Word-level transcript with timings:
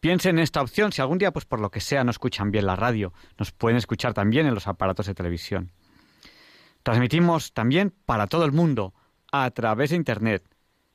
Piensen 0.00 0.38
en 0.38 0.42
esta 0.42 0.60
opción 0.62 0.92
si 0.92 1.02
algún 1.02 1.18
día, 1.18 1.30
pues 1.30 1.44
por 1.44 1.60
lo 1.60 1.70
que 1.70 1.80
sea, 1.80 2.02
no 2.04 2.10
escuchan 2.10 2.50
bien 2.50 2.64
la 2.66 2.74
radio. 2.74 3.12
Nos 3.38 3.52
pueden 3.52 3.76
escuchar 3.76 4.14
también 4.14 4.46
en 4.46 4.54
los 4.54 4.66
aparatos 4.66 5.04
de 5.06 5.14
televisión. 5.14 5.70
Transmitimos 6.82 7.52
también 7.52 7.92
para 8.06 8.26
todo 8.26 8.46
el 8.46 8.52
mundo 8.52 8.94
a 9.30 9.50
través 9.50 9.90
de 9.90 9.96
Internet 9.96 10.42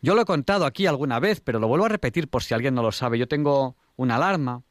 Yo 0.00 0.14
lo 0.14 0.22
he 0.22 0.26
contado 0.26 0.66
aquí 0.66 0.86
alguna 0.86 1.18
vez, 1.18 1.40
pero 1.40 1.58
lo 1.58 1.68
vuelvo 1.68 1.86
a 1.86 1.90
repetir 1.90 2.28
por 2.28 2.42
si 2.42 2.54
alguien 2.54 2.74
no 2.74 2.82
lo 2.82 2.92
sabe. 2.92 3.18
Yo 3.18 3.28
tengo 3.28 3.76
una 3.96 4.16
alarma 4.16 4.62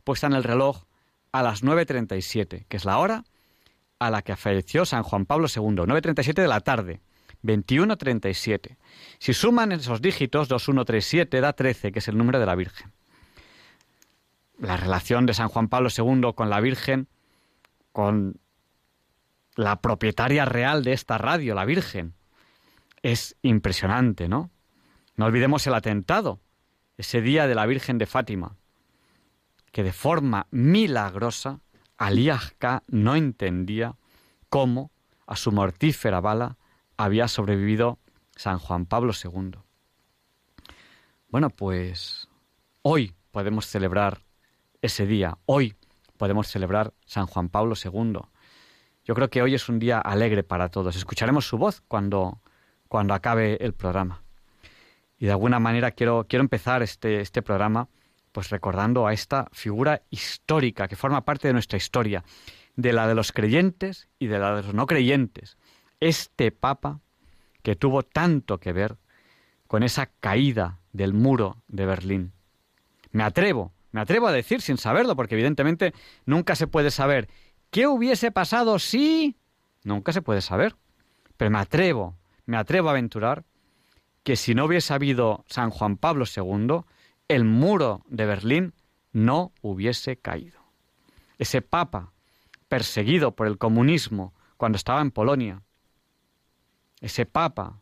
puesta 0.00 0.26
en 0.26 0.34
el 0.34 0.44
reloj 0.44 0.84
a 1.32 1.42
las 1.42 1.62
9.37, 1.62 2.66
que 2.66 2.76
es 2.76 2.84
la 2.84 2.98
hora 2.98 3.24
a 3.98 4.10
la 4.10 4.22
que 4.22 4.36
falleció 4.36 4.84
San 4.84 5.02
Juan 5.02 5.26
Pablo 5.26 5.46
II, 5.54 5.62
9.37 5.62 6.34
de 6.34 6.48
la 6.48 6.60
tarde, 6.60 7.00
21.37. 7.42 8.76
Si 9.18 9.34
suman 9.34 9.72
esos 9.72 10.00
dígitos, 10.00 10.48
2137 10.48 11.40
da 11.40 11.52
13, 11.52 11.92
que 11.92 11.98
es 11.98 12.08
el 12.08 12.16
número 12.16 12.40
de 12.40 12.46
la 12.46 12.54
Virgen. 12.54 12.92
La 14.58 14.76
relación 14.76 15.26
de 15.26 15.34
San 15.34 15.48
Juan 15.48 15.68
Pablo 15.68 15.88
II 15.96 16.32
con 16.34 16.50
la 16.50 16.60
Virgen, 16.60 17.08
con 17.92 18.40
la 19.54 19.80
propietaria 19.80 20.44
real 20.44 20.82
de 20.82 20.92
esta 20.92 21.18
radio, 21.18 21.54
la 21.54 21.64
Virgen, 21.64 22.14
es 23.02 23.36
impresionante, 23.42 24.28
¿no? 24.28 24.50
No 25.16 25.26
olvidemos 25.26 25.66
el 25.66 25.74
atentado, 25.74 26.40
ese 26.96 27.20
día 27.20 27.46
de 27.46 27.54
la 27.54 27.66
Virgen 27.66 27.98
de 27.98 28.06
Fátima 28.06 28.56
que 29.72 29.82
de 29.82 29.92
forma 29.92 30.46
milagrosa 30.50 31.60
Aliasca 31.96 32.82
no 32.88 33.14
entendía 33.14 33.96
cómo 34.48 34.90
a 35.26 35.36
su 35.36 35.52
mortífera 35.52 36.20
bala 36.20 36.56
había 36.96 37.28
sobrevivido 37.28 37.98
San 38.34 38.58
Juan 38.58 38.86
Pablo 38.86 39.12
II. 39.12 39.52
Bueno, 41.28 41.50
pues 41.50 42.28
hoy 42.82 43.14
podemos 43.30 43.66
celebrar 43.66 44.22
ese 44.82 45.06
día, 45.06 45.38
hoy 45.46 45.76
podemos 46.16 46.48
celebrar 46.48 46.92
San 47.04 47.26
Juan 47.26 47.48
Pablo 47.48 47.74
II. 47.82 48.20
Yo 49.04 49.14
creo 49.14 49.30
que 49.30 49.42
hoy 49.42 49.54
es 49.54 49.68
un 49.68 49.78
día 49.78 49.98
alegre 49.98 50.42
para 50.42 50.68
todos. 50.68 50.96
Escucharemos 50.96 51.46
su 51.46 51.58
voz 51.58 51.82
cuando, 51.86 52.40
cuando 52.88 53.14
acabe 53.14 53.56
el 53.64 53.72
programa. 53.72 54.22
Y 55.18 55.26
de 55.26 55.32
alguna 55.32 55.58
manera 55.58 55.90
quiero, 55.90 56.26
quiero 56.28 56.42
empezar 56.42 56.82
este, 56.82 57.20
este 57.20 57.42
programa 57.42 57.88
pues 58.32 58.50
recordando 58.50 59.06
a 59.06 59.12
esta 59.12 59.48
figura 59.52 60.02
histórica 60.10 60.88
que 60.88 60.96
forma 60.96 61.24
parte 61.24 61.48
de 61.48 61.54
nuestra 61.54 61.76
historia, 61.76 62.24
de 62.76 62.92
la 62.92 63.06
de 63.06 63.14
los 63.14 63.32
creyentes 63.32 64.08
y 64.18 64.26
de 64.26 64.38
la 64.38 64.56
de 64.56 64.62
los 64.62 64.74
no 64.74 64.86
creyentes. 64.86 65.56
Este 66.00 66.50
Papa 66.50 67.00
que 67.62 67.76
tuvo 67.76 68.02
tanto 68.02 68.58
que 68.58 68.72
ver 68.72 68.96
con 69.66 69.82
esa 69.82 70.06
caída 70.06 70.80
del 70.92 71.12
muro 71.12 71.62
de 71.68 71.86
Berlín. 71.86 72.32
Me 73.12 73.22
atrevo, 73.22 73.72
me 73.92 74.00
atrevo 74.00 74.28
a 74.28 74.32
decir 74.32 74.60
sin 74.62 74.78
saberlo, 74.78 75.16
porque 75.16 75.34
evidentemente 75.34 75.92
nunca 76.24 76.54
se 76.54 76.66
puede 76.66 76.90
saber 76.90 77.28
qué 77.70 77.86
hubiese 77.86 78.30
pasado 78.30 78.78
si... 78.78 79.36
Nunca 79.82 80.12
se 80.12 80.22
puede 80.22 80.42
saber. 80.42 80.76
Pero 81.36 81.50
me 81.50 81.58
atrevo, 81.58 82.16
me 82.46 82.56
atrevo 82.56 82.88
a 82.88 82.92
aventurar 82.92 83.44
que 84.22 84.36
si 84.36 84.54
no 84.54 84.66
hubiese 84.66 84.92
habido 84.92 85.44
San 85.48 85.70
Juan 85.70 85.96
Pablo 85.96 86.24
II, 86.26 86.84
el 87.30 87.44
muro 87.44 88.02
de 88.08 88.26
Berlín 88.26 88.74
no 89.12 89.52
hubiese 89.62 90.16
caído. 90.16 90.58
Ese 91.38 91.62
papa 91.62 92.12
perseguido 92.68 93.36
por 93.36 93.46
el 93.46 93.56
comunismo 93.56 94.34
cuando 94.56 94.74
estaba 94.74 95.00
en 95.00 95.12
Polonia, 95.12 95.62
ese 97.00 97.26
papa 97.26 97.78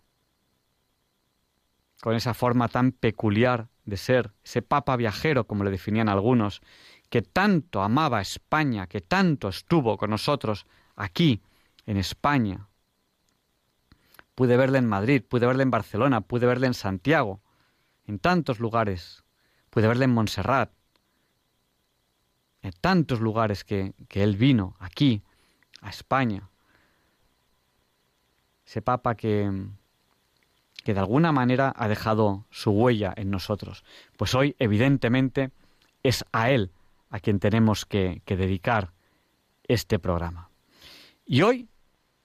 con 2.03 2.15
esa 2.15 2.35
forma 2.35 2.69
tan 2.69 2.93
peculiar 2.93 3.69
de 3.87 3.97
ser, 3.97 4.33
ese 4.45 4.61
papa 4.61 4.97
viajero, 4.97 5.47
como 5.47 5.65
le 5.65 5.71
definían 5.71 6.11
algunos, 6.11 6.61
que 7.09 7.23
tanto 7.23 7.81
amaba 7.81 8.21
España, 8.21 8.87
que 8.87 9.01
tanto 9.01 9.49
estuvo 9.49 9.97
con 9.97 10.11
nosotros 10.11 10.67
aquí, 10.95 11.41
en 11.87 11.97
España. 11.97 12.69
Pude 14.35 14.59
verle 14.59 14.77
en 14.77 14.87
Madrid, 14.87 15.23
pude 15.27 15.47
verle 15.47 15.63
en 15.63 15.71
Barcelona, 15.71 16.21
pude 16.21 16.47
verle 16.47 16.67
en 16.67 16.75
Santiago, 16.75 17.41
en 18.07 18.19
tantos 18.19 18.61
lugares 18.61 19.25
pude 19.71 19.89
verle 19.89 20.05
en 20.05 20.15
Montserrat, 20.15 20.71
en 22.63 22.73
tantos 22.81 23.21
lugares 23.21 23.65
que, 23.65 23.95
que 24.09 24.23
él 24.23 24.37
vino 24.37 24.77
aquí 24.79 25.23
a 25.81 25.91
España. 25.91 26.49
Ese 28.67 28.83
Papa 28.83 29.15
que, 29.15 29.51
que 30.85 30.95
de 30.95 31.01
alguna 31.01 31.33
manera 31.33 31.73
ha 31.77 31.89
dejado 31.89 32.47
su 32.51 32.71
huella 32.71 33.15
en 33.17 33.31
nosotros. 33.31 33.85
Pues 34.17 34.35
hoy, 34.35 34.57
evidentemente, 34.59 35.51
es 36.03 36.25
a 36.33 36.51
Él 36.51 36.71
a 37.11 37.21
quien 37.21 37.39
tenemos 37.41 37.87
que, 37.87 38.23
que 38.25 38.37
dedicar 38.37 38.93
este 39.65 39.99
programa. 39.99 40.51
Y 41.25 41.43
hoy, 41.43 41.69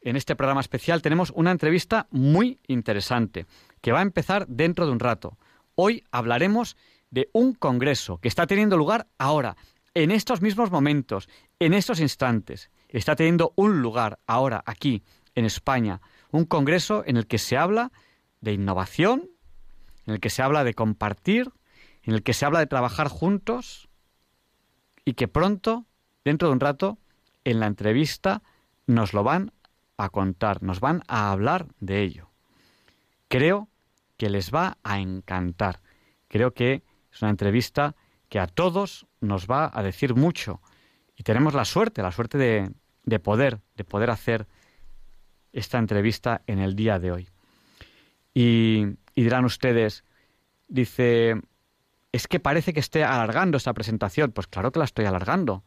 en 0.01 0.15
este 0.15 0.35
programa 0.35 0.61
especial, 0.61 1.01
tenemos 1.01 1.31
una 1.35 1.51
entrevista 1.51 2.07
muy 2.11 2.59
interesante 2.67 3.45
que 3.81 3.91
va 3.91 3.99
a 3.99 4.03
empezar 4.03 4.47
dentro 4.47 4.85
de 4.85 4.91
un 4.91 4.99
rato. 4.99 5.37
Hoy 5.75 6.03
hablaremos 6.11 6.77
de 7.13 7.30
un 7.31 7.54
congreso 7.54 8.18
que 8.18 8.27
está 8.27 8.48
teniendo 8.48 8.75
lugar 8.75 9.06
ahora, 9.19 9.56
en 9.94 10.10
estos 10.10 10.42
mismos 10.42 10.71
momentos, 10.71 11.30
en 11.60 11.75
estos 11.75 12.00
instantes. 12.00 12.71
Está 12.89 13.15
teniendo 13.15 13.54
un 13.56 13.83
lugar 13.83 14.18
ahora, 14.25 14.63
aquí, 14.65 15.04
en 15.36 15.45
España, 15.45 16.01
un 16.31 16.45
congreso 16.45 17.04
en 17.06 17.18
el 17.18 17.27
que 17.27 17.38
se 17.38 17.56
habla 17.56 17.92
de 18.42 18.54
innovación, 18.54 19.30
en 20.07 20.15
el 20.15 20.19
que 20.19 20.31
se 20.31 20.42
habla 20.42 20.63
de 20.63 20.74
compartir, 20.74 21.51
en 22.01 22.15
el 22.15 22.24
que 22.24 22.33
se 22.33 22.48
habla 22.48 22.57
de 22.57 22.65
trabajar 22.65 23.10
juntos 23.10 23.89
y 25.06 25.13
que 25.13 25.27
pronto, 25.27 25.86
dentro 26.25 26.48
de 26.48 26.56
un 26.56 26.60
rato, 26.60 26.98
en 27.44 27.60
la 27.60 27.68
entrevista 27.68 28.42
nos 28.88 29.13
lo 29.13 29.24
van 29.24 29.51
a 29.98 30.10
contar, 30.10 30.63
nos 30.63 30.80
van 30.80 31.04
a 31.07 31.31
hablar 31.31 31.68
de 31.80 32.01
ello. 32.01 32.31
Creo 33.27 33.69
que 34.18 34.31
les 34.31 34.51
va 34.51 34.80
a 34.83 35.00
encantar. 35.00 35.80
Creo 36.27 36.56
que 36.56 36.81
es 37.13 37.21
una 37.21 37.31
entrevista 37.31 37.95
que 38.30 38.39
a 38.39 38.48
todos 38.48 39.06
nos 39.21 39.48
va 39.48 39.71
a 39.74 39.83
decir 39.83 40.15
mucho 40.15 40.62
y 41.15 41.24
tenemos 41.24 41.54
la 41.54 41.65
suerte, 41.65 42.01
la 42.01 42.12
suerte 42.12 42.38
de, 42.38 42.71
de 43.04 43.19
poder, 43.19 43.60
de 43.75 43.83
poder 43.83 44.10
hacer 44.10 44.48
esta 45.51 45.77
entrevista 45.77 46.42
en 46.48 46.60
el 46.60 46.75
día 46.75 46.98
de 46.98 47.12
hoy. 47.12 47.30
Y, 48.33 48.86
y 49.13 49.24
dirán 49.24 49.45
ustedes, 49.45 50.04
dice, 50.68 51.39
es 52.12 52.27
que 52.27 52.39
parece 52.39 52.74
que 52.74 52.80
esté 52.80 53.04
alargando 53.04 53.57
esta 53.57 53.74
presentación. 53.74 54.31
Pues 54.31 54.48
claro 54.48 54.71
que 54.71 54.80
la 54.80 54.86
estoy 54.86 55.06
alargando. 55.06 55.63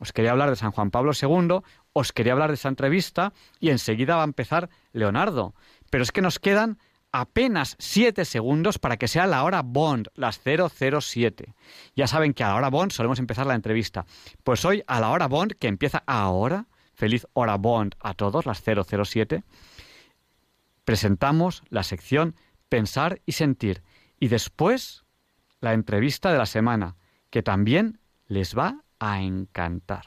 Os 0.00 0.12
quería 0.12 0.32
hablar 0.32 0.50
de 0.50 0.56
San 0.56 0.70
Juan 0.70 0.90
Pablo 0.90 1.12
II, 1.20 1.60
os 1.92 2.12
quería 2.12 2.32
hablar 2.32 2.50
de 2.50 2.54
esa 2.54 2.68
entrevista 2.68 3.32
y 3.58 3.70
enseguida 3.70 4.16
va 4.16 4.22
a 4.22 4.24
empezar 4.24 4.70
Leonardo. 4.92 5.54
Pero 5.90 6.02
es 6.04 6.12
que 6.12 6.22
nos 6.22 6.38
quedan 6.38 6.78
apenas 7.12 7.76
siete 7.78 8.24
segundos 8.24 8.78
para 8.78 8.96
que 8.96 9.08
sea 9.08 9.26
la 9.26 9.44
hora 9.44 9.62
Bond, 9.62 10.08
las 10.14 10.40
007. 10.40 11.54
Ya 11.96 12.06
saben 12.06 12.34
que 12.34 12.44
a 12.44 12.48
la 12.48 12.56
hora 12.56 12.70
Bond 12.70 12.92
solemos 12.92 13.18
empezar 13.18 13.46
la 13.46 13.54
entrevista. 13.54 14.06
Pues 14.44 14.64
hoy, 14.64 14.82
a 14.86 15.00
la 15.00 15.10
hora 15.10 15.28
Bond, 15.28 15.52
que 15.58 15.68
empieza 15.68 16.02
ahora, 16.06 16.66
feliz 16.94 17.26
hora 17.32 17.56
Bond 17.56 17.94
a 18.00 18.14
todos, 18.14 18.46
las 18.46 18.62
007, 18.62 19.44
presentamos 20.84 21.62
la 21.68 21.82
sección 21.82 22.34
Pensar 22.68 23.20
y 23.24 23.32
Sentir. 23.32 23.82
Y 24.20 24.28
después, 24.28 25.04
la 25.60 25.72
entrevista 25.72 26.32
de 26.32 26.38
la 26.38 26.46
semana, 26.46 26.96
que 27.30 27.42
también 27.42 28.00
les 28.26 28.56
va 28.56 28.82
a 28.98 29.22
encantar. 29.22 30.06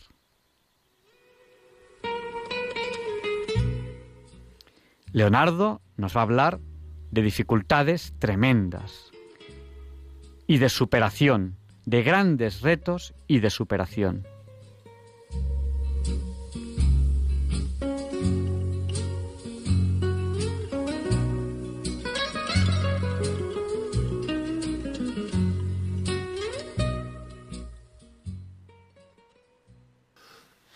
Leonardo 5.13 5.81
nos 5.97 6.15
va 6.15 6.21
a 6.21 6.23
hablar 6.23 6.59
de 7.11 7.21
dificultades 7.21 8.13
tremendas 8.19 9.11
y 10.47 10.57
de 10.57 10.69
superación, 10.69 11.57
de 11.85 12.03
grandes 12.03 12.61
retos 12.61 13.13
y 13.27 13.39
de 13.39 13.49
superación. 13.49 14.25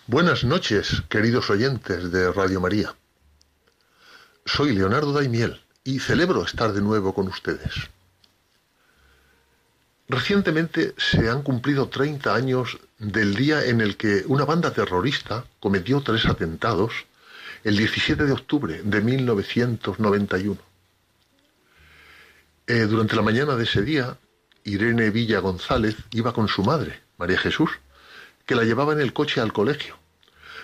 Buenas 0.07 0.43
noches, 0.43 1.03
queridos 1.09 1.49
oyentes 1.49 2.11
de 2.11 2.31
Radio 2.31 2.61
María. 2.61 2.95
Soy 4.45 4.73
Leonardo 4.73 5.11
Daimiel 5.11 5.64
y 5.85 5.99
celebro 5.99 6.43
estar 6.43 6.73
de 6.73 6.81
nuevo 6.81 7.13
con 7.13 7.27
ustedes. 7.27 7.73
Recientemente 10.09 10.93
se 10.97 11.29
han 11.29 11.43
cumplido 11.43 11.87
30 11.87 12.35
años 12.35 12.79
del 12.97 13.35
día 13.35 13.63
en 13.65 13.81
el 13.81 13.95
que 13.95 14.23
una 14.27 14.45
banda 14.45 14.71
terrorista 14.71 15.45
cometió 15.59 16.01
tres 16.01 16.25
atentados 16.25 17.05
el 17.63 17.77
17 17.77 18.25
de 18.25 18.31
octubre 18.31 18.81
de 18.83 19.01
1991. 19.01 20.57
Eh, 22.67 22.73
durante 22.89 23.15
la 23.15 23.21
mañana 23.21 23.55
de 23.55 23.63
ese 23.63 23.83
día, 23.83 24.17
Irene 24.63 25.11
Villa 25.11 25.39
González 25.39 25.95
iba 26.11 26.33
con 26.33 26.47
su 26.47 26.63
madre, 26.63 26.99
María 27.17 27.37
Jesús, 27.37 27.69
que 28.47 28.55
la 28.55 28.63
llevaba 28.63 28.93
en 28.93 29.01
el 29.01 29.13
coche 29.13 29.39
al 29.39 29.53
colegio, 29.53 29.97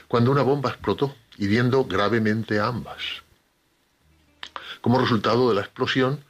cuando 0.08 0.32
una 0.32 0.42
bomba 0.42 0.72
explotó, 0.72 1.16
hiriendo 1.38 1.86
gravemente 1.86 2.60
a 2.60 2.68
ambas. 2.68 3.22
Como 4.82 5.00
resultado 5.00 5.50
de 5.50 5.56
la 5.56 5.62
explosión, 5.62 6.24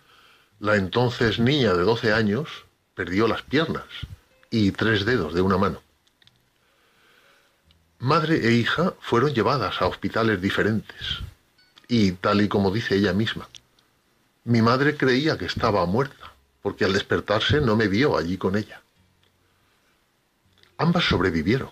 la 0.59 0.75
entonces 0.75 1.39
niña 1.39 1.74
de 1.74 1.83
12 1.83 2.13
años 2.13 2.50
perdió 2.94 3.27
las 3.27 3.42
piernas 3.42 3.86
y 4.50 4.71
tres 4.71 5.06
dedos 5.06 5.33
de 5.33 5.42
una 5.42 5.57
mano. 5.57 5.81
Madre 8.00 8.48
e 8.48 8.53
hija 8.53 8.94
fueron 9.00 9.33
llevadas 9.33 9.81
a 9.81 9.88
hospitales 9.88 10.42
diferentes 10.42 11.19
y, 11.88 12.12
tal 12.12 12.42
y 12.42 12.48
como 12.48 12.71
dice 12.71 12.95
ella 12.95 13.13
misma, 13.13 13.48
mi 14.44 14.62
madre 14.62 14.98
creía 14.98 15.38
que 15.38 15.45
estaba 15.45 15.86
muerta, 15.86 16.33
porque 16.62 16.83
al 16.83 16.94
despertarse 16.94 17.62
no 17.62 17.75
me 17.75 17.88
vio 17.88 18.18
allí 18.18 18.38
con 18.38 18.56
ella. 18.56 18.81
Ambas 20.77 21.06
sobrevivieron. 21.06 21.69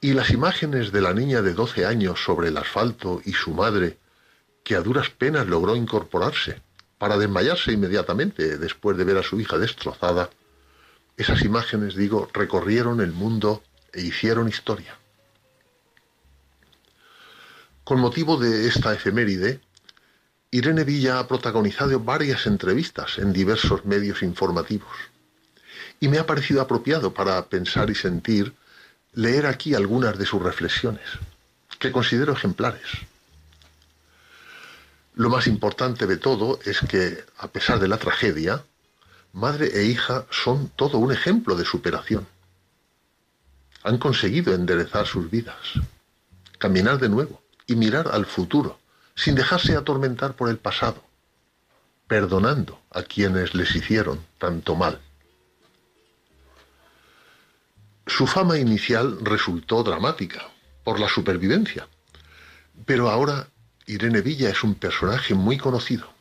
Y 0.00 0.12
las 0.12 0.30
imágenes 0.30 0.90
de 0.90 1.00
la 1.00 1.14
niña 1.14 1.40
de 1.40 1.54
12 1.54 1.86
años 1.86 2.22
sobre 2.24 2.48
el 2.48 2.56
asfalto 2.56 3.22
y 3.24 3.32
su 3.32 3.52
madre 3.52 3.98
que 4.64 4.74
a 4.74 4.80
duras 4.80 5.10
penas 5.10 5.46
logró 5.46 5.76
incorporarse, 5.76 6.60
para 6.98 7.18
desmayarse 7.18 7.72
inmediatamente 7.72 8.58
después 8.58 8.96
de 8.96 9.04
ver 9.04 9.18
a 9.18 9.22
su 9.22 9.40
hija 9.40 9.58
destrozada, 9.58 10.30
esas 11.16 11.42
imágenes, 11.42 11.94
digo, 11.94 12.28
recorrieron 12.32 13.00
el 13.00 13.12
mundo 13.12 13.62
e 13.92 14.02
hicieron 14.02 14.48
historia. 14.48 14.96
Con 17.84 18.00
motivo 18.00 18.36
de 18.36 18.68
esta 18.68 18.94
efeméride, 18.94 19.60
Irene 20.50 20.84
Villa 20.84 21.18
ha 21.18 21.26
protagonizado 21.26 21.98
varias 21.98 22.46
entrevistas 22.46 23.18
en 23.18 23.32
diversos 23.32 23.84
medios 23.84 24.22
informativos 24.22 24.96
y 25.98 26.08
me 26.08 26.18
ha 26.18 26.26
parecido 26.26 26.60
apropiado 26.60 27.12
para 27.14 27.44
pensar 27.46 27.90
y 27.90 27.94
sentir 27.94 28.52
leer 29.14 29.46
aquí 29.46 29.74
algunas 29.74 30.18
de 30.18 30.26
sus 30.26 30.42
reflexiones, 30.42 31.06
que 31.78 31.92
considero 31.92 32.32
ejemplares. 32.32 32.86
Lo 35.14 35.28
más 35.28 35.46
importante 35.46 36.06
de 36.06 36.16
todo 36.16 36.58
es 36.64 36.80
que, 36.80 37.24
a 37.36 37.48
pesar 37.48 37.78
de 37.78 37.88
la 37.88 37.98
tragedia, 37.98 38.64
madre 39.32 39.70
e 39.74 39.84
hija 39.84 40.26
son 40.30 40.68
todo 40.68 40.98
un 40.98 41.12
ejemplo 41.12 41.54
de 41.54 41.64
superación. 41.64 42.26
Han 43.82 43.98
conseguido 43.98 44.54
enderezar 44.54 45.06
sus 45.06 45.30
vidas, 45.30 45.56
caminar 46.58 46.98
de 46.98 47.10
nuevo 47.10 47.42
y 47.66 47.76
mirar 47.76 48.08
al 48.08 48.24
futuro, 48.24 48.78
sin 49.14 49.34
dejarse 49.34 49.76
atormentar 49.76 50.34
por 50.34 50.48
el 50.48 50.56
pasado, 50.56 51.02
perdonando 52.06 52.80
a 52.90 53.02
quienes 53.02 53.54
les 53.54 53.74
hicieron 53.74 54.24
tanto 54.38 54.76
mal. 54.76 55.00
Su 58.06 58.26
fama 58.26 58.58
inicial 58.58 59.18
resultó 59.22 59.82
dramática 59.82 60.42
por 60.84 60.98
la 60.98 61.08
supervivencia, 61.08 61.86
pero 62.86 63.10
ahora 63.10 63.48
Irene 63.86 64.20
Villa 64.20 64.48
es 64.50 64.62
un 64.62 64.74
personaje 64.74 65.34
muy 65.34 65.58
conocido 65.58 66.12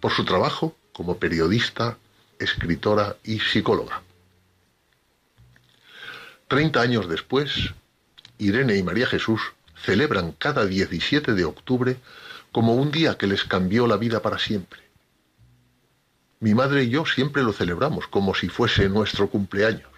por 0.00 0.12
su 0.12 0.24
trabajo 0.24 0.76
como 0.92 1.18
periodista, 1.18 1.98
escritora 2.38 3.16
y 3.22 3.38
psicóloga. 3.38 4.02
Treinta 6.48 6.80
años 6.80 7.08
después, 7.08 7.74
Irene 8.38 8.76
y 8.76 8.82
María 8.82 9.06
Jesús 9.06 9.40
celebran 9.84 10.32
cada 10.32 10.66
17 10.66 11.34
de 11.34 11.44
octubre 11.44 11.96
como 12.50 12.74
un 12.74 12.90
día 12.90 13.16
que 13.16 13.26
les 13.26 13.44
cambió 13.44 13.86
la 13.86 13.96
vida 13.96 14.20
para 14.20 14.38
siempre. 14.38 14.80
Mi 16.40 16.54
madre 16.54 16.84
y 16.84 16.90
yo 16.90 17.06
siempre 17.06 17.42
lo 17.42 17.52
celebramos 17.52 18.08
como 18.08 18.34
si 18.34 18.48
fuese 18.48 18.88
nuestro 18.88 19.28
cumpleaños. 19.28 19.90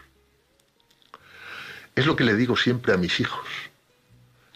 Es 1.94 2.06
lo 2.06 2.16
que 2.16 2.24
le 2.24 2.36
digo 2.36 2.56
siempre 2.56 2.92
a 2.92 2.96
mis 2.96 3.18
hijos. 3.20 3.46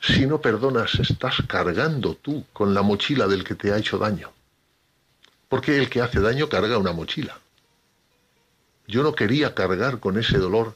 Si 0.02 0.26
no 0.26 0.40
perdonas, 0.40 0.96
estás 0.96 1.36
cargando 1.46 2.16
tú 2.16 2.44
con 2.52 2.74
la 2.74 2.82
mochila 2.82 3.28
del 3.28 3.44
que 3.44 3.54
te 3.54 3.72
ha 3.72 3.78
hecho 3.78 3.98
daño. 3.98 4.32
Porque 5.48 5.78
el 5.78 5.88
que 5.88 6.00
hace 6.00 6.18
daño 6.18 6.48
carga 6.48 6.76
una 6.76 6.92
mochila. 6.92 7.38
Yo 8.88 9.04
no 9.04 9.14
quería 9.14 9.54
cargar 9.54 10.00
con 10.00 10.18
ese 10.18 10.38
dolor 10.38 10.74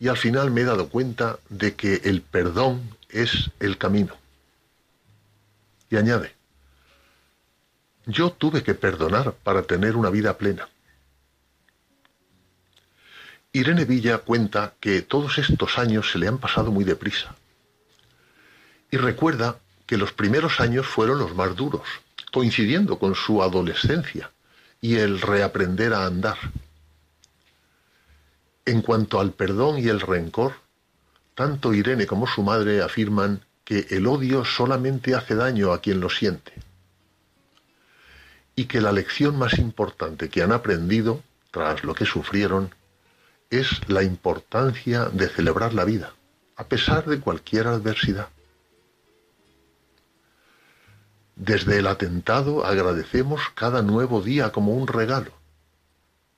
y 0.00 0.08
al 0.08 0.16
final 0.16 0.50
me 0.50 0.62
he 0.62 0.64
dado 0.64 0.88
cuenta 0.88 1.38
de 1.48 1.76
que 1.76 2.00
el 2.02 2.22
perdón 2.22 2.96
es 3.08 3.50
el 3.60 3.78
camino. 3.78 4.16
Y 5.88 5.96
añade, 5.96 6.34
yo 8.06 8.32
tuve 8.32 8.64
que 8.64 8.74
perdonar 8.74 9.32
para 9.44 9.62
tener 9.62 9.96
una 9.96 10.10
vida 10.10 10.36
plena. 10.36 10.68
Irene 13.52 13.84
Villa 13.84 14.18
cuenta 14.18 14.74
que 14.80 15.02
todos 15.02 15.38
estos 15.38 15.78
años 15.78 16.10
se 16.10 16.18
le 16.18 16.26
han 16.26 16.38
pasado 16.38 16.72
muy 16.72 16.82
deprisa. 16.82 17.36
Y 18.90 18.96
recuerda 18.96 19.58
que 19.86 19.96
los 19.96 20.12
primeros 20.12 20.60
años 20.60 20.86
fueron 20.86 21.18
los 21.18 21.34
más 21.34 21.56
duros, 21.56 21.82
coincidiendo 22.32 22.98
con 22.98 23.14
su 23.14 23.42
adolescencia 23.42 24.30
y 24.80 24.96
el 24.96 25.20
reaprender 25.20 25.92
a 25.94 26.06
andar. 26.06 26.38
En 28.64 28.82
cuanto 28.82 29.20
al 29.20 29.32
perdón 29.32 29.78
y 29.78 29.88
el 29.88 30.00
rencor, 30.00 30.54
tanto 31.34 31.74
Irene 31.74 32.06
como 32.06 32.26
su 32.26 32.42
madre 32.42 32.82
afirman 32.82 33.44
que 33.64 33.86
el 33.90 34.06
odio 34.06 34.44
solamente 34.44 35.14
hace 35.14 35.34
daño 35.34 35.72
a 35.72 35.80
quien 35.80 36.00
lo 36.00 36.10
siente 36.10 36.52
y 38.60 38.66
que 38.66 38.80
la 38.80 38.92
lección 38.92 39.38
más 39.38 39.58
importante 39.58 40.28
que 40.28 40.42
han 40.42 40.52
aprendido, 40.52 41.22
tras 41.50 41.82
lo 41.82 41.94
que 41.94 42.04
sufrieron, 42.04 42.74
es 43.48 43.88
la 43.88 44.02
importancia 44.02 45.06
de 45.06 45.28
celebrar 45.28 45.72
la 45.72 45.84
vida, 45.84 46.12
a 46.56 46.64
pesar 46.64 47.06
de 47.06 47.20
cualquier 47.20 47.68
adversidad. 47.68 48.28
Desde 51.40 51.78
el 51.78 51.86
atentado 51.86 52.66
agradecemos 52.66 53.40
cada 53.54 53.80
nuevo 53.80 54.20
día 54.20 54.52
como 54.52 54.74
un 54.74 54.86
regalo. 54.86 55.32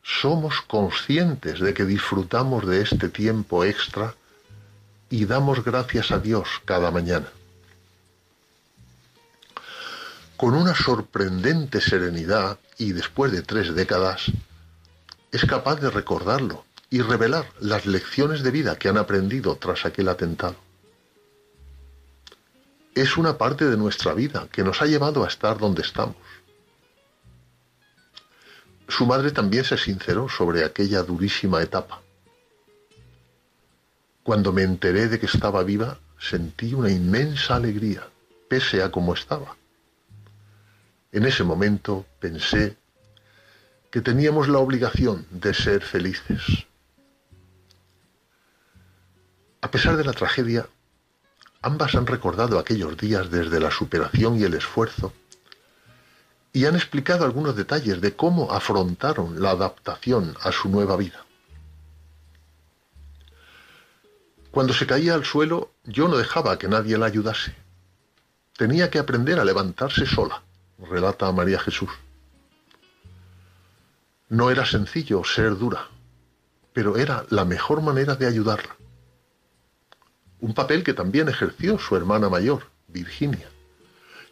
Somos 0.01 0.61
conscientes 0.61 1.59
de 1.59 1.75
que 1.75 1.85
disfrutamos 1.85 2.65
de 2.69 2.83
este 2.83 3.09
tiempo 3.09 3.65
extra 3.65 4.15
y 5.11 5.25
damos 5.25 5.65
gracias 5.65 6.13
a 6.13 6.21
Dios 6.21 6.47
cada 6.65 6.93
mañana. 6.93 7.27
Con 10.37 10.55
una 10.55 10.77
sorprendente 10.77 11.81
serenidad 11.81 12.61
y 12.79 12.93
después 12.93 13.33
de 13.33 13.43
tres 13.43 13.75
décadas, 13.75 14.31
es 15.33 15.45
capaz 15.47 15.81
de 15.81 15.91
recordarlo 15.91 16.65
y 16.91 17.03
revelar 17.03 17.47
las 17.59 17.87
lecciones 17.87 18.45
de 18.45 18.53
vida 18.53 18.79
que 18.79 18.89
han 18.89 18.99
aprendido 18.99 19.57
tras 19.57 19.85
aquel 19.85 20.09
atentado 20.09 20.62
es 22.95 23.17
una 23.17 23.39
parte 23.39 23.65
de 23.65 23.77
nuestra 23.77 24.13
vida 24.15 24.49
que 24.53 24.63
nos 24.63 24.83
ha 24.83 24.87
llevado 24.87 25.25
a 25.25 25.29
estar 25.29 25.59
donde 25.59 25.83
estamos. 25.83 26.17
Su 28.89 29.07
madre 29.07 29.31
también 29.31 29.65
se 29.65 29.79
sinceró 29.79 30.29
sobre 30.29 30.65
aquella 30.65 31.03
durísima 31.03 31.63
etapa. 31.63 32.03
Cuando 34.23 34.53
me 34.53 34.63
enteré 34.63 35.09
de 35.09 35.19
que 35.19 35.27
estaba 35.27 35.63
viva, 35.63 35.99
sentí 36.19 36.75
una 36.75 36.91
inmensa 36.91 37.57
alegría, 37.57 38.07
pese 38.49 38.83
a 38.83 38.91
cómo 38.91 39.15
estaba. 39.15 39.57
En 41.11 41.25
ese 41.25 41.43
momento 41.43 42.07
pensé 42.21 42.77
que 43.91 44.01
teníamos 44.01 44.49
la 44.49 44.59
obligación 44.59 45.27
de 45.31 45.55
ser 45.55 45.83
felices. 45.83 46.67
A 49.61 49.71
pesar 49.71 49.97
de 49.97 50.05
la 50.05 50.13
tragedia, 50.13 50.67
Ambas 51.63 51.95
han 51.95 52.09
recordado 52.09 52.59
aquellos 52.59 52.97
días 52.97 53.31
desde 53.31 53.61
la 53.61 53.71
superación 53.71 54.37
y 54.37 54.43
el 54.43 54.55
esfuerzo 54.55 55.13
y 56.53 56.67
han 56.67 56.75
explicado 56.75 57.25
algunos 57.25 57.55
detalles 57.55 58.01
de 58.01 58.15
cómo 58.15 58.53
afrontaron 58.53 59.41
la 59.41 59.51
adaptación 59.51 60.37
a 60.43 60.51
su 60.51 60.69
nueva 60.69 60.97
vida. 60.97 61.25
Cuando 64.51 64.75
se 64.75 64.87
caía 64.87 65.15
al 65.15 65.25
suelo, 65.25 65.71
yo 65.85 66.09
no 66.09 66.19
dejaba 66.19 66.59
que 66.59 66.69
nadie 66.69 66.99
la 66.99 67.07
ayudase. 67.07 67.55
Tenía 68.57 68.91
que 68.91 68.99
aprender 68.99 69.39
a 69.39 69.45
levantarse 69.45 70.05
sola, 70.05 70.43
relata 70.79 71.31
María 71.33 71.59
Jesús. 71.61 71.89
No 74.29 74.51
era 74.51 74.67
sencillo 74.67 75.25
ser 75.25 75.57
dura, 75.57 75.89
pero 76.75 76.97
era 76.97 77.25
la 77.31 77.47
mejor 77.47 77.81
manera 77.81 78.17
de 78.17 78.27
ayudarla 78.27 78.77
un 80.43 80.55
papel 80.55 80.83
que 80.83 80.93
también 80.93 81.29
ejerció 81.29 81.79
su 81.79 81.97
hermana 81.97 82.29
mayor, 82.29 82.65
Virginia, 82.89 83.49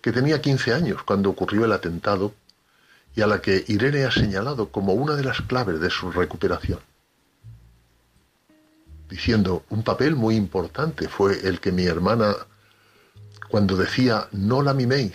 que 0.02 0.10
tenía 0.10 0.40
15 0.42 0.74
años 0.74 1.04
cuando 1.04 1.30
ocurrió 1.30 1.64
el 1.64 1.72
atentado 1.72 2.34
y 3.14 3.22
a 3.22 3.28
la 3.28 3.40
que 3.40 3.64
Irene 3.68 4.04
ha 4.04 4.10
señalado 4.10 4.70
como 4.70 4.92
una 4.92 5.14
de 5.14 5.22
las 5.22 5.40
claves 5.40 5.80
de 5.80 5.88
su 5.88 6.10
recuperación. 6.10 6.80
Diciendo, 9.08 9.64
un 9.70 9.84
papel 9.84 10.16
muy 10.16 10.34
importante 10.34 11.08
fue 11.08 11.46
el 11.46 11.60
que 11.60 11.70
mi 11.70 11.84
hermana, 11.84 12.34
cuando 13.48 13.76
decía, 13.76 14.28
no 14.32 14.62
la 14.62 14.74
miméis, 14.74 15.14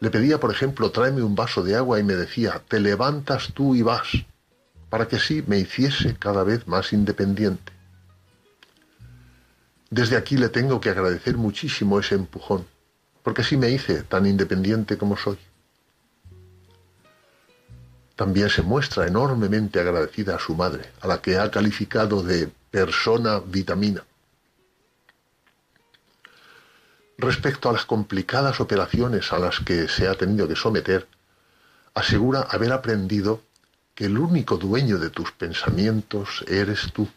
le 0.00 0.10
pedía, 0.10 0.38
por 0.38 0.50
ejemplo, 0.50 0.90
tráeme 0.90 1.22
un 1.22 1.34
vaso 1.34 1.62
de 1.62 1.76
agua 1.76 1.98
y 1.98 2.04
me 2.04 2.14
decía, 2.14 2.62
te 2.68 2.78
levantas 2.78 3.54
tú 3.54 3.74
y 3.74 3.80
vas, 3.80 4.08
para 4.90 5.08
que 5.08 5.16
así 5.16 5.42
me 5.46 5.58
hiciese 5.58 6.14
cada 6.16 6.44
vez 6.44 6.68
más 6.68 6.92
independiente. 6.92 7.77
Desde 9.90 10.16
aquí 10.16 10.36
le 10.36 10.50
tengo 10.50 10.80
que 10.80 10.90
agradecer 10.90 11.36
muchísimo 11.36 11.98
ese 11.98 12.14
empujón, 12.14 12.66
porque 13.22 13.42
así 13.42 13.56
me 13.56 13.70
hice 13.70 14.02
tan 14.02 14.26
independiente 14.26 14.98
como 14.98 15.16
soy. 15.16 15.38
También 18.14 18.50
se 18.50 18.62
muestra 18.62 19.06
enormemente 19.06 19.80
agradecida 19.80 20.36
a 20.36 20.40
su 20.40 20.54
madre, 20.54 20.90
a 21.00 21.06
la 21.06 21.22
que 21.22 21.38
ha 21.38 21.50
calificado 21.50 22.22
de 22.22 22.50
persona 22.70 23.38
vitamina. 23.38 24.04
Respecto 27.16 27.68
a 27.68 27.72
las 27.72 27.84
complicadas 27.84 28.60
operaciones 28.60 29.32
a 29.32 29.38
las 29.38 29.60
que 29.60 29.88
se 29.88 30.06
ha 30.06 30.14
tenido 30.14 30.46
que 30.46 30.56
someter, 30.56 31.06
asegura 31.94 32.42
haber 32.42 32.72
aprendido 32.72 33.42
que 33.94 34.04
el 34.04 34.18
único 34.18 34.56
dueño 34.56 34.98
de 34.98 35.10
tus 35.10 35.32
pensamientos 35.32 36.44
eres 36.46 36.92
tú. 36.92 37.08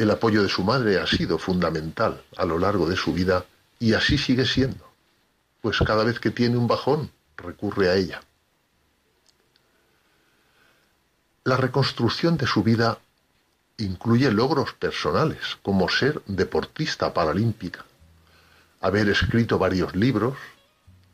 El 0.00 0.10
apoyo 0.10 0.42
de 0.42 0.48
su 0.48 0.64
madre 0.64 0.98
ha 0.98 1.06
sido 1.06 1.36
fundamental 1.36 2.22
a 2.38 2.46
lo 2.46 2.58
largo 2.58 2.88
de 2.88 2.96
su 2.96 3.12
vida 3.12 3.44
y 3.78 3.92
así 3.92 4.16
sigue 4.16 4.46
siendo, 4.46 4.90
pues 5.60 5.76
cada 5.84 6.04
vez 6.04 6.18
que 6.18 6.30
tiene 6.30 6.56
un 6.56 6.66
bajón 6.66 7.10
recurre 7.36 7.90
a 7.90 7.96
ella. 7.96 8.22
La 11.44 11.58
reconstrucción 11.58 12.38
de 12.38 12.46
su 12.46 12.62
vida 12.62 12.98
incluye 13.76 14.30
logros 14.30 14.72
personales, 14.72 15.58
como 15.60 15.90
ser 15.90 16.22
deportista 16.24 17.12
paralímpica, 17.12 17.84
haber 18.80 19.10
escrito 19.10 19.58
varios 19.58 19.94
libros, 19.94 20.38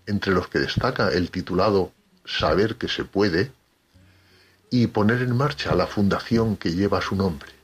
entre 0.07 0.33
los 0.33 0.47
que 0.47 0.61
destaca 0.61 1.09
el 1.09 1.33
titulado 1.33 1.90
Saber 2.25 2.76
que 2.76 2.87
se 2.87 3.05
puede, 3.05 3.50
y 4.71 4.87
poner 4.87 5.23
en 5.23 5.37
marcha 5.37 5.75
la 5.75 5.88
fundación 5.88 6.57
que 6.57 6.71
lleva 6.71 7.02
su 7.02 7.16
nombre. 7.16 7.55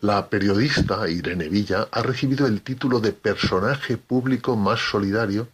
La 0.00 0.28
periodista 0.28 1.08
Irene 1.08 1.48
Villa 1.48 1.88
ha 1.90 2.02
recibido 2.02 2.46
el 2.46 2.62
título 2.62 3.00
de 3.00 3.12
personaje 3.12 3.96
público 3.96 4.54
más 4.54 4.78
solidario 4.78 5.48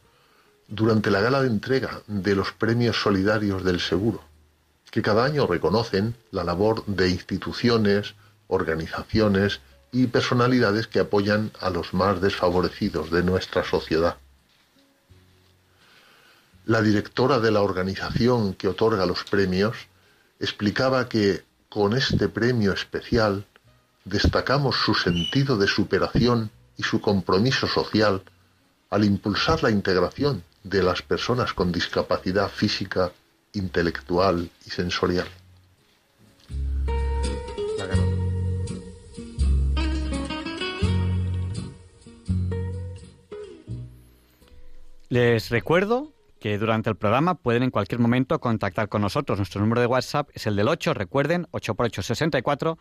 durante 0.69 1.11
la 1.11 1.23
gala 1.23 1.41
de 1.41 1.49
entrega 1.49 2.03
de 2.07 2.35
los 2.35 2.53
premios 2.53 3.01
solidarios 3.01 3.65
del 3.65 3.81
seguro, 3.81 4.23
que 4.91 5.01
cada 5.01 5.25
año 5.25 5.47
reconocen 5.47 6.15
la 6.31 6.45
labor 6.45 6.85
de 6.85 7.09
instituciones, 7.09 8.17
organizaciones 8.49 9.63
y 9.93 10.09
personalidades 10.09 10.89
que 10.89 11.01
apoyan 11.01 11.51
a 11.59 11.71
los 11.71 11.95
más 11.95 12.21
desfavorecidos 12.21 13.11
de 13.11 13.23
nuestra 13.23 13.65
sociedad. 13.65 14.19
La 16.67 16.83
directora 16.83 17.41
de 17.41 17.51
la 17.51 17.63
organización 17.63 18.53
que 18.53 18.69
otorga 18.69 19.07
los 19.07 19.25
premios 19.25 19.75
explicaba 20.39 21.09
que 21.09 21.45
con 21.71 21.97
este 21.97 22.29
premio 22.29 22.75
especial 22.75 23.47
destacamos 24.05 24.77
su 24.77 24.95
sentido 24.95 25.57
de 25.57 25.67
superación 25.67 26.51
y 26.77 26.83
su 26.83 27.01
compromiso 27.01 27.67
social 27.67 28.23
al 28.91 29.05
impulsar 29.05 29.63
la 29.63 29.71
integración 29.71 30.45
de 30.63 30.83
las 30.83 31.03
personas 31.03 31.53
con 31.53 31.73
discapacidad 31.73 32.49
física, 32.49 33.13
intelectual 33.53 34.51
y 34.67 34.71
sensorial. 34.71 35.27
Les 45.09 45.51
recuerdo 45.51 46.13
que 46.41 46.59
durante 46.59 46.91
el 46.91 46.97
programa 46.97 47.37
pueden 47.37 47.63
en 47.63 47.71
cualquier 47.71 48.01
momento 48.01 48.39
contactar 48.41 48.89
con 48.89 49.01
nosotros. 49.01 49.39
Nuestro 49.39 49.61
número 49.61 49.81
de 49.81 49.87
WhatsApp 49.87 50.29
es 50.35 50.47
el 50.47 50.57
del 50.57 50.69
8, 50.69 50.93
recuerden, 50.93 51.47
8 51.53 51.75
por 51.75 51.87
8 51.87 52.03
64 52.03 52.79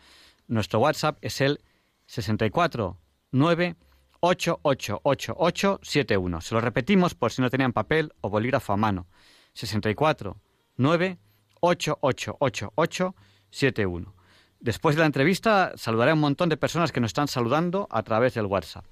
nuestro 0.48 0.80
WhatsApp 0.80 1.18
es 1.22 1.42
el 1.42 1.62
649 2.06 3.76
888871. 4.20 6.42
Se 6.42 6.56
lo 6.56 6.62
repetimos 6.62 7.14
por 7.14 7.32
si 7.32 7.42
no 7.42 7.50
tenían 7.50 7.74
papel 7.74 8.14
o 8.22 8.30
bolígrafo 8.30 8.72
a 8.74 8.78
mano. 8.78 9.08
649 9.54 11.18
888871. 11.60 14.16
Después 14.60 14.96
de 14.96 15.02
la 15.02 15.08
entrevista 15.08 15.74
saludaré 15.76 16.12
a 16.12 16.14
un 16.14 16.22
montón 16.22 16.48
de 16.48 16.56
personas 16.56 16.94
que 16.94 17.02
nos 17.02 17.10
están 17.10 17.28
saludando 17.28 17.90
a 17.92 18.02
través 18.04 18.34
del 18.34 18.46
WhatsApp. 18.46 18.86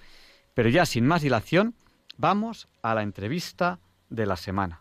Pero 0.54 0.68
ya 0.68 0.86
sin 0.86 1.08
más 1.08 1.22
dilación, 1.22 1.76
vamos 2.18 2.68
a 2.82 2.94
la 2.94 3.04
entrevista 3.04 3.80
de 4.10 4.26
la 4.26 4.36
semana. 4.36 4.81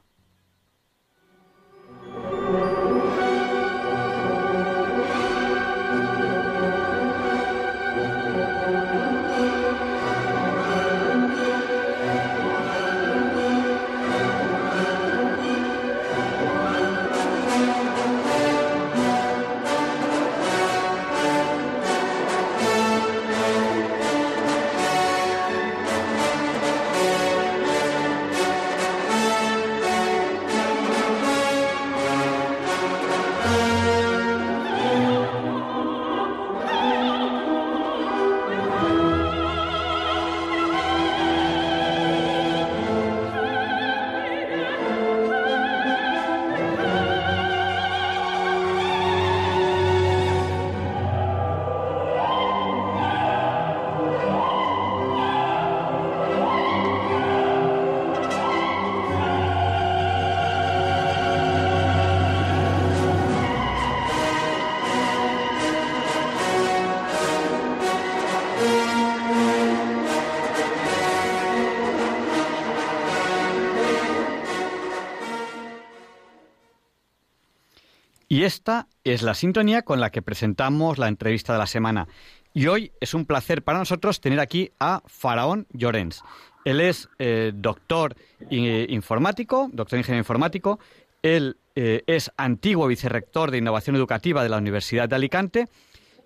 Esta 78.51 78.89
es 79.05 79.23
la 79.23 79.35
sintonía 79.35 79.83
con 79.83 80.01
la 80.01 80.11
que 80.11 80.23
presentamos 80.23 80.99
la 80.99 81.07
entrevista 81.07 81.53
de 81.53 81.61
la 81.61 81.69
semana. 81.69 82.09
Y 82.53 82.67
hoy 82.67 82.91
es 83.01 83.15
un 83.15 83.25
placer 83.25 83.63
para 83.63 83.79
nosotros 83.79 84.21
tener 84.21 84.41
aquí 84.41 84.73
a 84.81 85.03
Faraón 85.07 85.69
Llorens. 85.73 86.25
Él 86.65 86.81
es 86.81 87.09
eh, 87.21 87.53
doctor 87.55 88.17
eh, 88.51 88.87
informático, 88.89 89.71
doctor 89.73 90.01
ingeniero 90.01 90.23
informático. 90.23 90.81
Él 91.23 91.59
eh, 91.77 92.03
es 92.09 92.33
antiguo 92.37 92.89
vicerrector 92.89 93.53
de 93.53 93.59
innovación 93.59 93.95
educativa 93.95 94.43
de 94.43 94.49
la 94.49 94.59
Universidad 94.59 95.09
de 95.09 95.15
Alicante 95.15 95.69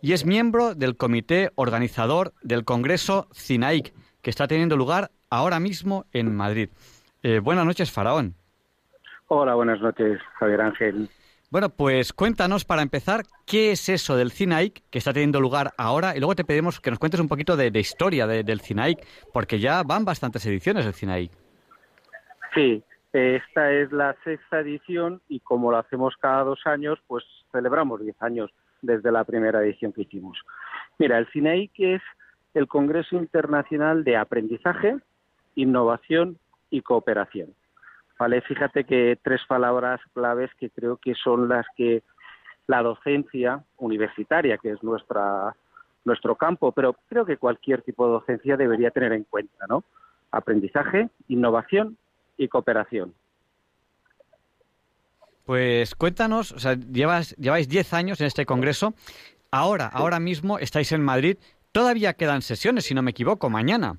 y 0.00 0.14
es 0.14 0.24
miembro 0.24 0.74
del 0.74 0.96
comité 0.96 1.50
organizador 1.56 2.32
del 2.40 2.64
Congreso 2.64 3.28
CINAIC, 3.34 3.92
que 4.22 4.30
está 4.30 4.48
teniendo 4.48 4.78
lugar 4.78 5.10
ahora 5.28 5.60
mismo 5.60 6.06
en 6.14 6.34
Madrid. 6.34 6.70
buenas 7.42 7.66
noches, 7.66 7.92
Faraón. 7.92 8.34
Hola, 9.28 9.54
buenas 9.56 9.80
noches, 9.82 10.18
Javier 10.38 10.62
Ángel. 10.62 11.10
Bueno, 11.54 11.68
pues 11.68 12.12
cuéntanos 12.12 12.64
para 12.64 12.82
empezar 12.82 13.20
qué 13.46 13.70
es 13.70 13.88
eso 13.88 14.16
del 14.16 14.32
CINAIC 14.32 14.82
que 14.90 14.98
está 14.98 15.12
teniendo 15.12 15.38
lugar 15.38 15.70
ahora 15.78 16.16
y 16.16 16.18
luego 16.18 16.34
te 16.34 16.42
pedimos 16.42 16.80
que 16.80 16.90
nos 16.90 16.98
cuentes 16.98 17.20
un 17.20 17.28
poquito 17.28 17.56
de, 17.56 17.68
historia 17.78 18.26
del 18.26 18.60
CINAIC 18.60 18.98
porque 19.32 19.60
ya 19.60 19.84
van 19.84 20.04
bastantes 20.04 20.44
ediciones 20.46 20.84
del 20.84 20.94
CINAIC. 20.94 21.30
Sí, 22.56 22.82
esta 23.12 23.70
es 23.70 23.92
la 23.92 24.16
sexta 24.24 24.58
edición 24.58 25.20
y 25.28 25.38
como 25.38 25.70
lo 25.70 25.76
hacemos 25.76 26.16
cada 26.16 26.42
dos 26.42 26.58
años, 26.64 26.98
pues 27.06 27.22
celebramos 27.52 28.00
diez 28.00 28.20
años 28.20 28.50
desde 28.82 29.12
la 29.12 29.22
primera 29.22 29.62
edición 29.62 29.92
que 29.92 30.02
hicimos. 30.02 30.36
Mira, 30.98 31.18
el 31.18 31.28
CINAIC 31.28 31.70
es 31.78 32.02
el 32.54 32.66
Congreso 32.66 33.14
Internacional 33.14 34.02
de 34.02 34.16
Aprendizaje, 34.16 34.96
Innovación 35.54 36.36
y 36.70 36.80
Cooperación. 36.80 37.54
Vale, 38.18 38.40
fíjate 38.42 38.84
que 38.84 39.18
tres 39.22 39.40
palabras 39.48 40.00
claves 40.12 40.50
que 40.58 40.70
creo 40.70 40.96
que 40.96 41.14
son 41.14 41.48
las 41.48 41.66
que 41.76 42.02
la 42.66 42.82
docencia 42.82 43.64
universitaria, 43.78 44.58
que 44.58 44.70
es 44.70 44.82
nuestra 44.82 45.54
nuestro 46.04 46.36
campo, 46.36 46.72
pero 46.72 46.94
creo 47.08 47.24
que 47.24 47.38
cualquier 47.38 47.82
tipo 47.82 48.06
de 48.06 48.12
docencia 48.12 48.56
debería 48.56 48.90
tener 48.90 49.12
en 49.12 49.24
cuenta, 49.24 49.66
¿no? 49.68 49.84
Aprendizaje, 50.30 51.08
innovación 51.28 51.96
y 52.36 52.48
cooperación. 52.48 53.14
Pues 55.44 55.94
cuéntanos, 55.94 56.52
o 56.52 56.58
sea, 56.58 56.74
llevas, 56.74 57.34
lleváis 57.36 57.68
10 57.68 57.94
años 57.94 58.20
en 58.20 58.26
este 58.26 58.46
congreso. 58.46 58.94
Ahora, 59.50 59.86
ahora 59.86 60.20
mismo 60.20 60.58
estáis 60.58 60.92
en 60.92 61.02
Madrid. 61.02 61.38
Todavía 61.72 62.14
quedan 62.14 62.42
sesiones, 62.42 62.84
si 62.84 62.94
no 62.94 63.02
me 63.02 63.10
equivoco, 63.10 63.50
mañana. 63.50 63.98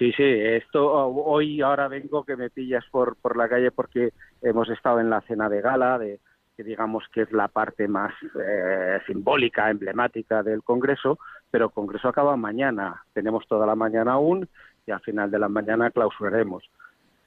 Sí, 0.00 0.12
sí, 0.12 0.24
esto 0.24 0.90
hoy 0.90 1.60
ahora 1.60 1.86
vengo 1.86 2.24
que 2.24 2.34
me 2.34 2.48
pillas 2.48 2.82
por, 2.90 3.16
por 3.16 3.36
la 3.36 3.50
calle 3.50 3.70
porque 3.70 4.14
hemos 4.40 4.70
estado 4.70 4.98
en 4.98 5.10
la 5.10 5.20
cena 5.20 5.50
de 5.50 5.60
gala, 5.60 5.98
de, 5.98 6.20
que 6.56 6.64
digamos 6.64 7.04
que 7.12 7.20
es 7.20 7.32
la 7.32 7.48
parte 7.48 7.86
más 7.86 8.14
eh, 8.42 8.98
simbólica, 9.06 9.68
emblemática 9.68 10.42
del 10.42 10.62
Congreso, 10.62 11.18
pero 11.50 11.66
el 11.66 11.72
Congreso 11.72 12.08
acaba 12.08 12.34
mañana, 12.38 13.04
tenemos 13.12 13.46
toda 13.46 13.66
la 13.66 13.74
mañana 13.74 14.12
aún 14.12 14.48
y 14.86 14.90
al 14.90 15.00
final 15.00 15.30
de 15.30 15.38
la 15.38 15.50
mañana 15.50 15.90
clausuraremos. 15.90 16.64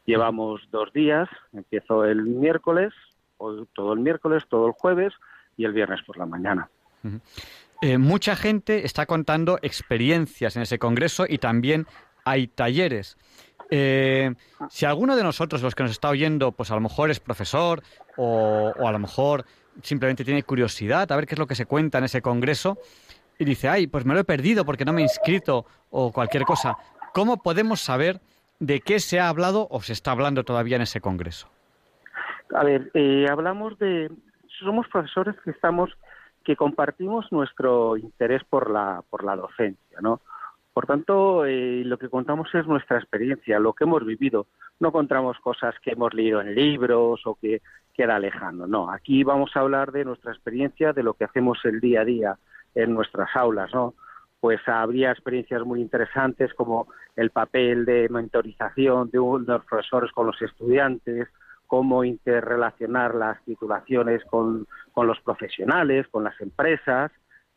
Llevamos 0.07 0.61
dos 0.71 0.91
días, 0.93 1.29
empiezo 1.53 2.05
el 2.05 2.23
miércoles, 2.23 2.91
todo 3.37 3.93
el 3.93 3.99
miércoles, 3.99 4.45
todo 4.49 4.65
el 4.65 4.73
jueves 4.73 5.13
y 5.57 5.65
el 5.65 5.73
viernes 5.73 6.01
por 6.01 6.17
la 6.17 6.25
mañana. 6.25 6.67
Eh, 7.83 7.99
mucha 7.99 8.35
gente 8.35 8.83
está 8.83 9.05
contando 9.05 9.59
experiencias 9.61 10.55
en 10.55 10.63
ese 10.63 10.79
congreso 10.79 11.25
y 11.29 11.37
también 11.37 11.85
hay 12.25 12.47
talleres. 12.47 13.17
Eh, 13.69 14.33
si 14.69 14.85
alguno 14.85 15.15
de 15.15 15.23
nosotros, 15.23 15.61
los 15.61 15.73
que 15.73 15.83
nos 15.83 15.91
está 15.91 16.09
oyendo, 16.09 16.51
pues 16.51 16.69
a 16.71 16.75
lo 16.75 16.81
mejor 16.81 17.09
es 17.09 17.19
profesor 17.19 17.81
o, 18.17 18.71
a 18.85 18.91
lo 18.91 18.99
mejor 18.99 19.45
simplemente 19.81 20.23
tiene 20.23 20.43
curiosidad 20.43 21.11
a 21.11 21.15
ver 21.15 21.25
qué 21.25 21.33
es 21.33 21.39
lo 21.39 21.47
que 21.47 21.55
se 21.55 21.65
cuenta 21.65 21.97
en 21.97 22.03
ese 22.03 22.21
congreso 22.21 22.77
y 23.39 23.45
dice, 23.45 23.69
ay, 23.69 23.87
pues 23.87 24.05
me 24.05 24.13
lo 24.13 24.19
he 24.19 24.23
perdido 24.23 24.63
porque 24.65 24.85
no 24.85 24.93
me 24.93 25.01
he 25.01 25.03
inscrito 25.03 25.65
o 25.89 26.11
cualquier 26.11 26.43
cosa, 26.43 26.77
¿cómo 27.13 27.41
podemos 27.41 27.81
saber 27.81 28.21
de 28.59 28.81
qué 28.81 28.99
se 28.99 29.19
ha 29.19 29.27
hablado 29.27 29.67
o 29.71 29.81
se 29.81 29.93
está 29.93 30.11
hablando 30.11 30.43
todavía 30.43 30.75
en 30.75 30.83
ese 30.83 31.01
congreso? 31.01 31.49
A 32.53 32.63
ver, 32.63 32.91
eh, 32.93 33.25
hablamos 33.27 33.79
de, 33.79 34.11
somos 34.59 34.87
profesores 34.89 35.35
que 35.43 35.49
estamos, 35.49 35.89
que 36.43 36.55
compartimos 36.55 37.31
nuestro 37.31 37.97
interés 37.97 38.43
por 38.43 38.69
la, 38.69 39.01
por 39.09 39.23
la 39.23 39.35
docencia, 39.35 39.97
¿no? 40.01 40.21
Por 40.73 40.87
tanto, 40.87 41.45
eh, 41.45 41.83
lo 41.85 41.99
que 41.99 42.09
contamos 42.09 42.53
es 42.55 42.65
nuestra 42.65 42.97
experiencia, 42.97 43.59
lo 43.59 43.73
que 43.73 43.83
hemos 43.83 44.03
vivido. 44.03 44.47
No 44.79 44.91
contamos 44.91 45.37
cosas 45.39 45.75
que 45.83 45.91
hemos 45.91 46.13
leído 46.15 46.41
en 46.41 46.55
libros 46.55 47.21
o 47.25 47.35
que 47.35 47.61
queda 47.93 48.17
lejano. 48.17 48.65
No, 48.65 48.89
aquí 48.89 49.23
vamos 49.23 49.51
a 49.55 49.59
hablar 49.59 49.91
de 49.91 50.03
nuestra 50.03 50.31
experiencia, 50.31 50.91
de 50.91 51.03
lo 51.03 51.13
que 51.13 51.25
hacemos 51.25 51.59
el 51.63 51.79
día 51.79 52.01
a 52.01 52.05
día 52.05 52.37
en 52.73 52.95
nuestras 52.95 53.29
aulas, 53.35 53.71
¿no? 53.71 53.93
Pues 54.39 54.67
habría 54.67 55.11
experiencias 55.11 55.61
muy 55.63 55.79
interesantes 55.79 56.51
como 56.55 56.87
el 57.15 57.29
papel 57.29 57.85
de 57.85 58.09
mentorización 58.09 59.11
de 59.11 59.19
los 59.19 59.65
profesores 59.65 60.11
con 60.11 60.25
los 60.25 60.41
estudiantes, 60.41 61.29
cómo 61.67 62.03
interrelacionar 62.03 63.13
las 63.13 63.41
titulaciones 63.45 64.23
con 64.25 64.67
los 64.97 65.21
profesionales, 65.21 66.07
con 66.09 66.23
las 66.23 66.39
empresas, 66.41 67.11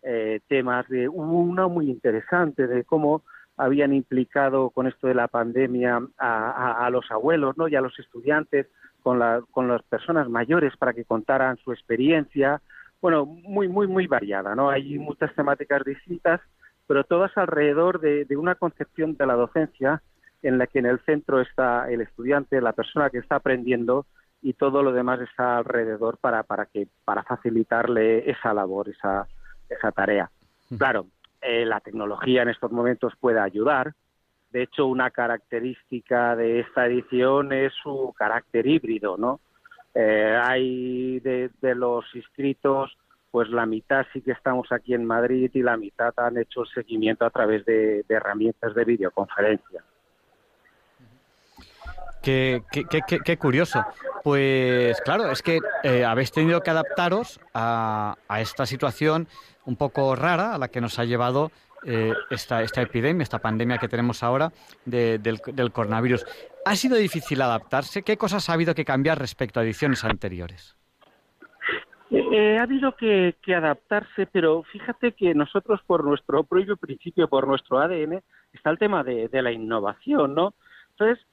eh, 0.09 0.39
temas 0.47 0.87
de 0.89 1.09
una 1.09 1.67
muy 1.67 1.91
interesante 1.91 2.69
de 2.69 2.85
cómo 2.85 3.23
habían 3.57 3.93
implicado 3.93 4.71
con 4.71 4.87
esto 4.87 5.09
de 5.09 5.15
la 5.15 5.27
pandemia 5.27 6.01
a, 6.17 6.89
los 6.93 7.11
abuelos 7.11 7.59
¿no? 7.59 7.67
y 7.67 7.75
a 7.75 7.81
los 7.81 7.99
estudiantes 7.99 8.69
con, 9.03 9.21
con 9.51 9.67
las 9.67 9.83
personas 9.83 10.29
mayores 10.29 10.77
para 10.77 10.93
que 10.93 11.05
contaran 11.05 11.57
su 11.57 11.73
experiencia. 11.73 12.63
Bueno, 13.03 13.27
muy, 13.27 13.67
muy, 13.67 13.89
muy 13.89 14.07
variada, 14.07 14.55
¿no? 14.55 14.71
Hay 14.71 14.97
muchas 15.01 15.35
temáticas 15.35 15.83
distintas, 15.85 16.41
pero 16.87 17.03
todas 17.03 17.37
alrededor 17.37 17.99
de, 17.99 18.27
de 18.27 18.37
una 18.37 18.55
concepción 18.55 19.17
de 19.17 19.27
la 19.27 19.35
docencia 19.35 20.03
en 20.43 20.59
la 20.59 20.69
que 20.69 20.79
en 20.79 20.87
el 20.87 21.01
centro 21.01 21.41
está 21.41 21.91
el 21.91 22.01
estudiante, 22.01 22.61
la 22.61 22.75
persona 22.75 23.11
que 23.11 23.19
está 23.19 23.37
aprendiendo 23.37 24.07
y 24.41 24.53
todo 24.53 24.85
lo 24.85 24.93
demás 24.93 25.21
está 25.21 25.59
alrededor 25.59 26.19
para, 26.19 26.45
para, 26.45 26.67
que, 26.67 26.87
para 27.05 27.25
facilitarle 27.25 28.31
esa 28.31 28.55
labor, 28.55 28.89
esa, 28.89 29.27
esa 29.69 29.93
tarea. 29.93 30.31
Claro, 30.79 31.07
eh, 31.41 31.65
la 31.65 31.81
tecnología 31.81 32.43
en 32.43 32.49
estos 32.49 32.73
momentos 32.73 33.13
puede 33.21 33.41
ayudar. 33.41 33.95
De 34.51 34.63
hecho, 34.63 34.87
una 34.87 35.11
característica 35.11 36.35
de 36.35 36.61
esta 36.61 36.87
edición 36.87 37.53
es 37.53 37.73
su 37.83 38.15
carácter 38.17 38.67
híbrido, 38.67 39.17
¿no? 39.17 39.41
Eh, 39.95 40.39
hay 40.43 41.21
de, 41.21 41.51
los 41.75 42.05
inscritos, 42.15 42.97
pues 43.31 43.49
la 43.49 43.65
mitad 43.65 44.05
sí 44.13 44.21
que 44.21 44.33
estamos 44.33 44.71
aquí 44.71 44.93
en 44.93 45.05
Madrid 45.07 45.51
y 45.55 45.63
la 45.63 45.77
mitad 45.77 46.13
han 46.17 46.37
hecho 46.37 46.63
el 46.63 46.69
seguimiento 46.69 47.25
a 47.25 47.31
través 47.31 47.65
de, 47.65 48.05
herramientas 48.09 48.75
de 48.75 48.85
videoconferencia. 48.85 49.83
Qué, 52.23 52.63
qué, 53.25 53.37
curioso. 53.39 53.85
Pues 54.25 55.01
claro, 55.03 55.31
es 55.31 55.41
que 55.43 55.61
eh, 55.85 56.05
habéis 56.05 56.33
tenido 56.33 56.61
que 56.61 56.71
adaptaros 56.71 57.41
a, 57.55 58.17
a, 58.29 58.41
esta 58.41 58.67
situación 58.67 59.29
un 59.67 59.77
poco 59.77 60.17
rara 60.17 60.55
a 60.55 60.59
la 60.59 60.69
que 60.69 60.81
nos 60.81 60.99
ha 60.99 61.05
llevado 61.05 61.51
eh, 61.85 62.15
esta, 62.31 62.63
esta 62.63 62.83
epidemia, 62.83 63.23
esta 63.23 63.39
pandemia 63.39 63.79
que 63.79 63.89
tenemos 63.89 64.23
ahora 64.23 64.51
del, 64.85 65.23
del, 65.23 65.73
coronavirus. 65.73 66.25
¿Ha 66.65 66.75
sido 66.75 66.97
difícil 66.97 67.41
adaptarse? 67.43 68.03
¿Qué 68.03 68.17
cosas 68.17 68.49
ha 68.49 68.55
habido 68.55 68.75
que 68.75 68.85
cambiar 68.85 69.19
respecto 69.19 69.61
a 69.61 69.63
ediciones 69.63 70.05
anteriores? 70.05 70.77
Eh, 72.11 72.25
eh, 72.33 72.59
ha 72.59 72.63
habido 72.63 72.97
que, 72.97 73.37
adaptarse, 73.55 74.27
pero 74.27 74.63
fíjate 74.65 75.13
que 75.13 75.35
nosotros, 75.35 75.81
por 75.87 76.03
nuestro 76.05 76.45
propio 76.45 76.77
principio, 76.77 77.29
por 77.29 77.47
nuestro 77.47 77.79
ADN, 77.79 78.23
está 78.53 78.71
el 78.71 78.79
tema 78.79 79.05
de, 79.05 79.29
de 79.29 79.43
la 79.43 79.53
innovación, 79.53 80.35
¿no? 80.35 80.55
Entonces, 80.91 81.25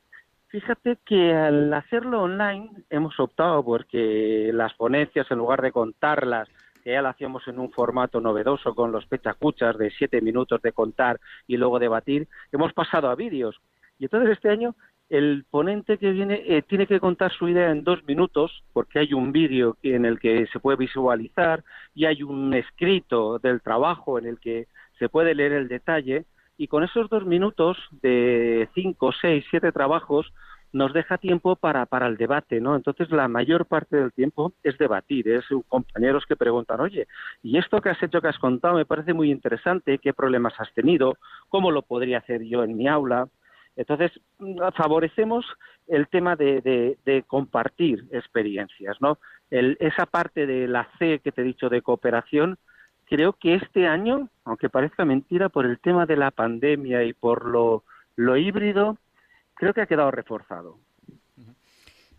fíjate 0.49 0.97
que 1.05 1.33
al 1.33 1.73
hacerlo 1.73 2.23
online 2.23 2.69
hemos 2.89 3.19
optado 3.19 3.63
porque 3.63 4.51
las 4.53 4.73
ponencias, 4.73 5.25
en 5.31 5.37
lugar 5.37 5.61
de 5.61 5.71
contarlas 5.71 6.49
que 6.83 6.91
ya 6.91 7.01
lo 7.01 7.09
hacíamos 7.09 7.47
en 7.47 7.59
un 7.59 7.71
formato 7.71 8.19
novedoso 8.19 8.75
con 8.75 8.91
los 8.91 9.05
pechacuchas 9.05 9.77
de 9.77 9.89
siete 9.91 10.21
minutos 10.21 10.61
de 10.61 10.73
contar 10.73 11.19
y 11.47 11.57
luego 11.57 11.79
debatir, 11.79 12.27
hemos 12.51 12.73
pasado 12.73 13.09
a 13.09 13.15
vídeos. 13.15 13.59
Y 13.99 14.05
entonces 14.05 14.31
este 14.31 14.49
año 14.49 14.75
el 15.09 15.45
ponente 15.49 15.97
que 15.97 16.11
viene 16.11 16.41
eh, 16.47 16.63
tiene 16.63 16.87
que 16.87 16.99
contar 16.99 17.31
su 17.31 17.47
idea 17.47 17.69
en 17.69 17.83
dos 17.83 18.03
minutos, 18.05 18.63
porque 18.73 18.99
hay 18.99 19.13
un 19.13 19.31
vídeo 19.31 19.77
en 19.83 20.05
el 20.05 20.19
que 20.19 20.47
se 20.47 20.59
puede 20.59 20.77
visualizar 20.77 21.63
y 21.93 22.05
hay 22.05 22.23
un 22.23 22.53
escrito 22.53 23.37
del 23.39 23.61
trabajo 23.61 24.17
en 24.17 24.25
el 24.25 24.39
que 24.39 24.67
se 24.97 25.09
puede 25.09 25.35
leer 25.35 25.51
el 25.53 25.67
detalle. 25.67 26.25
Y 26.57 26.67
con 26.67 26.83
esos 26.83 27.09
dos 27.09 27.25
minutos 27.25 27.77
de 28.01 28.69
cinco, 28.73 29.11
seis, 29.21 29.45
siete 29.49 29.71
trabajos, 29.71 30.33
nos 30.73 30.91
deja 30.91 31.19
tiempo 31.19 31.55
para, 31.55 31.85
para 31.85 32.07
el 32.07 32.17
debate, 32.17 32.59
¿no? 32.59 32.75
Entonces, 32.75 33.09
la 33.11 33.27
mayor 33.27 33.67
parte 33.67 33.95
del 33.95 34.11
tiempo 34.11 34.53
es 34.63 34.77
debatir, 34.79 35.29
es 35.29 35.45
compañeros 35.67 36.25
que 36.27 36.35
preguntan, 36.35 36.81
oye, 36.81 37.07
¿y 37.43 37.57
esto 37.57 37.79
que 37.79 37.89
has 37.89 38.01
hecho, 38.01 38.21
que 38.21 38.27
has 38.27 38.39
contado, 38.39 38.75
me 38.75 38.85
parece 38.85 39.13
muy 39.13 39.31
interesante, 39.31 39.99
qué 39.99 40.13
problemas 40.13 40.53
has 40.59 40.73
tenido, 40.73 41.15
cómo 41.49 41.71
lo 41.71 41.83
podría 41.83 42.17
hacer 42.17 42.43
yo 42.43 42.63
en 42.63 42.75
mi 42.75 42.87
aula? 42.87 43.27
Entonces, 43.75 44.11
favorecemos 44.75 45.45
el 45.87 46.07
tema 46.07 46.35
de, 46.35 46.97
de, 47.05 47.23
compartir 47.23 48.05
experiencias, 48.11 48.97
¿no? 48.99 49.17
esa 49.49 50.05
parte 50.07 50.47
de 50.47 50.67
la 50.67 50.89
C 50.97 51.19
que 51.23 51.31
te 51.31 51.41
he 51.41 51.45
dicho 51.45 51.69
de 51.69 51.81
cooperación, 51.83 52.57
creo 53.05 53.33
que 53.33 53.55
este 53.55 53.87
año, 53.87 54.29
aunque 54.45 54.69
parezca 54.69 55.05
mentira, 55.05 55.49
por 55.49 55.65
el 55.65 55.79
tema 55.79 56.07
de 56.07 56.17
la 56.17 56.31
pandemia 56.31 57.03
y 57.03 57.13
por 57.13 57.45
lo, 57.45 57.83
lo 58.15 58.37
híbrido, 58.37 58.97
creo 59.63 59.73
que 59.73 59.81
ha 59.81 59.85
quedado 59.87 60.11
reforzado. 60.11 60.79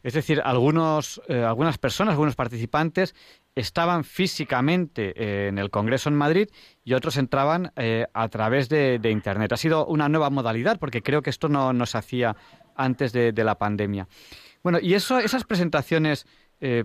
Es 0.05 0.13
decir, 0.13 0.43
algunos, 0.45 1.23
eh, 1.29 1.43
algunas 1.43 1.79
personas, 1.79 2.13
algunos 2.13 2.37
participantes 2.37 3.15
estaban 3.55 4.05
físicamente 4.05 5.15
eh, 5.17 5.49
en 5.49 5.59
el 5.59 5.71
Congreso 5.71 6.11
en 6.11 6.15
Madrid 6.15 6.49
y 6.85 6.93
otros 6.93 7.17
entraban 7.17 7.73
eh, 7.77 8.07
a 8.13 8.29
través 8.29 8.69
de, 8.69 9.01
Internet. 9.03 9.53
Ha 9.53 9.57
sido 9.57 9.87
una 9.87 10.11
nueva 10.11 10.29
modalidad 10.29 10.79
porque 10.79 11.01
creo 11.01 11.23
que 11.23 11.31
esto 11.31 11.49
no, 11.49 11.87
se 11.87 11.97
hacía 11.97 12.37
antes 12.77 13.15
de, 13.15 13.33
la 13.33 13.55
pandemia. 13.55 14.07
Bueno, 14.63 14.79
y 14.81 14.93
eso, 14.93 15.19
esas 15.19 15.45
presentaciones 15.45 16.27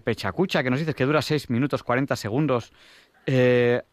pechacucha 0.04 0.62
que 0.62 0.69
nos 0.69 0.80
dices 0.80 0.95
que 0.95 1.06
dura 1.06 1.22
6 1.22 1.50
minutos 1.50 1.84
40 1.84 2.15
segundos, 2.15 2.74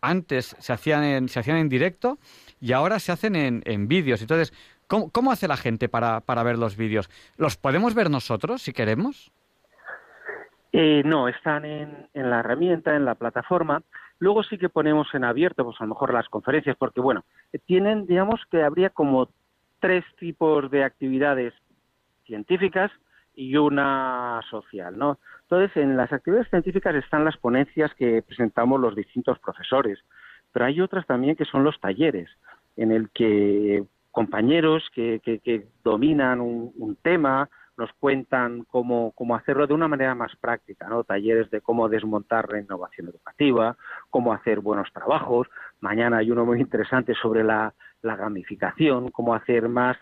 antes 0.01 0.57
se 0.59 0.73
hacían, 0.73 1.05
en, 1.05 1.29
se 1.29 1.41
hacían 1.41 1.59
en 1.59 1.69
directo 1.69 2.19
y 2.61 2.73
ahora 2.73 2.99
se 2.99 3.13
hacen 3.13 3.37
en, 3.37 3.63
en 3.65 3.87
vídeos. 3.87 4.21
Entonces, 4.21 4.53
¿Cómo, 4.87 5.33
hace 5.33 5.49
la 5.49 5.57
gente 5.57 5.89
para, 5.89 6.21
para, 6.21 6.43
ver 6.43 6.59
los 6.59 6.77
vídeos? 6.77 7.11
¿Los 7.37 7.57
podemos 7.57 7.95
ver 7.95 8.11
nosotros 8.11 8.63
si 8.63 8.73
queremos? 8.73 9.33
Eh, 10.73 11.03
no, 11.05 11.29
están 11.29 11.65
en, 11.65 12.09
en, 12.15 12.31
la 12.31 12.41
herramienta, 12.41 12.95
en 12.95 13.05
la 13.05 13.15
plataforma. 13.15 13.83
Luego 14.19 14.43
sí 14.43 14.59
que 14.59 14.69
ponemos 14.69 15.09
en 15.15 15.25
abierto, 15.25 15.65
pues 15.65 15.81
a 15.81 15.85
lo 15.85 15.91
mejor 15.91 16.13
las 16.13 16.29
conferencias, 16.29 16.77
porque 16.77 17.01
bueno, 17.01 17.25
tienen, 17.67 18.07
digamos 18.07 18.41
que 18.51 18.63
habría 18.63 18.91
como 18.91 19.29
tres 19.81 20.05
tipos 20.19 20.71
de 20.71 20.85
actividades 20.85 21.53
científicas 22.25 22.91
y 23.35 23.57
una 23.57 24.41
social, 24.51 24.97
¿no? 24.97 25.19
Entonces, 25.43 25.77
en 25.77 25.97
las 25.97 26.13
actividades 26.13 26.49
científicas 26.49 26.95
están 26.95 27.25
las 27.25 27.37
ponencias 27.37 27.93
que 27.95 28.23
presentamos 28.23 28.81
los 28.81 28.97
distintos 28.97 29.39
profesores, 29.39 29.99
pero 30.53 30.65
hay 30.65 30.81
otras 30.81 31.07
también 31.07 31.37
que 31.37 31.45
son 31.45 31.63
los 31.63 31.79
talleres, 31.79 32.31
en 32.77 32.91
el 32.91 33.11
que 33.11 33.85
compañeros 34.17 34.83
que, 34.95 35.67
dominan 35.85 36.41
un, 36.41 36.97
tema, 37.03 37.51
nos 37.77 37.93
cuentan 38.01 38.65
cómo, 38.65 39.13
cómo, 39.15 39.37
hacerlo 39.37 39.67
de 39.67 39.75
una 39.75 39.89
manera 39.89 40.15
más 40.15 40.35
práctica, 40.37 40.89
¿no? 40.89 41.05
Talleres 41.05 41.51
de 41.51 41.61
cómo 41.61 41.91
desmontar 41.91 42.51
la 42.51 42.59
innovación 42.59 43.09
educativa, 43.09 43.77
cómo 44.09 44.33
hacer 44.33 44.61
buenos 44.61 44.91
trabajos. 44.91 45.49
Mañana 45.81 46.17
hay 46.17 46.31
uno 46.31 46.47
muy 46.47 46.59
interesante 46.63 47.13
sobre 47.13 47.45
la, 47.45 47.75
la 48.01 48.17
gamificación, 48.17 49.11
cómo 49.11 49.35
hacer 49.35 49.69
más, 49.69 49.99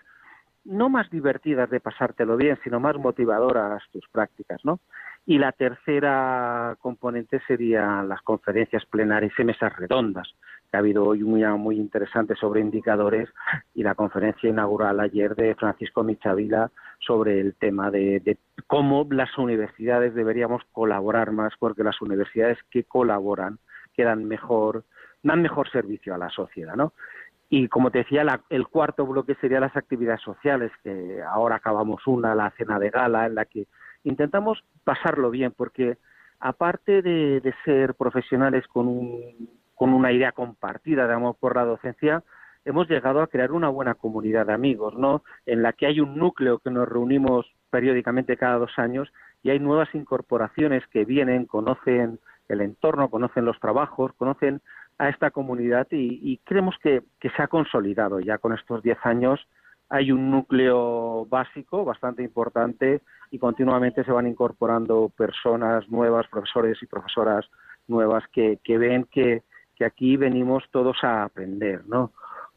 no 0.64 0.88
más 0.88 1.10
divertidas 1.10 1.68
de 1.68 1.80
pasártelo 1.80 2.36
bien, 2.36 2.56
sino 2.62 2.78
más 2.78 2.96
motivadoras 2.96 3.82
tus 3.90 4.06
prácticas, 4.12 4.64
¿no? 4.64 4.78
Y 5.26 5.38
la 5.38 5.50
tercera 5.50 6.76
componente 6.78 7.40
serían 7.48 8.08
las 8.08 8.22
conferencias 8.22 8.86
plenarias 8.86 9.32
y 9.36 9.42
mesas 9.42 9.74
redondas, 9.74 10.36
ha 10.74 10.78
habido 10.78 11.04
hoy 11.04 11.22
muy, 11.22 11.44
muy 11.58 11.76
interesante 11.76 12.34
sobre 12.34 12.60
indicadores 12.60 13.28
y 13.74 13.82
la 13.82 13.94
conferencia 13.94 14.48
inaugural 14.48 15.00
ayer 15.00 15.34
de 15.34 15.54
Francisco 15.54 16.02
Michavila 16.02 16.70
sobre 16.98 17.40
el 17.40 17.54
tema 17.54 17.90
de, 17.90 18.38
cómo 18.66 19.06
las 19.10 19.36
universidades 19.38 20.14
deberíamos 20.14 20.62
colaborar 20.72 21.32
más 21.32 21.52
porque 21.58 21.84
las 21.84 22.00
universidades 22.00 22.58
que 22.70 22.84
colaboran 22.84 23.58
quedan 23.94 24.24
mejor, 24.24 24.84
dan 25.22 25.42
mejor 25.42 25.70
servicio 25.70 26.14
a 26.14 26.18
la 26.18 26.30
sociedad, 26.30 26.74
¿no? 26.74 26.92
Y 27.50 27.68
como 27.68 27.90
te 27.90 27.98
decía, 27.98 28.24
el 28.48 28.66
cuarto 28.66 29.06
bloque 29.06 29.36
sería 29.36 29.60
las 29.60 29.76
actividades 29.76 30.22
sociales, 30.22 30.72
que 30.82 31.22
ahora 31.22 31.56
acabamos 31.56 32.04
una, 32.06 32.34
la 32.34 32.50
cena 32.52 32.78
de 32.78 32.90
gala, 32.90 33.26
en 33.26 33.36
la 33.36 33.44
que 33.44 33.66
intentamos 34.02 34.64
pasarlo 34.82 35.30
bien, 35.30 35.52
porque 35.56 35.98
aparte 36.40 37.02
de 37.02 37.54
ser 37.64 37.94
profesionales 37.94 38.66
con 38.66 38.88
un 38.88 39.63
con 39.74 39.92
una 39.92 40.12
idea 40.12 40.32
compartida 40.32 41.06
de 41.06 41.14
amor 41.14 41.36
por 41.38 41.56
la 41.56 41.64
docencia, 41.64 42.22
hemos 42.64 42.88
llegado 42.88 43.20
a 43.20 43.26
crear 43.26 43.52
una 43.52 43.68
buena 43.68 43.94
comunidad 43.94 44.46
de 44.46 44.52
amigos, 44.52 44.94
¿no? 44.96 45.22
En 45.46 45.62
la 45.62 45.72
que 45.72 45.86
hay 45.86 46.00
un 46.00 46.16
núcleo 46.16 46.58
que 46.58 46.70
nos 46.70 46.88
reunimos 46.88 47.46
periódicamente 47.70 48.36
cada 48.36 48.58
dos 48.58 48.72
años 48.78 49.12
y 49.42 49.50
hay 49.50 49.58
nuevas 49.58 49.94
incorporaciones 49.94 50.86
que 50.88 51.04
vienen, 51.04 51.46
conocen 51.46 52.18
el 52.48 52.60
entorno, 52.60 53.10
conocen 53.10 53.44
los 53.44 53.58
trabajos, 53.60 54.12
conocen 54.16 54.60
a 54.98 55.08
esta 55.08 55.30
comunidad 55.30 55.88
y, 55.90 56.38
creemos 56.44 56.76
que, 56.82 57.02
se 57.20 57.42
ha 57.42 57.48
consolidado 57.48 58.20
ya 58.20 58.38
con 58.38 58.52
estos 58.52 58.82
diez 58.82 58.98
años. 59.02 59.46
Hay 59.88 60.12
un 60.12 60.30
núcleo 60.30 61.26
básico 61.26 61.84
bastante 61.84 62.22
importante 62.22 63.02
y 63.30 63.38
continuamente 63.38 64.04
se 64.04 64.12
van 64.12 64.26
incorporando 64.26 65.10
personas 65.16 65.88
nuevas, 65.88 66.26
profesores 66.28 66.80
y 66.80 66.86
profesoras 66.86 67.44
nuevas 67.88 68.24
que 68.32 68.58
ven 68.66 69.04
que, 69.10 69.42
que 69.76 69.84
aquí 69.84 70.16
venimos 70.16 70.64
todos 70.70 70.96
a 71.02 71.24
aprender, 71.24 71.86
¿no? 71.86 72.12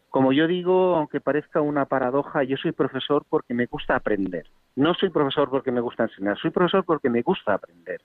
Como 0.09 0.31
yo 0.33 0.47
digo, 0.47 0.95
aunque 0.95 1.19
parezca 1.19 1.61
una 1.61 1.85
paradoja, 1.85 2.43
yo 2.43 2.57
soy 2.57 2.71
profesor 2.71 3.25
porque 3.29 3.53
me 3.53 3.65
gusta 3.65 3.95
aprender. 3.95 4.47
No 4.75 4.93
soy 4.93 5.09
profesor 5.09 5.49
porque 5.49 5.71
me 5.71 5.81
gusta 5.81 6.03
enseñar, 6.03 6.37
soy 6.39 6.51
profesor 6.51 6.83
porque 6.85 7.09
me 7.09 7.21
gusta 7.21 7.53
aprender. 7.53 8.01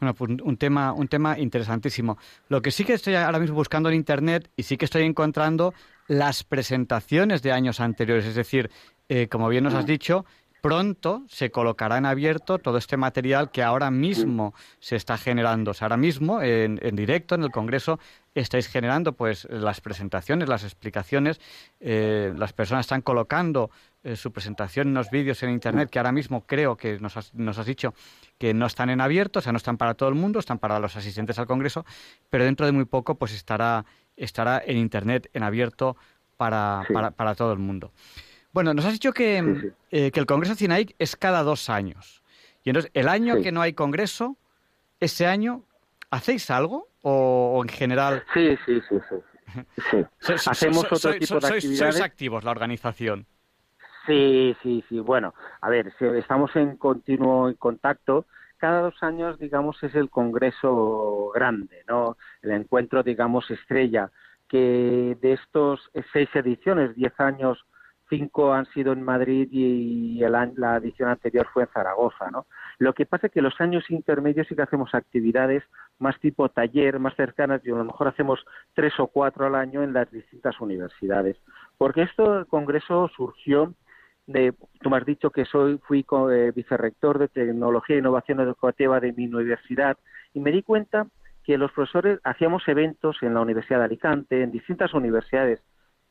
Bueno, 0.00 0.14
pues 0.14 0.30
un 0.42 0.56
tema, 0.56 0.92
un 0.92 1.08
tema 1.08 1.38
interesantísimo. 1.38 2.18
Lo 2.48 2.62
que 2.62 2.70
sí 2.70 2.84
que 2.84 2.92
estoy 2.92 3.14
ahora 3.16 3.40
mismo 3.40 3.56
buscando 3.56 3.88
en 3.88 3.96
Internet 3.96 4.48
y 4.56 4.62
sí 4.62 4.76
que 4.76 4.84
estoy 4.84 5.02
encontrando 5.02 5.74
las 6.06 6.44
presentaciones 6.44 7.42
de 7.42 7.52
años 7.52 7.80
anteriores. 7.80 8.24
Es 8.26 8.36
decir, 8.36 8.70
eh, 9.08 9.28
como 9.28 9.48
bien 9.48 9.64
nos 9.64 9.74
has 9.74 9.86
dicho, 9.86 10.24
pronto 10.60 11.24
se 11.28 11.50
colocará 11.50 11.98
en 11.98 12.06
abierto 12.06 12.58
todo 12.58 12.78
este 12.78 12.96
material 12.96 13.50
que 13.50 13.62
ahora 13.62 13.90
mismo 13.90 14.54
se 14.80 14.96
está 14.96 15.16
generando. 15.16 15.70
O 15.70 15.74
sea, 15.74 15.86
ahora 15.86 15.96
mismo, 15.96 16.42
en, 16.42 16.78
directo, 16.96 17.34
en 17.34 17.42
el 17.42 17.50
Congreso, 17.50 17.98
estáis 18.34 18.68
generando 18.68 19.12
pues 19.12 19.46
las 19.50 19.80
presentaciones, 19.80 20.48
las 20.48 20.64
explicaciones. 20.64 21.40
Eh, 21.80 22.32
las 22.36 22.52
personas 22.52 22.86
están 22.86 23.02
colocando 23.02 23.70
eh, 24.04 24.16
su 24.16 24.32
presentación 24.32 24.88
en 24.88 24.94
los 24.94 25.10
vídeos 25.10 25.42
en 25.42 25.50
Internet, 25.50 25.90
que 25.90 25.98
ahora 25.98 26.12
mismo 26.12 26.46
creo 26.46 26.76
que 26.76 26.98
nos 26.98 27.16
has, 27.16 27.34
nos 27.34 27.58
has 27.58 27.66
dicho 27.66 27.94
que 28.38 28.54
no 28.54 28.66
están 28.66 28.90
en 28.90 29.00
abierto, 29.00 29.40
o 29.40 29.42
sea, 29.42 29.52
no 29.52 29.58
están 29.58 29.76
para 29.76 29.94
todo 29.94 30.08
el 30.08 30.14
mundo, 30.14 30.38
están 30.38 30.58
para 30.58 30.78
los 30.78 30.96
asistentes 30.96 31.38
al 31.38 31.46
Congreso, 31.46 31.84
pero 32.30 32.44
dentro 32.44 32.66
de 32.66 32.72
muy 32.72 32.84
poco 32.84 33.16
pues 33.16 33.34
estará, 33.34 33.84
estará 34.16 34.62
en 34.64 34.76
Internet, 34.76 35.28
en 35.32 35.42
abierto 35.42 35.96
para, 36.36 36.86
para, 36.92 37.10
para 37.10 37.34
todo 37.34 37.52
el 37.52 37.58
mundo. 37.58 37.92
Bueno, 38.52 38.74
nos 38.74 38.84
has 38.84 38.92
dicho 38.92 39.12
que, 39.12 39.72
eh, 39.90 40.10
que 40.10 40.20
el 40.20 40.26
Congreso 40.26 40.54
CINAIC 40.54 40.94
es 40.98 41.16
cada 41.16 41.42
dos 41.42 41.68
años. 41.68 42.22
Y 42.64 42.70
entonces, 42.70 42.90
el 42.94 43.08
año 43.08 43.40
que 43.42 43.52
no 43.52 43.62
hay 43.62 43.72
congreso, 43.72 44.36
ese 45.00 45.26
año, 45.26 45.64
¿hacéis 46.10 46.50
algo 46.50 46.88
o, 47.02 47.60
en 47.62 47.68
general? 47.68 48.24
Sí, 48.34 48.58
sí, 48.66 48.80
sí, 48.88 48.96
sí. 49.08 50.04
Hacemos 50.50 50.84
otro 50.90 51.14
tipo 51.18 51.40
de 51.40 51.46
actividades. 51.46 51.94
Sois 51.94 52.00
activos 52.00 52.44
la 52.44 52.50
organización. 52.50 53.26
Sí, 54.06 54.56
sí, 54.62 54.84
sí. 54.88 55.00
Bueno, 55.00 55.34
a 55.60 55.68
ver, 55.68 55.92
estamos 56.00 56.54
en 56.56 56.76
continuo 56.76 57.54
contacto. 57.58 58.26
Cada 58.56 58.80
dos 58.80 59.02
años, 59.02 59.38
digamos, 59.38 59.82
es 59.82 59.94
el 59.94 60.10
congreso 60.10 61.30
grande, 61.34 61.84
¿no? 61.86 62.16
El 62.42 62.50
encuentro, 62.50 63.02
digamos, 63.02 63.50
estrella, 63.50 64.10
que 64.48 65.16
de 65.20 65.32
estos 65.34 65.90
seis 66.12 66.28
ediciones, 66.34 66.96
diez 66.96 67.12
años 67.20 67.64
cinco 68.08 68.52
han 68.52 68.66
sido 68.66 68.92
en 68.92 69.02
Madrid 69.02 69.48
y 69.50 70.20
la 70.20 70.76
edición 70.76 71.08
anterior 71.08 71.46
fue 71.52 71.64
en 71.64 71.68
Zaragoza, 71.70 72.30
¿no? 72.30 72.46
Lo 72.78 72.92
que 72.94 73.06
pasa 73.06 73.26
es 73.26 73.32
que 73.32 73.42
los 73.42 73.60
años 73.60 73.90
intermedios 73.90 74.46
sí 74.48 74.54
que 74.54 74.62
hacemos 74.62 74.94
actividades 74.94 75.62
más 75.98 76.18
tipo 76.20 76.48
taller, 76.48 76.98
más 76.98 77.14
cercanas, 77.16 77.60
y 77.64 77.70
a 77.70 77.74
lo 77.74 77.84
mejor 77.84 78.08
hacemos 78.08 78.44
tres 78.74 78.98
o 78.98 79.08
cuatro 79.08 79.46
al 79.46 79.54
año 79.54 79.82
en 79.82 79.92
las 79.92 80.10
distintas 80.10 80.60
universidades. 80.60 81.36
Porque 81.76 82.02
esto, 82.02 82.38
el 82.38 82.46
Congreso 82.46 83.08
surgió 83.16 83.74
de, 84.26 84.54
tú 84.80 84.90
me 84.90 84.98
has 84.98 85.06
dicho 85.06 85.30
que 85.30 85.44
soy, 85.44 85.78
fui 85.78 86.04
eh, 86.30 86.52
vicerrector 86.54 87.18
de 87.18 87.28
Tecnología 87.28 87.96
e 87.96 88.00
Innovación 88.00 88.40
Educativa 88.40 89.00
de 89.00 89.12
mi 89.12 89.26
universidad, 89.26 89.96
y 90.34 90.40
me 90.40 90.52
di 90.52 90.62
cuenta 90.62 91.06
que 91.42 91.56
los 91.56 91.72
profesores 91.72 92.20
hacíamos 92.24 92.68
eventos 92.68 93.16
en 93.22 93.34
la 93.34 93.40
Universidad 93.40 93.78
de 93.78 93.86
Alicante, 93.86 94.42
en 94.42 94.52
distintas 94.52 94.92
universidades, 94.92 95.62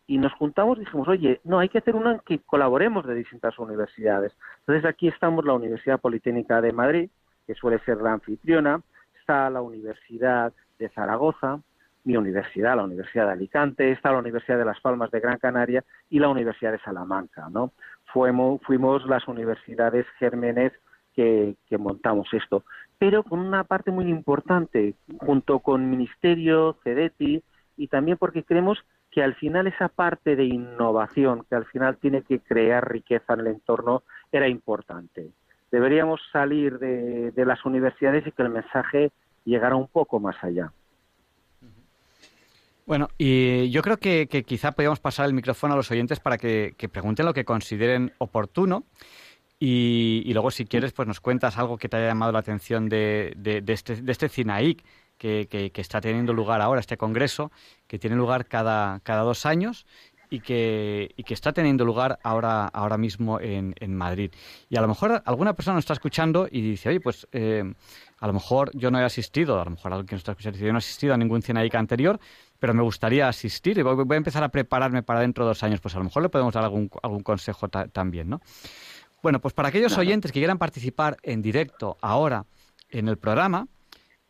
y 0.08 0.18
nos 0.18 0.34
juntamos 0.34 0.78
y 0.78 0.82
dijimos, 0.82 1.08
oye, 1.10 1.42
no, 1.44 1.60
hay 1.60 1.68
que 1.68 1.80
hacer 1.80 1.96
una 1.96 2.14
en 2.14 2.20
que 2.20 2.40
colaboremos 2.40 3.06
de 3.06 3.14
distintas 3.14 3.60
universidades. 3.60 4.34
Entonces 4.60 4.86
aquí 4.86 5.10
estamos 5.10 5.46
la 5.46 5.54
Universidad 5.54 6.00
Politécnica 6.00 6.62
de 6.62 6.72
Madrid, 6.72 7.10
que 7.46 7.54
suele 7.56 7.80
ser 7.80 7.98
la 7.98 8.14
anfitriona, 8.14 8.82
está 9.20 9.50
la 9.50 9.62
Universidad 9.62 10.54
de 10.80 10.90
Zaragoza, 10.90 11.60
mi 12.06 12.16
universidad, 12.16 12.78
la 12.78 12.86
Universidad 12.86 13.26
de 13.26 13.34
Alicante, 13.34 13.92
está 13.92 14.14
la 14.14 14.20
Universidad 14.20 14.58
de 14.58 14.64
Las 14.64 14.80
Palmas 14.80 15.12
de 15.12 15.20
Gran 15.20 15.40
Canaria 15.40 15.84
y 16.10 16.20
la 16.20 16.30
Universidad 16.30 16.72
de 16.72 16.80
Salamanca, 16.80 17.50
¿no? 17.52 17.74
Fuimos, 18.06 18.62
fuimos 18.62 19.06
las 19.06 19.28
universidades 19.28 20.06
gérmenes 20.18 20.72
que, 21.14 21.58
que 21.68 21.78
montamos 21.78 22.30
esto, 22.32 22.64
pero 22.98 23.24
con 23.24 23.40
una 23.40 23.66
parte 23.66 23.92
muy 23.92 24.06
importante, 24.06 24.96
junto 25.20 25.60
con 25.60 25.90
Ministerio, 25.90 26.78
CEDETI, 26.84 27.44
y 27.76 27.88
también 27.88 28.18
porque 28.18 28.44
creemos 28.44 28.84
que 29.18 29.24
al 29.24 29.34
final 29.34 29.66
esa 29.66 29.88
parte 29.88 30.36
de 30.36 30.46
innovación, 30.46 31.44
que 31.50 31.56
al 31.56 31.66
final 31.66 31.98
tiene 31.98 32.22
que 32.22 32.40
crear 32.40 32.88
riqueza 32.88 33.34
en 33.34 33.40
el 33.40 33.48
entorno, 33.48 34.04
era 34.32 34.48
importante. 34.48 35.32
Deberíamos 35.72 36.22
salir 36.32 36.78
de, 36.78 37.34
las 37.44 37.66
universidades 37.66 38.28
y 38.28 38.32
que 38.32 38.44
el 38.44 38.52
mensaje 38.52 39.12
llegara 39.44 39.76
un 39.76 39.88
poco 39.88 40.20
más 40.20 40.36
allá. 40.44 40.72
Bueno, 42.86 43.08
y 43.18 43.72
yo 43.72 43.82
creo 43.82 43.98
que, 43.98 44.28
quizá 44.28 44.74
podríamos 44.74 45.00
pasar 45.00 45.26
el 45.26 45.34
micrófono 45.34 45.74
a 45.74 45.78
los 45.78 45.90
oyentes 45.90 46.20
para 46.20 46.38
que, 46.38 46.76
pregunten 46.94 47.26
lo 47.26 47.34
que 47.34 47.44
consideren 47.44 48.12
oportuno. 48.20 48.84
Y, 49.60 50.32
luego, 50.32 50.52
si 50.52 50.66
quieres, 50.66 50.94
pues 50.94 51.08
nos 51.08 51.22
cuentas 51.22 51.58
algo 51.58 51.80
que 51.80 51.90
te 51.90 51.98
haya 51.98 52.10
llamado 52.10 52.34
la 52.34 52.38
atención 52.38 52.88
de, 52.88 53.36
este, 53.66 53.96
de 53.96 54.12
este 54.12 54.30
CINAIC, 54.30 54.84
que, 55.18 55.48
que, 55.50 55.82
está 55.82 56.02
teniendo 56.02 56.34
lugar 56.34 56.62
ahora, 56.62 56.80
este 56.80 56.98
congreso, 56.98 57.52
que 57.88 58.00
tiene 58.00 58.16
lugar 58.16 58.46
cada, 58.46 59.00
cada 59.02 59.22
dos 59.22 59.46
años 59.46 59.86
y 60.30 60.42
que, 60.42 61.12
y 61.16 61.24
que 61.24 61.34
está 61.34 61.54
teniendo 61.54 61.86
lugar 61.86 62.20
ahora, 62.24 62.68
ahora 62.68 62.98
mismo 62.98 63.40
en, 63.40 63.74
en 63.80 63.96
Madrid. 63.96 64.32
Y 64.70 64.78
a 64.78 64.82
lo 64.82 64.88
mejor 64.88 65.22
alguna 65.26 65.54
persona 65.54 65.76
nos 65.76 65.84
está 65.84 65.94
escuchando 65.94 66.48
y 66.50 66.62
dice, 66.62 66.90
oye, 66.90 67.00
pues 67.00 67.28
eh, 67.32 67.64
a 68.20 68.28
lo 68.28 68.34
mejor 68.34 68.72
yo 68.74 68.92
no 68.92 69.00
he 69.00 69.04
asistido, 69.04 69.60
a 69.60 69.66
lo 69.66 69.72
mejor 69.72 69.94
alguien 69.94 70.16
nos 70.16 70.22
está 70.22 70.32
escuchando 70.32 70.58
dice, 70.58 70.68
yo 70.68 70.74
no 70.74 70.78
he 70.78 70.80
asistido 70.80 71.14
a 71.14 71.18
ningún 71.18 71.42
Cienaica 71.42 71.80
anterior, 71.80 72.20
pero 72.60 72.74
me 72.74 72.82
gustaría 72.82 73.28
asistir 73.28 73.78
y 73.78 73.82
voy, 73.84 74.06
a 74.10 74.16
empezar 74.16 74.44
a 74.44 74.50
prepararme 74.50 75.04
para 75.04 75.22
dentro 75.22 75.46
de 75.46 75.50
dos 75.50 75.64
años. 75.64 75.80
Pues 75.80 75.96
a 75.96 76.00
lo 76.00 76.06
mejor 76.06 76.24
le 76.24 76.30
podemos 76.30 76.54
dar 76.54 76.64
algún, 76.64 76.90
algún 77.04 77.24
consejo 77.24 77.70
también, 77.70 78.30
¿no? 78.30 78.42
Bueno, 79.22 79.40
pues 79.40 79.54
para 79.54 79.70
aquellos 79.70 79.98
oyentes 79.98 80.32
que 80.32 80.40
quieran 80.40 80.58
participar 80.58 81.18
en 81.24 81.42
directo 81.42 81.98
ahora 82.02 82.46
en 82.90 83.08
el 83.08 83.18
programa, 83.18 83.68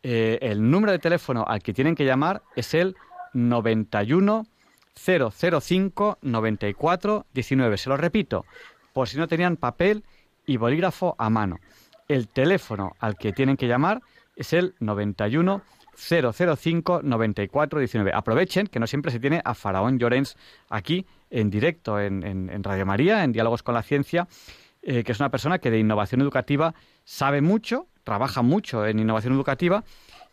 eh, 0.02 0.38
el 0.42 0.70
número 0.70 0.92
de 0.92 0.98
teléfono 0.98 1.44
al 1.46 1.62
que 1.62 1.72
tienen 1.72 1.94
que 1.94 2.04
llamar 2.04 2.42
es 2.56 2.74
el 2.74 2.96
91 3.34 4.46
005 4.94 6.18
94 6.22 7.26
19. 7.32 7.76
Se 7.76 7.88
lo 7.88 7.96
repito, 7.96 8.44
por 8.92 9.08
si 9.08 9.16
no 9.16 9.28
tenían 9.28 9.56
papel 9.56 10.04
y 10.46 10.56
bolígrafo 10.56 11.14
a 11.18 11.30
mano. 11.30 11.58
El 12.08 12.28
teléfono 12.28 12.92
al 12.98 13.16
que 13.16 13.32
tienen 13.32 13.56
que 13.56 13.68
llamar 13.68 14.00
es 14.36 14.52
el 14.52 14.74
91 14.80 15.62
005 15.98 17.00
94 17.02 17.78
19. 17.80 18.12
Aprovechen 18.14 18.66
que 18.68 18.78
no 18.78 18.86
siempre 18.86 19.10
se 19.10 19.20
tiene 19.20 19.42
a 19.44 19.54
Faraón 19.54 19.98
Llorens 19.98 20.36
aquí 20.68 21.06
en 21.30 21.50
directo 21.50 22.00
en, 22.00 22.62
Radio 22.62 22.86
María, 22.86 23.24
en 23.24 23.32
Diálogos 23.32 23.62
con 23.62 23.74
la 23.74 23.82
Ciencia, 23.82 24.28
eh, 24.82 25.02
que 25.04 25.12
es 25.12 25.20
una 25.20 25.30
persona 25.30 25.58
que 25.58 25.70
de 25.70 25.78
innovación 25.78 26.20
educativa 26.20 26.74
sabe 27.04 27.40
mucho 27.40 27.88
trabaja 28.08 28.40
mucho 28.40 28.86
en 28.86 29.00
innovación 29.00 29.34
educativa 29.34 29.84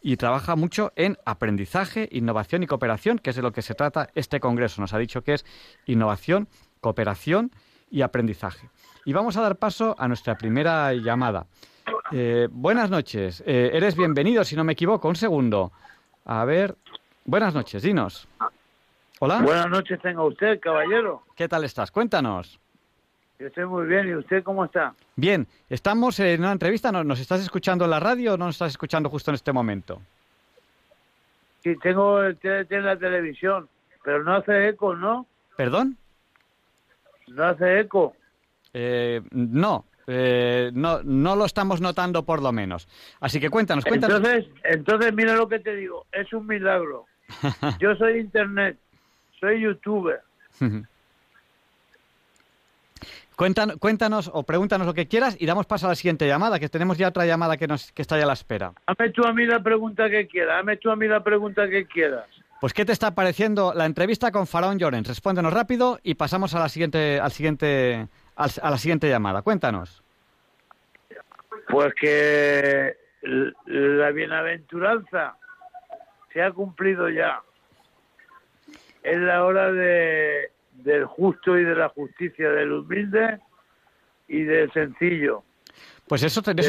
y 0.01 0.15
trabaja 0.15 0.55
mucho 0.55 0.93
en 0.95 1.17
aprendizaje, 1.25 2.07
innovación 2.09 2.63
y 2.63 2.67
cooperación, 2.67 3.19
que 3.19 3.31
es 3.31 3.35
de 3.35 3.41
lo 3.41 3.51
que 3.51 3.61
se 3.61 3.75
trata 3.75 4.07
este 4.15 4.39
congreso. 4.39 4.79
Nos 4.79 4.93
ha 4.93 4.97
dicho 4.97 5.23
que 5.23 5.33
es 5.33 5.45
innovación, 5.85 6.47
cooperación 6.79 7.51
y 7.91 8.01
aprendizaje. 8.01 8.69
Y 9.03 9.11
vamos 9.11 9.35
a 9.35 9.41
dar 9.41 9.57
paso 9.57 9.93
a 9.99 10.07
nuestra 10.07 10.37
primera 10.37 10.93
llamada. 10.93 11.47
Eh, 12.13 12.47
buenas 12.49 12.89
noches. 12.89 13.43
Eh, 13.45 13.71
eres 13.73 13.97
bienvenido, 13.97 14.45
si 14.45 14.55
no 14.55 14.63
me 14.63 14.71
equivoco. 14.71 15.09
Un 15.09 15.17
segundo. 15.17 15.73
A 16.23 16.45
ver. 16.45 16.77
Buenas 17.25 17.53
noches, 17.53 17.83
dinos. 17.83 18.25
Hola. 19.19 19.41
Buenas 19.41 19.69
noches 19.69 19.99
tenga 20.01 20.23
usted, 20.23 20.61
caballero. 20.61 21.23
¿Qué 21.35 21.49
tal 21.49 21.65
estás? 21.65 21.91
Cuéntanos. 21.91 22.57
Yo 23.39 23.47
estoy 23.47 23.65
muy 23.65 23.85
bien. 23.85 24.07
¿Y 24.07 24.15
usted 24.15 24.43
cómo 24.43 24.65
está? 24.65 24.93
Bien. 25.15 25.47
Estamos 25.69 26.19
en 26.19 26.41
una 26.41 26.51
entrevista. 26.51 26.91
¿Nos 26.91 27.19
estás 27.19 27.41
escuchando 27.41 27.85
en 27.85 27.91
la 27.91 27.99
radio 27.99 28.33
o 28.33 28.37
no 28.37 28.45
nos 28.45 28.55
estás 28.55 28.71
escuchando 28.71 29.09
justo 29.09 29.31
en 29.31 29.35
este 29.35 29.51
momento? 29.51 30.01
Sí, 31.63 31.75
tengo 31.81 32.21
el 32.21 32.37
TDT 32.37 32.71
en 32.73 32.85
la 32.85 32.97
televisión, 32.97 33.67
pero 34.03 34.23
no 34.23 34.35
hace 34.35 34.69
eco, 34.69 34.95
¿no? 34.95 35.25
¿Perdón? 35.57 35.97
¿No 37.27 37.43
hace 37.43 37.79
eco? 37.79 38.15
Eh, 38.71 39.21
no, 39.31 39.85
eh, 40.05 40.69
no, 40.73 41.01
no 41.01 41.35
lo 41.35 41.45
estamos 41.45 41.81
notando 41.81 42.23
por 42.23 42.41
lo 42.41 42.51
menos. 42.51 42.87
Así 43.19 43.39
que 43.39 43.49
cuéntanos, 43.49 43.83
cuéntanos. 43.83 44.17
Entonces, 44.17 44.45
entonces 44.63 45.13
mira 45.13 45.35
lo 45.35 45.47
que 45.47 45.59
te 45.59 45.75
digo, 45.75 46.05
es 46.11 46.31
un 46.33 46.45
milagro. 46.45 47.05
Yo 47.79 47.95
soy 47.95 48.19
internet, 48.19 48.77
soy 49.39 49.61
youtuber. 49.61 50.21
Cuéntanos, 53.35 53.77
cuéntanos 53.77 54.31
o 54.33 54.43
pregúntanos 54.43 54.87
lo 54.87 54.93
que 54.93 55.07
quieras 55.07 55.35
y 55.39 55.45
damos 55.45 55.65
paso 55.65 55.87
a 55.87 55.89
la 55.89 55.95
siguiente 55.95 56.27
llamada, 56.27 56.59
que 56.59 56.69
tenemos 56.69 56.97
ya 56.97 57.09
otra 57.09 57.25
llamada 57.25 57.57
que, 57.57 57.67
nos, 57.67 57.91
que 57.91 58.01
está 58.01 58.17
ya 58.17 58.23
a 58.23 58.27
la 58.27 58.33
espera. 58.33 58.73
Hazme 58.85 59.09
tú 59.09 59.23
a 59.25 59.33
mí 59.33 59.45
la 59.45 59.61
pregunta 59.61 60.09
que 60.09 60.27
quieras, 60.27 60.59
hazme 60.59 60.77
tú 60.77 60.89
a 60.89 60.95
mí 60.95 61.07
la 61.07 61.23
pregunta 61.23 61.67
que 61.69 61.85
quieras. 61.85 62.25
Pues, 62.61 62.73
¿qué 62.73 62.85
te 62.85 62.93
está 62.93 63.13
pareciendo 63.13 63.73
la 63.75 63.85
entrevista 63.85 64.31
con 64.31 64.47
Faraón 64.47 64.79
Llorens? 64.79 65.07
Respóndenos 65.07 65.53
rápido 65.53 65.99
y 66.01 66.15
pasamos 66.15 66.55
a 66.55 66.59
la 66.59 66.69
siguiente, 66.69 67.19
al 67.19 67.31
siguiente, 67.31 68.07
a 68.35 68.69
la 68.71 68.77
siguiente 68.77 69.09
llamada. 69.09 69.41
Cuéntanos. 69.41 70.01
Pues 71.67 71.93
que 71.93 72.95
la 73.21 74.11
bienaventuranza 74.11 75.35
se 76.33 76.41
ha 76.41 76.51
cumplido 76.51 77.09
ya. 77.09 77.41
Es 79.03 79.19
la 79.19 79.43
hora 79.43 79.71
de 79.71 80.51
del 80.83 81.05
justo 81.05 81.57
y 81.57 81.63
de 81.63 81.75
la 81.75 81.89
justicia, 81.89 82.49
del 82.49 82.71
humilde 82.71 83.39
y 84.27 84.43
del 84.43 84.71
sencillo. 84.71 85.43
Pues 86.07 86.21
eso, 86.21 86.41
de, 86.41 86.61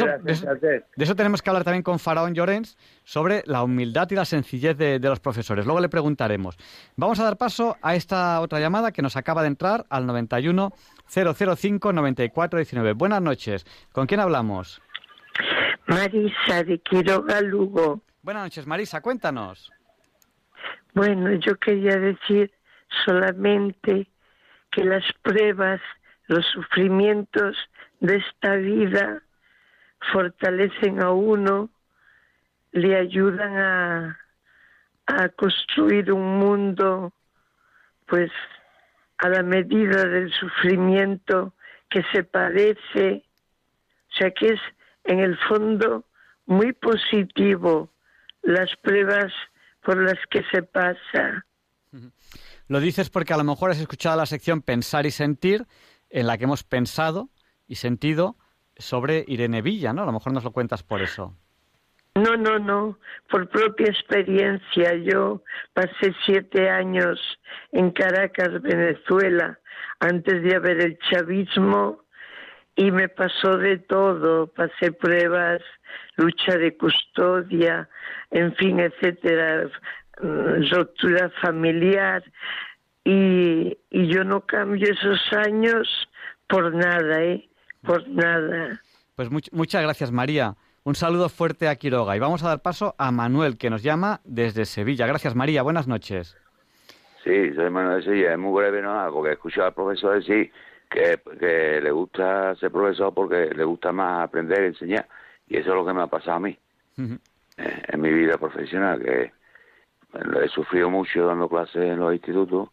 eso, 0.97 1.15
tenemos 1.15 1.43
que 1.43 1.49
hablar 1.51 1.63
también 1.63 1.83
con 1.83 1.99
Faraón 1.99 2.33
Llorens 2.33 2.75
sobre 3.03 3.43
la 3.45 3.61
humildad 3.61 4.07
y 4.09 4.15
la 4.15 4.25
sencillez 4.25 4.75
de, 4.75 4.99
los 4.99 5.19
profesores. 5.19 5.65
Luego 5.65 5.79
le 5.79 5.89
preguntaremos. 5.89 6.57
Vamos 6.95 7.19
a 7.19 7.23
dar 7.23 7.37
paso 7.37 7.77
a 7.83 7.93
esta 7.93 8.41
otra 8.41 8.59
llamada 8.59 8.91
que 8.91 9.03
nos 9.03 9.15
acaba 9.15 9.43
de 9.43 9.49
entrar 9.49 9.85
al 9.89 10.07
91 10.07 10.73
005 11.07 11.93
94 11.93 12.57
19. 12.57 12.93
Buenas 12.93 13.21
noches. 13.21 13.65
¿Con 13.91 14.07
quién 14.07 14.21
hablamos? 14.21 14.81
Marisa 15.85 16.63
de 16.63 16.79
Quiroga 16.79 17.39
Lugo. 17.41 18.01
Buenas 18.23 18.43
noches, 18.43 18.65
Marisa. 18.65 19.01
Cuéntanos. 19.01 19.71
Bueno, 20.95 21.31
yo 21.33 21.55
quería 21.57 21.95
decir 21.97 22.51
solamente 23.05 24.07
que 24.71 24.83
las 24.83 25.03
pruebas, 25.21 25.81
los 26.27 26.45
sufrimientos 26.45 27.57
de 27.99 28.17
esta 28.17 28.55
vida 28.55 29.21
fortalecen 30.11 31.01
a 31.01 31.11
uno, 31.11 31.69
le 32.71 32.95
ayudan 32.95 33.57
a, 33.57 34.19
construir 35.37 36.11
un 36.11 36.37
mundo 36.37 37.13
pues 38.07 38.29
a 39.19 39.29
la 39.29 39.41
medida 39.41 40.05
del 40.05 40.31
sufrimiento 40.33 41.53
que 41.89 42.03
se 42.11 42.23
padece, 42.23 43.23
o 44.09 44.15
sea 44.17 44.31
que 44.31 44.47
es 44.49 44.59
en 45.05 45.19
el 45.19 45.37
fondo 45.47 46.03
muy 46.45 46.73
positivo 46.73 47.89
las 48.41 48.75
pruebas 48.77 49.31
por 49.81 49.97
las 49.97 50.19
que 50.29 50.43
se 50.51 50.61
pasa. 50.61 51.45
Lo 52.67 52.79
dices 52.79 53.09
porque 53.09 53.33
a 53.33 53.37
lo 53.37 53.43
mejor 53.43 53.71
has 53.71 53.79
escuchado 53.79 54.17
la 54.17 54.25
sección 54.25 54.61
Pensar 54.61 55.05
y 55.05 55.11
Sentir, 55.11 55.65
en 56.09 56.27
la 56.27 56.37
que 56.37 56.45
hemos 56.45 56.63
pensado 56.63 57.29
y 57.67 57.75
sentido 57.75 58.37
sobre 58.77 59.23
Irene 59.27 59.61
Villa, 59.61 59.93
¿no? 59.93 60.03
A 60.03 60.05
lo 60.05 60.11
mejor 60.11 60.33
nos 60.33 60.43
lo 60.43 60.51
cuentas 60.51 60.83
por 60.83 61.01
eso. 61.01 61.33
No, 62.15 62.35
no, 62.35 62.57
no, 62.57 62.97
por 63.29 63.47
propia 63.49 63.87
experiencia. 63.87 64.95
Yo 64.95 65.43
pasé 65.73 66.13
siete 66.25 66.69
años 66.69 67.19
en 67.71 67.91
Caracas, 67.91 68.61
Venezuela, 68.61 69.59
antes 69.99 70.41
de 70.43 70.55
haber 70.55 70.81
el 70.81 70.99
chavismo 71.09 72.03
y 72.75 72.91
me 72.91 73.07
pasó 73.07 73.57
de 73.57 73.77
todo. 73.77 74.47
Pasé 74.47 74.91
pruebas, 74.91 75.61
lucha 76.15 76.57
de 76.57 76.75
custodia, 76.75 77.87
en 78.31 78.55
fin, 78.55 78.79
etcétera, 78.79 79.69
ruptura 80.19 81.29
familiar. 81.41 82.23
Y, 83.03 83.77
y 83.89 84.07
yo 84.07 84.23
no 84.23 84.41
cambio 84.41 84.91
esos 84.91 85.21
años 85.33 86.09
por 86.47 86.73
nada, 86.73 87.23
¿eh? 87.23 87.47
Por 87.83 88.07
nada. 88.09 88.81
Pues 89.15 89.29
muchas 89.51 89.81
gracias, 89.81 90.11
María. 90.11 90.55
Un 90.83 90.95
saludo 90.95 91.27
fuerte 91.27 91.67
a 91.67 91.75
Quiroga 91.75 92.15
y 92.15 92.19
vamos 92.19 92.43
a 92.43 92.49
dar 92.49 92.61
paso 92.61 92.95
a 92.97 93.11
Manuel, 93.11 93.57
que 93.57 93.69
nos 93.69 93.83
llama 93.83 94.21
desde 94.23 94.65
Sevilla. 94.65 95.07
Gracias, 95.07 95.35
María. 95.35 95.61
Buenas 95.61 95.87
noches. 95.87 96.37
Sí, 97.23 97.53
soy 97.55 97.69
Manuel 97.69 97.97
de 97.97 98.03
Sevilla. 98.03 98.31
Es 98.33 98.37
muy 98.37 98.53
breve, 98.61 98.81
¿no? 98.81 99.09
Porque 99.11 99.31
he 99.31 99.33
escuchado 99.33 99.67
al 99.67 99.73
profesor 99.73 100.15
decir 100.15 100.51
que, 100.89 101.19
que 101.39 101.81
le 101.81 101.91
gusta 101.91 102.55
ser 102.55 102.71
profesor 102.71 103.13
porque 103.13 103.49
le 103.53 103.63
gusta 103.65 103.91
más 103.91 104.23
aprender 104.23 104.63
y 104.63 104.67
enseñar. 104.67 105.07
Y 105.49 105.57
eso 105.57 105.69
es 105.69 105.75
lo 105.75 105.85
que 105.85 105.93
me 105.93 106.03
ha 106.03 106.07
pasado 106.07 106.37
a 106.37 106.39
mí 106.39 106.57
eh, 106.97 107.83
en 107.87 108.01
mi 108.01 108.13
vida 108.13 108.37
profesional, 108.37 109.01
que 109.01 109.31
he 110.13 110.47
sufrido 110.49 110.89
mucho 110.89 111.25
dando 111.25 111.49
clases 111.49 111.83
en 111.83 111.99
los 111.99 112.13
institutos, 112.13 112.69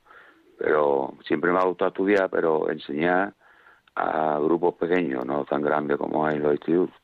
pero 0.59 1.15
siempre 1.27 1.53
me 1.53 1.59
ha 1.59 1.65
gustado 1.65 1.91
estudiar, 1.91 2.31
pero 2.31 2.71
enseñar 2.71 3.35
a 3.97 4.39
grupos 4.39 4.75
pequeños, 4.75 5.25
no 5.25 5.45
tan 5.45 5.63
grandes 5.63 5.97
como 5.97 6.27
hay 6.27 6.37
en 6.37 6.43
los 6.43 6.53
institutos 6.55 6.95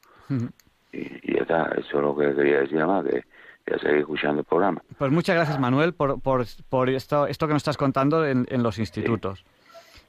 y, 0.92 1.34
ya 1.34 1.42
está, 1.42 1.64
eso 1.76 1.96
es 1.96 2.02
lo 2.02 2.16
que 2.16 2.34
quería 2.34 2.60
decir 2.60 2.84
más, 2.84 3.04
que 3.04 3.24
ya 3.66 3.78
seguir 3.78 3.98
escuchando 3.98 4.40
el 4.40 4.44
programa. 4.44 4.82
Pues 4.98 5.10
muchas 5.10 5.36
gracias 5.36 5.58
Manuel 5.58 5.94
por, 5.94 6.20
por, 6.20 6.44
por 6.68 6.88
esto, 6.88 7.26
esto 7.26 7.46
que 7.46 7.52
nos 7.52 7.60
estás 7.60 7.76
contando 7.76 8.26
en, 8.26 8.46
en 8.50 8.62
los 8.62 8.78
institutos. 8.78 9.44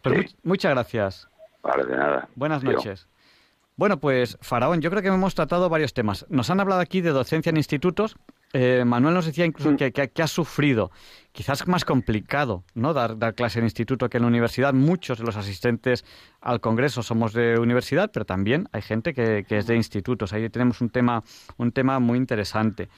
Pues 0.01 0.36
muchas 0.43 0.71
gracias. 0.71 1.27
Vale, 1.62 1.86
de 1.86 1.95
nada. 1.95 2.27
Buenas 2.36 2.63
noches. 2.63 3.07
Bueno, 3.75 3.97
pues 3.97 4.38
Faraón, 4.41 4.81
yo 4.81 4.89
creo 4.89 5.01
que 5.01 5.10
hemos 5.10 5.36
tratado 5.36 5.69
varios 5.69 5.93
temas. 5.93 6.25
Nos 6.29 6.49
han 6.49 6.60
hablado 6.60 6.81
aquí 6.81 7.01
de 7.01 7.12
docencia 7.12 7.51
en 7.51 7.57
institutos. 7.57 8.17
Eh, 8.53 8.83
Manuel 8.85 9.13
nos 9.13 9.25
decía 9.25 9.45
incluso 9.45 9.71
mm. 9.71 9.77
que, 9.77 9.91
que, 9.91 10.21
ha 10.21 10.27
sufrido. 10.27 10.91
Quizás 11.31 11.67
más 11.67 11.85
complicado, 11.85 12.63
¿no? 12.73 12.93
Dar, 12.93 13.17
dar 13.17 13.33
clase 13.33 13.59
en 13.59 13.65
instituto 13.65 14.09
que 14.09 14.17
en 14.17 14.23
la 14.23 14.27
universidad. 14.27 14.73
Muchos 14.73 15.19
de 15.19 15.23
los 15.23 15.37
asistentes 15.37 16.03
al 16.41 16.59
Congreso 16.59 17.03
somos 17.03 17.33
de 17.33 17.57
universidad, 17.57 18.11
pero 18.11 18.25
también 18.25 18.67
hay 18.73 18.81
gente 18.81 19.13
que, 19.13 19.45
que 19.47 19.57
es 19.57 19.67
de 19.67 19.75
institutos. 19.75 20.33
Ahí 20.33 20.49
tenemos 20.49 20.81
un 20.81 20.89
tema, 20.89 21.23
un 21.57 21.71
tema 21.71 21.99
muy 21.99 22.17
interesante. 22.17 22.89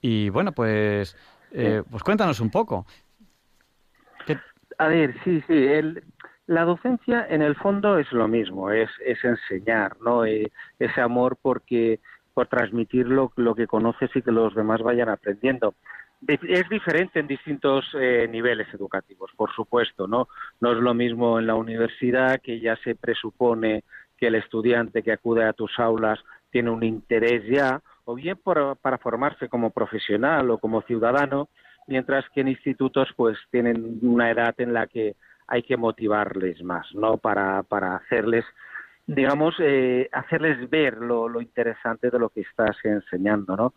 Y 0.00 0.28
bueno, 0.30 0.52
pues, 0.52 1.16
eh, 1.52 1.82
pues 1.90 2.02
cuéntanos 2.02 2.40
un 2.40 2.50
poco. 2.50 2.86
A 4.78 4.86
ver, 4.88 5.14
sí, 5.24 5.42
sí. 5.46 5.52
El, 5.54 6.02
la 6.46 6.64
docencia, 6.64 7.26
en 7.28 7.42
el 7.42 7.54
fondo, 7.54 7.98
es 7.98 8.10
lo 8.12 8.26
mismo, 8.28 8.70
es, 8.70 8.88
es 9.04 9.22
enseñar, 9.22 9.96
¿no? 10.00 10.24
Eh, 10.24 10.50
ese 10.78 11.00
amor 11.00 11.36
porque 11.40 12.00
por 12.00 12.00
transmitir 12.46 13.06
lo, 13.06 13.30
que 13.54 13.66
conoces 13.66 14.10
y 14.14 14.22
que 14.22 14.32
los 14.32 14.54
demás 14.54 14.82
vayan 14.82 15.08
aprendiendo. 15.08 15.74
Es 16.26 16.68
diferente 16.68 17.18
en 17.18 17.26
distintos 17.26 17.86
eh, 17.98 18.28
niveles 18.30 18.68
educativos, 18.74 19.30
por 19.36 19.50
supuesto, 19.54 20.06
¿no? 20.06 20.28
No 20.60 20.72
es 20.72 20.78
lo 20.78 20.92
mismo 20.92 21.38
en 21.38 21.46
la 21.46 21.54
universidad, 21.54 22.40
que 22.42 22.60
ya 22.60 22.76
se 22.76 22.94
presupone 22.94 23.84
que 24.18 24.26
el 24.26 24.34
estudiante 24.34 25.02
que 25.02 25.12
acude 25.12 25.44
a 25.44 25.54
tus 25.54 25.78
aulas 25.78 26.18
tiene 26.50 26.70
un 26.70 26.82
interés 26.82 27.46
ya, 27.46 27.80
o 28.04 28.14
bien 28.14 28.36
para 28.36 28.98
formarse 28.98 29.48
como 29.48 29.70
profesional 29.70 30.50
o 30.50 30.58
como 30.58 30.82
ciudadano, 30.82 31.48
mientras 31.86 32.28
que 32.30 32.42
en 32.42 32.48
institutos 32.48 33.08
pues 33.16 33.38
tienen 33.50 33.98
una 34.02 34.30
edad 34.30 34.54
en 34.58 34.74
la 34.74 34.86
que 34.86 35.16
hay 35.46 35.62
que 35.62 35.76
motivarles 35.76 36.62
más, 36.62 36.86
¿no? 36.94 37.16
Para, 37.16 37.64
para 37.64 37.96
hacerles, 37.96 38.44
digamos, 39.06 39.54
eh, 39.58 40.08
hacerles 40.12 40.70
ver 40.70 40.98
lo, 40.98 41.40
interesante 41.40 42.10
de 42.10 42.18
lo 42.18 42.28
que 42.28 42.42
estás 42.42 42.76
enseñando, 42.84 43.56
¿no? 43.56 43.74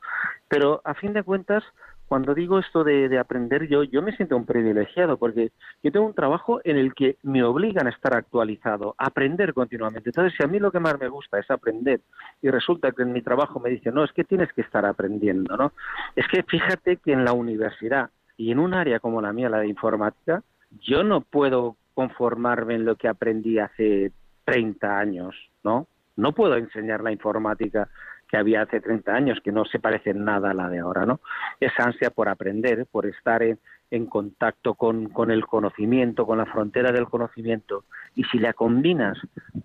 Pero 0.47 0.81
a 0.83 0.93
fin 0.93 1.13
de 1.13 1.23
cuentas, 1.23 1.63
cuando 2.07 2.35
digo 2.35 2.59
esto 2.59 2.83
de, 2.83 3.09
de, 3.09 3.17
aprender, 3.17 3.67
yo, 3.67 3.83
yo 3.83 4.01
me 4.03 4.15
siento 4.15 4.37
un 4.37 4.45
privilegiado 4.45 5.17
porque 5.17 5.51
yo 5.81 5.91
tengo 5.91 6.05
un 6.05 6.13
trabajo 6.13 6.61
en 6.63 6.77
el 6.77 6.93
que 6.93 7.17
me 7.23 7.43
obligan 7.43 7.87
a 7.87 7.89
estar 7.89 8.15
actualizado, 8.15 8.93
a 8.97 9.07
aprender 9.07 9.53
continuamente. 9.53 10.09
Entonces, 10.09 10.35
si 10.37 10.43
a 10.43 10.47
mí 10.47 10.59
lo 10.59 10.71
que 10.71 10.79
más 10.79 10.99
me 10.99 11.07
gusta 11.07 11.39
es 11.39 11.49
aprender 11.49 12.01
y 12.41 12.49
resulta 12.49 12.91
que 12.91 13.01
en 13.01 13.13
mi 13.13 13.21
trabajo 13.21 13.59
me 13.59 13.71
dicen, 13.71 13.95
no, 13.95 14.03
es 14.03 14.11
que 14.11 14.23
tienes 14.23 14.53
que 14.53 14.61
estar 14.61 14.85
aprendiendo, 14.85 15.57
¿no? 15.57 15.71
Es 16.15 16.27
que 16.27 16.43
fíjate 16.43 16.97
que 16.97 17.13
en 17.13 17.25
la 17.25 17.33
universidad 17.33 18.11
y 18.37 18.51
en 18.51 18.59
un 18.59 18.73
área 18.73 18.99
como 18.99 19.21
la 19.21 19.33
mía, 19.33 19.49
la 19.49 19.59
de 19.59 19.67
informática, 19.67 20.43
yo 20.81 21.03
no 21.03 21.21
puedo 21.21 21.77
conformarme 21.93 22.75
en 22.75 22.85
lo 22.85 22.95
que 22.95 23.07
aprendí 23.07 23.59
hace 23.59 24.11
30 24.45 24.99
años, 24.99 25.35
¿no? 25.63 25.87
No 26.15 26.33
puedo 26.33 26.55
enseñar 26.57 27.01
la 27.01 27.11
informática 27.11 27.89
que 28.27 28.37
había 28.37 28.63
hace 28.63 28.79
30 28.79 29.13
años, 29.13 29.39
que 29.43 29.51
no 29.51 29.65
se 29.65 29.79
parece 29.79 30.13
nada 30.13 30.51
a 30.51 30.53
la 30.53 30.69
de 30.69 30.79
ahora, 30.79 31.05
¿no? 31.05 31.19
Esa 31.59 31.83
ansia 31.83 32.09
por 32.09 32.29
aprender, 32.29 32.87
por 32.91 33.05
estar 33.05 33.43
en, 33.43 33.59
en 33.91 34.07
contacto 34.07 34.73
con, 34.73 35.09
con, 35.09 35.29
el 35.29 35.45
conocimiento, 35.45 36.25
con 36.25 36.39
la 36.39 36.47
frontera 36.47 36.91
del 36.91 37.05
conocimiento, 37.05 37.85
y 38.15 38.23
si 38.23 38.39
la 38.39 38.53
combinas 38.53 39.19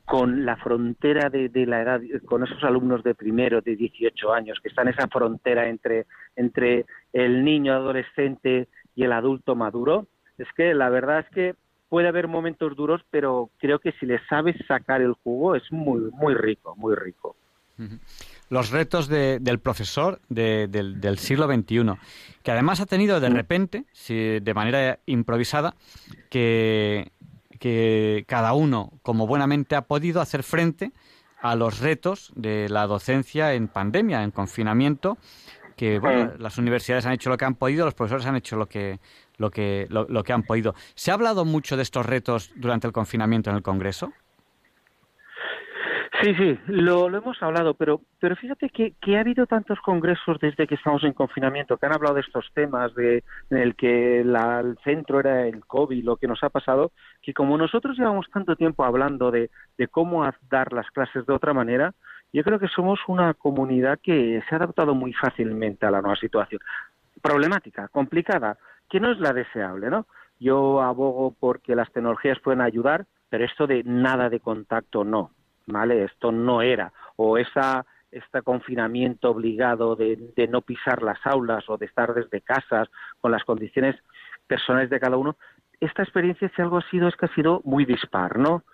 con 0.04 0.44
la 0.44 0.56
frontera 0.56 1.30
de, 1.30 1.48
de, 1.48 1.64
la 1.64 1.80
edad, 1.80 2.00
con 2.26 2.44
esos 2.44 2.62
alumnos 2.62 3.02
de 3.02 3.14
primero, 3.14 3.62
de 3.62 3.74
18 3.74 4.32
años, 4.34 4.58
que 4.62 4.68
están 4.68 4.88
en 4.88 4.94
esa 4.94 5.08
frontera 5.08 5.68
entre, 5.68 6.04
entre 6.36 6.84
el 7.14 7.42
niño 7.42 7.72
adolescente 7.72 8.68
y 8.94 9.04
el 9.04 9.12
adulto 9.12 9.56
maduro, 9.56 10.08
es 10.36 10.48
que 10.56 10.74
la 10.74 10.90
verdad 10.90 11.20
es 11.20 11.30
que 11.30 11.54
puede 11.88 12.08
haber 12.08 12.28
momentos 12.28 12.76
duros, 12.76 13.02
pero 13.10 13.50
creo 13.58 13.78
que 13.78 13.92
si 13.92 14.06
le 14.06 14.20
sabes 14.28 14.56
sacar 14.66 15.00
el 15.00 15.14
jugo 15.24 15.54
es 15.54 15.62
muy, 15.70 16.10
muy 16.12 16.34
rico, 16.34 16.74
muy 16.76 16.94
rico. 16.94 17.36
Los 18.50 18.70
retos 18.70 19.08
del 19.08 19.58
profesor 19.60 20.20
del, 20.28 21.18
siglo 21.18 21.46
XXI, 21.46 21.92
que 22.42 22.50
además 22.50 22.80
ha 22.80 22.86
tenido 22.86 23.20
de 23.20 23.30
mm. 23.30 23.34
repente, 23.34 23.84
de 24.08 24.52
manera 24.54 24.98
improvisada, 25.06 25.74
que, 26.28 27.12
que 27.60 28.24
cada 28.26 28.52
uno, 28.54 28.92
como 29.02 29.26
buenamente 29.26 29.76
ha 29.76 29.82
podido, 29.82 30.20
hacer 30.20 30.42
frente 30.42 30.92
a 31.40 31.54
los 31.54 31.78
retos 31.78 32.32
de 32.34 32.68
la 32.68 32.86
docencia 32.86 33.54
en 33.54 33.68
pandemia, 33.68 34.24
en 34.24 34.32
confinamiento, 34.32 35.18
que 35.76 36.00
bueno, 36.00 36.32
las 36.38 36.58
universidades 36.58 37.06
han 37.06 37.12
hecho 37.12 37.30
lo 37.30 37.36
que 37.36 37.44
han 37.44 37.54
podido, 37.54 37.84
los 37.84 37.94
profesores 37.94 38.26
han 38.26 38.34
hecho 38.34 38.56
lo 38.56 38.66
que, 38.66 38.98
lo 39.38 39.50
que, 39.50 39.86
lo, 39.88 40.22
que 40.24 40.32
han 40.32 40.42
podido. 40.42 40.74
¿Se 40.94 41.10
ha 41.10 41.14
hablado 41.14 41.44
mucho 41.44 41.76
de 41.76 41.82
estos 41.82 42.04
retos 42.04 42.52
durante 42.56 42.86
el 42.86 42.92
confinamiento 42.92 43.50
en 43.50 43.56
el 43.56 43.62
Congreso? 43.62 44.12
Sí, 46.20 46.34
sí, 46.34 46.58
lo, 46.66 47.06
hemos 47.06 47.40
hablado, 47.44 47.74
pero, 47.74 48.00
pero 48.18 48.34
fíjate 48.34 48.70
que, 48.70 48.94
que, 49.00 49.16
ha 49.16 49.20
habido 49.20 49.46
tantos 49.46 49.78
congresos 49.78 50.40
desde 50.40 50.66
que 50.66 50.74
estamos 50.74 51.04
en 51.04 51.12
confinamiento 51.12 51.76
que 51.76 51.86
han 51.86 51.94
hablado 51.94 52.16
de 52.16 52.22
estos 52.22 52.50
temas, 52.54 52.92
de, 52.96 53.22
en 53.50 53.58
el 53.58 53.76
que 53.76 54.22
el 54.22 54.36
centro 54.82 55.20
era 55.20 55.46
el 55.46 55.64
COVID, 55.64 56.02
lo 56.02 56.16
que 56.16 56.26
nos 56.26 56.42
ha 56.42 56.48
pasado, 56.48 56.90
que 57.22 57.32
como 57.32 57.56
nosotros 57.56 57.96
llevamos 57.96 58.26
tanto 58.32 58.56
tiempo 58.56 58.84
hablando 58.84 59.30
de, 59.30 59.48
de 59.76 59.86
cómo 59.86 60.28
dar 60.50 60.72
las 60.72 60.90
clases 60.90 61.24
de 61.24 61.32
otra 61.32 61.54
manera, 61.54 61.94
yo 62.32 62.42
creo 62.42 62.58
que 62.58 62.68
somos 62.68 62.98
una 63.06 63.32
comunidad 63.34 64.00
que 64.02 64.42
se 64.48 64.54
ha 64.54 64.58
adaptado 64.58 64.94
muy 64.94 65.12
fácilmente 65.12 65.86
a 65.86 65.90
la 65.92 66.02
nueva 66.02 66.16
situación. 66.16 66.60
Problemática, 67.22 67.86
complicada, 67.88 68.58
que 68.88 69.00
no 69.00 69.12
es 69.12 69.18
la 69.18 69.32
deseable, 69.32 69.90
¿no? 69.90 70.06
Yo 70.40 70.80
abogo 70.80 71.34
porque 71.38 71.74
las 71.74 71.90
tecnologías 71.92 72.38
pueden 72.40 72.60
ayudar, 72.60 73.06
pero 73.28 73.44
esto 73.44 73.66
de 73.66 73.82
nada 73.84 74.28
de 74.28 74.40
contacto 74.40 75.04
no, 75.04 75.32
¿vale? 75.66 76.04
Esto 76.04 76.32
no 76.32 76.62
era. 76.62 76.92
O 77.16 77.38
esa 77.38 77.84
este 78.10 78.40
confinamiento 78.40 79.30
obligado 79.30 79.94
de, 79.94 80.32
de, 80.34 80.48
no 80.48 80.62
pisar 80.62 81.02
las 81.02 81.18
aulas 81.26 81.68
o 81.68 81.76
de 81.76 81.84
estar 81.84 82.14
desde 82.14 82.40
casas 82.40 82.88
con 83.20 83.30
las 83.30 83.44
condiciones 83.44 83.96
personales 84.46 84.88
de 84.88 84.98
cada 84.98 85.18
uno, 85.18 85.36
esta 85.80 86.02
experiencia 86.02 86.50
si 86.54 86.62
algo 86.62 86.78
ha 86.78 86.90
sido 86.90 87.08
es 87.08 87.16
que 87.16 87.26
ha 87.26 87.34
sido 87.34 87.60
muy 87.64 87.84
dispar, 87.84 88.38
¿no? 88.38 88.64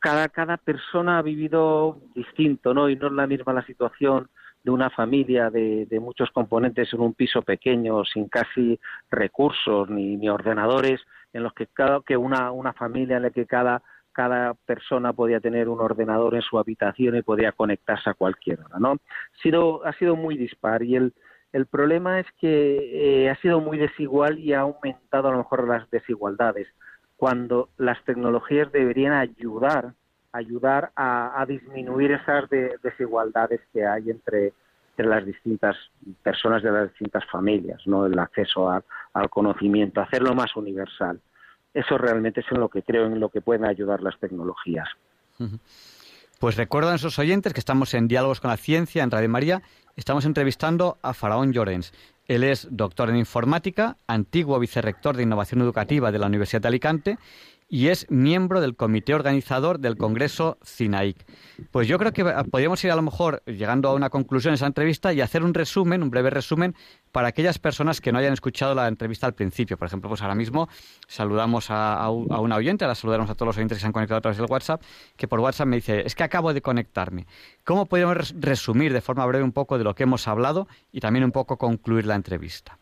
Cada, 0.00 0.28
cada 0.28 0.58
persona 0.58 1.18
ha 1.18 1.22
vivido 1.22 1.98
distinto, 2.14 2.74
¿no? 2.74 2.90
Y 2.90 2.96
no 2.96 3.06
es 3.06 3.12
la 3.12 3.26
misma 3.26 3.52
la 3.54 3.64
situación 3.64 4.28
de 4.64 4.70
una 4.70 4.90
familia 4.90 5.50
de, 5.50 5.86
muchos 6.00 6.30
componentes 6.30 6.92
en 6.92 7.00
un 7.00 7.14
piso 7.14 7.42
pequeño, 7.42 8.04
sin 8.04 8.28
casi 8.28 8.80
recursos 9.10 9.88
ni, 9.90 10.16
ni 10.16 10.28
ordenadores, 10.28 11.00
en 11.32 11.42
los 11.42 11.52
que 11.52 11.66
cada 11.66 12.00
que 12.00 12.16
una, 12.16 12.50
una 12.50 12.72
familia 12.72 13.18
en 13.18 13.22
la 13.24 13.30
que 13.30 13.46
cada 13.46 13.82
cada 14.14 14.54
persona 14.54 15.12
podía 15.12 15.40
tener 15.40 15.68
un 15.68 15.80
ordenador 15.80 16.36
en 16.36 16.42
su 16.42 16.58
habitación 16.58 17.16
y 17.16 17.22
podía 17.22 17.50
conectarse 17.50 18.08
a 18.08 18.14
cualquier 18.14 18.60
¿no? 18.78 18.92
Ha 18.92 19.42
sido, 19.42 19.84
ha 19.84 19.92
sido 19.94 20.14
muy 20.14 20.38
dispar 20.38 20.84
y 20.84 20.94
el, 20.94 21.12
el 21.52 21.66
problema 21.66 22.20
es 22.20 22.26
que 22.40 23.24
eh, 23.24 23.30
ha 23.30 23.36
sido 23.36 23.60
muy 23.60 23.76
desigual 23.76 24.38
y 24.38 24.54
ha 24.54 24.60
aumentado 24.60 25.28
a 25.28 25.32
lo 25.32 25.38
mejor 25.38 25.68
las 25.68 25.90
desigualdades, 25.90 26.68
cuando 27.16 27.68
las 27.76 28.02
tecnologías 28.04 28.72
deberían 28.72 29.12
ayudar, 29.12 29.94
ayudar 30.34 30.90
a, 30.96 31.44
disminuir 31.46 32.10
esas 32.10 32.50
desigualdades 32.82 33.60
que 33.72 33.86
hay 33.86 34.10
entre, 34.10 34.52
entre 34.90 35.06
las 35.06 35.24
distintas 35.24 35.76
personas 36.24 36.60
de 36.62 36.72
las 36.72 36.90
distintas 36.90 37.24
familias, 37.30 37.80
¿no? 37.86 38.04
El 38.06 38.18
acceso 38.18 38.68
al 38.68 39.30
conocimiento, 39.30 40.00
hacerlo 40.00 40.34
más 40.34 40.56
universal. 40.56 41.20
Eso 41.72 41.98
realmente 41.98 42.40
es 42.40 42.46
en 42.50 42.58
lo 42.58 42.68
que 42.68 42.82
creo 42.82 43.06
en 43.06 43.20
lo 43.20 43.28
que 43.28 43.40
pueden 43.40 43.64
ayudar 43.64 44.02
las 44.02 44.18
tecnologías. 44.18 44.88
Pues 46.40 46.56
recuerdo 46.56 46.90
a 46.90 46.96
esos 46.96 47.18
oyentes 47.20 47.52
que 47.52 47.60
estamos 47.60 47.94
en 47.94 48.08
Diálogos 48.08 48.40
con 48.40 48.50
la 48.50 48.56
Ciencia 48.56 49.04
en 49.04 49.12
Radio 49.12 49.28
María. 49.28 49.62
Estamos 49.94 50.24
entrevistando 50.24 50.98
a 51.02 51.14
Faraón 51.14 51.52
Llorens. 51.52 51.92
Él 52.26 52.42
es 52.42 52.66
doctor 52.70 53.08
en 53.08 53.16
informática, 53.16 53.98
antiguo 54.08 54.58
vicerrector 54.58 55.16
de 55.16 55.22
innovación 55.22 55.60
educativa 55.60 56.10
de 56.10 56.18
la 56.18 56.26
Universidad 56.26 56.62
de 56.62 56.68
Alicante 56.68 57.18
y 57.68 57.88
es 57.88 58.06
miembro 58.10 58.60
del 58.60 58.76
comité 58.76 59.14
organizador 59.14 59.78
del 59.78 59.96
Congreso 59.96 60.58
CINAIC. 60.64 61.24
Pues 61.70 61.88
yo 61.88 61.98
creo 61.98 62.12
que 62.12 62.24
podríamos 62.50 62.82
ir 62.84 62.90
a 62.90 62.96
lo 62.96 63.02
mejor 63.02 63.42
llegando 63.46 63.88
a 63.88 63.94
una 63.94 64.10
conclusión 64.10 64.52
en 64.52 64.54
esa 64.54 64.66
entrevista 64.66 65.12
y 65.12 65.20
hacer 65.20 65.42
un 65.42 65.54
resumen, 65.54 66.02
un 66.02 66.10
breve 66.10 66.30
resumen, 66.30 66.74
para 67.12 67.28
aquellas 67.28 67.58
personas 67.58 68.00
que 68.00 68.12
no 68.12 68.18
hayan 68.18 68.32
escuchado 68.32 68.74
la 68.74 68.88
entrevista 68.88 69.26
al 69.26 69.34
principio. 69.34 69.76
Por 69.76 69.86
ejemplo, 69.86 70.08
pues 70.08 70.22
ahora 70.22 70.34
mismo 70.34 70.68
saludamos 71.06 71.66
a, 71.70 72.08
una 72.10 72.56
oyente, 72.56 72.84
ahora 72.84 72.94
saludamos 72.94 73.30
a 73.30 73.34
todos 73.34 73.48
los 73.48 73.56
oyentes 73.56 73.78
que 73.78 73.80
se 73.80 73.86
han 73.86 73.92
conectado 73.92 74.18
a 74.18 74.20
través 74.20 74.38
del 74.38 74.50
WhatsApp, 74.50 74.82
que 75.16 75.28
por 75.28 75.40
WhatsApp 75.40 75.66
me 75.66 75.76
dice, 75.76 76.02
es 76.04 76.14
que 76.14 76.22
acabo 76.22 76.52
de 76.52 76.62
conectarme. 76.62 77.26
¿Cómo 77.64 77.86
podríamos 77.86 78.34
resumir 78.38 78.92
de 78.92 79.00
forma 79.00 79.24
breve 79.26 79.44
un 79.44 79.52
poco 79.52 79.78
de 79.78 79.84
lo 79.84 79.94
que 79.94 80.02
hemos 80.02 80.28
hablado 80.28 80.68
y 80.92 81.00
también 81.00 81.24
un 81.24 81.32
poco 81.32 81.56
concluir 81.56 82.06
la 82.06 82.14
entrevista? 82.14 82.78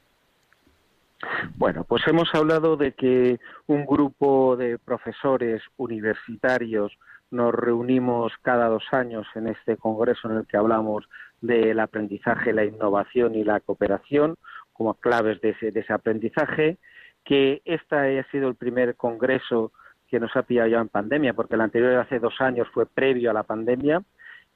Bueno, 1.57 1.85
pues 1.85 2.07
hemos 2.09 2.35
hablado 2.35 2.77
de 2.77 2.93
que 2.93 3.39
un 3.67 3.87
grupo 3.87 4.57
de 4.57 4.79
profesores 4.79 5.63
universitarios 5.77 6.93
nos 7.31 7.55
reunimos 7.55 8.33
cada 8.43 8.69
dos 8.69 8.85
años 8.93 9.27
en 9.35 9.49
este 9.49 9.77
congreso 9.77 10.31
en 10.31 10.39
el 10.39 10.47
que 10.47 10.57
hablamos 10.57 11.09
del 11.41 11.81
aprendizaje, 11.81 12.53
la 12.53 12.65
innovación 12.65 13.35
y 13.35 13.45
la 13.45 13.61
cooperación 13.61 14.37
como 14.73 14.95
claves 14.95 15.41
de 15.41 15.57
ese, 15.61 15.93
aprendizaje, 15.93 16.79
que 17.25 17.63
este 17.65 18.19
ha 18.19 18.31
sido 18.31 18.49
el 18.49 18.55
primer 18.55 18.97
congreso 18.97 19.73
que 20.09 20.21
nos 20.21 20.35
ha 20.37 20.43
pillado 20.43 20.69
ya 20.69 20.81
en 20.81 20.89
pandemia, 20.89 21.35
porque 21.35 21.55
el 21.55 21.61
anterior 21.61 21.95
hace 21.97 22.19
dos 22.19 22.41
años 22.41 22.69
fue 22.73 22.87
previo 22.87 23.31
a 23.31 23.35
la 23.35 23.45
pandemia, 23.45 24.03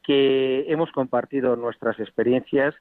que 0.03 0.64
hemos 0.69 0.91
compartido 0.93 1.57
nuestras 1.57 1.99
experiencias, 1.99 2.75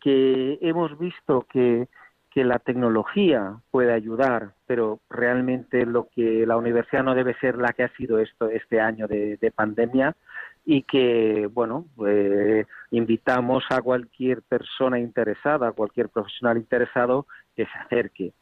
que 0.00 0.58
hemos 0.60 0.98
visto 0.98 1.46
que 1.50 1.88
que 2.36 2.44
la 2.44 2.58
tecnología 2.58 3.56
puede 3.70 3.94
ayudar, 3.94 4.50
pero 4.66 5.00
realmente 5.08 5.86
lo 5.86 6.06
que 6.14 6.44
la 6.44 6.58
universidad 6.58 7.02
no 7.02 7.14
debe 7.14 7.32
ser 7.40 7.56
la 7.56 7.72
que 7.72 7.84
ha 7.84 7.96
sido 7.96 8.18
esto 8.18 8.50
este 8.50 8.78
año 8.78 9.08
de, 9.08 9.52
pandemia 9.56 10.14
y 10.62 10.82
que 10.82 11.48
bueno 11.50 11.86
eh, 12.06 12.66
invitamos 12.90 13.64
a 13.70 13.80
cualquier 13.80 14.42
persona 14.42 14.98
interesada, 14.98 15.68
a 15.68 15.72
cualquier 15.72 16.10
profesional 16.10 16.58
interesado 16.58 17.26
que 17.56 17.64
se 17.64 17.78
acerque. 17.78 18.32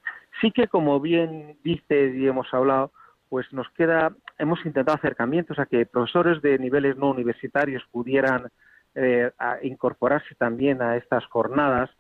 Sí 0.41 0.51
que 0.51 0.67
como 0.67 0.99
bien 0.99 1.57
dice 1.63 2.17
y 2.17 2.27
hemos 2.27 2.53
hablado, 2.53 2.91
pues 3.29 3.47
nos 3.53 3.71
queda 3.77 4.13
hemos 4.41 4.59
intentado 4.67 4.99
acercamientos 4.99 5.61
a 5.61 5.67
que 5.67 5.87
profesores 5.87 6.43
de 6.43 6.59
niveles 6.59 6.97
no 6.97 7.11
universitarios 7.11 7.85
pudieran 7.93 8.49
eh, 8.97 9.31
incorporarse 9.63 10.35
también 10.35 10.83
a 10.83 10.97
estas 10.97 11.25
jornadas 11.27 11.91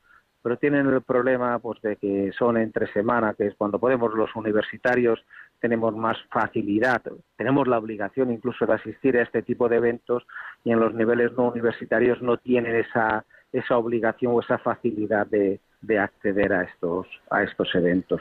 pero 0.44 0.58
tienen 0.58 0.86
el 0.86 1.00
problema 1.00 1.58
pues 1.58 1.80
de 1.80 1.96
que 1.96 2.30
son 2.38 2.58
entre 2.58 2.92
semana, 2.92 3.32
que 3.32 3.46
es 3.46 3.54
cuando 3.54 3.78
podemos 3.78 4.12
los 4.12 4.28
universitarios 4.36 5.18
tenemos 5.58 5.96
más 5.96 6.18
facilidad, 6.30 7.00
tenemos 7.34 7.66
la 7.66 7.78
obligación 7.78 8.30
incluso 8.30 8.66
de 8.66 8.74
asistir 8.74 9.16
a 9.16 9.22
este 9.22 9.40
tipo 9.40 9.70
de 9.70 9.76
eventos 9.76 10.22
y 10.62 10.70
en 10.72 10.80
los 10.80 10.92
niveles 10.92 11.32
no 11.32 11.48
universitarios 11.48 12.20
no 12.20 12.36
tienen 12.36 12.76
esa 12.76 13.24
esa 13.54 13.78
obligación 13.78 14.34
o 14.34 14.40
esa 14.40 14.58
facilidad 14.58 15.26
de, 15.28 15.60
acceder 15.98 16.52
a 16.52 16.64
estos 16.64 17.06
a 17.30 17.42
estos 17.42 17.74
eventos. 17.74 18.20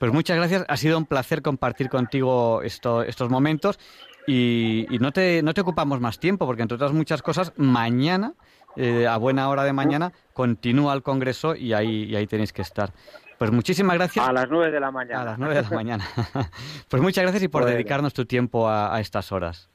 Pues 0.00 0.12
muchas 0.12 0.36
gracias, 0.36 0.64
ha 0.66 0.76
sido 0.76 0.98
un 0.98 1.06
placer 1.06 1.42
compartir 1.42 1.88
contigo 1.90 2.60
estos 2.62 3.30
momentos 3.30 3.78
y, 4.26 4.84
y, 4.90 4.98
no, 4.98 5.12
te, 5.12 5.42
no 5.44 5.54
te 5.54 5.60
ocupamos 5.60 6.00
más 6.00 6.18
tiempo 6.18 6.44
porque 6.44 6.62
entre 6.62 6.74
otras 6.74 6.92
muchas 6.92 7.22
cosas 7.22 7.52
mañana 7.56 8.34
eh, 8.78 9.08
a 9.08 9.16
buena 9.16 9.48
hora 9.48 9.64
de 9.64 9.72
mañana, 9.72 10.12
continúa 10.32 10.94
el 10.94 11.02
Congreso 11.02 11.56
y 11.56 11.72
ahí, 11.72 12.14
ahí 12.14 12.28
tenéis 12.28 12.52
que 12.52 12.62
estar. 12.62 12.92
Pues 13.36 13.50
muchísimas 13.50 13.96
gracias. 13.96 14.28
A 14.28 14.32
las 14.32 14.48
nueve 14.48 14.70
de 14.70 14.78
la 14.78 14.92
mañana. 14.92 15.22
A 15.22 15.24
las 15.24 15.38
nueve 15.38 15.56
de 15.56 15.62
la 15.62 15.70
mañana. 15.70 16.04
pues 16.88 17.02
muchas 17.02 17.22
gracias 17.22 17.42
y 17.42 17.48
por 17.48 17.64
dedicarnos 17.64 18.14
tu 18.14 18.24
tiempo 18.24 18.68
a, 18.68 19.00
estas 19.00 19.32
horas. 19.32 19.68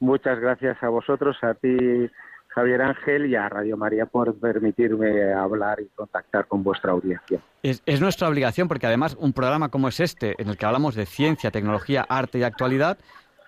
Muchas 0.00 0.40
gracias 0.40 0.82
a 0.82 0.88
vosotros, 0.88 1.36
a 1.42 1.54
ti, 1.54 2.10
Javier 2.48 2.82
Ángel, 2.82 3.26
y 3.26 3.36
a 3.36 3.48
Radio 3.48 3.76
María 3.76 4.06
por 4.06 4.34
permitirme 4.34 5.32
hablar 5.32 5.80
y 5.80 5.86
contactar 5.94 6.46
con 6.46 6.64
vuestra 6.64 6.90
audiencia. 6.90 7.38
Es, 7.62 7.80
es, 7.86 8.00
nuestra 8.00 8.28
obligación 8.28 8.66
porque 8.66 8.86
además 8.86 9.16
un 9.20 9.32
programa 9.32 9.68
como 9.68 9.86
es 9.86 10.00
este, 10.00 10.34
en 10.38 10.48
el 10.48 10.56
que 10.56 10.66
hablamos 10.66 10.96
de 10.96 11.06
ciencia, 11.06 11.52
tecnología, 11.52 12.06
arte 12.08 12.38
y 12.38 12.42
actualidad, 12.42 12.98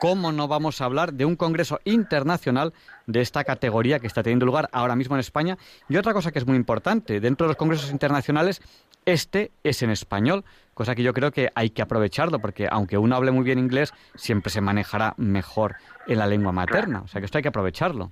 ¿cómo 0.03 0.33
no 0.33 0.49
vamos 0.49 0.81
a 0.81 0.87
hablar 0.87 1.13
de 1.13 1.25
un 1.25 1.37
congreso 1.37 1.79
internacional 1.85 2.73
de 3.07 3.21
esta 3.21 3.45
categoría 3.45 4.01
que 4.01 4.09
está 4.09 4.25
teniendo 4.25 4.45
lugar 4.45 4.69
ahora 4.73 4.97
mismo 4.97 5.15
en 5.15 5.21
España? 5.21 5.59
Y 5.89 5.97
otra 5.97 6.13
cosa 6.13 6.33
que 6.33 6.41
es 6.41 6.47
muy 6.47 6.57
importante, 6.57 7.21
dentro 7.21 7.47
de 7.47 7.51
los 7.51 7.57
congresos 7.57 7.93
internacionales, 7.93 8.61
este 9.07 9.53
es 9.63 9.81
en 9.81 9.91
español, 9.91 10.45
cosa 10.75 10.97
que 10.97 11.05
yo 11.05 11.13
creo 11.13 11.31
que 11.31 11.53
hay 11.55 11.71
que 11.71 11.83
aprovecharlo, 11.83 12.41
porque 12.41 12.67
aunque 12.69 12.99
uno 12.99 13.15
hable 13.15 13.31
muy 13.31 13.45
bien 13.45 13.61
inglés, 13.61 13.95
siempre 14.17 14.51
se 14.51 14.61
manejará 14.61 15.15
mejor 15.19 15.77
en 16.09 16.19
la 16.19 16.27
lengua 16.27 16.51
materna. 16.51 17.03
O 17.03 17.07
sea 17.07 17.21
que 17.21 17.27
esto 17.27 17.39
hay 17.39 17.43
que 17.43 17.51
aprovecharlo. 17.51 18.11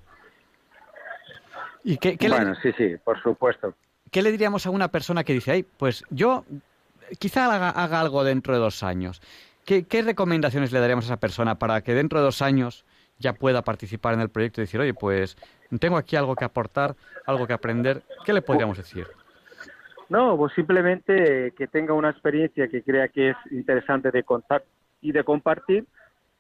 ¿Y 1.82 1.96
qué, 1.96 2.16
bueno, 2.28 2.54
sí, 2.62 2.70
sí, 2.78 2.98
por 3.02 3.20
supuesto. 3.20 3.74
¿Qué 4.12 4.22
le 4.22 4.30
diríamos 4.30 4.64
a 4.64 4.70
una 4.70 4.92
persona 4.92 5.24
que 5.24 5.32
dice, 5.32 5.50
ay, 5.50 5.64
pues 5.64 6.04
yo 6.08 6.44
quizá 7.18 7.52
haga 7.68 8.00
algo 8.00 8.22
dentro 8.22 8.54
de 8.54 8.60
dos 8.60 8.84
años? 8.84 9.20
¿Qué, 9.64 10.02
recomendaciones 10.02 10.72
le 10.72 10.80
daríamos 10.80 11.04
a 11.04 11.08
esa 11.08 11.20
persona 11.20 11.58
para 11.58 11.80
que 11.82 11.94
dentro 11.94 12.18
de 12.18 12.24
dos 12.24 12.42
años 12.42 12.84
ya 13.18 13.34
pueda 13.34 13.62
participar 13.62 14.14
en 14.14 14.20
el 14.20 14.30
proyecto 14.30 14.60
y 14.60 14.64
decir, 14.64 14.80
oye, 14.80 14.94
pues 14.94 15.36
tengo 15.78 15.96
aquí 15.96 16.16
algo 16.16 16.34
que 16.34 16.44
aportar, 16.44 16.96
algo 17.26 17.46
que 17.46 17.52
aprender? 17.52 18.02
¿Qué 18.24 18.32
le 18.32 18.42
podríamos 18.42 18.78
decir? 18.78 19.06
No, 20.08 20.36
pues 20.36 20.52
simplemente 20.54 21.52
que 21.56 21.68
tenga 21.68 21.94
una 21.94 22.10
experiencia 22.10 22.66
que 22.66 22.82
crea 22.82 23.08
que 23.08 23.30
es 23.30 23.36
interesante 23.52 24.10
de 24.10 24.24
contar 24.24 24.64
y 25.00 25.12
de 25.12 25.22
compartir 25.22 25.86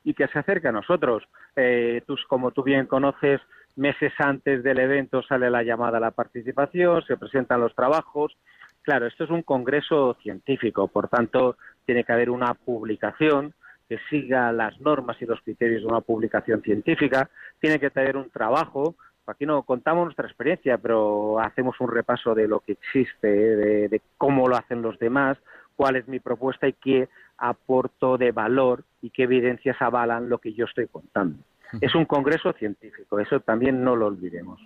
y 0.02 0.14
que 0.14 0.26
se 0.28 0.38
acerque 0.38 0.68
a 0.68 0.72
nosotros. 0.72 1.22
Eh, 1.54 2.02
tú, 2.06 2.16
como 2.28 2.50
tú 2.50 2.62
bien 2.62 2.86
conoces, 2.86 3.40
meses 3.76 4.12
antes 4.18 4.62
del 4.62 4.80
evento 4.80 5.22
sale 5.22 5.50
la 5.50 5.62
llamada 5.62 5.98
a 5.98 6.00
la 6.00 6.10
participación, 6.10 7.02
se 7.06 7.16
presentan 7.16 7.60
los 7.60 7.74
trabajos. 7.74 8.36
Claro, 8.82 9.06
esto 9.06 9.24
es 9.24 9.30
un 9.30 9.42
congreso 9.42 10.16
científico, 10.22 10.88
por 10.88 11.08
tanto, 11.08 11.56
tiene 11.90 12.04
que 12.04 12.12
haber 12.12 12.30
una 12.30 12.54
publicación 12.54 13.52
que 13.88 13.98
siga 14.08 14.52
las 14.52 14.80
normas 14.80 15.16
y 15.20 15.26
los 15.26 15.40
criterios 15.40 15.82
de 15.82 15.88
una 15.88 16.00
publicación 16.00 16.62
científica, 16.62 17.28
tiene 17.58 17.80
que 17.80 17.90
tener 17.90 18.16
un 18.16 18.30
trabajo, 18.30 18.94
aquí 19.26 19.44
no 19.44 19.64
contamos 19.64 20.04
nuestra 20.04 20.28
experiencia, 20.28 20.78
pero 20.78 21.40
hacemos 21.40 21.74
un 21.80 21.90
repaso 21.90 22.32
de 22.32 22.46
lo 22.46 22.60
que 22.60 22.74
existe, 22.74 23.26
de, 23.26 24.00
cómo 24.16 24.46
lo 24.46 24.54
hacen 24.54 24.82
los 24.82 25.00
demás, 25.00 25.36
cuál 25.74 25.96
es 25.96 26.06
mi 26.06 26.20
propuesta 26.20 26.68
y 26.68 26.74
qué 26.74 27.08
aporto 27.38 28.16
de 28.16 28.30
valor 28.30 28.84
y 29.02 29.10
qué 29.10 29.24
evidencias 29.24 29.82
avalan 29.82 30.28
lo 30.28 30.38
que 30.38 30.52
yo 30.52 30.66
estoy 30.66 30.86
contando. 30.86 31.42
Es 31.80 31.96
un 31.96 32.04
congreso 32.04 32.52
científico, 32.52 33.18
eso 33.18 33.40
también 33.40 33.82
no 33.82 33.96
lo 33.96 34.06
olvidemos. 34.06 34.60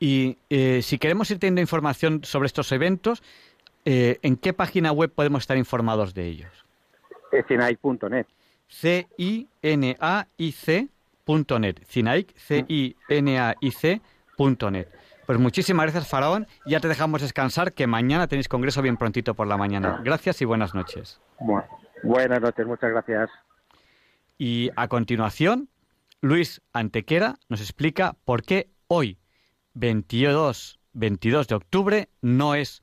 Y 0.00 0.38
eh, 0.50 0.82
si 0.82 0.98
queremos 0.98 1.30
ir 1.30 1.38
teniendo 1.38 1.60
información 1.60 2.24
sobre 2.24 2.46
estos 2.46 2.72
eventos, 2.72 3.22
eh, 3.84 4.18
¿en 4.22 4.36
qué 4.36 4.52
página 4.52 4.92
web 4.92 5.12
podemos 5.12 5.42
estar 5.42 5.56
informados 5.56 6.14
de 6.14 6.26
ellos? 6.26 6.66
Cinaic.net. 7.46 8.26
C-I-N-A-I-C.net. 8.68 9.46
Cinaic, 11.86 12.36
C-I-N-A-I-C.net. 12.36 13.98
Pues 15.26 15.38
muchísimas 15.38 15.84
gracias, 15.84 16.08
Faraón. 16.08 16.46
Ya 16.64 16.80
te 16.80 16.88
dejamos 16.88 17.20
descansar, 17.20 17.74
que 17.74 17.86
mañana 17.86 18.28
tenéis 18.28 18.48
congreso 18.48 18.80
bien 18.80 18.96
prontito 18.96 19.34
por 19.34 19.46
la 19.46 19.58
mañana. 19.58 20.00
Gracias 20.02 20.40
y 20.40 20.46
buenas 20.46 20.74
noches. 20.74 21.20
buenas 22.02 22.40
noches, 22.40 22.66
muchas 22.66 22.90
gracias. 22.90 23.28
Y 24.38 24.70
a 24.76 24.88
continuación, 24.88 25.68
Luis 26.20 26.62
Antequera 26.72 27.36
nos 27.48 27.60
explica 27.60 28.16
por 28.24 28.42
qué 28.42 28.70
hoy, 28.86 29.18
22, 29.74 30.80
22 30.94 31.48
de 31.48 31.54
octubre, 31.54 32.08
no 32.22 32.54
es 32.54 32.82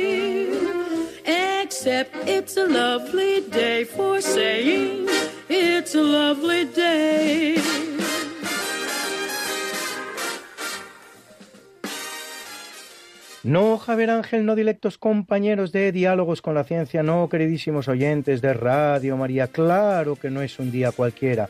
Except 1.83 2.15
it's 2.27 2.57
a 2.57 2.67
lovely 2.67 3.41
day 3.49 3.85
for 3.85 4.21
saying 4.21 5.07
it's 5.49 5.95
a 5.95 6.03
lovely 6.03 6.65
day. 6.65 7.55
No, 13.43 13.79
Javier 13.79 14.11
Ángel, 14.11 14.45
no 14.45 14.53
directos 14.53 14.99
compañeros 14.99 15.71
de 15.71 15.91
diálogos 15.91 16.43
con 16.43 16.53
la 16.53 16.65
ciencia, 16.65 17.01
no, 17.01 17.27
queridísimos 17.27 17.87
oyentes 17.87 18.43
de 18.43 18.53
Radio 18.53 19.17
María, 19.17 19.47
claro 19.47 20.15
que 20.17 20.29
no 20.29 20.43
es 20.43 20.59
un 20.59 20.69
día 20.69 20.91
cualquiera. 20.91 21.49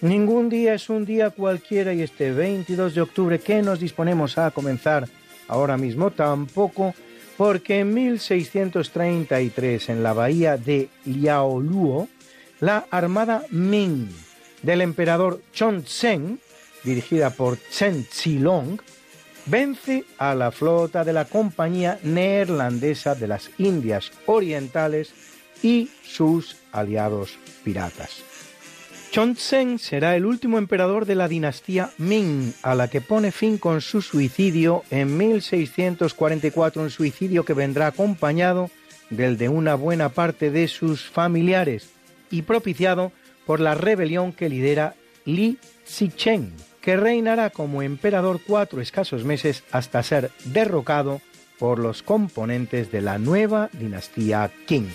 Ningún 0.00 0.48
día 0.48 0.74
es 0.74 0.88
un 0.90 1.04
día 1.04 1.30
cualquiera 1.30 1.92
y 1.92 2.02
este 2.02 2.30
22 2.30 2.94
de 2.94 3.00
octubre 3.00 3.40
que 3.40 3.62
nos 3.62 3.80
disponemos 3.80 4.38
a 4.38 4.52
comenzar 4.52 5.08
ahora 5.48 5.76
mismo 5.76 6.12
tampoco, 6.12 6.94
porque 7.36 7.80
en 7.80 7.94
1633 7.94 9.88
en 9.88 10.02
la 10.02 10.12
bahía 10.12 10.56
de 10.56 10.88
Liaoluo, 11.04 12.08
la 12.60 12.86
armada 12.90 13.44
Ming 13.50 14.08
del 14.62 14.80
emperador 14.80 15.40
Chongzheng, 15.52 16.38
dirigida 16.84 17.30
por 17.30 17.58
Chen 17.70 18.06
Xilong, 18.10 18.78
vence 19.46 20.04
a 20.18 20.34
la 20.34 20.52
flota 20.52 21.04
de 21.04 21.12
la 21.12 21.24
Compañía 21.24 21.98
Neerlandesa 22.02 23.14
de 23.14 23.26
las 23.26 23.50
Indias 23.58 24.12
Orientales 24.26 25.12
y 25.62 25.90
sus 26.04 26.56
aliados 26.72 27.38
piratas. 27.64 28.31
Chongzheng 29.12 29.78
será 29.78 30.16
el 30.16 30.24
último 30.24 30.56
emperador 30.56 31.04
de 31.04 31.14
la 31.14 31.28
dinastía 31.28 31.90
Ming, 31.98 32.54
a 32.62 32.74
la 32.74 32.88
que 32.88 33.02
pone 33.02 33.30
fin 33.30 33.58
con 33.58 33.82
su 33.82 34.00
suicidio 34.00 34.84
en 34.90 35.18
1644, 35.18 36.80
un 36.80 36.88
suicidio 36.88 37.44
que 37.44 37.52
vendrá 37.52 37.88
acompañado 37.88 38.70
del 39.10 39.36
de 39.36 39.50
una 39.50 39.74
buena 39.74 40.08
parte 40.08 40.50
de 40.50 40.66
sus 40.66 41.04
familiares 41.04 41.90
y 42.30 42.40
propiciado 42.40 43.12
por 43.44 43.60
la 43.60 43.74
rebelión 43.74 44.32
que 44.32 44.48
lidera 44.48 44.94
Li 45.26 45.58
Zicheng 45.86 46.50
que 46.80 46.96
reinará 46.96 47.50
como 47.50 47.82
emperador 47.82 48.40
cuatro 48.46 48.80
escasos 48.80 49.24
meses 49.24 49.62
hasta 49.72 50.02
ser 50.02 50.30
derrocado 50.46 51.20
por 51.58 51.78
los 51.78 52.02
componentes 52.02 52.90
de 52.90 53.02
la 53.02 53.18
nueva 53.18 53.68
dinastía 53.74 54.50
Qing. 54.66 54.88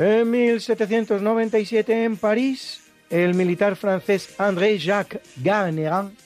En 0.00 0.28
1797 0.30 2.04
en 2.04 2.16
París, 2.16 2.80
el 3.10 3.34
militar 3.34 3.76
francés 3.76 4.34
André-Jacques 4.38 5.20
Garnerin 5.44 6.16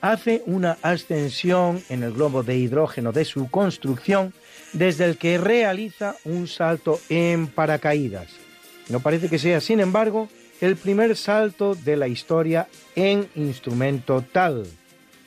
hace 0.00 0.42
una 0.46 0.78
ascensión 0.82 1.80
en 1.90 2.02
el 2.02 2.12
globo 2.12 2.42
de 2.42 2.58
hidrógeno 2.58 3.12
de 3.12 3.24
su 3.24 3.48
construcción 3.48 4.34
desde 4.72 5.04
el 5.04 5.16
que 5.16 5.38
realiza 5.38 6.16
un 6.24 6.48
salto 6.48 6.98
en 7.08 7.46
paracaídas. 7.46 8.32
No 8.88 8.98
parece 8.98 9.28
que 9.28 9.38
sea, 9.38 9.60
sin 9.60 9.78
embargo, 9.78 10.28
el 10.60 10.74
primer 10.74 11.16
salto 11.16 11.76
de 11.76 11.96
la 11.96 12.08
historia 12.08 12.66
en 12.96 13.28
instrumento 13.36 14.24
tal, 14.32 14.66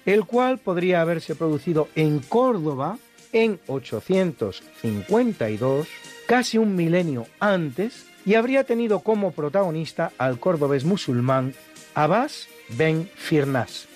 el 0.05 0.25
cual 0.25 0.57
podría 0.57 0.99
haberse 0.99 1.35
producido 1.35 1.87
en 1.95 2.19
Córdoba 2.19 2.97
en 3.31 3.61
852, 3.67 5.87
casi 6.27 6.57
un 6.57 6.75
milenio 6.75 7.25
antes, 7.39 8.05
y 8.25 8.35
habría 8.35 8.65
tenido 8.65 8.99
como 8.99 9.31
protagonista 9.31 10.11
al 10.17 10.39
cordobés 10.39 10.83
musulmán 10.83 11.53
Abbas 11.95 12.47
Ben 12.69 13.09
Firnas. 13.15 13.87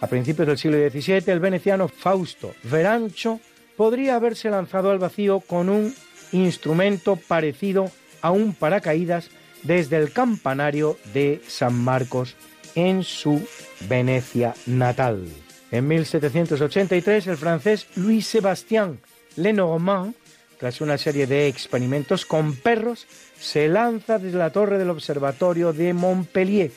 A 0.00 0.06
principios 0.06 0.46
del 0.46 0.58
siglo 0.58 0.78
XVII, 0.78 1.24
el 1.32 1.40
veneciano 1.40 1.88
Fausto 1.88 2.54
Verancho 2.62 3.40
podría 3.76 4.14
haberse 4.14 4.48
lanzado 4.48 4.90
al 4.90 4.98
vacío 4.98 5.40
con 5.40 5.68
un 5.68 5.94
instrumento 6.32 7.16
parecido 7.16 7.90
a 8.22 8.30
un 8.30 8.54
paracaídas 8.54 9.30
desde 9.64 9.96
el 9.96 10.12
campanario 10.12 10.96
de 11.12 11.42
San 11.46 11.74
Marcos 11.74 12.36
en 12.74 13.02
su 13.02 13.42
Venecia 13.88 14.54
natal. 14.66 15.26
En 15.70 15.88
1783, 15.88 17.26
el 17.26 17.36
francés 17.36 17.86
Louis 17.96 18.26
Sébastien 18.26 19.00
Lenormand, 19.36 20.14
tras 20.60 20.82
una 20.82 20.98
serie 20.98 21.26
de 21.26 21.48
experimentos 21.48 22.26
con 22.26 22.54
perros, 22.54 23.06
se 23.40 23.66
lanza 23.66 24.18
desde 24.18 24.36
la 24.36 24.50
torre 24.50 24.76
del 24.76 24.90
observatorio 24.90 25.72
de 25.72 25.94
Montpellier 25.94 26.70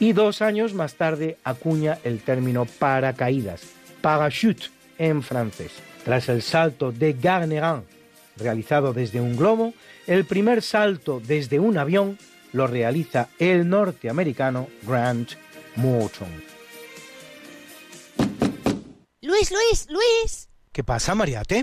y 0.00 0.12
dos 0.12 0.42
años 0.42 0.74
más 0.74 0.94
tarde 0.94 1.38
acuña 1.44 1.98
el 2.02 2.20
término 2.20 2.64
paracaídas, 2.64 3.62
parachute 4.00 4.66
en 4.98 5.22
francés. 5.22 5.70
Tras 6.04 6.28
el 6.28 6.42
salto 6.42 6.90
de 6.90 7.12
Garnerin 7.12 7.84
realizado 8.36 8.92
desde 8.92 9.20
un 9.20 9.36
globo, 9.36 9.72
el 10.08 10.24
primer 10.24 10.60
salto 10.60 11.22
desde 11.24 11.60
un 11.60 11.78
avión 11.78 12.18
lo 12.52 12.66
realiza 12.66 13.28
el 13.38 13.68
norteamericano 13.68 14.68
Grant 14.82 15.30
Morton. 15.76 16.42
Luis, 19.22 19.52
Luis, 19.52 19.86
Luis. 19.88 20.48
¿Qué 20.72 20.82
pasa, 20.82 21.14
Mariate? 21.14 21.62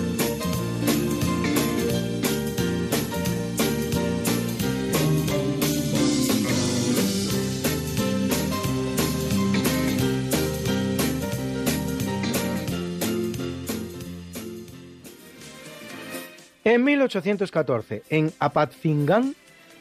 En 16.63 16.83
1814, 16.83 18.03
en 18.09 18.31
Apatzingán, 18.39 19.35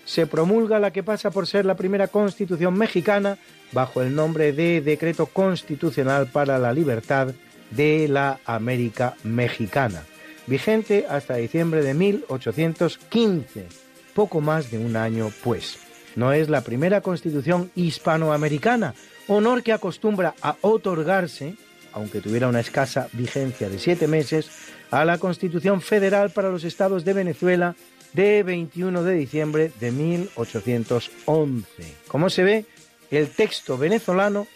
se 0.06 0.26
promulga 0.26 0.78
la 0.78 0.92
que 0.92 1.02
pasa 1.02 1.30
por 1.30 1.46
ser 1.46 1.66
la 1.66 1.76
primera 1.76 2.08
constitución 2.08 2.76
mexicana 2.76 3.36
bajo 3.72 4.00
el 4.02 4.14
nombre 4.14 4.52
de 4.52 4.80
Decreto 4.80 5.26
Constitucional 5.26 6.26
para 6.28 6.58
la 6.58 6.72
Libertad 6.72 7.34
de 7.70 8.08
la 8.08 8.40
América 8.46 9.14
Mexicana, 9.22 10.02
vigente 10.46 11.06
hasta 11.08 11.36
diciembre 11.36 11.82
de 11.82 11.94
1815, 11.94 13.66
poco 14.14 14.40
más 14.40 14.70
de 14.70 14.78
un 14.78 14.96
año 14.96 15.30
pues. 15.44 15.78
No 16.16 16.32
es 16.32 16.48
la 16.48 16.62
primera 16.62 17.02
constitución 17.02 17.70
hispanoamericana, 17.76 18.94
honor 19.28 19.62
que 19.62 19.72
acostumbra 19.72 20.34
a 20.42 20.56
otorgarse 20.62 21.54
aunque 21.92 22.20
tuviera 22.20 22.48
una 22.48 22.60
escasa 22.60 23.08
vigencia 23.12 23.68
de 23.68 23.78
siete 23.78 24.06
meses, 24.06 24.50
a 24.90 25.04
la 25.04 25.18
Constitución 25.18 25.80
Federal 25.80 26.30
para 26.30 26.50
los 26.50 26.64
Estados 26.64 27.04
de 27.04 27.12
Venezuela 27.12 27.76
de 28.12 28.42
21 28.42 29.02
de 29.02 29.14
diciembre 29.14 29.70
de 29.78 29.92
1811. 29.92 31.64
Como 32.08 32.30
se 32.30 32.42
ve, 32.42 32.64
el 33.10 33.28
texto 33.28 33.78
venezolano 33.78 34.46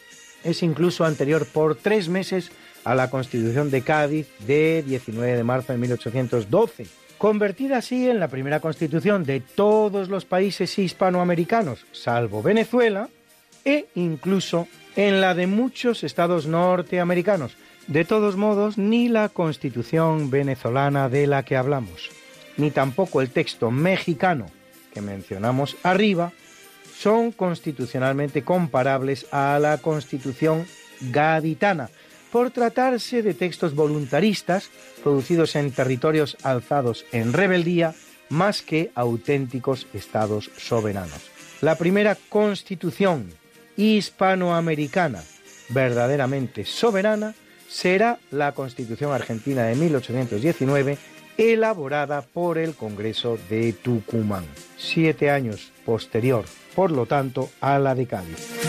es 0.42 0.62
incluso 0.62 1.04
anterior 1.04 1.46
por 1.46 1.76
tres 1.76 2.08
meses 2.08 2.50
a 2.84 2.94
la 2.94 3.10
Constitución 3.10 3.70
de 3.70 3.82
Cádiz 3.82 4.28
de 4.46 4.82
19 4.86 5.36
de 5.36 5.44
marzo 5.44 5.72
de 5.72 5.78
1812, 5.78 6.86
convertida 7.16 7.78
así 7.78 8.08
en 8.08 8.20
la 8.20 8.28
primera 8.28 8.60
constitución 8.60 9.24
de 9.24 9.40
todos 9.40 10.08
los 10.08 10.24
países 10.26 10.78
hispanoamericanos, 10.78 11.86
salvo 11.92 12.42
Venezuela, 12.42 13.08
e 13.64 13.86
incluso 13.94 14.68
en 14.96 15.20
la 15.20 15.34
de 15.34 15.46
muchos 15.46 16.04
estados 16.04 16.46
norteamericanos. 16.46 17.56
De 17.86 18.04
todos 18.04 18.36
modos, 18.36 18.78
ni 18.78 19.08
la 19.08 19.28
constitución 19.28 20.30
venezolana 20.30 21.08
de 21.08 21.26
la 21.26 21.44
que 21.44 21.56
hablamos, 21.56 22.10
ni 22.56 22.70
tampoco 22.70 23.20
el 23.20 23.30
texto 23.30 23.70
mexicano 23.70 24.46
que 24.92 25.02
mencionamos 25.02 25.76
arriba, 25.82 26.32
son 26.96 27.32
constitucionalmente 27.32 28.42
comparables 28.42 29.26
a 29.32 29.58
la 29.58 29.78
constitución 29.78 30.64
gaditana, 31.00 31.90
por 32.32 32.50
tratarse 32.50 33.22
de 33.22 33.34
textos 33.34 33.74
voluntaristas 33.74 34.70
producidos 35.04 35.54
en 35.54 35.70
territorios 35.70 36.36
alzados 36.42 37.04
en 37.12 37.32
rebeldía 37.32 37.94
más 38.28 38.62
que 38.62 38.90
auténticos 38.96 39.86
estados 39.92 40.50
soberanos. 40.56 41.30
La 41.60 41.76
primera 41.76 42.16
constitución 42.28 43.30
hispanoamericana 43.76 45.22
verdaderamente 45.68 46.64
soberana 46.64 47.34
será 47.74 48.18
la 48.30 48.52
Constitución 48.52 49.12
Argentina 49.12 49.64
de 49.64 49.74
1819, 49.74 50.96
elaborada 51.36 52.22
por 52.22 52.56
el 52.56 52.76
Congreso 52.76 53.36
de 53.50 53.72
Tucumán, 53.72 54.44
siete 54.76 55.28
años 55.28 55.72
posterior, 55.84 56.44
por 56.76 56.92
lo 56.92 57.06
tanto, 57.06 57.50
a 57.60 57.80
la 57.80 57.96
de 57.96 58.06
Cádiz. 58.06 58.64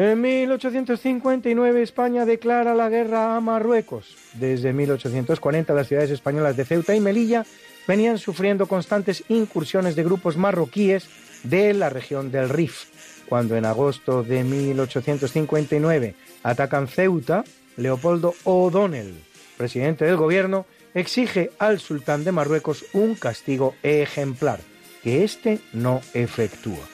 En 0.00 0.20
1859 0.20 1.82
España 1.82 2.24
declara 2.24 2.72
la 2.72 2.88
guerra 2.88 3.34
a 3.34 3.40
Marruecos. 3.40 4.14
Desde 4.34 4.72
1840 4.72 5.74
las 5.74 5.88
ciudades 5.88 6.12
españolas 6.12 6.56
de 6.56 6.64
Ceuta 6.64 6.94
y 6.94 7.00
Melilla 7.00 7.44
venían 7.88 8.18
sufriendo 8.18 8.66
constantes 8.66 9.24
incursiones 9.28 9.96
de 9.96 10.04
grupos 10.04 10.36
marroquíes 10.36 11.08
de 11.42 11.72
la 11.72 11.88
región 11.88 12.30
del 12.30 12.50
Rif. 12.50 12.84
Cuando 13.28 13.56
en 13.56 13.64
agosto 13.64 14.22
de 14.22 14.44
1859 14.44 16.14
atacan 16.42 16.86
Ceuta, 16.86 17.44
Leopoldo 17.76 18.34
O'Donnell, 18.44 19.14
presidente 19.56 20.04
del 20.04 20.16
gobierno, 20.16 20.66
exige 20.94 21.50
al 21.58 21.80
sultán 21.80 22.24
de 22.24 22.32
Marruecos 22.32 22.84
un 22.92 23.14
castigo 23.14 23.74
ejemplar, 23.82 24.60
que 25.02 25.24
éste 25.24 25.58
no 25.72 26.00
efectúa. 26.12 26.84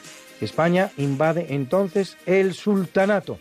España 0.40 0.90
invade 0.96 1.46
entonces 1.50 2.16
el 2.26 2.54
sultanato. 2.54 3.38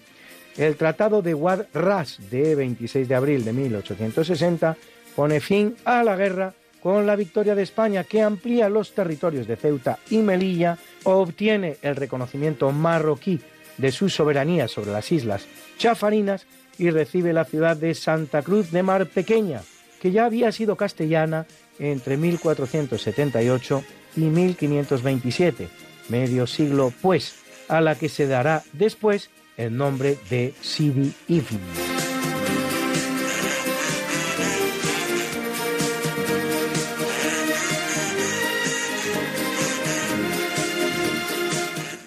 El 0.58 0.76
Tratado 0.76 1.22
de 1.22 1.34
Wad 1.34 1.66
Ras 1.74 2.18
de 2.32 2.56
26 2.56 3.08
de 3.08 3.16
abril 3.16 3.46
de 3.46 3.54
1860 3.54 4.78
pone 5.16 5.40
fin 5.40 5.76
a 5.86 6.04
la 6.04 6.16
guerra 6.16 6.54
con 6.84 7.08
la 7.08 7.16
victoria 7.16 7.56
de 7.56 7.64
España 7.64 8.04
que 8.04 8.22
amplía 8.22 8.68
los 8.68 8.94
territorios 8.94 9.48
de 9.48 9.56
Ceuta 9.56 10.00
y 10.10 10.18
Melilla, 10.18 10.78
obtiene 11.06 11.78
el 11.82 11.96
reconocimiento 11.96 12.70
marroquí 12.74 13.40
de 13.78 13.92
su 13.94 14.10
soberanía 14.10 14.68
sobre 14.68 14.92
las 14.92 15.10
islas 15.12 15.48
Chafarinas 15.78 16.46
y 16.78 16.90
recibe 16.90 17.32
la 17.32 17.46
ciudad 17.46 17.78
de 17.78 17.96
Santa 17.96 18.42
Cruz 18.42 18.72
de 18.72 18.84
Mar 18.84 19.08
Pequeña, 19.08 19.62
que 20.02 20.12
ya 20.12 20.26
había 20.26 20.52
sido 20.52 20.76
castellana 20.76 21.46
entre 21.80 22.18
1478 22.18 23.84
y 24.18 24.22
1527 24.22 25.70
medio 26.10 26.48
siglo 26.48 26.92
pues, 27.02 27.36
a 27.70 27.80
la 27.80 27.96
que 27.96 28.10
se 28.10 28.28
dará 28.28 28.62
después 28.74 29.30
el 29.56 29.78
nombre 29.78 30.18
de 30.30 30.54
Sidi 30.62 31.14
Ifni. 31.30 31.93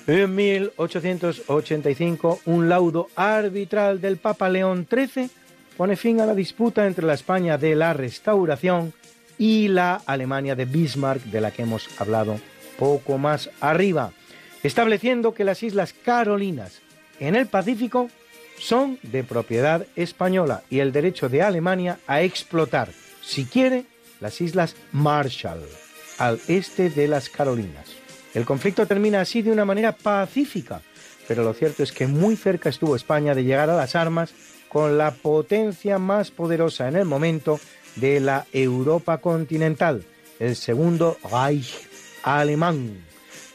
En 0.09 0.37
1885, 0.37 2.41
un 2.45 2.69
laudo 2.69 3.09
arbitral 3.17 4.01
del 4.01 4.19
Papa 4.19 4.49
León 4.49 4.87
XIII 4.89 5.29
pone 5.77 5.97
fin 5.97 6.21
a 6.21 6.27
la 6.27 6.35
disputa 6.35 6.87
entre 6.87 7.05
la 7.05 7.15
España 7.15 7.59
de 7.59 7.75
la 7.75 7.93
Restauración 7.93 8.93
y 9.37 9.67
la 9.67 10.01
Alemania 10.07 10.55
de 10.55 10.65
Bismarck, 10.65 11.25
de 11.25 11.41
la 11.41 11.51
que 11.51 11.63
hemos 11.63 11.89
hablado 12.01 12.39
poco 12.79 13.19
más 13.19 13.51
arriba, 13.61 14.13
estableciendo 14.63 15.35
que 15.35 15.43
las 15.43 15.65
Islas 15.65 15.93
Carolinas 15.93 16.83
en 17.19 17.35
el 17.35 17.49
Pacífico 17.49 18.09
son 18.59 19.01
de 19.03 19.25
propiedad 19.25 19.89
española 19.97 20.63
y 20.71 20.79
el 20.79 20.93
derecho 20.93 21.29
de 21.29 21.43
Alemania 21.43 21.99
a 22.07 22.23
explotar, 22.23 22.91
si 23.23 23.45
quiere, 23.45 23.87
las 24.21 24.41
Islas 24.41 24.77
Marshall, 24.93 25.65
al 26.19 26.39
este 26.47 26.91
de 26.91 27.09
las 27.09 27.29
Carolinas. 27.29 28.06
El 28.37 28.45
conflicto 28.45 28.87
termina 28.87 29.23
así 29.23 29.41
de 29.41 29.51
una 29.51 29.65
manera 29.65 29.93
pacífica, 29.93 30.83
pero 31.27 31.43
lo 31.43 31.55
cierto 31.55 31.83
es 31.83 31.91
que 31.91 32.07
muy 32.07 32.37
cerca 32.37 32.69
estuvo 32.69 32.95
España 32.95 33.35
de 33.35 33.45
llegar 33.45 33.71
a 33.71 33.77
las 33.77 33.97
armas 33.97 34.35
con 34.69 34.99
la 34.99 35.13
potencia 35.13 35.99
más 35.99 36.31
poderosa 36.31 36.87
en 36.87 36.97
el 36.97 37.07
momento 37.07 37.59
de 37.95 38.21
la 38.21 38.45
Europa 38.53 39.23
continental, 39.23 40.05
el 40.39 40.55
segundo 40.55 41.17
Reich 41.33 41.89
alemán, 42.25 43.07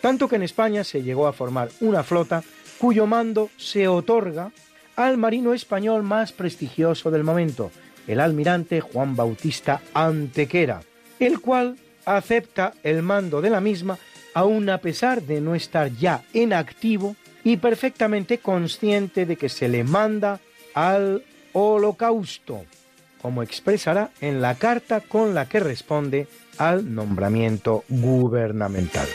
tanto 0.01 0.27
que 0.27 0.37
en 0.37 0.41
España 0.41 0.83
se 0.83 1.03
llegó 1.03 1.27
a 1.27 1.33
formar 1.33 1.69
una 1.81 2.01
flota 2.01 2.43
cuyo 2.79 3.05
mando 3.05 3.51
se 3.57 3.87
otorga 3.87 4.51
al 4.95 5.19
marino 5.19 5.53
español 5.53 6.01
más 6.01 6.31
prestigioso 6.31 7.11
del 7.11 7.23
momento, 7.23 7.69
el 8.07 8.19
almirante 8.19 8.81
Juan 8.81 9.15
Bautista 9.15 9.79
Antequera, 9.93 10.81
el 11.19 11.39
cual 11.39 11.77
acepta 12.03 12.73
el 12.81 13.03
mando 13.03 13.41
de 13.41 13.51
la 13.51 13.61
misma 13.61 13.99
aun 14.33 14.69
a 14.69 14.79
pesar 14.79 15.21
de 15.21 15.41
no 15.41 15.55
estar 15.55 15.91
ya 15.91 16.23
en 16.33 16.53
activo 16.53 17.15
y 17.43 17.57
perfectamente 17.57 18.37
consciente 18.37 19.25
de 19.25 19.35
que 19.35 19.49
se 19.49 19.67
le 19.67 19.83
manda 19.83 20.39
al 20.73 21.23
holocausto, 21.53 22.65
como 23.21 23.43
expresará 23.43 24.11
en 24.21 24.41
la 24.41 24.55
carta 24.55 25.01
con 25.01 25.33
la 25.33 25.47
que 25.47 25.59
responde 25.59 26.27
al 26.57 26.93
nombramiento 26.93 27.83
gubernamental. 27.89 29.07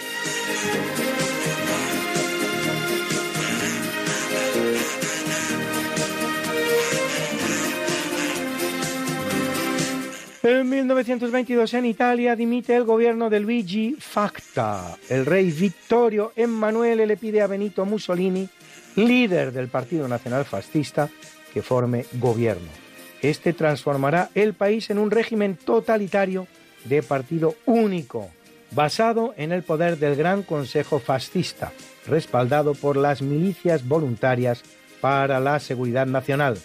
En 10.49 10.69
1922 10.69 11.75
en 11.75 11.87
Italia 11.87 12.37
dimite 12.37 12.77
el 12.77 12.85
gobierno 12.85 13.29
de 13.29 13.41
Luigi 13.41 13.97
Facta. 13.99 14.97
El 15.09 15.27
rey 15.27 15.51
Vittorio 15.51 16.33
Emanuele 16.37 17.05
le 17.05 17.17
pide 17.17 17.43
a 17.43 17.49
Benito 17.49 17.85
Mussolini, 17.85 18.49
líder 18.95 19.51
del 19.51 19.67
Partido 19.67 20.07
Nacional 20.07 20.45
Fascista, 20.45 21.11
que 21.53 21.63
forme 21.63 22.07
gobierno. 22.13 22.69
Este 23.23 23.55
transformará 23.55 24.31
el 24.37 24.55
país 24.55 24.89
en 24.91 24.99
un 24.99 25.11
régimen 25.11 25.57
totalitario 25.57 26.47
de 26.85 27.03
partido 27.03 27.57
único, 27.67 28.31
basado 28.71 29.35
en 29.37 29.51
el 29.51 29.65
poder 29.65 29.99
del 29.99 30.15
Gran 30.15 30.45
Consejo 30.45 31.01
Fascista, 31.01 31.73
respaldado 32.07 32.75
por 32.75 32.97
las 32.97 33.21
milicias 33.21 33.89
voluntarias 33.89 34.63
para 35.01 35.41
la 35.41 35.59
seguridad 35.59 36.07
nacional, 36.07 36.57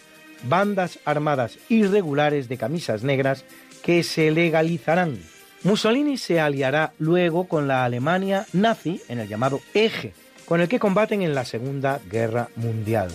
bandas 0.44 1.00
armadas 1.04 1.58
irregulares 1.68 2.48
de 2.48 2.58
camisas 2.58 3.02
negras 3.04 3.44
que 3.84 4.04
se 4.04 4.32
legalizarán. 4.32 5.20
Mussolini 5.64 6.18
se 6.18 6.40
aliará 6.40 6.94
luego 6.98 7.48
con 7.48 7.68
la 7.68 7.86
Alemania 7.86 8.48
nazi 8.54 9.02
en 9.08 9.20
el 9.20 9.28
llamado 9.28 9.62
Eje, 9.74 10.14
con 10.46 10.60
el 10.60 10.68
que 10.68 10.80
combaten 10.80 11.22
en 11.22 11.36
la 11.36 11.46
Segunda 11.46 12.00
Guerra 12.10 12.50
Mundial. 12.56 13.12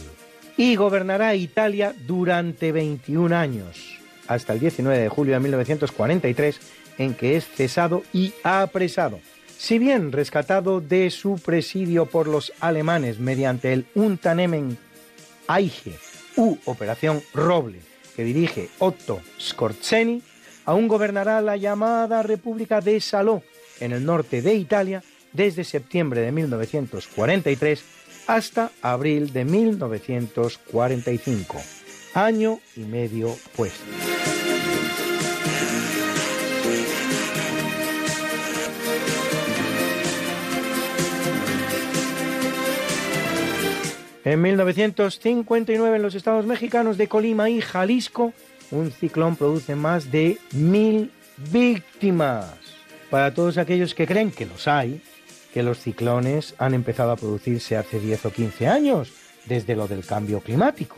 Y 0.56 0.76
gobernará 0.76 1.34
Italia 1.34 1.94
durante 2.06 2.72
21 2.72 3.36
años, 3.36 3.98
hasta 4.28 4.52
el 4.52 4.60
19 4.60 4.98
de 4.98 5.08
julio 5.08 5.34
de 5.34 5.40
1943, 5.40 6.60
en 6.98 7.14
que 7.14 7.36
es 7.36 7.46
cesado 7.46 8.02
y 8.12 8.32
apresado. 8.42 9.20
Si 9.58 9.78
bien 9.78 10.12
rescatado 10.12 10.80
de 10.80 11.10
su 11.10 11.38
presidio 11.38 12.06
por 12.06 12.28
los 12.28 12.52
alemanes 12.60 13.18
mediante 13.18 13.72
el 13.72 13.86
Unternehmen 13.94 14.78
Eiche 15.48 15.92
u 16.36 16.56
Operación 16.64 17.22
Roble, 17.34 17.80
que 18.14 18.24
dirige 18.24 18.68
Otto 18.78 19.20
Skorzeny, 19.40 20.22
aún 20.66 20.88
gobernará 20.88 21.40
la 21.40 21.56
llamada 21.56 22.22
República 22.22 22.82
de 22.82 23.00
Saló, 23.00 23.42
en 23.80 23.92
el 23.92 24.04
norte 24.04 24.42
de 24.42 24.54
Italia 24.54 25.02
desde 25.32 25.64
septiembre 25.64 26.20
de 26.20 26.32
1943 26.32 27.82
hasta 28.26 28.70
abril 28.82 29.32
de 29.32 29.44
1945. 29.44 31.62
Año 32.14 32.58
y 32.76 32.80
medio 32.80 33.36
pues. 33.54 33.72
En 44.24 44.42
1959 44.42 45.96
en 45.96 46.02
los 46.02 46.16
estados 46.16 46.46
mexicanos 46.46 46.98
de 46.98 47.06
Colima 47.06 47.48
y 47.48 47.60
Jalisco, 47.60 48.32
un 48.70 48.90
ciclón 48.90 49.36
produce 49.36 49.74
más 49.74 50.10
de 50.10 50.38
mil 50.52 51.10
víctimas. 51.52 52.54
Para 53.10 53.32
todos 53.32 53.58
aquellos 53.58 53.94
que 53.94 54.06
creen 54.06 54.30
que 54.30 54.46
los 54.46 54.66
hay, 54.68 55.00
que 55.52 55.62
los 55.62 55.78
ciclones 55.78 56.54
han 56.58 56.74
empezado 56.74 57.12
a 57.12 57.16
producirse 57.16 57.76
hace 57.76 58.00
10 58.00 58.26
o 58.26 58.30
15 58.30 58.68
años, 58.68 59.12
desde 59.46 59.76
lo 59.76 59.86
del 59.86 60.04
cambio 60.04 60.40
climático. 60.40 60.96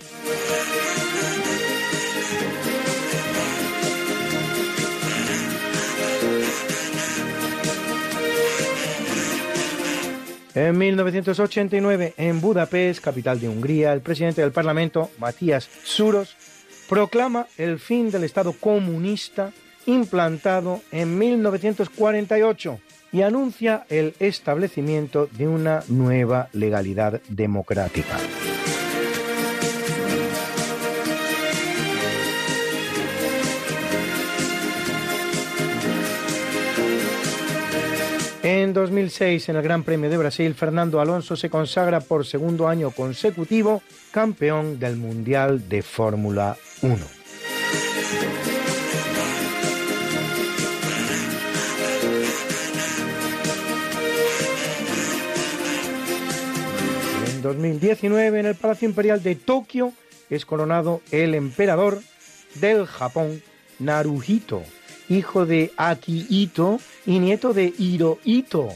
En 10.54 10.76
1989, 10.76 12.14
en 12.16 12.40
Budapest, 12.40 13.00
capital 13.00 13.38
de 13.38 13.48
Hungría, 13.48 13.92
el 13.92 14.00
presidente 14.00 14.40
del 14.40 14.50
Parlamento, 14.50 15.08
Matías 15.18 15.68
Suros, 15.84 16.36
proclama 16.88 17.46
el 17.56 17.78
fin 17.78 18.10
del 18.10 18.24
Estado 18.24 18.52
comunista 18.52 19.52
implantado 19.86 20.80
en 20.90 21.18
1948 21.18 22.80
y 23.12 23.22
anuncia 23.22 23.86
el 23.88 24.14
establecimiento 24.18 25.26
de 25.26 25.48
una 25.48 25.82
nueva 25.88 26.48
legalidad 26.52 27.20
democrática. 27.28 28.16
En 38.50 38.72
2006, 38.72 39.50
en 39.50 39.56
el 39.56 39.62
Gran 39.62 39.82
Premio 39.82 40.08
de 40.08 40.16
Brasil, 40.16 40.54
Fernando 40.54 41.02
Alonso 41.02 41.36
se 41.36 41.50
consagra 41.50 42.00
por 42.00 42.24
segundo 42.24 42.66
año 42.66 42.90
consecutivo 42.92 43.82
campeón 44.10 44.78
del 44.78 44.96
Mundial 44.96 45.68
de 45.68 45.82
Fórmula 45.82 46.56
1. 46.80 46.96
En 57.26 57.42
2019, 57.42 58.40
en 58.40 58.46
el 58.46 58.54
Palacio 58.54 58.88
Imperial 58.88 59.22
de 59.22 59.34
Tokio, 59.34 59.92
es 60.30 60.46
coronado 60.46 61.02
el 61.10 61.34
emperador 61.34 62.00
del 62.54 62.86
Japón, 62.86 63.42
Naruhito, 63.78 64.62
hijo 65.08 65.46
de 65.46 65.72
Akihito 65.76 66.80
y 67.06 67.18
nieto 67.18 67.52
de 67.52 67.72
Hirohito, 67.78 68.68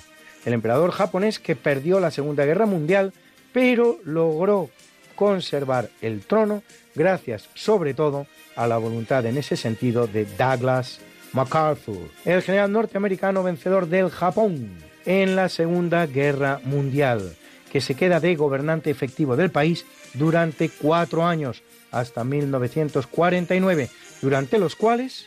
el 0.44 0.52
emperador 0.52 0.90
japonés 0.90 1.38
que 1.38 1.56
perdió 1.56 2.00
la 2.00 2.10
Segunda 2.10 2.44
Guerra 2.44 2.66
Mundial, 2.66 3.12
pero 3.52 3.98
logró 4.04 4.70
conservar 5.14 5.90
el 6.00 6.22
trono 6.22 6.62
gracias 6.94 7.48
sobre 7.54 7.94
todo 7.94 8.26
a 8.56 8.66
la 8.66 8.78
voluntad 8.78 9.24
en 9.26 9.38
ese 9.38 9.56
sentido 9.56 10.06
de 10.06 10.24
Douglas 10.24 11.00
MacArthur, 11.32 12.10
el 12.24 12.42
general 12.42 12.72
norteamericano 12.72 13.42
vencedor 13.42 13.86
del 13.88 14.10
Japón 14.10 14.70
en 15.06 15.36
la 15.36 15.48
Segunda 15.48 16.06
Guerra 16.06 16.60
Mundial, 16.64 17.34
que 17.70 17.80
se 17.80 17.94
queda 17.94 18.20
de 18.20 18.36
gobernante 18.36 18.90
efectivo 18.90 19.36
del 19.36 19.50
país 19.50 19.86
durante 20.14 20.68
cuatro 20.68 21.24
años, 21.24 21.62
hasta 21.90 22.24
1949, 22.24 23.88
durante 24.20 24.58
los 24.58 24.76
cuales 24.76 25.26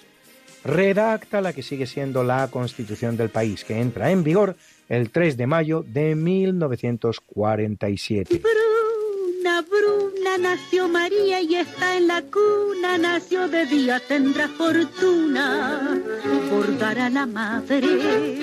redacta 0.65 1.39
la 1.41 1.53
que 1.53 1.63
sigue 1.63 1.85
siendo 1.85 2.23
la 2.23 2.49
constitución 2.49 3.15
del 3.15 3.29
país, 3.29 3.63
que 3.63 3.79
entra 3.79 4.11
en 4.11 4.23
vigor 4.23 4.57
el 4.89 5.11
3 5.11 5.37
de 5.37 5.47
mayo 5.47 5.85
de 5.87 6.15
1947. 6.15 8.41
Bruna, 8.41 9.61
Bruna, 9.61 10.37
nació 10.39 10.89
María 10.89 11.39
y 11.41 11.53
está 11.55 11.95
en 11.97 12.07
la 12.07 12.23
cuna, 12.23 12.97
nació 12.97 13.47
de 13.47 13.67
día, 13.67 14.01
tendrá 14.07 14.47
fortuna, 14.47 16.01
bordará 16.49 17.11
la 17.11 17.27
madre 17.27 18.41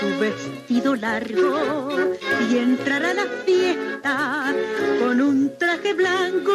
su 0.00 0.18
vestido 0.18 0.96
largo 0.96 1.88
y 2.50 2.58
entrará 2.58 3.10
a 3.10 3.14
la 3.14 3.26
fiesta 3.44 4.52
con 4.98 5.20
un 5.20 5.56
traje 5.58 5.92
blanco. 5.94 6.50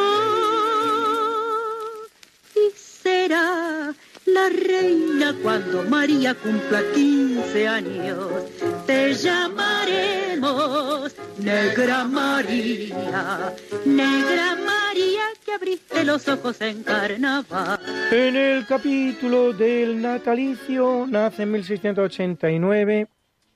Y 2.56 2.72
será 2.76 3.94
la 4.26 4.50
reina 4.50 5.36
cuando 5.42 5.84
María 5.84 6.36
cumpla 6.36 6.82
15 6.94 7.68
años. 7.68 8.44
Te 8.86 9.14
llamaremos 9.14 11.16
Negra 11.38 12.04
María, 12.06 13.54
Negra 13.86 14.56
María 14.56 15.24
que 15.44 15.54
abriste 15.54 16.04
los 16.04 16.28
ojos 16.28 16.60
en 16.62 16.84
carnaval. 16.84 17.80
En 18.12 18.36
el 18.36 18.66
capítulo 18.66 19.54
del 19.54 20.02
natalicio 20.02 21.06
nace 21.08 21.44
en 21.44 21.52
1689 21.52 23.08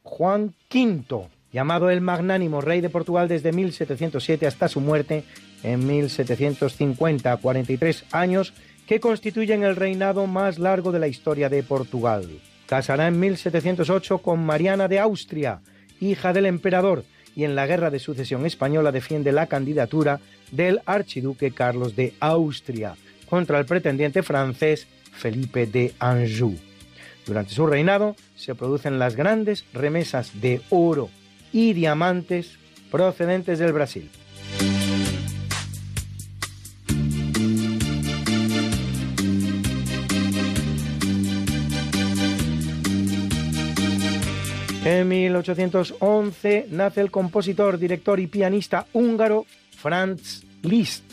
Juan 0.04 0.54
V, 0.74 1.28
llamado 1.52 1.90
el 1.90 2.02
magnánimo 2.02 2.62
rey 2.62 2.82
de 2.82 2.90
Portugal 2.90 3.28
desde 3.28 3.52
1707 3.52 4.48
hasta 4.48 4.68
su 4.68 4.82
muerte 4.82 5.24
en 5.64 5.86
1750, 5.86 7.38
43 7.38 8.06
años 8.12 8.54
que 8.90 9.00
constituyen 9.00 9.62
el 9.62 9.76
reinado 9.76 10.26
más 10.26 10.58
largo 10.58 10.92
de 10.92 10.98
la 10.98 11.08
historia 11.08 11.48
de 11.48 11.62
Portugal. 11.62 12.28
Casará 12.66 13.08
en 13.08 13.20
1708 13.20 14.18
con 14.18 14.44
Mariana 14.44 14.88
de 14.88 14.98
Austria, 14.98 15.62
hija 16.02 16.34
del 16.34 16.48
emperador, 16.48 17.04
y 17.36 17.44
en 17.44 17.54
la 17.54 17.68
Guerra 17.68 17.92
de 17.92 18.00
Sucesión 18.00 18.48
Española 18.48 18.92
defiende 18.92 19.32
la 19.32 19.46
candidatura 19.46 20.20
del 20.52 20.82
archiduque 20.88 21.52
Carlos 21.52 21.96
de 21.96 22.16
Austria 22.20 22.96
contra 23.30 23.60
el 23.60 23.66
pretendiente 23.66 24.24
francés 24.24 24.88
Felipe 25.12 25.68
de 25.68 25.94
Anjou. 26.00 26.56
Durante 27.28 27.54
su 27.54 27.68
reinado 27.68 28.16
se 28.36 28.56
producen 28.56 28.98
las 28.98 29.16
grandes 29.16 29.66
remesas 29.72 30.42
de 30.42 30.62
oro 30.72 31.12
y 31.54 31.74
diamantes 31.74 32.58
procedentes 32.90 33.60
del 33.60 33.72
Brasil. 33.72 34.10
En 44.86 45.10
1811 45.10 46.68
nace 46.72 47.02
el 47.02 47.12
compositor, 47.12 47.78
director 47.78 48.18
y 48.20 48.28
pianista 48.28 48.86
húngaro 48.94 49.46
Franz 49.76 50.44
Liszt, 50.64 51.04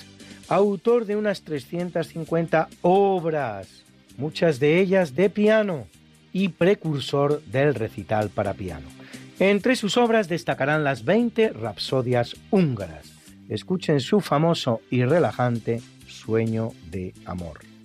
autor 0.48 1.04
de 1.04 1.16
unas 1.16 1.42
350 1.42 2.68
obras, 2.82 3.84
muchas 4.18 4.60
de 4.60 4.78
ellas 4.78 5.16
de 5.16 5.30
piano 5.30 5.88
y 6.32 6.50
precursor 6.50 7.42
del 7.42 7.74
recital 7.74 8.28
para 8.28 8.54
piano. 8.54 8.86
Entre 9.40 9.74
sus 9.74 9.96
obras 9.96 10.28
destacarán 10.28 10.84
las 10.84 11.04
20 11.04 11.50
rapsodias 11.50 12.36
húngaras. 12.50 13.12
Escuchen 13.48 13.98
su 14.00 14.20
famoso 14.20 14.80
y 14.90 15.04
relajante 15.04 15.82
Sueño 16.06 16.70
de 16.90 17.14
Amor. 17.24 17.75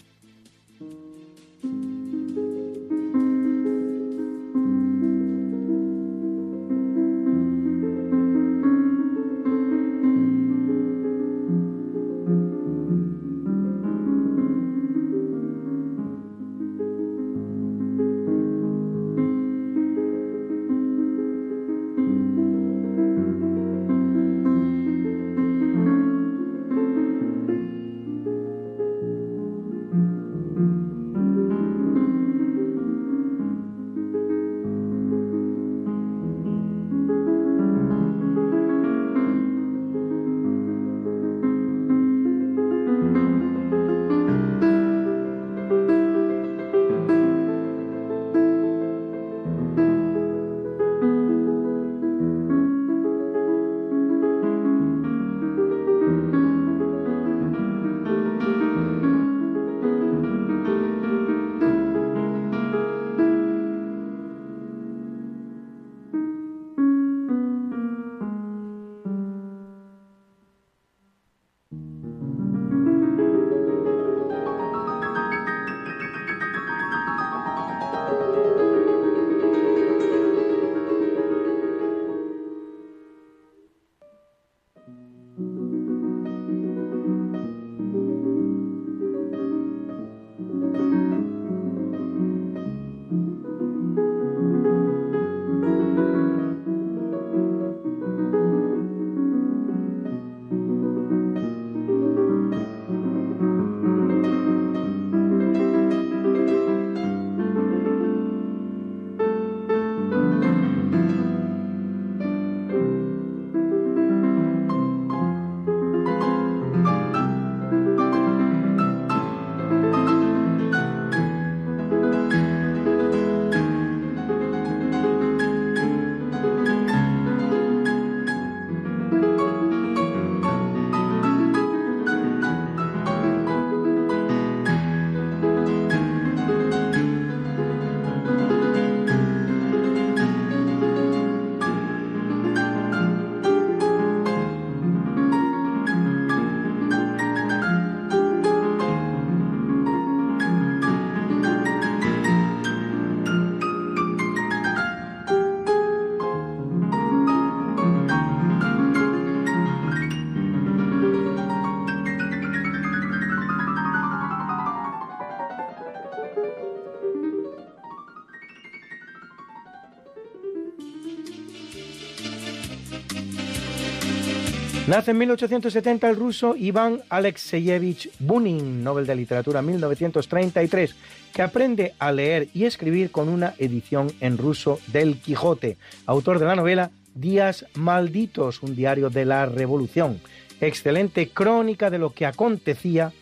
Nace 174.91 175.11
en 175.11 175.19
1870 175.19 176.09
el 176.09 176.17
ruso 176.17 176.53
Iván 176.57 177.01
Alexeyevich 177.07 178.11
Bunin, 178.19 178.83
Nobel 178.83 179.05
de 179.05 179.15
Literatura 179.15 179.61
1933, 179.61 180.95
que 181.33 181.41
aprende 181.41 181.93
a 181.97 182.11
leer 182.11 182.49
y 182.53 182.65
escribir 182.65 183.09
con 183.09 183.29
una 183.29 183.53
edición 183.57 184.11
en 184.19 184.37
ruso 184.37 184.81
del 184.87 185.21
Quijote, 185.21 185.77
autor 186.05 186.39
de 186.39 186.45
la 186.45 186.57
novela 186.57 186.91
Días 187.15 187.65
Malditos, 187.75 188.61
un 188.63 188.75
diario 188.75 189.09
de 189.09 189.23
la 189.23 189.45
Revolución, 189.45 190.19
excelente 190.59 191.29
crónica 191.29 191.89
de 191.89 191.97
lo 191.97 192.09
que 192.09 192.25
acontecía 192.25 193.13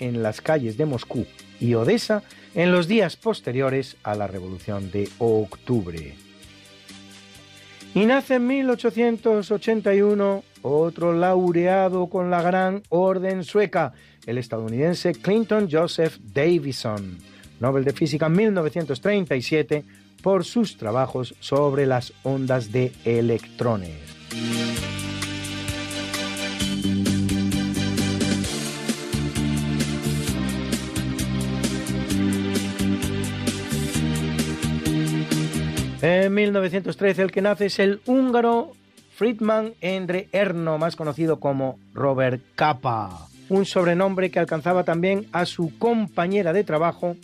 en 0.00 0.24
las 0.24 0.40
calles 0.40 0.76
de 0.76 0.86
Moscú 0.86 1.24
y 1.60 1.74
Odessa 1.74 2.24
en 2.56 2.72
los 2.72 2.88
días 2.88 3.14
posteriores 3.14 3.96
a 4.02 4.16
la 4.16 4.26
Revolución 4.26 4.90
de 4.90 5.08
Octubre. 5.18 6.16
Y 7.94 8.06
nace 8.06 8.34
en 8.34 8.48
1881 8.48 10.42
otro 10.62 11.12
laureado 11.12 12.06
con 12.08 12.30
la 12.30 12.42
Gran 12.42 12.82
Orden 12.88 13.44
Sueca, 13.44 13.92
el 14.26 14.38
estadounidense 14.38 15.12
Clinton 15.12 15.68
Joseph 15.70 16.18
Davison, 16.18 17.18
Nobel 17.60 17.84
de 17.84 17.92
Física 17.92 18.26
en 18.26 18.32
1937 18.32 19.84
por 20.22 20.44
sus 20.44 20.76
trabajos 20.76 21.34
sobre 21.40 21.86
las 21.86 22.12
ondas 22.22 22.72
de 22.72 22.92
electrones. 23.04 24.12
En 36.02 36.34
1913 36.34 37.22
el 37.22 37.30
que 37.30 37.42
nace 37.42 37.66
es 37.66 37.78
el 37.78 38.00
húngaro 38.06 38.72
Friedman 39.22 39.74
Endre 39.80 40.26
Erno, 40.32 40.78
más 40.78 40.96
conocido 40.96 41.38
como 41.38 41.78
Robert 41.94 42.42
Capa, 42.56 43.28
un 43.50 43.64
sobrenombre 43.64 44.32
que 44.32 44.40
alcanzaba 44.40 44.82
también 44.82 45.28
a 45.30 45.46
su 45.46 45.78
compañera 45.78 46.52
de 46.52 46.64
trabajo, 46.64 47.14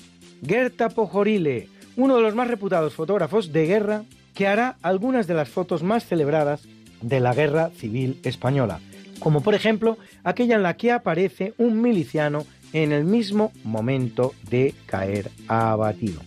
Gerta 0.47 0.91
Pojorile, 0.91 1.69
uno 1.97 2.15
de 2.15 2.23
los 2.23 2.37
más 2.37 2.47
reputados 2.47 2.95
fotógrafos 2.95 3.53
de 3.53 3.67
guerra 3.67 4.05
que 4.33 4.47
hará 4.47 4.77
algunas 4.81 5.27
de 5.27 5.35
las 5.35 5.49
fotos 5.49 5.83
más 5.83 6.07
celebradas 6.07 6.69
de 7.03 7.19
la 7.19 7.35
Guerra 7.35 7.71
Civil 7.71 8.21
Española, 8.23 8.79
como 9.19 9.41
por 9.41 9.57
ejemplo 9.57 9.99
aquella 10.23 10.55
en 10.55 10.63
la 10.63 10.77
que 10.77 10.93
aparece 10.93 11.55
un 11.59 11.83
miliciano 11.83 12.47
en 12.73 12.93
el 12.93 13.03
mismo 13.03 13.51
momento 13.65 14.35
de 14.49 14.73
caer 14.87 15.33
abatido, 15.49 16.21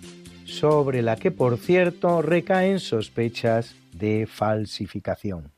sobre 0.43 1.01
la 1.01 1.15
que 1.15 1.31
por 1.31 1.57
cierto 1.57 2.21
recaen 2.21 2.81
sospechas 2.81 3.73
de 3.93 4.27
falsificación. 4.29 5.50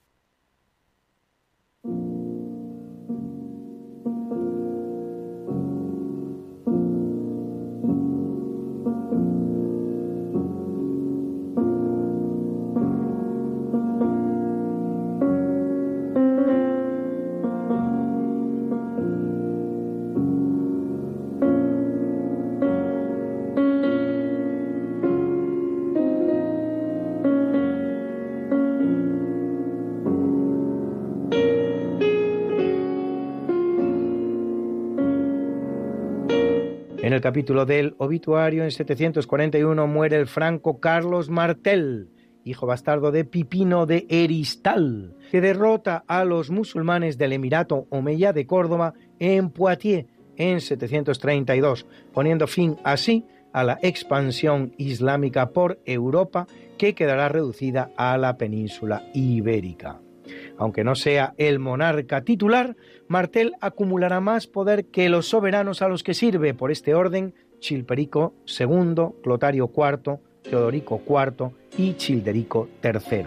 Capítulo 37.23 37.65
del 37.65 37.95
obituario, 37.99 38.65
en 38.65 38.71
741, 38.71 39.87
muere 39.87 40.17
el 40.17 40.27
franco 40.27 40.81
Carlos 40.81 41.29
Martel, 41.29 42.09
hijo 42.43 42.67
bastardo 42.67 43.13
de 43.13 43.23
Pipino 43.23 43.85
de 43.85 44.05
Eristal, 44.09 45.15
que 45.31 45.39
derrota 45.39 46.03
a 46.05 46.25
los 46.25 46.49
musulmanes 46.49 47.17
del 47.17 47.31
Emirato 47.31 47.87
Omeya 47.91 48.33
de 48.33 48.45
Córdoba 48.45 48.93
en 49.19 49.51
Poitiers 49.51 50.05
en 50.35 50.59
732, 50.59 51.85
poniendo 52.11 52.45
fin 52.45 52.75
así 52.83 53.25
a 53.53 53.63
la 53.63 53.79
expansión 53.81 54.73
islámica 54.77 55.51
por 55.51 55.79
Europa 55.85 56.45
que 56.77 56.93
quedará 56.93 57.29
reducida 57.29 57.89
a 57.95 58.17
la 58.17 58.37
península 58.37 59.01
ibérica. 59.13 60.02
Aunque 60.57 60.83
no 60.83 60.95
sea 60.95 61.33
el 61.37 61.59
monarca 61.59 62.23
titular, 62.23 62.75
Martel 63.07 63.53
acumulará 63.61 64.19
más 64.19 64.47
poder 64.47 64.85
que 64.85 65.09
los 65.09 65.27
soberanos 65.27 65.81
a 65.81 65.87
los 65.87 66.03
que 66.03 66.13
sirve 66.13 66.53
por 66.53 66.71
este 66.71 66.95
orden 66.95 67.33
Chilperico 67.59 68.33
II, 68.47 69.21
Clotario 69.23 69.71
IV, 69.75 70.19
Teodorico 70.43 71.01
IV 71.07 71.51
y 71.77 71.93
Childerico 71.93 72.69
III. 72.83 73.25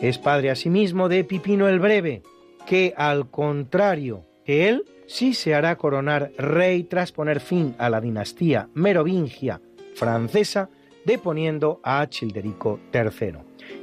Es 0.00 0.18
padre 0.18 0.50
asimismo 0.50 1.08
de 1.08 1.24
Pipino 1.24 1.68
el 1.68 1.80
Breve, 1.80 2.22
que 2.66 2.94
al 2.96 3.30
contrario 3.30 4.24
que 4.44 4.68
él, 4.68 4.84
sí 5.06 5.34
se 5.34 5.54
hará 5.54 5.76
coronar 5.76 6.32
rey 6.38 6.84
tras 6.84 7.12
poner 7.12 7.40
fin 7.40 7.74
a 7.78 7.90
la 7.90 8.00
dinastía 8.00 8.68
merovingia 8.74 9.60
francesa, 9.94 10.70
deponiendo 11.04 11.80
a 11.82 12.06
Childerico 12.08 12.78
III. 12.92 13.38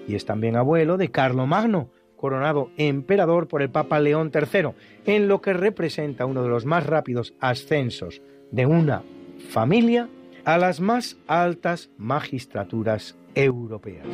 Y 0.08 0.16
es 0.16 0.26
también 0.26 0.56
abuelo 0.56 0.98
de 0.98 1.12
Carlo 1.12 1.46
Magno, 1.46 1.90
coronado 2.16 2.70
emperador 2.78 3.48
por 3.48 3.62
el 3.62 3.70
Papa 3.70 4.00
León 4.00 4.32
III, 4.34 4.70
en 5.06 5.28
lo 5.28 5.42
que 5.42 5.54
representa 5.54 6.26
uno 6.26 6.44
de 6.44 6.50
los 6.50 6.66
más 6.66 6.86
rápidos 6.86 7.34
ascensos 7.40 8.22
de 8.52 8.66
una 8.66 9.04
familia 9.50 10.10
a 10.46 10.58
las 10.58 10.80
más 10.80 11.18
altas 11.28 11.90
magistraturas 11.98 13.18
europeas. 13.34 14.08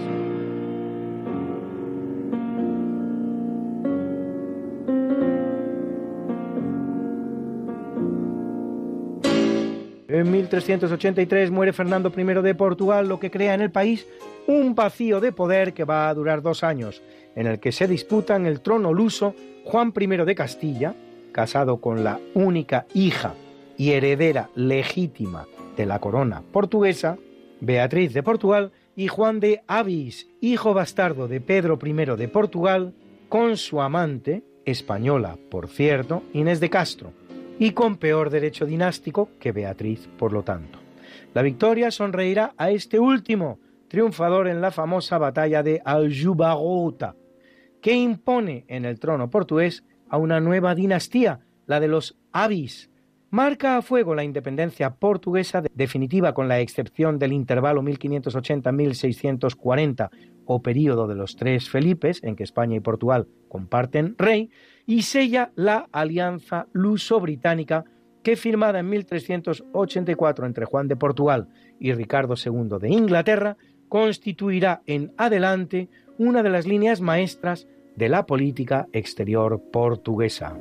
En 10.12 10.30
1383 10.30 11.52
muere 11.52 11.72
Fernando 11.72 12.12
I 12.14 12.24
de 12.42 12.54
Portugal, 12.54 13.08
lo 13.08 13.18
que 13.18 13.32
crea 13.32 13.54
en 13.54 13.62
el 13.62 13.72
país 13.72 14.06
un 14.46 14.76
vacío 14.76 15.22
de 15.22 15.32
poder 15.32 15.74
que 15.74 15.86
va 15.86 16.10
a 16.10 16.14
durar 16.14 16.42
dos 16.42 16.66
años, 16.66 17.02
en 17.34 17.48
el 17.48 17.62
que 17.62 17.72
se 17.72 17.88
disputan 17.88 18.46
el 18.46 18.60
trono 18.60 18.94
luso 18.94 19.34
Juan 19.64 19.94
I 19.98 20.08
de 20.08 20.36
Castilla, 20.36 20.96
casado 21.32 21.78
con 21.78 22.04
la 22.04 22.20
única 22.34 22.88
hija 22.94 23.36
y 23.78 23.92
heredera 23.92 24.50
legítima 24.54 25.48
de 25.78 25.86
la 25.86 26.00
corona 26.00 26.44
portuguesa, 26.52 27.18
Beatriz 27.62 28.14
de 28.14 28.22
Portugal, 28.22 28.74
y 28.98 29.08
Juan 29.08 29.40
de 29.40 29.64
Avis, 29.66 30.28
hijo 30.42 30.74
bastardo 30.74 31.30
de 31.30 31.40
Pedro 31.40 31.80
I 31.82 31.94
de 32.18 32.28
Portugal, 32.28 32.94
con 33.30 33.56
su 33.56 33.82
amante, 33.82 34.44
española 34.66 35.38
por 35.50 35.70
cierto, 35.70 36.22
Inés 36.34 36.60
de 36.60 36.70
Castro, 36.70 37.14
y 37.62 37.72
con 37.74 37.98
peor 37.98 38.32
derecho 38.32 38.66
dinástico 38.66 39.30
que 39.40 39.52
Beatriz, 39.52 40.10
por 40.18 40.34
lo 40.34 40.42
tanto. 40.42 40.80
La 41.36 41.44
victoria 41.44 41.92
sonreirá 41.92 42.56
a 42.58 42.72
este 42.72 42.98
último, 42.98 43.60
triunfador 43.88 44.48
en 44.48 44.62
la 44.62 44.72
famosa 44.72 45.20
batalla 45.20 45.62
de 45.62 45.80
Aljubarrota, 45.86 47.16
que 47.80 47.94
impone 47.94 48.66
en 48.68 48.86
el 48.86 49.00
trono 49.00 49.30
portugués 49.30 49.84
a 50.10 50.18
una 50.18 50.40
nueva 50.40 50.74
dinastía, 50.74 51.42
la 51.68 51.80
de 51.80 51.88
los 51.88 52.18
Avis. 52.32 52.90
Marca 53.30 53.78
a 53.78 53.84
fuego 53.84 54.16
la 54.16 54.24
independencia 54.24 54.96
portuguesa 54.96 55.62
definitiva 55.76 56.34
con 56.34 56.48
la 56.48 56.62
excepción 56.62 57.20
del 57.20 57.32
intervalo 57.32 57.84
1580-1640 57.84 60.10
o 60.46 60.64
período 60.64 61.06
de 61.06 61.14
los 61.14 61.36
tres 61.36 61.70
Felipes, 61.70 62.24
en 62.24 62.36
que 62.36 62.44
España 62.44 62.78
y 62.78 62.80
Portugal 62.80 63.28
comparten 63.50 64.16
rey, 64.18 64.50
y 64.86 65.04
sella 65.04 65.52
la 65.56 65.88
alianza 65.92 66.68
luso-británica 66.74 67.86
que 68.24 68.36
firmada 68.36 68.80
en 68.80 68.90
1384 68.90 70.46
entre 70.46 70.66
Juan 70.66 70.88
de 70.88 70.96
Portugal 70.96 71.48
y 71.80 71.94
Ricardo 71.94 72.36
II 72.36 72.78
de 72.80 72.90
Inglaterra, 72.90 73.58
constituirá 73.90 74.84
en 74.86 75.12
adelante 75.18 75.90
una 76.18 76.44
de 76.44 76.50
las 76.50 76.66
líneas 76.68 77.02
maestras 77.02 77.68
de 77.96 78.10
la 78.10 78.26
política 78.26 78.88
exterior 78.94 79.62
portuguesa. 79.72 80.58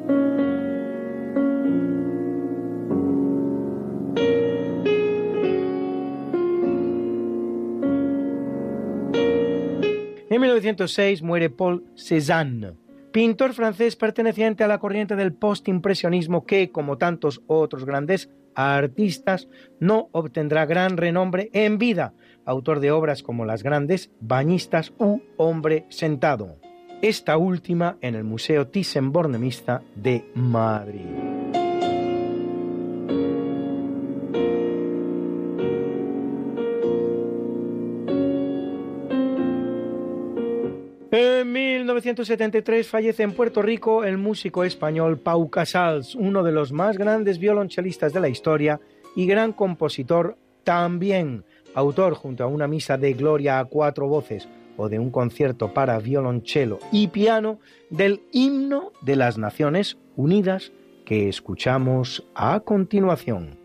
En 10.30 10.40
1906 10.40 11.22
muere 11.22 11.50
Paul 11.50 11.84
Cézanne, 11.96 12.79
pintor 13.12 13.54
francés 13.54 13.96
perteneciente 13.96 14.64
a 14.64 14.68
la 14.68 14.78
corriente 14.78 15.16
del 15.16 15.32
postimpresionismo 15.32 16.46
que, 16.46 16.70
como 16.70 16.98
tantos 16.98 17.42
otros 17.46 17.84
grandes 17.84 18.30
artistas, 18.54 19.48
no 19.78 20.08
obtendrá 20.12 20.66
gran 20.66 20.96
renombre 20.96 21.50
en 21.52 21.78
vida, 21.78 22.14
autor 22.44 22.80
de 22.80 22.90
obras 22.90 23.22
como 23.22 23.44
Las 23.44 23.62
Grandes, 23.62 24.10
Bañistas 24.20 24.92
u 24.98 25.20
Hombre 25.36 25.86
Sentado. 25.88 26.56
esta 27.02 27.38
última 27.38 27.96
en 28.02 28.14
el 28.14 28.24
Museo 28.24 28.66
Thyssen-Bornemisza 28.66 29.80
de 29.94 30.30
Madrid. 30.34 31.29
En 41.12 41.50
1973 41.50 42.86
fallece 42.86 43.24
en 43.24 43.32
Puerto 43.32 43.62
Rico 43.62 44.04
el 44.04 44.16
músico 44.16 44.62
español 44.62 45.18
Pau 45.18 45.50
Casals, 45.50 46.14
uno 46.14 46.44
de 46.44 46.52
los 46.52 46.70
más 46.70 46.98
grandes 46.98 47.40
violonchelistas 47.40 48.12
de 48.12 48.20
la 48.20 48.28
historia 48.28 48.80
y 49.16 49.26
gran 49.26 49.52
compositor 49.52 50.36
también, 50.62 51.44
autor 51.74 52.14
junto 52.14 52.44
a 52.44 52.46
una 52.46 52.68
misa 52.68 52.96
de 52.96 53.14
gloria 53.14 53.58
a 53.58 53.64
cuatro 53.64 54.06
voces 54.06 54.48
o 54.76 54.88
de 54.88 55.00
un 55.00 55.10
concierto 55.10 55.74
para 55.74 55.98
violonchelo 55.98 56.78
y 56.92 57.08
piano 57.08 57.58
del 57.90 58.22
himno 58.30 58.92
de 59.02 59.16
las 59.16 59.36
Naciones 59.36 59.98
Unidas 60.14 60.70
que 61.04 61.28
escuchamos 61.28 62.24
a 62.36 62.60
continuación. 62.60 63.59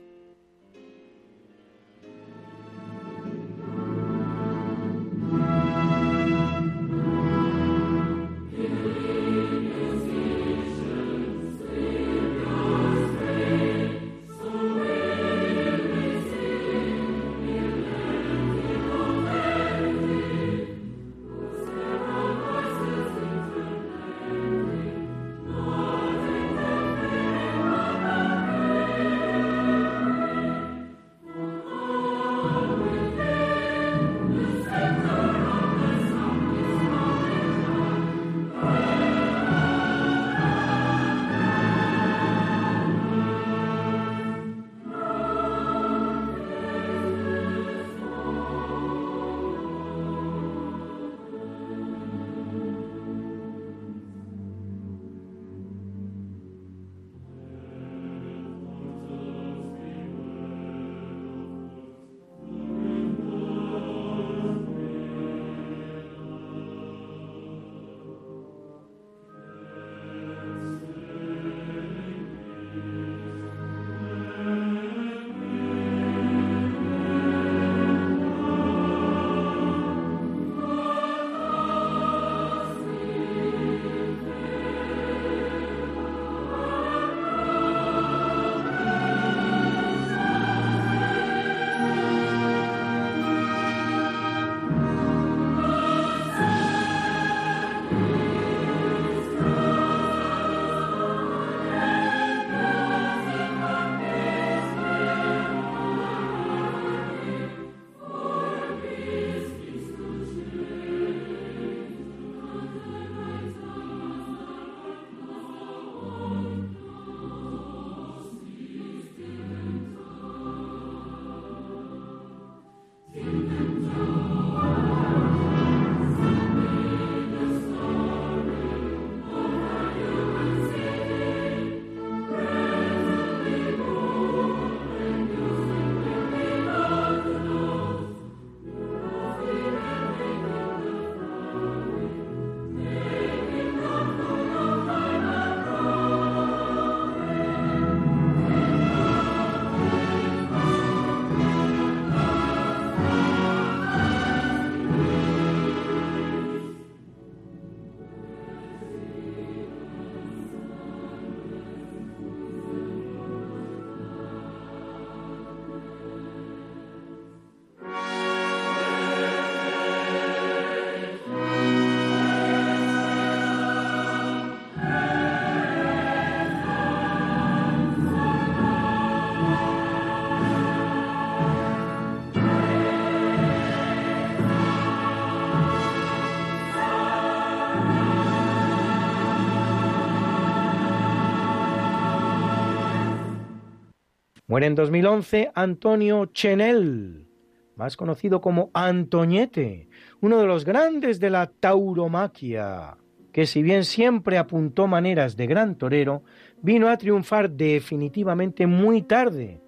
Muere 194.55 194.67
en 194.67 194.75
2011 194.75 195.51
Antonio 195.53 196.27
Chenel, 196.27 197.27
más 197.75 197.97
conocido 197.97 198.39
como 198.39 198.71
Antoñete, 198.73 199.89
uno 200.21 200.39
de 200.39 200.47
los 200.47 200.63
grandes 200.63 201.19
de 201.19 201.29
la 201.29 201.47
tauromaquia, 201.47 202.95
que 203.33 203.47
si 203.47 203.61
bien 203.61 203.83
siempre 203.83 204.37
apuntó 204.37 204.87
maneras 204.87 205.35
de 205.35 205.47
gran 205.47 205.75
torero, 205.75 206.23
vino 206.61 206.87
a 206.87 206.95
triunfar 206.95 207.51
definitivamente 207.51 208.65
muy 208.65 209.01
tarde, 209.01 209.59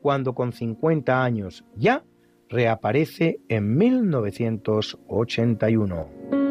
cuando 0.00 0.32
con 0.32 0.52
50 0.52 1.24
años 1.24 1.64
ya 1.74 2.04
reaparece 2.48 3.40
en 3.48 3.76
1981. 3.76 6.45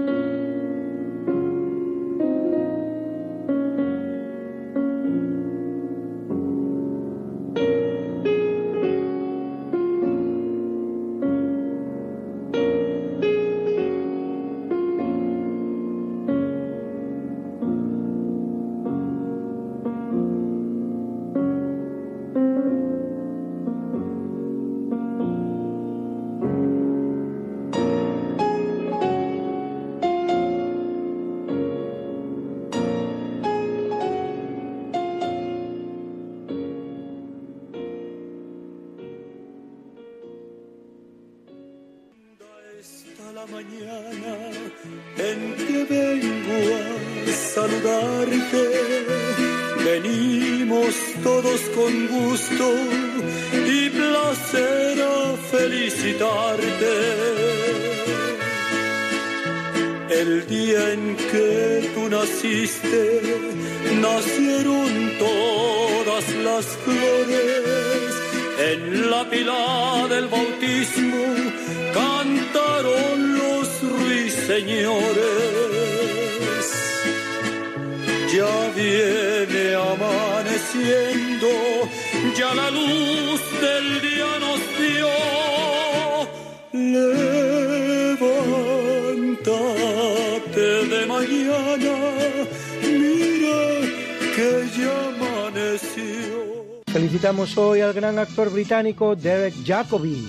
Gran 98.15 98.27
actor 98.27 98.49
británico 98.49 99.13
Derek 99.13 99.53
Jacobi, 99.65 100.25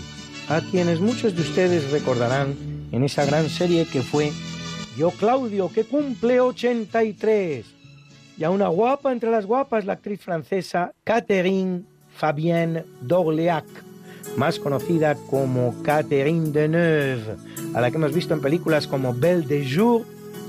a 0.49 0.61
quienes 0.61 0.99
muchos 0.99 1.37
de 1.37 1.43
ustedes 1.43 1.93
recordarán 1.93 2.57
en 2.91 3.05
esa 3.05 3.25
gran 3.25 3.49
serie 3.49 3.87
que 3.87 4.03
fue 4.03 4.33
Yo 4.99 5.13
Claudio, 5.13 5.71
que 5.73 5.85
cumple 5.85 6.41
83. 6.41 7.65
Y 8.39 8.43
a 8.43 8.51
una 8.51 8.67
guapa 8.67 9.13
entre 9.13 9.31
las 9.31 9.47
guapas, 9.47 9.85
la 9.85 9.93
actriz 9.93 10.21
francesa 10.21 10.95
Catherine 11.05 11.85
Fabienne 12.17 12.85
d'Orléac, 13.03 13.67
más 14.37 14.59
conocida 14.59 15.15
como 15.15 15.81
Catherine 15.85 16.51
Deneuve, 16.51 17.37
a 17.73 17.81
la 17.81 17.91
que 17.93 17.99
hemos 17.99 18.13
visto 18.13 18.35
en 18.35 18.41
películas 18.41 18.89
como 18.89 19.15
Belle 19.15 19.47
de 19.47 19.65
Jour 19.65 20.05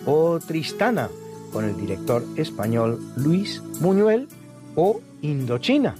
o 0.08 0.40
Tristana, 0.40 1.08
con 1.54 1.66
el 1.66 1.78
director 1.78 2.24
español 2.36 3.00
Luis 3.16 3.62
Buñuel 3.80 4.28
o 4.76 5.02
Indochina, 5.22 5.96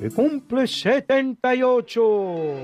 que 0.00 0.08
cumple 0.08 0.66
78. 0.66 2.56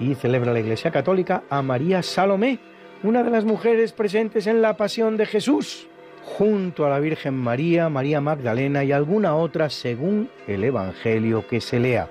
y 0.00 0.14
celebra 0.14 0.52
la 0.52 0.60
Iglesia 0.60 0.92
Católica 0.92 1.42
a 1.50 1.60
María 1.60 2.04
Salomé, 2.04 2.60
una 3.02 3.24
de 3.24 3.30
las 3.30 3.44
mujeres 3.44 3.92
presentes 3.92 4.46
en 4.46 4.62
la 4.62 4.76
Pasión 4.76 5.16
de 5.16 5.26
Jesús, 5.26 5.88
junto 6.22 6.86
a 6.86 6.88
la 6.88 7.00
Virgen 7.00 7.34
María, 7.34 7.88
María 7.88 8.20
Magdalena 8.20 8.84
y 8.84 8.92
alguna 8.92 9.34
otra 9.34 9.68
según 9.70 10.30
el 10.46 10.62
Evangelio 10.62 11.48
que 11.48 11.60
se 11.60 11.80
lea. 11.80 12.08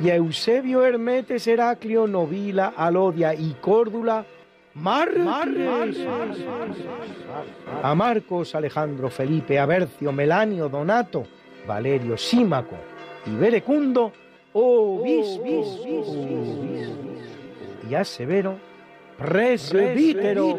Y 0.00 0.10
a 0.10 0.16
Eusebio, 0.16 0.84
Hermetes, 0.84 1.46
Heraclio, 1.46 2.06
Novila, 2.06 2.74
Alodia 2.76 3.34
y 3.34 3.56
Córdula, 3.60 4.24
mártires. 4.74 6.06
A 7.82 7.94
Marcos, 7.94 8.54
Alejandro, 8.54 9.08
Felipe, 9.08 9.58
Abercio, 9.58 10.12
Melanio, 10.12 10.68
Donato, 10.68 11.26
Valerio, 11.66 12.16
Símaco 12.16 12.76
y 13.26 13.34
Berecundo, 13.36 14.12
obispos 14.52 15.86
y 17.88 17.94
a 17.94 18.04
Severo, 18.04 18.56
presbítero. 19.18 20.58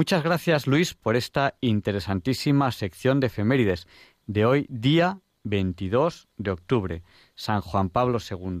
Muchas 0.00 0.24
gracias, 0.24 0.66
Luis, 0.66 0.94
por 0.94 1.14
esta 1.14 1.56
interesantísima 1.60 2.72
sección 2.72 3.20
de 3.20 3.26
efemérides 3.26 3.86
de 4.26 4.46
hoy, 4.46 4.64
día 4.70 5.20
22 5.44 6.26
de 6.38 6.52
octubre, 6.52 7.02
San 7.34 7.60
Juan 7.60 7.90
Pablo 7.90 8.16
II. 8.18 8.60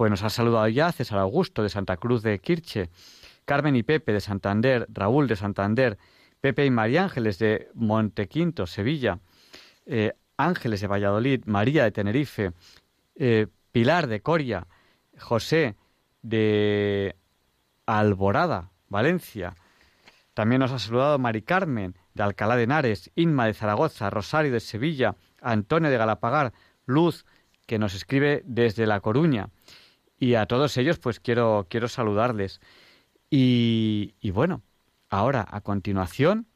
Pues 0.00 0.10
nos 0.10 0.22
ha 0.22 0.30
saludado 0.30 0.66
ya 0.68 0.90
César 0.92 1.18
Augusto 1.18 1.62
de 1.62 1.68
Santa 1.68 1.98
Cruz 1.98 2.22
de 2.22 2.38
Kirche, 2.38 2.88
Carmen 3.44 3.76
y 3.76 3.82
Pepe 3.82 4.14
de 4.14 4.22
Santander, 4.22 4.86
Raúl 4.88 5.28
de 5.28 5.36
Santander, 5.36 5.98
Pepe 6.40 6.64
y 6.64 6.70
María 6.70 7.04
Ángeles 7.04 7.38
de 7.38 7.68
Montequinto, 7.74 8.66
Sevilla, 8.66 9.18
eh, 9.84 10.14
Ángeles 10.38 10.80
de 10.80 10.86
Valladolid, 10.86 11.44
María 11.44 11.84
de 11.84 11.90
Tenerife, 11.90 12.52
eh, 13.14 13.48
Pilar 13.72 14.06
de 14.06 14.22
Coria, 14.22 14.66
José 15.18 15.76
de 16.22 17.14
Alborada, 17.84 18.70
Valencia. 18.88 19.54
También 20.32 20.60
nos 20.60 20.72
ha 20.72 20.78
saludado 20.78 21.18
Mari 21.18 21.42
Carmen 21.42 21.94
de 22.14 22.22
Alcalá 22.22 22.56
de 22.56 22.62
Henares, 22.62 23.10
Inma 23.16 23.44
de 23.44 23.52
Zaragoza, 23.52 24.08
Rosario 24.08 24.50
de 24.50 24.60
Sevilla, 24.60 25.16
Antonio 25.42 25.90
de 25.90 25.98
Galapagar, 25.98 26.54
Luz, 26.86 27.26
que 27.66 27.78
nos 27.78 27.94
escribe 27.94 28.42
desde 28.46 28.86
La 28.86 29.00
Coruña. 29.00 29.50
Y 30.20 30.34
a 30.34 30.46
todos 30.46 30.76
ellos, 30.76 30.98
pues 30.98 31.18
quiero, 31.18 31.66
quiero 31.68 31.88
saludarles. 31.88 32.60
Y, 33.30 34.14
y 34.20 34.30
bueno, 34.30 34.62
ahora, 35.08 35.44
a 35.50 35.62
continuación, 35.62 36.46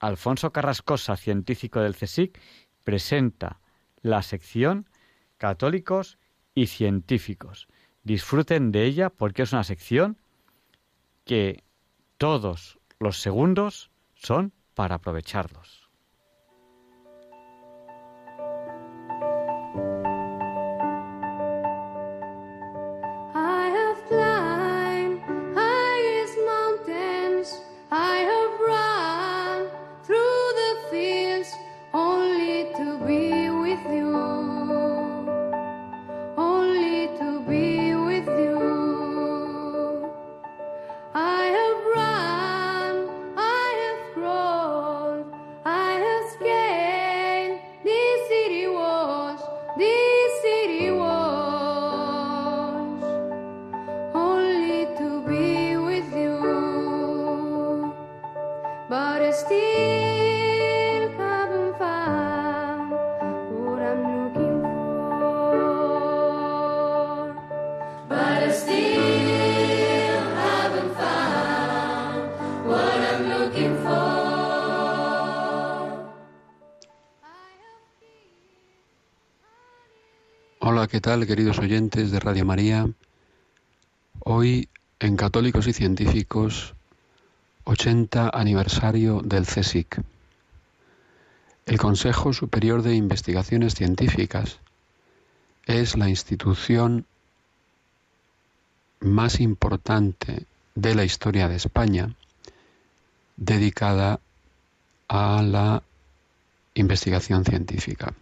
Alfonso 0.00 0.50
Carrascosa, 0.50 1.16
científico 1.16 1.80
del 1.80 1.94
CSIC, 1.94 2.40
presenta 2.82 3.60
la 4.00 4.22
sección 4.22 4.88
Católicos 5.36 6.18
y 6.54 6.66
Científicos. 6.68 7.68
Disfruten 8.02 8.72
de 8.72 8.84
ella 8.86 9.10
porque 9.10 9.42
es 9.42 9.52
una 9.52 9.62
sección 9.62 10.18
que 11.24 11.62
todos 12.16 12.78
los 12.98 13.20
segundos 13.20 13.90
son 14.14 14.52
para 14.74 14.96
aprovecharlos. 14.96 15.81
Hola, 80.60 80.88
¿qué 80.88 81.00
tal 81.02 81.26
queridos 81.26 81.58
oyentes 81.58 82.10
de 82.10 82.20
Radio 82.20 82.46
María? 82.46 82.88
Hoy 84.20 84.70
en 85.00 85.16
Católicos 85.16 85.66
y 85.66 85.74
Científicos, 85.74 86.74
80 87.64 88.30
aniversario 88.32 89.20
del 89.22 89.44
CSIC, 89.44 90.00
el 91.66 91.78
Consejo 91.78 92.32
Superior 92.32 92.82
de 92.82 92.94
Investigaciones 92.94 93.74
Científicas. 93.74 94.60
Es 95.66 95.98
la 95.98 96.08
institución 96.08 97.04
más 99.00 99.40
importante 99.40 100.46
de 100.74 100.94
la 100.94 101.04
historia 101.04 101.48
de 101.48 101.56
España 101.56 102.16
dedicada 103.36 104.20
a 105.08 105.42
la 105.42 105.82
investigación 106.74 107.44
científica. 107.44 108.14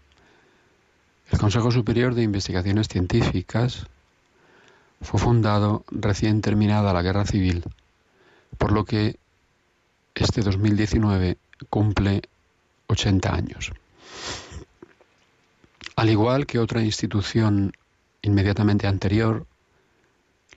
El 1.30 1.38
Consejo 1.38 1.70
Superior 1.70 2.14
de 2.14 2.22
Investigaciones 2.22 2.88
Científicas 2.88 3.86
fue 5.00 5.20
fundado 5.20 5.84
recién 5.90 6.40
terminada 6.40 6.92
la 6.92 7.02
Guerra 7.02 7.24
Civil, 7.24 7.64
por 8.58 8.72
lo 8.72 8.84
que 8.84 9.16
este 10.14 10.42
2019 10.42 11.38
cumple 11.68 12.22
80 12.88 13.34
años. 13.34 13.72
Al 15.96 16.10
igual 16.10 16.46
que 16.46 16.58
otra 16.58 16.82
institución 16.82 17.72
inmediatamente 18.22 18.86
anterior, 18.86 19.46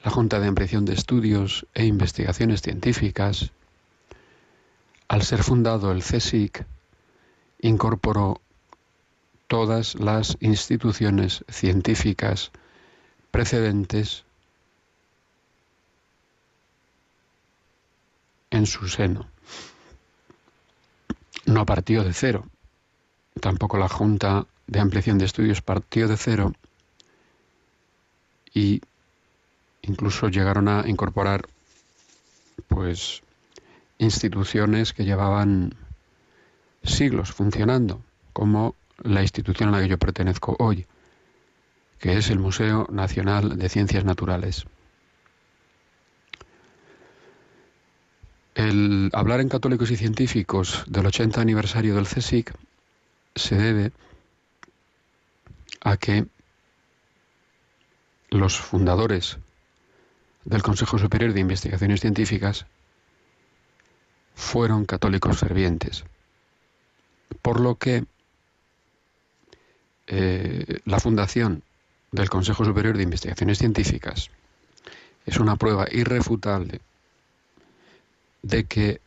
la 0.04 0.12
Junta 0.12 0.40
de 0.40 0.48
Ampliación 0.48 0.86
de 0.86 0.94
Estudios 0.94 1.66
e 1.74 1.86
Investigaciones 1.86 2.62
Científicas, 2.62 3.52
al 5.14 5.22
ser 5.22 5.44
fundado 5.44 5.92
el 5.92 6.02
CSIC, 6.02 6.66
incorporó 7.60 8.42
todas 9.46 9.94
las 9.94 10.36
instituciones 10.40 11.46
científicas 11.50 12.52
precedentes 13.30 14.24
en 18.50 18.66
su 18.66 18.88
seno. 18.88 19.28
No 21.46 21.64
partió 21.68 22.04
de 22.04 22.14
cero. 22.14 22.48
Tampoco 23.40 23.78
la 23.78 23.90
Junta 23.90 24.48
de 24.66 24.80
Ampliación 24.80 25.20
de 25.20 25.26
Estudios 25.26 25.62
partió 25.62 26.08
de 26.08 26.18
cero 26.18 26.54
y 28.52 28.82
incluso 29.84 30.30
llegaron 30.30 30.68
a 30.70 30.90
incorporar 30.90 31.48
pues 32.68 33.23
instituciones 34.04 34.94
que 34.94 35.06
llevaban 35.06 35.76
siglos 36.84 37.32
funcionando, 37.32 38.02
como 38.34 38.76
la 39.02 39.22
institución 39.22 39.70
a 39.70 39.72
la 39.74 39.82
que 39.82 39.90
yo 39.90 39.98
pertenezco 39.98 40.56
hoy, 40.60 40.86
que 42.00 42.18
es 42.18 42.30
el 42.30 42.40
Museo 42.40 42.88
Nacional 42.92 43.58
de 43.58 43.70
Ciencias 43.70 44.06
Naturales. 44.06 44.66
El 48.56 49.10
hablar 49.14 49.40
en 49.40 49.50
católicos 49.50 49.90
y 49.90 49.98
científicos 49.98 50.84
del 50.88 51.08
80 51.08 51.42
aniversario 51.42 51.96
del 51.96 52.08
CSIC 52.08 52.54
se 53.36 53.56
debe 53.56 53.92
a 55.82 55.98
que 55.98 56.28
los 58.30 58.58
fundadores 58.58 59.38
del 60.46 60.62
Consejo 60.62 60.98
Superior 60.98 61.34
de 61.34 61.40
Investigaciones 61.40 62.02
Científicas 62.02 62.66
fueron 64.36 64.86
católicos 64.86 65.38
fervientes, 65.38 66.04
por 67.42 67.60
lo 67.60 67.76
que 67.76 68.06
eh, 70.08 70.80
la 70.86 71.00
fundación 71.00 71.64
del 72.12 72.30
Consejo 72.30 72.66
Superior 72.66 72.98
de 72.98 73.04
Investigaciones 73.04 73.58
Científicas 73.58 74.30
es 75.26 75.38
una 75.38 75.56
prueba 75.56 75.88
irrefutable 75.92 76.82
de 78.42 78.66
que 78.66 79.02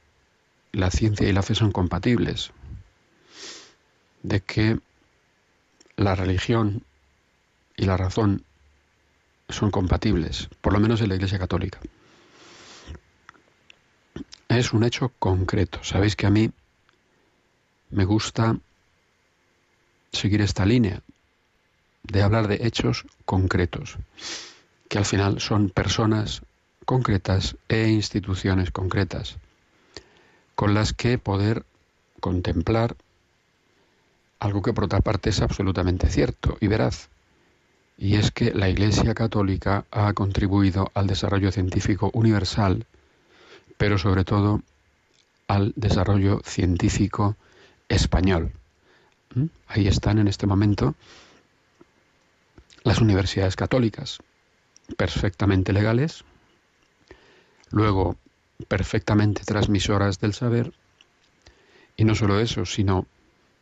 la 0.72 0.90
ciencia 0.90 1.28
y 1.28 1.32
la 1.32 1.42
fe 1.42 1.54
son 1.54 1.72
compatibles, 1.72 2.50
de 4.22 4.40
que 4.40 4.78
la 5.96 6.14
religión 6.14 6.82
y 7.76 7.84
la 7.84 7.96
razón 7.96 8.44
son 9.48 9.70
compatibles, 9.70 10.48
por 10.60 10.72
lo 10.72 10.80
menos 10.80 11.00
en 11.00 11.10
la 11.10 11.14
Iglesia 11.14 11.38
Católica. 11.38 11.78
Es 14.48 14.72
un 14.72 14.84
hecho 14.84 15.12
concreto. 15.18 15.80
Sabéis 15.82 16.16
que 16.16 16.26
a 16.26 16.30
mí 16.30 16.50
me 17.90 18.04
gusta 18.04 18.58
seguir 20.12 20.40
esta 20.40 20.64
línea 20.64 21.02
de 22.02 22.22
hablar 22.22 22.48
de 22.48 22.66
hechos 22.66 23.04
concretos, 23.24 23.96
que 24.88 24.98
al 24.98 25.04
final 25.04 25.40
son 25.40 25.70
personas 25.70 26.42
concretas 26.84 27.56
e 27.68 27.88
instituciones 27.88 28.70
concretas, 28.70 29.36
con 30.54 30.72
las 30.74 30.92
que 30.92 31.18
poder 31.18 31.64
contemplar 32.20 32.96
algo 34.38 34.62
que 34.62 34.72
por 34.72 34.84
otra 34.84 35.00
parte 35.00 35.30
es 35.30 35.40
absolutamente 35.40 36.08
cierto 36.08 36.56
y 36.60 36.68
veraz, 36.68 37.08
y 37.98 38.16
es 38.16 38.30
que 38.30 38.52
la 38.52 38.68
Iglesia 38.68 39.14
Católica 39.14 39.84
ha 39.90 40.12
contribuido 40.12 40.90
al 40.94 41.06
desarrollo 41.06 41.50
científico 41.50 42.10
universal, 42.12 42.86
pero 43.76 43.98
sobre 43.98 44.24
todo 44.24 44.62
al 45.48 45.72
desarrollo 45.76 46.40
científico 46.44 47.36
español. 47.88 48.52
¿Mm? 49.34 49.46
Ahí 49.68 49.88
están 49.88 50.18
en 50.18 50.28
este 50.28 50.46
momento 50.46 50.94
las 52.82 53.00
universidades 53.00 53.56
católicas, 53.56 54.18
perfectamente 54.96 55.72
legales, 55.72 56.24
luego 57.70 58.16
perfectamente 58.68 59.42
transmisoras 59.44 60.20
del 60.20 60.34
saber, 60.34 60.72
y 61.96 62.04
no 62.04 62.14
solo 62.14 62.38
eso, 62.38 62.64
sino 62.64 63.06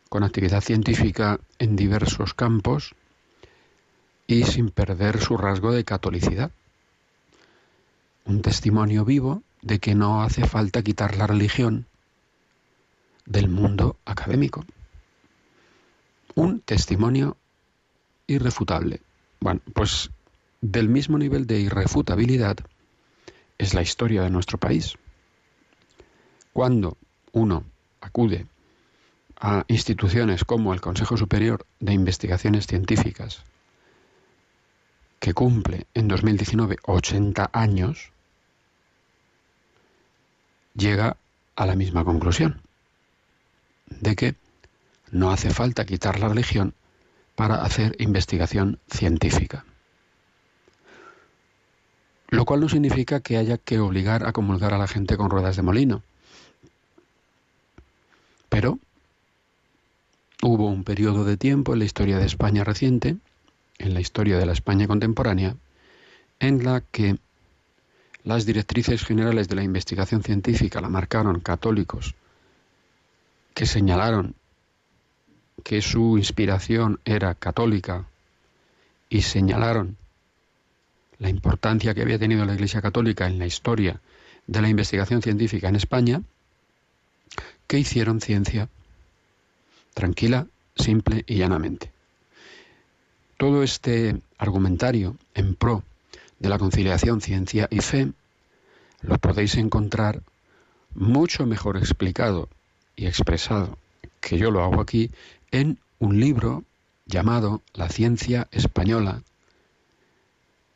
con 0.09 0.23
actividad 0.23 0.61
científica 0.61 1.39
en 1.57 1.75
diversos 1.75 2.33
campos 2.33 2.93
y 4.27 4.43
sin 4.43 4.69
perder 4.69 5.19
su 5.19 5.37
rasgo 5.37 5.71
de 5.71 5.83
catolicidad. 5.83 6.51
Un 8.25 8.41
testimonio 8.41 9.05
vivo 9.05 9.41
de 9.65 9.79
que 9.79 9.95
no 9.95 10.21
hace 10.23 10.47
falta 10.47 10.83
quitar 10.83 11.17
la 11.17 11.27
religión 11.27 11.87
del 13.25 13.49
mundo 13.49 13.97
académico 14.05 14.63
un 16.35 16.59
testimonio 16.59 17.37
irrefutable. 18.27 19.01
Bueno, 19.39 19.61
pues 19.73 20.11
del 20.61 20.89
mismo 20.89 21.17
nivel 21.17 21.47
de 21.47 21.59
irrefutabilidad 21.59 22.57
es 23.57 23.73
la 23.73 23.81
historia 23.81 24.21
de 24.21 24.29
nuestro 24.29 24.57
país. 24.57 24.95
Cuando 26.53 26.97
uno 27.31 27.63
acude 28.01 28.45
a 29.39 29.63
instituciones 29.67 30.43
como 30.43 30.73
el 30.73 30.81
Consejo 30.81 31.17
Superior 31.17 31.65
de 31.79 31.93
Investigaciones 31.93 32.67
Científicas, 32.67 33.43
que 35.19 35.33
cumple 35.33 35.87
en 35.93 36.07
2019 36.07 36.77
80 36.85 37.49
años, 37.53 38.11
llega 40.75 41.17
a 41.55 41.65
la 41.65 41.75
misma 41.75 42.03
conclusión, 42.03 42.61
de 43.87 44.15
que 44.15 44.35
no 45.11 45.31
hace 45.31 45.49
falta 45.49 45.85
quitar 45.85 46.19
la 46.19 46.27
religión 46.27 46.73
para 47.35 47.63
hacer 47.63 47.95
investigación 47.99 48.79
científica. 48.89 49.65
Lo 52.29 52.45
cual 52.45 52.61
no 52.61 52.69
significa 52.69 53.19
que 53.19 53.37
haya 53.37 53.57
que 53.57 53.79
obligar 53.79 54.25
a 54.25 54.33
comulgar 54.33 54.73
a 54.73 54.77
la 54.77 54.87
gente 54.87 55.15
con 55.15 55.29
ruedas 55.29 55.55
de 55.55 55.61
molino. 55.61 56.03
Pero 58.49 58.79
hubo 60.41 60.67
un 60.67 60.83
periodo 60.83 61.23
de 61.23 61.37
tiempo 61.37 61.73
en 61.73 61.79
la 61.79 61.85
historia 61.85 62.17
de 62.17 62.25
España 62.25 62.63
reciente, 62.63 63.17
en 63.77 63.93
la 63.93 64.01
historia 64.01 64.37
de 64.37 64.45
la 64.45 64.53
España 64.53 64.87
contemporánea, 64.87 65.55
en 66.39 66.63
la 66.63 66.81
que 66.81 67.17
las 68.25 68.45
directrices 68.45 69.05
generales 69.05 69.47
de 69.47 69.55
la 69.55 69.63
investigación 69.63 70.23
científica 70.23 70.81
la 70.81 70.89
marcaron 70.89 71.39
católicos 71.39 72.15
que 73.53 73.67
señalaron 73.67 74.35
que 75.63 75.81
su 75.81 76.17
inspiración 76.17 76.99
era 77.05 77.35
católica 77.35 78.05
y 79.09 79.21
señalaron 79.21 79.95
la 81.19 81.29
importancia 81.29 81.93
que 81.93 82.01
había 82.01 82.19
tenido 82.19 82.45
la 82.45 82.55
Iglesia 82.55 82.81
Católica 82.81 83.27
en 83.27 83.39
la 83.39 83.45
historia 83.45 84.01
de 84.47 84.61
la 84.61 84.69
investigación 84.69 85.21
científica 85.21 85.69
en 85.69 85.75
España, 85.77 86.21
que 87.67 87.79
hicieron 87.79 88.21
ciencia 88.21 88.67
tranquila, 89.93 90.47
simple 90.75 91.23
y 91.25 91.37
llanamente. 91.37 91.91
Todo 93.37 93.63
este 93.63 94.19
argumentario 94.37 95.15
en 95.33 95.55
pro 95.55 95.83
de 96.39 96.49
la 96.49 96.57
conciliación 96.57 97.21
ciencia 97.21 97.67
y 97.69 97.79
fe 97.79 98.11
lo 99.01 99.17
podéis 99.17 99.55
encontrar 99.55 100.21
mucho 100.93 101.45
mejor 101.45 101.77
explicado 101.77 102.49
y 102.95 103.05
expresado 103.05 103.77
que 104.21 104.37
yo 104.37 104.51
lo 104.51 104.63
hago 104.63 104.81
aquí 104.81 105.11
en 105.51 105.79
un 105.99 106.19
libro 106.19 106.63
llamado 107.05 107.61
La 107.73 107.89
ciencia 107.89 108.47
española, 108.51 109.21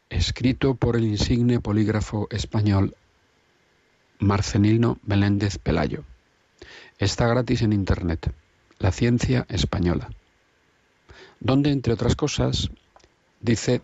escrito 0.10 0.76
por 0.76 0.96
el 0.96 1.06
insigne 1.06 1.60
polígrafo 1.60 2.28
español 2.30 2.96
Marcelino 4.20 5.00
Meléndez 5.04 5.58
Pelayo. 5.58 6.04
Está 7.00 7.28
gratis 7.28 7.62
en 7.62 7.74
Internet, 7.74 8.34
La 8.78 8.92
ciencia 8.92 9.46
española, 9.50 10.10
donde, 11.40 11.72
entre 11.72 11.94
otras 11.94 12.16
cosas, 12.16 12.70
dice 13.40 13.82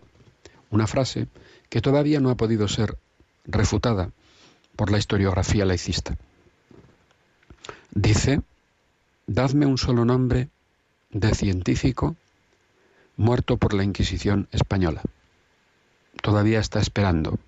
una 0.70 0.86
frase 0.86 1.26
que 1.68 1.80
todavía 1.80 2.20
no 2.20 2.30
ha 2.30 2.36
podido 2.36 2.68
ser 2.68 2.96
refutada 3.44 4.10
por 4.76 4.90
la 4.90 4.98
historiografía 4.98 5.64
laicista. 5.64 6.16
Dice, 7.92 8.42
dadme 9.26 9.66
un 9.66 9.78
solo 9.78 10.04
nombre 10.04 10.48
de 11.10 11.34
científico 11.34 12.16
muerto 13.16 13.56
por 13.56 13.72
la 13.72 13.84
Inquisición 13.84 14.48
española. 14.52 15.02
Todavía 16.20 16.60
está 16.60 16.80
esperando 16.80 17.38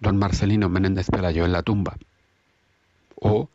don 0.00 0.16
Marcelino 0.18 0.68
Menéndez 0.68 1.10
Pelayo 1.10 1.44
en 1.44 1.52
la 1.52 1.62
tumba 1.62 1.96
o 3.16 3.48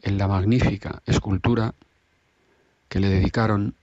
en 0.00 0.18
la 0.18 0.28
magnífica 0.28 1.02
escultura 1.06 1.74
que 2.88 3.00
le 3.00 3.08
dedicaron 3.08 3.74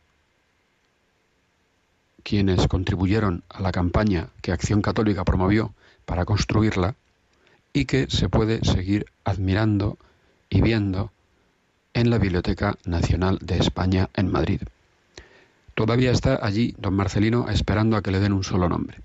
quienes 2.24 2.68
contribuyeron 2.68 3.44
a 3.50 3.62
la 3.62 3.72
campaña 3.72 4.30
que 4.42 4.52
Acción 4.52 4.82
Católica 4.82 5.24
promovió 5.24 5.74
para 6.06 6.26
construirla 6.26 6.96
y 7.74 7.86
que 7.86 8.08
se 8.10 8.30
puede 8.30 8.64
seguir 8.64 9.06
admirando 9.24 9.98
y 10.50 10.62
viendo 10.62 11.12
en 11.94 12.10
la 12.10 12.18
Biblioteca 12.18 12.78
Nacional 12.86 13.40
de 13.42 13.58
España 13.58 14.10
en 14.16 14.32
Madrid. 14.32 14.62
Todavía 15.76 16.12
está 16.12 16.40
allí 16.42 16.76
don 16.78 16.94
Marcelino 16.94 17.48
esperando 17.50 17.96
a 17.96 18.02
que 18.02 18.12
le 18.12 18.20
den 18.20 18.34
un 18.34 18.44
solo 18.44 18.68
nombre. 18.68 18.98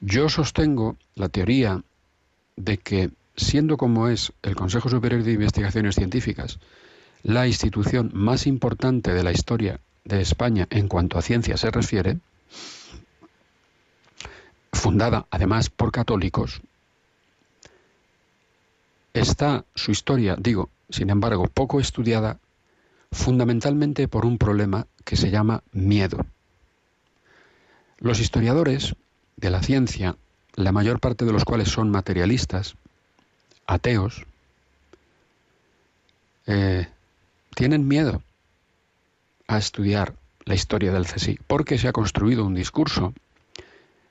Yo 0.00 0.28
sostengo 0.28 0.96
la 1.14 1.28
teoría 1.28 1.82
de 2.56 2.78
que, 2.78 3.10
siendo 3.36 3.76
como 3.76 4.08
es 4.08 4.32
el 4.42 4.56
Consejo 4.56 4.88
Superior 4.88 5.22
de 5.22 5.32
Investigaciones 5.32 5.94
Científicas, 5.94 6.58
la 7.22 7.46
institución 7.46 8.10
más 8.12 8.48
importante 8.48 9.12
de 9.12 9.22
la 9.22 9.30
historia 9.30 9.78
de 10.04 10.20
España 10.20 10.66
en 10.70 10.88
cuanto 10.88 11.18
a 11.18 11.22
ciencia 11.22 11.56
se 11.56 11.70
refiere, 11.70 12.18
fundada 14.72 15.26
además 15.30 15.70
por 15.70 15.92
católicos, 15.92 16.60
está 19.14 19.64
su 19.74 19.92
historia, 19.92 20.36
digo, 20.38 20.70
sin 20.90 21.10
embargo, 21.10 21.46
poco 21.46 21.80
estudiada, 21.80 22.38
fundamentalmente 23.12 24.08
por 24.08 24.24
un 24.24 24.38
problema 24.38 24.86
que 25.04 25.16
se 25.16 25.30
llama 25.30 25.62
miedo. 25.72 26.24
Los 27.98 28.20
historiadores 28.20 28.96
de 29.36 29.50
la 29.50 29.62
ciencia, 29.62 30.16
la 30.54 30.72
mayor 30.72 30.98
parte 30.98 31.24
de 31.24 31.32
los 31.32 31.44
cuales 31.44 31.68
son 31.68 31.90
materialistas, 31.90 32.74
ateos, 33.66 34.24
eh, 36.46 36.88
tienen 37.54 37.86
miedo 37.86 38.22
a 39.52 39.58
estudiar 39.58 40.14
la 40.44 40.54
historia 40.54 40.92
del 40.92 41.06
CSI, 41.06 41.38
porque 41.46 41.78
se 41.78 41.88
ha 41.88 41.92
construido 41.92 42.44
un 42.46 42.54
discurso, 42.54 43.12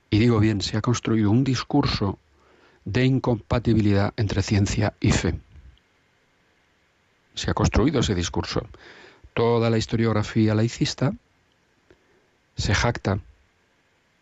y 0.09 0.19
digo 0.19 0.39
bien, 0.39 0.61
se 0.61 0.77
ha 0.77 0.81
construido 0.81 1.31
un 1.31 1.43
discurso 1.43 2.19
de 2.85 3.05
incompatibilidad 3.05 4.13
entre 4.17 4.41
ciencia 4.43 4.93
y 4.99 5.11
fe. 5.11 5.39
Se 7.33 7.49
ha 7.49 7.53
construido 7.53 8.01
ese 8.01 8.15
discurso. 8.15 8.67
Toda 9.33 9.69
la 9.69 9.77
historiografía 9.77 10.53
laicista 10.53 11.13
se 12.55 12.75
jacta, 12.75 13.19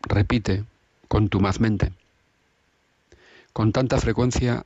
repite 0.02 0.64
contumazmente, 1.08 1.92
con 3.52 3.72
tanta 3.72 3.98
frecuencia 3.98 4.66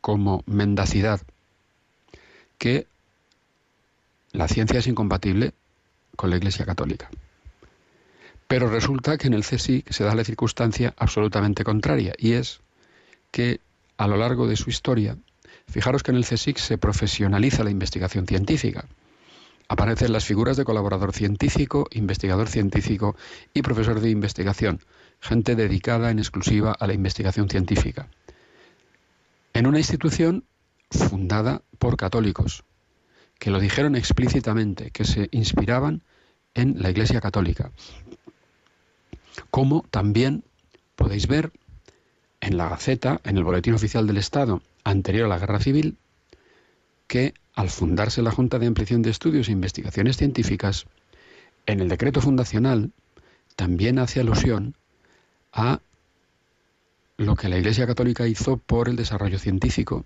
como 0.00 0.44
mendacidad, 0.46 1.20
que 2.58 2.86
la 4.32 4.48
ciencia 4.48 4.78
es 4.78 4.86
incompatible 4.86 5.52
con 6.16 6.30
la 6.30 6.36
Iglesia 6.36 6.64
Católica. 6.64 7.10
Pero 8.46 8.68
resulta 8.68 9.16
que 9.16 9.28
en 9.28 9.34
el 9.34 9.44
CSIC 9.44 9.90
se 9.92 10.04
da 10.04 10.14
la 10.14 10.24
circunstancia 10.24 10.92
absolutamente 10.96 11.62
contraria, 11.62 12.14
y 12.18 12.32
es 12.32 12.60
que 13.30 13.60
a 13.96 14.08
lo 14.08 14.16
largo 14.16 14.48
de 14.48 14.56
su 14.56 14.70
historia, 14.70 15.16
fijaros 15.68 16.02
que 16.02 16.10
en 16.10 16.16
el 16.16 16.24
CSIC 16.24 16.58
se 16.58 16.78
profesionaliza 16.78 17.62
la 17.62 17.70
investigación 17.70 18.26
científica. 18.26 18.86
Aparecen 19.68 20.12
las 20.12 20.24
figuras 20.24 20.56
de 20.56 20.64
colaborador 20.64 21.12
científico, 21.12 21.86
investigador 21.92 22.48
científico 22.48 23.14
y 23.54 23.62
profesor 23.62 24.00
de 24.00 24.10
investigación, 24.10 24.80
gente 25.20 25.54
dedicada 25.54 26.10
en 26.10 26.18
exclusiva 26.18 26.72
a 26.72 26.86
la 26.88 26.94
investigación 26.94 27.48
científica. 27.48 28.08
En 29.52 29.66
una 29.66 29.78
institución 29.78 30.44
fundada 30.90 31.62
por 31.78 31.96
católicos, 31.96 32.64
que 33.40 33.50
lo 33.50 33.58
dijeron 33.58 33.96
explícitamente, 33.96 34.90
que 34.90 35.04
se 35.04 35.28
inspiraban 35.32 36.02
en 36.54 36.80
la 36.80 36.90
Iglesia 36.90 37.22
Católica. 37.22 37.72
Como 39.50 39.84
también 39.90 40.44
podéis 40.94 41.26
ver 41.26 41.50
en 42.42 42.58
la 42.58 42.68
Gaceta, 42.68 43.20
en 43.24 43.38
el 43.38 43.44
Boletín 43.44 43.72
Oficial 43.72 44.06
del 44.06 44.18
Estado, 44.18 44.62
anterior 44.84 45.24
a 45.24 45.28
la 45.28 45.38
Guerra 45.38 45.58
Civil, 45.58 45.96
que 47.06 47.32
al 47.54 47.70
fundarse 47.70 48.20
la 48.20 48.30
Junta 48.30 48.58
de 48.58 48.66
Ampliación 48.66 49.00
de 49.00 49.10
Estudios 49.10 49.48
e 49.48 49.52
Investigaciones 49.52 50.18
Científicas, 50.18 50.86
en 51.64 51.80
el 51.80 51.88
decreto 51.88 52.20
fundacional 52.20 52.92
también 53.56 53.98
hace 53.98 54.20
alusión 54.20 54.76
a 55.52 55.80
lo 57.16 57.36
que 57.36 57.48
la 57.48 57.58
Iglesia 57.58 57.86
Católica 57.86 58.26
hizo 58.26 58.58
por 58.58 58.90
el 58.90 58.96
desarrollo 58.96 59.38
científico 59.38 60.04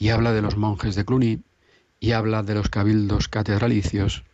y 0.00 0.08
habla 0.08 0.32
de 0.32 0.42
los 0.42 0.56
monjes 0.56 0.96
de 0.96 1.04
Cluny 1.04 1.42
y 2.00 2.12
habla 2.12 2.42
de 2.42 2.54
los 2.54 2.70
cabildos 2.70 3.28
catedralicios 3.28 4.24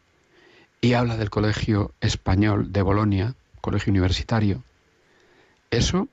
y 0.80 0.92
habla 0.94 1.16
del 1.16 1.30
Colegio 1.30 1.92
Español 2.00 2.72
de 2.72 2.82
Bolonia, 2.82 3.34
colegio 3.60 3.90
universitario. 3.90 4.62
Eso 5.70 6.08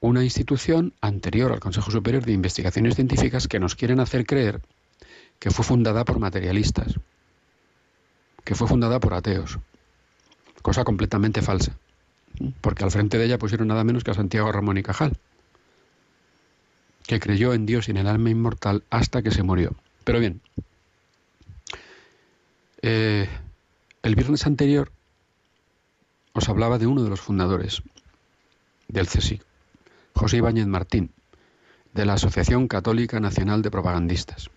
una 0.00 0.22
institución 0.22 0.92
anterior 1.00 1.52
al 1.52 1.58
Consejo 1.58 1.90
Superior 1.90 2.24
de 2.24 2.32
Investigaciones 2.32 2.94
Científicas 2.94 3.48
que 3.48 3.58
nos 3.58 3.74
quieren 3.74 3.98
hacer 3.98 4.24
creer 4.24 4.60
que 5.40 5.50
fue 5.50 5.64
fundada 5.64 6.04
por 6.04 6.20
materialistas, 6.20 6.94
que 8.44 8.54
fue 8.54 8.68
fundada 8.68 9.00
por 9.00 9.14
ateos, 9.14 9.58
cosa 10.62 10.84
completamente 10.84 11.42
falsa, 11.42 11.76
porque 12.60 12.84
al 12.84 12.92
frente 12.92 13.18
de 13.18 13.24
ella 13.24 13.38
pusieron 13.38 13.68
nada 13.68 13.84
menos 13.84 14.04
que 14.04 14.12
a 14.12 14.14
Santiago 14.14 14.52
Ramón 14.52 14.78
y 14.78 14.82
Cajal, 14.82 15.18
que 17.06 17.20
creyó 17.20 17.52
en 17.52 17.66
Dios 17.66 17.88
y 17.88 17.92
en 17.92 17.98
el 17.98 18.06
alma 18.06 18.30
inmortal 18.30 18.82
hasta 18.90 19.22
que 19.22 19.30
se 19.30 19.42
murió. 19.42 19.74
Pero 20.04 20.20
bien, 20.20 20.40
eh, 22.82 23.28
el 24.02 24.14
viernes 24.14 24.46
anterior 24.46 24.92
os 26.32 26.48
hablaba 26.48 26.78
de 26.78 26.86
uno 26.86 27.02
de 27.02 27.10
los 27.10 27.20
fundadores 27.20 27.82
del 28.88 29.06
CSIC, 29.06 29.42
José 30.14 30.36
Ibáñez 30.36 30.66
Martín, 30.66 31.10
de 31.94 32.04
la 32.04 32.14
Asociación 32.14 32.68
Católica 32.68 33.20
Nacional 33.20 33.62
de 33.62 33.70
Propagandistas, 33.70 34.50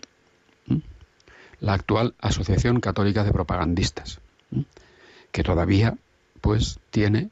la 1.60 1.74
actual 1.74 2.16
Asociación 2.20 2.80
Católica 2.82 3.24
de 3.24 3.32
Propagandistas, 3.32 4.20
que 5.32 5.44
todavía 5.44 5.98
pues 6.42 6.80
tiene 6.90 7.30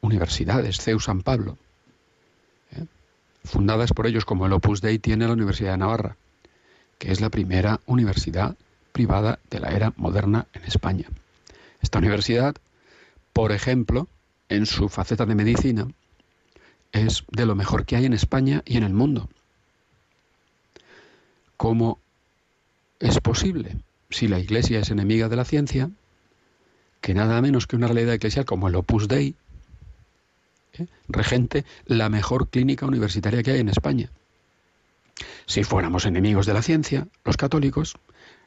universidades, 0.00 0.78
CEU 0.78 1.00
San 1.00 1.22
Pablo. 1.22 1.58
Fundadas 3.46 3.92
por 3.92 4.06
ellos 4.06 4.24
como 4.24 4.46
el 4.46 4.52
Opus 4.52 4.80
Dei 4.80 4.98
tiene 4.98 5.26
la 5.26 5.32
Universidad 5.32 5.72
de 5.72 5.78
Navarra, 5.78 6.16
que 6.98 7.12
es 7.12 7.20
la 7.20 7.30
primera 7.30 7.80
universidad 7.86 8.56
privada 8.92 9.38
de 9.50 9.60
la 9.60 9.70
era 9.70 9.92
moderna 9.96 10.46
en 10.52 10.64
España. 10.64 11.08
Esta 11.80 11.98
universidad, 11.98 12.56
por 13.32 13.52
ejemplo, 13.52 14.08
en 14.48 14.66
su 14.66 14.88
faceta 14.88 15.26
de 15.26 15.34
medicina, 15.34 15.88
es 16.92 17.24
de 17.30 17.46
lo 17.46 17.54
mejor 17.54 17.84
que 17.84 17.96
hay 17.96 18.06
en 18.06 18.14
España 18.14 18.62
y 18.64 18.76
en 18.76 18.84
el 18.84 18.94
mundo. 18.94 19.28
¿Cómo 21.56 21.98
es 23.00 23.20
posible, 23.20 23.76
si 24.10 24.28
la 24.28 24.38
Iglesia 24.38 24.80
es 24.80 24.90
enemiga 24.90 25.28
de 25.28 25.36
la 25.36 25.44
ciencia, 25.44 25.90
que 27.00 27.14
nada 27.14 27.40
menos 27.42 27.66
que 27.66 27.76
una 27.76 27.86
realidad 27.86 28.14
eclesial 28.14 28.44
como 28.44 28.68
el 28.68 28.74
Opus 28.74 29.08
Dei 29.08 29.34
¿eh? 30.78 30.86
regente 31.08 31.64
la 31.86 32.08
mejor 32.08 32.48
clínica 32.48 32.86
universitaria 32.86 33.42
que 33.42 33.52
hay 33.52 33.60
en 33.60 33.68
España? 33.68 34.10
Si 35.46 35.64
fuéramos 35.64 36.06
enemigos 36.06 36.46
de 36.46 36.54
la 36.54 36.62
ciencia, 36.62 37.08
los 37.24 37.36
católicos, 37.36 37.96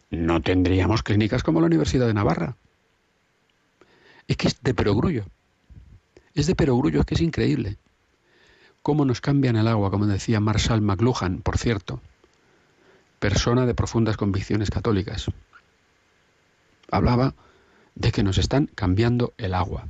no 0.09 0.41
tendríamos 0.41 1.03
clínicas 1.03 1.43
como 1.43 1.59
la 1.59 1.67
Universidad 1.67 2.07
de 2.07 2.13
Navarra. 2.13 2.55
Es 4.27 4.37
que 4.37 4.47
es 4.47 4.61
de 4.61 4.73
perogrullo. 4.73 5.25
Es 6.35 6.47
de 6.47 6.55
perogrullo, 6.55 7.01
es 7.01 7.05
que 7.05 7.15
es 7.15 7.21
increíble 7.21 7.77
cómo 8.81 9.05
nos 9.05 9.21
cambian 9.21 9.55
el 9.55 9.67
agua, 9.67 9.91
como 9.91 10.07
decía 10.07 10.39
Marshall 10.39 10.81
McLuhan, 10.81 11.41
por 11.41 11.57
cierto, 11.57 12.01
persona 13.19 13.65
de 13.65 13.75
profundas 13.75 14.17
convicciones 14.17 14.69
católicas. 14.69 15.27
Hablaba 16.89 17.35
de 17.95 18.11
que 18.11 18.23
nos 18.23 18.37
están 18.37 18.67
cambiando 18.67 19.33
el 19.37 19.53
agua. 19.53 19.87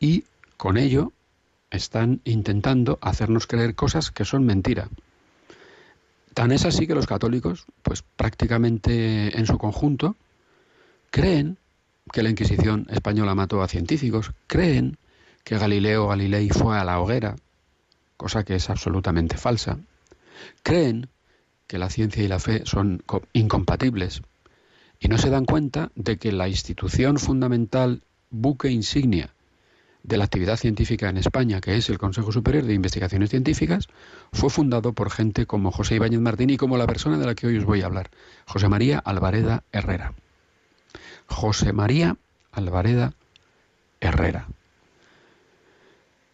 Y 0.00 0.24
con 0.62 0.76
ello 0.76 1.12
están 1.72 2.20
intentando 2.22 2.96
hacernos 3.02 3.48
creer 3.48 3.74
cosas 3.74 4.12
que 4.12 4.24
son 4.24 4.46
mentira. 4.46 4.88
Tan 6.34 6.52
es 6.52 6.64
así 6.64 6.86
que 6.86 6.94
los 6.94 7.08
católicos, 7.08 7.64
pues 7.82 8.04
prácticamente 8.04 9.36
en 9.36 9.44
su 9.44 9.58
conjunto, 9.58 10.14
creen 11.10 11.58
que 12.12 12.22
la 12.22 12.30
Inquisición 12.30 12.86
española 12.90 13.34
mató 13.34 13.60
a 13.60 13.66
científicos, 13.66 14.30
creen 14.46 14.98
que 15.42 15.58
Galileo 15.58 16.06
Galilei 16.06 16.50
fue 16.50 16.78
a 16.78 16.84
la 16.84 17.00
hoguera, 17.00 17.34
cosa 18.16 18.44
que 18.44 18.54
es 18.54 18.70
absolutamente 18.70 19.38
falsa, 19.38 19.80
creen 20.62 21.08
que 21.66 21.78
la 21.78 21.90
ciencia 21.90 22.22
y 22.22 22.28
la 22.28 22.38
fe 22.38 22.62
son 22.66 23.02
incompatibles 23.32 24.22
y 25.00 25.08
no 25.08 25.18
se 25.18 25.28
dan 25.30 25.44
cuenta 25.44 25.90
de 25.96 26.18
que 26.18 26.30
la 26.30 26.46
institución 26.46 27.18
fundamental, 27.18 28.02
buque 28.30 28.70
insignia 28.70 29.34
de 30.02 30.16
la 30.16 30.24
actividad 30.24 30.56
científica 30.56 31.08
en 31.08 31.16
España, 31.16 31.60
que 31.60 31.76
es 31.76 31.88
el 31.88 31.98
Consejo 31.98 32.32
Superior 32.32 32.64
de 32.64 32.74
Investigaciones 32.74 33.30
Científicas, 33.30 33.88
fue 34.32 34.50
fundado 34.50 34.92
por 34.92 35.10
gente 35.10 35.46
como 35.46 35.70
José 35.70 35.96
Ibáñez 35.96 36.20
Martín 36.20 36.50
y 36.50 36.56
como 36.56 36.76
la 36.76 36.86
persona 36.86 37.18
de 37.18 37.26
la 37.26 37.34
que 37.34 37.46
hoy 37.46 37.58
os 37.58 37.64
voy 37.64 37.82
a 37.82 37.86
hablar, 37.86 38.10
José 38.46 38.68
María 38.68 38.98
Alvareda 38.98 39.62
Herrera. 39.72 40.14
José 41.26 41.72
María 41.72 42.16
Alvareda 42.50 43.14
Herrera. 44.00 44.48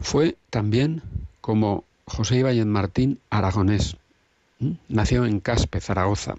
Fue 0.00 0.36
también 0.50 1.02
como 1.40 1.84
José 2.06 2.36
Ibáñez 2.36 2.66
Martín 2.66 3.20
aragonés. 3.30 3.96
Nació 4.88 5.26
en 5.26 5.40
Caspe, 5.40 5.80
Zaragoza. 5.80 6.36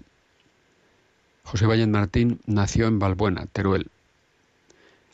José 1.44 1.64
Ibáñez 1.64 1.88
Martín 1.88 2.40
nació 2.46 2.88
en 2.88 2.98
Balbuena, 2.98 3.46
Teruel. 3.46 3.88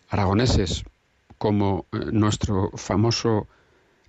Aragoneses 0.08 0.84
como 1.38 1.86
eh, 1.92 1.98
nuestro 2.12 2.70
famoso 2.74 3.46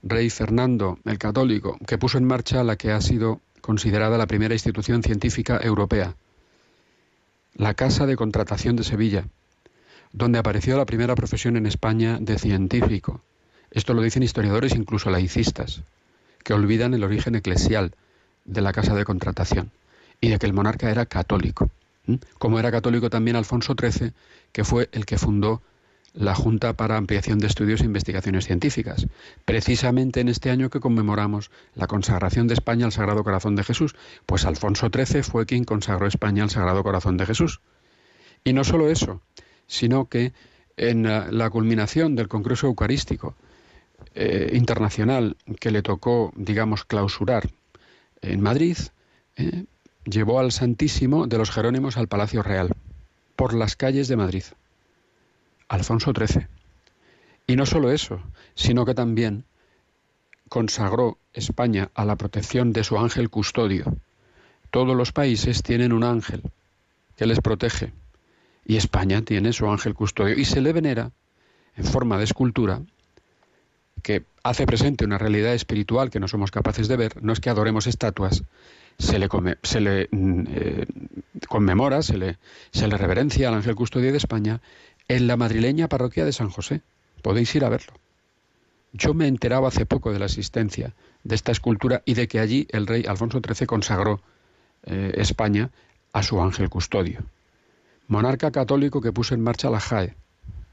rey 0.03 0.29
Fernando 0.29 0.99
el 1.05 1.17
Católico, 1.17 1.77
que 1.85 1.97
puso 1.97 2.17
en 2.17 2.25
marcha 2.25 2.63
la 2.63 2.75
que 2.75 2.91
ha 2.91 3.01
sido 3.01 3.41
considerada 3.61 4.17
la 4.17 4.27
primera 4.27 4.53
institución 4.53 5.03
científica 5.03 5.59
europea, 5.61 6.15
la 7.55 7.73
Casa 7.73 8.05
de 8.05 8.15
Contratación 8.15 8.75
de 8.75 8.83
Sevilla, 8.83 9.25
donde 10.13 10.39
apareció 10.39 10.77
la 10.77 10.85
primera 10.85 11.15
profesión 11.15 11.57
en 11.57 11.65
España 11.65 12.17
de 12.21 12.37
científico. 12.39 13.21
Esto 13.71 13.93
lo 13.93 14.01
dicen 14.01 14.23
historiadores, 14.23 14.75
incluso 14.75 15.09
laicistas, 15.09 15.81
que 16.43 16.53
olvidan 16.53 16.93
el 16.93 17.03
origen 17.03 17.35
eclesial 17.35 17.93
de 18.45 18.61
la 18.61 18.71
Casa 18.71 18.95
de 18.95 19.03
Contratación 19.03 19.71
y 20.21 20.29
de 20.29 20.39
que 20.39 20.45
el 20.45 20.53
monarca 20.53 20.89
era 20.89 21.05
católico, 21.05 21.69
como 22.37 22.59
era 22.59 22.71
católico 22.71 23.09
también 23.09 23.35
Alfonso 23.35 23.75
XIII, 23.79 24.13
que 24.51 24.63
fue 24.63 24.89
el 24.93 25.05
que 25.05 25.17
fundó 25.17 25.61
la 26.17 26.33
Junta 26.33 26.73
para 26.73 26.97
Ampliación 26.97 27.37
de 27.37 27.47
Estudios 27.47 27.81
e 27.81 27.85
Investigaciones 27.85 28.45
Científicas, 28.45 29.07
precisamente 29.45 30.19
en 30.19 30.29
este 30.29 30.49
año 30.49 30.69
que 30.69 30.79
conmemoramos 30.79 31.51
la 31.75 31.85
consagración 31.87 32.47
de 32.47 32.55
España 32.55 32.85
al 32.85 32.91
Sagrado 32.91 33.23
Corazón 33.23 33.55
de 33.55 33.63
Jesús, 33.63 33.95
pues 34.25 34.45
Alfonso 34.45 34.89
XIII 34.91 35.21
fue 35.21 35.45
quien 35.45 35.63
consagró 35.63 36.07
España 36.07 36.43
al 36.43 36.49
Sagrado 36.49 36.83
Corazón 36.83 37.17
de 37.17 37.27
Jesús. 37.27 37.61
Y 38.43 38.53
no 38.53 38.63
solo 38.63 38.89
eso, 38.89 39.21
sino 39.67 40.05
que 40.05 40.33
en 40.75 41.03
la 41.03 41.49
culminación 41.49 42.15
del 42.15 42.27
Congreso 42.27 42.67
Eucarístico 42.67 43.35
eh, 44.15 44.51
Internacional 44.53 45.37
que 45.59 45.71
le 45.71 45.83
tocó, 45.83 46.33
digamos, 46.35 46.83
clausurar 46.83 47.49
en 48.21 48.41
Madrid, 48.41 48.77
eh, 49.35 49.65
llevó 50.05 50.39
al 50.39 50.51
Santísimo 50.51 51.27
de 51.27 51.37
los 51.37 51.51
Jerónimos 51.51 51.97
al 51.97 52.07
Palacio 52.07 52.41
Real, 52.41 52.75
por 53.35 53.53
las 53.53 53.75
calles 53.75 54.07
de 54.07 54.15
Madrid. 54.15 54.43
Alfonso 55.67 56.13
XIII. 56.13 56.47
Y 57.47 57.55
no 57.55 57.65
solo 57.65 57.91
eso, 57.91 58.21
sino 58.55 58.85
que 58.85 58.93
también 58.93 59.45
consagró 60.49 61.17
España 61.33 61.89
a 61.93 62.05
la 62.05 62.15
protección 62.15 62.73
de 62.73 62.83
su 62.83 62.97
ángel 62.97 63.29
custodio. 63.29 63.97
Todos 64.71 64.95
los 64.95 65.11
países 65.11 65.63
tienen 65.63 65.93
un 65.93 66.03
ángel 66.03 66.43
que 67.15 67.25
les 67.25 67.39
protege 67.39 67.93
y 68.65 68.75
España 68.75 69.21
tiene 69.21 69.53
su 69.53 69.69
ángel 69.69 69.93
custodio 69.93 70.37
y 70.37 70.45
se 70.45 70.61
le 70.61 70.73
venera 70.73 71.11
en 71.75 71.85
forma 71.85 72.17
de 72.17 72.25
escultura 72.25 72.81
que 74.03 74.25
hace 74.43 74.65
presente 74.65 75.05
una 75.05 75.17
realidad 75.17 75.53
espiritual 75.53 76.09
que 76.09 76.19
no 76.19 76.27
somos 76.27 76.51
capaces 76.51 76.87
de 76.87 76.97
ver, 76.97 77.23
no 77.23 77.33
es 77.33 77.39
que 77.39 77.49
adoremos 77.49 77.87
estatuas, 77.87 78.43
se 78.97 79.19
le, 79.19 80.07
mm, 80.11 80.43
eh, 80.49 80.85
conmemora, 81.47 82.01
se 82.01 82.17
le 82.17 82.37
reverencia 82.97 83.47
al 83.47 83.55
ángel 83.55 83.75
custodio 83.75 84.11
de 84.11 84.17
España 84.17 84.61
en 85.07 85.27
la 85.27 85.37
madrileña 85.37 85.87
parroquia 85.87 86.25
de 86.25 86.33
San 86.33 86.49
José. 86.49 86.81
Podéis 87.21 87.53
ir 87.55 87.65
a 87.65 87.69
verlo. 87.69 87.93
Yo 88.93 89.13
me 89.13 89.25
he 89.25 89.27
enterado 89.27 89.67
hace 89.67 89.85
poco 89.85 90.11
de 90.11 90.19
la 90.19 90.25
existencia 90.25 90.93
de 91.23 91.35
esta 91.35 91.51
escultura 91.51 92.01
y 92.05 92.13
de 92.13 92.27
que 92.27 92.39
allí 92.39 92.67
el 92.71 92.87
rey 92.87 93.05
Alfonso 93.07 93.41
XIII 93.45 93.67
consagró 93.67 94.21
eh, 94.83 95.13
España 95.15 95.71
a 96.13 96.23
su 96.23 96.41
ángel 96.41 96.69
custodio. 96.69 97.23
Monarca 98.07 98.51
católico 98.51 99.01
que 99.01 99.11
puso 99.11 99.35
en 99.35 99.41
marcha 99.41 99.69
la 99.69 99.79
JAE. 99.79 100.15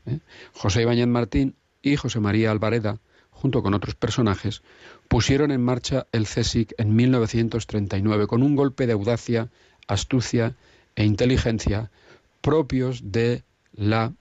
¿eh? 0.07 0.21
José 0.53 0.83
Ibáñez 0.83 1.09
Martín 1.09 1.57
y 1.83 1.97
José 1.97 2.21
María 2.21 2.51
Alvareda, 2.51 3.01
junto 3.31 3.63
con 3.63 3.75
otros 3.75 3.95
personajes, 3.95 4.63
pusieron 5.09 5.51
en 5.51 5.63
marcha 5.63 6.07
el 6.13 6.27
CSIC 6.27 6.75
en 6.79 6.95
1939 6.95 8.27
con 8.27 8.43
un 8.43 8.55
golpe 8.55 8.87
de 8.87 8.93
audacia, 8.93 9.51
astucia 9.89 10.55
e 10.95 11.05
inteligencia 11.05 11.91
propios 12.41 13.13
de 13.13 13.43
la 13.73 14.13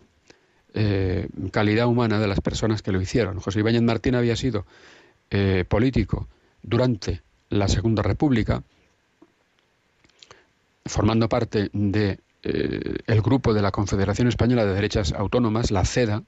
eh, 0.73 1.27
calidad 1.51 1.87
humana 1.87 2.19
de 2.19 2.27
las 2.27 2.41
personas 2.41 2.81
que 2.81 2.91
lo 2.91 3.01
hicieron. 3.01 3.39
José 3.39 3.59
Ibáñez 3.59 3.83
Martín 3.83 4.15
había 4.15 4.35
sido 4.35 4.65
eh, 5.29 5.65
político 5.67 6.27
durante 6.61 7.21
la 7.49 7.67
Segunda 7.67 8.01
República, 8.01 8.63
formando 10.85 11.29
parte 11.29 11.69
de 11.73 12.19
eh, 12.41 12.97
el 13.05 13.21
grupo 13.21 13.53
de 13.53 13.61
la 13.61 13.71
Confederación 13.71 14.27
Española 14.27 14.65
de 14.65 14.73
Derechas 14.73 15.13
Autónomas, 15.13 15.71
la 15.71 15.85
CEDA, 15.85 16.23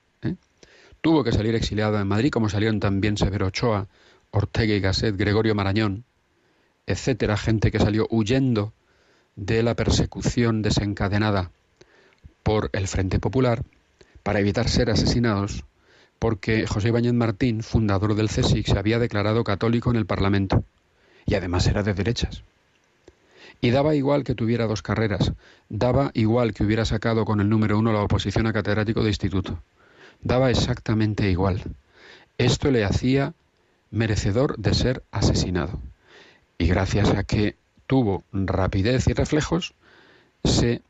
tuvo 1.01 1.23
que 1.23 1.31
salir 1.31 1.53
exiliado 1.55 1.99
en 1.99 2.07
Madrid, 2.07 2.31
como 2.31 2.49
salieron 2.49 2.79
también 2.79 3.17
Severo 3.17 3.47
Ochoa, 3.47 3.87
Ortega 4.31 4.73
y 4.73 4.79
Gasset, 4.79 5.15
Gregorio 5.15 5.55
Marañón, 5.55 6.03
etcétera, 6.87 7.37
gente 7.37 7.71
que 7.71 7.79
salió 7.79 8.07
huyendo 8.09 8.73
de 9.35 9.63
la 9.63 9.75
persecución 9.75 10.61
desencadenada 10.61 11.51
por 12.43 12.69
el 12.73 12.87
Frente 12.87 13.19
Popular 13.19 13.63
para 14.25 14.39
evitar 14.39 14.67
ser 14.67 14.89
asesinados 14.89 15.65
porque 16.17 16.65
José 16.65 16.87
Ibáñez 16.87 17.13
Martín, 17.13 17.61
fundador 17.61 18.15
del 18.15 18.27
CSIC, 18.27 18.65
se 18.65 18.79
había 18.79 18.97
declarado 18.97 19.43
católico 19.43 19.91
en 19.91 19.97
el 19.97 20.07
Parlamento 20.07 20.63
y 21.27 21.35
además 21.35 21.67
era 21.67 21.83
de 21.83 21.93
derechas. 21.93 22.41
Y 23.61 23.69
daba 23.69 23.93
igual 23.93 24.23
que 24.23 24.33
tuviera 24.33 24.65
dos 24.65 24.81
carreras, 24.81 25.33
daba 25.69 26.09
igual 26.15 26.55
que 26.55 26.63
hubiera 26.63 26.85
sacado 26.85 27.23
con 27.23 27.39
el 27.39 27.49
número 27.49 27.77
uno 27.77 27.93
la 27.93 28.01
oposición 28.01 28.47
a 28.47 28.53
catedrático 28.53 29.03
de 29.03 29.09
instituto, 29.09 29.61
daba 30.23 30.49
exactamente 30.49 31.29
igual. 31.29 31.61
Esto 32.39 32.71
le 32.71 32.83
hacía 32.83 33.35
merecedor 33.91 34.57
de 34.57 34.73
ser 34.73 35.03
asesinado. 35.11 35.79
Y 36.57 36.65
gracias 36.65 37.11
a 37.11 37.23
que 37.25 37.57
tuvo 37.85 38.23
rapidez 38.33 39.07
y 39.07 39.13
reflejos, 39.13 39.75
se 40.43 40.81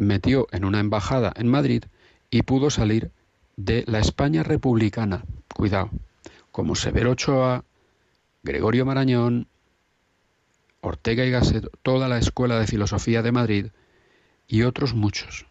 metió 0.00 0.48
en 0.50 0.64
una 0.64 0.80
embajada 0.80 1.30
en 1.36 1.46
Madrid 1.46 1.84
y 2.30 2.42
pudo 2.42 2.70
salir 2.70 3.10
de 3.56 3.84
la 3.86 3.98
España 3.98 4.42
republicana. 4.42 5.24
Cuidado, 5.54 5.90
como 6.50 6.74
Severo 6.74 7.10
Ochoa, 7.10 7.64
Gregorio 8.42 8.86
Marañón, 8.86 9.46
Ortega 10.80 11.26
y 11.26 11.30
Gasset, 11.30 11.66
toda 11.82 12.08
la 12.08 12.16
Escuela 12.16 12.58
de 12.58 12.66
Filosofía 12.66 13.20
de 13.20 13.32
Madrid 13.32 13.66
y 14.48 14.62
otros 14.62 14.94
muchos 14.94 15.44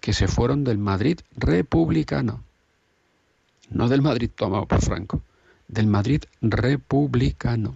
que 0.00 0.12
se 0.12 0.28
fueron 0.28 0.64
del 0.64 0.76
Madrid 0.76 1.20
republicano. 1.34 2.44
No 3.70 3.88
del 3.88 4.02
Madrid 4.02 4.30
tomado 4.34 4.66
por 4.66 4.82
Franco, 4.82 5.22
del 5.66 5.86
Madrid 5.86 6.24
republicano. 6.42 7.74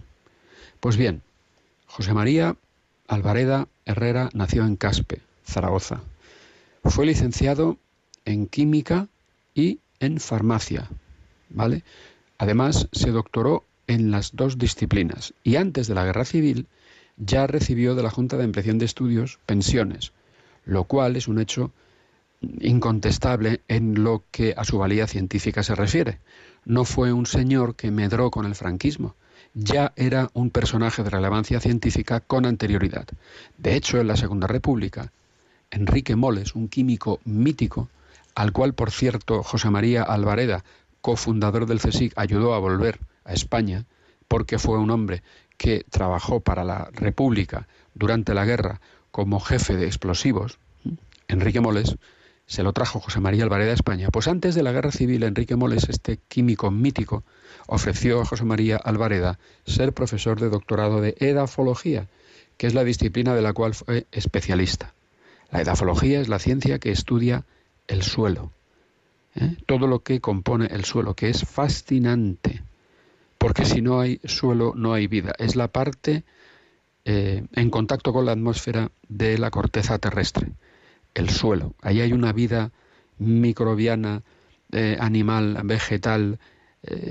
Pues 0.79 0.95
bien, 0.95 1.23
José 1.87 2.13
María 2.13 2.55
Alvareda 3.07 3.67
Herrera 3.85 4.29
nació 4.33 4.63
en 4.65 4.75
Caspe, 4.75 5.23
Zaragoza, 5.43 6.01
fue 6.83 7.05
licenciado 7.05 7.77
en 8.25 8.47
química 8.47 9.07
y 9.53 9.79
en 9.99 10.19
farmacia, 10.19 10.89
¿vale? 11.49 11.83
Además, 12.37 12.87
se 12.91 13.11
doctoró 13.11 13.65
en 13.87 14.11
las 14.11 14.35
dos 14.35 14.57
disciplinas 14.57 15.33
y 15.43 15.55
antes 15.55 15.87
de 15.87 15.95
la 15.95 16.05
Guerra 16.05 16.25
Civil 16.25 16.67
ya 17.17 17.47
recibió 17.47 17.95
de 17.95 18.03
la 18.03 18.09
Junta 18.09 18.37
de 18.37 18.45
Impresión 18.45 18.77
de 18.77 18.85
Estudios 18.85 19.39
pensiones, 19.45 20.13
lo 20.65 20.85
cual 20.85 21.15
es 21.15 21.27
un 21.27 21.39
hecho 21.39 21.71
incontestable 22.61 23.61
en 23.67 24.03
lo 24.03 24.23
que 24.31 24.53
a 24.55 24.63
su 24.63 24.77
valía 24.77 25.07
científica 25.07 25.63
se 25.63 25.75
refiere. 25.75 26.19
No 26.65 26.85
fue 26.85 27.11
un 27.11 27.25
señor 27.25 27.75
que 27.75 27.91
medró 27.91 28.31
con 28.31 28.45
el 28.45 28.55
franquismo, 28.55 29.15
ya 29.53 29.91
era 29.95 30.29
un 30.33 30.49
personaje 30.49 31.03
de 31.03 31.09
relevancia 31.09 31.59
científica 31.59 32.19
con 32.21 32.45
anterioridad. 32.45 33.07
De 33.57 33.75
hecho, 33.75 33.99
en 33.99 34.07
la 34.07 34.15
Segunda 34.15 34.47
República, 34.47 35.11
Enrique 35.71 36.15
Moles, 36.15 36.55
un 36.55 36.67
químico 36.67 37.19
mítico, 37.25 37.89
al 38.35 38.51
cual, 38.51 38.73
por 38.73 38.91
cierto, 38.91 39.43
José 39.43 39.69
María 39.69 40.03
Alvareda, 40.03 40.63
cofundador 41.01 41.65
del 41.65 41.79
CSIC, 41.79 42.13
ayudó 42.15 42.53
a 42.53 42.59
volver 42.59 42.99
a 43.25 43.33
España, 43.33 43.85
porque 44.27 44.59
fue 44.59 44.77
un 44.77 44.91
hombre 44.91 45.23
que 45.57 45.85
trabajó 45.89 46.39
para 46.39 46.63
la 46.63 46.89
República 46.93 47.67
durante 47.93 48.33
la 48.33 48.45
guerra 48.45 48.81
como 49.11 49.39
jefe 49.39 49.75
de 49.75 49.85
explosivos, 49.85 50.59
Enrique 51.27 51.61
Moles, 51.61 51.95
se 52.47 52.63
lo 52.63 52.73
trajo 52.73 52.99
José 52.99 53.19
María 53.19 53.43
Alvareda 53.43 53.71
a 53.71 53.75
España. 53.75 54.09
Pues 54.11 54.27
antes 54.27 54.55
de 54.55 54.63
la 54.63 54.71
guerra 54.71 54.91
civil, 54.91 55.21
Enrique 55.21 55.55
Moles, 55.55 55.87
este 55.87 56.17
químico 56.27 56.71
mítico, 56.71 57.23
ofreció 57.67 58.21
a 58.21 58.25
José 58.25 58.43
María 58.43 58.77
Alvareda 58.77 59.37
ser 59.65 59.93
profesor 59.93 60.39
de 60.39 60.49
doctorado 60.49 60.99
de 60.99 61.15
edafología, 61.19 62.07
que 62.57 62.65
es 62.65 62.73
la 62.73 62.83
disciplina 62.83 63.35
de 63.35 63.43
la 63.43 63.53
cual 63.53 63.75
fue 63.75 64.07
especialista. 64.11 64.95
La 65.51 65.61
edafología 65.61 66.21
es 66.21 66.27
la 66.27 66.39
ciencia 66.39 66.79
que 66.79 66.91
estudia 66.91 67.45
el 67.87 68.03
suelo, 68.03 68.51
¿eh? 69.35 69.55
todo 69.65 69.87
lo 69.87 69.99
que 69.99 70.21
compone 70.21 70.67
el 70.67 70.85
suelo, 70.85 71.15
que 71.15 71.29
es 71.29 71.43
fascinante, 71.43 72.61
porque 73.37 73.65
si 73.65 73.81
no 73.81 73.99
hay 73.99 74.19
suelo 74.25 74.73
no 74.75 74.93
hay 74.93 75.07
vida. 75.07 75.33
Es 75.39 75.55
la 75.55 75.67
parte 75.67 76.23
eh, 77.05 77.43
en 77.53 77.69
contacto 77.71 78.13
con 78.13 78.25
la 78.25 78.33
atmósfera 78.33 78.91
de 79.07 79.37
la 79.37 79.49
corteza 79.49 79.97
terrestre 79.97 80.51
el 81.15 81.29
suelo. 81.29 81.73
Ahí 81.81 82.01
hay 82.01 82.13
una 82.13 82.31
vida 82.31 82.71
microbiana, 83.17 84.21
eh, 84.71 84.97
animal, 84.99 85.59
vegetal, 85.63 86.39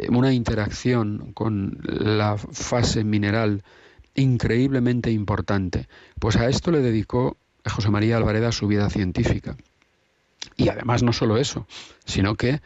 una 0.09 0.33
interacción 0.33 1.33
con 1.35 1.79
la 1.83 2.39
fase 2.39 3.05
mineral 3.05 3.63
increíblemente 4.15 5.11
importante. 5.11 5.89
Pues 6.19 6.37
a 6.37 6.49
esto 6.49 6.71
le 6.71 6.81
dedicó 6.81 7.37
José 7.69 7.91
María 7.91 8.17
Alvareda 8.17 8.53
su 8.53 8.67
vida 8.67 8.89
científica. 8.91 9.57
Y 10.57 10.69
además 10.69 11.03
no 11.03 11.13
solo 11.13 11.37
eso, 11.37 11.67
sino 12.05 12.35
que 12.35 12.61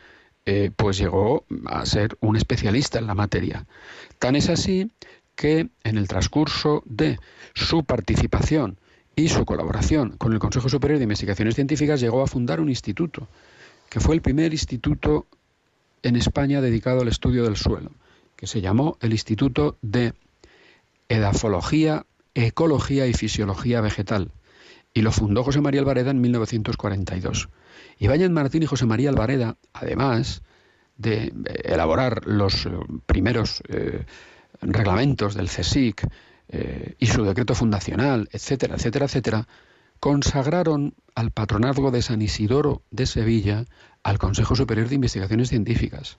eh, 0.45 0.70
pues 0.74 0.99
llegó 0.99 1.45
a 1.66 1.87
ser 1.87 2.16
un 2.20 2.37
especialista 2.37 2.99
en 2.99 3.07
la 3.07 3.15
materia. 3.15 3.66
Tan 4.19 4.35
es 4.35 4.49
así 4.49 4.91
que 5.35 5.69
en 5.85 5.99
el 5.99 6.09
transcurso 6.09 6.83
de 6.85 7.19
su 7.55 7.85
participación 7.85 8.79
y 9.15 9.29
su 9.29 9.45
colaboración 9.45 10.16
con 10.16 10.33
el 10.33 10.39
Consejo 10.39 10.69
Superior 10.69 10.99
de 10.99 11.05
Investigaciones 11.05 11.55
Científicas 11.55 12.01
llegó 12.01 12.23
a 12.23 12.27
fundar 12.27 12.61
un 12.61 12.69
instituto, 12.69 13.29
que 13.89 14.01
fue 14.01 14.15
el 14.15 14.23
primer 14.23 14.53
instituto 14.53 15.27
en 16.03 16.16
España 16.16 16.61
dedicado 16.61 17.03
al 17.03 17.09
estudio 17.09 17.45
del 17.45 17.57
suelo, 17.57 17.93
que 18.37 18.47
se 18.47 18.61
llamó 18.61 18.97
el 19.01 19.12
Instituto 19.12 19.77
de 19.83 20.15
Edafología, 21.09 22.07
Ecología 22.35 23.07
y 23.07 23.12
Fisiología 23.12 23.81
Vegetal, 23.81 24.31
y 24.94 25.02
lo 25.02 25.12
fundó 25.12 25.44
José 25.44 25.60
María 25.60 25.81
Alvareda 25.81 26.10
en 26.10 26.20
1942. 26.20 27.48
Ibáñez 27.98 28.31
Martín 28.31 28.62
y 28.62 28.66
José 28.66 28.86
María 28.86 29.10
Alvareda, 29.10 29.56
además 29.73 30.43
de 30.97 31.32
elaborar 31.64 32.27
los 32.27 32.69
primeros 33.06 33.62
eh, 33.69 34.05
reglamentos 34.60 35.35
del 35.35 35.48
CSIC, 35.48 36.06
eh, 36.55 36.97
y 36.98 37.06
su 37.06 37.24
decreto 37.24 37.55
fundacional, 37.55 38.28
etcétera, 38.31 38.74
etcétera, 38.74 39.06
etcétera, 39.06 39.48
consagraron 40.01 40.94
al 41.14 41.31
patronazgo 41.31 41.90
de 41.90 42.02
San 42.02 42.20
Isidoro 42.20 42.82
de 42.90 43.06
Sevilla 43.06 43.64
al 44.02 44.19
Consejo 44.19 44.55
Superior 44.55 44.89
de 44.89 44.97
Investigaciones 44.97 45.48
Científicas. 45.48 46.19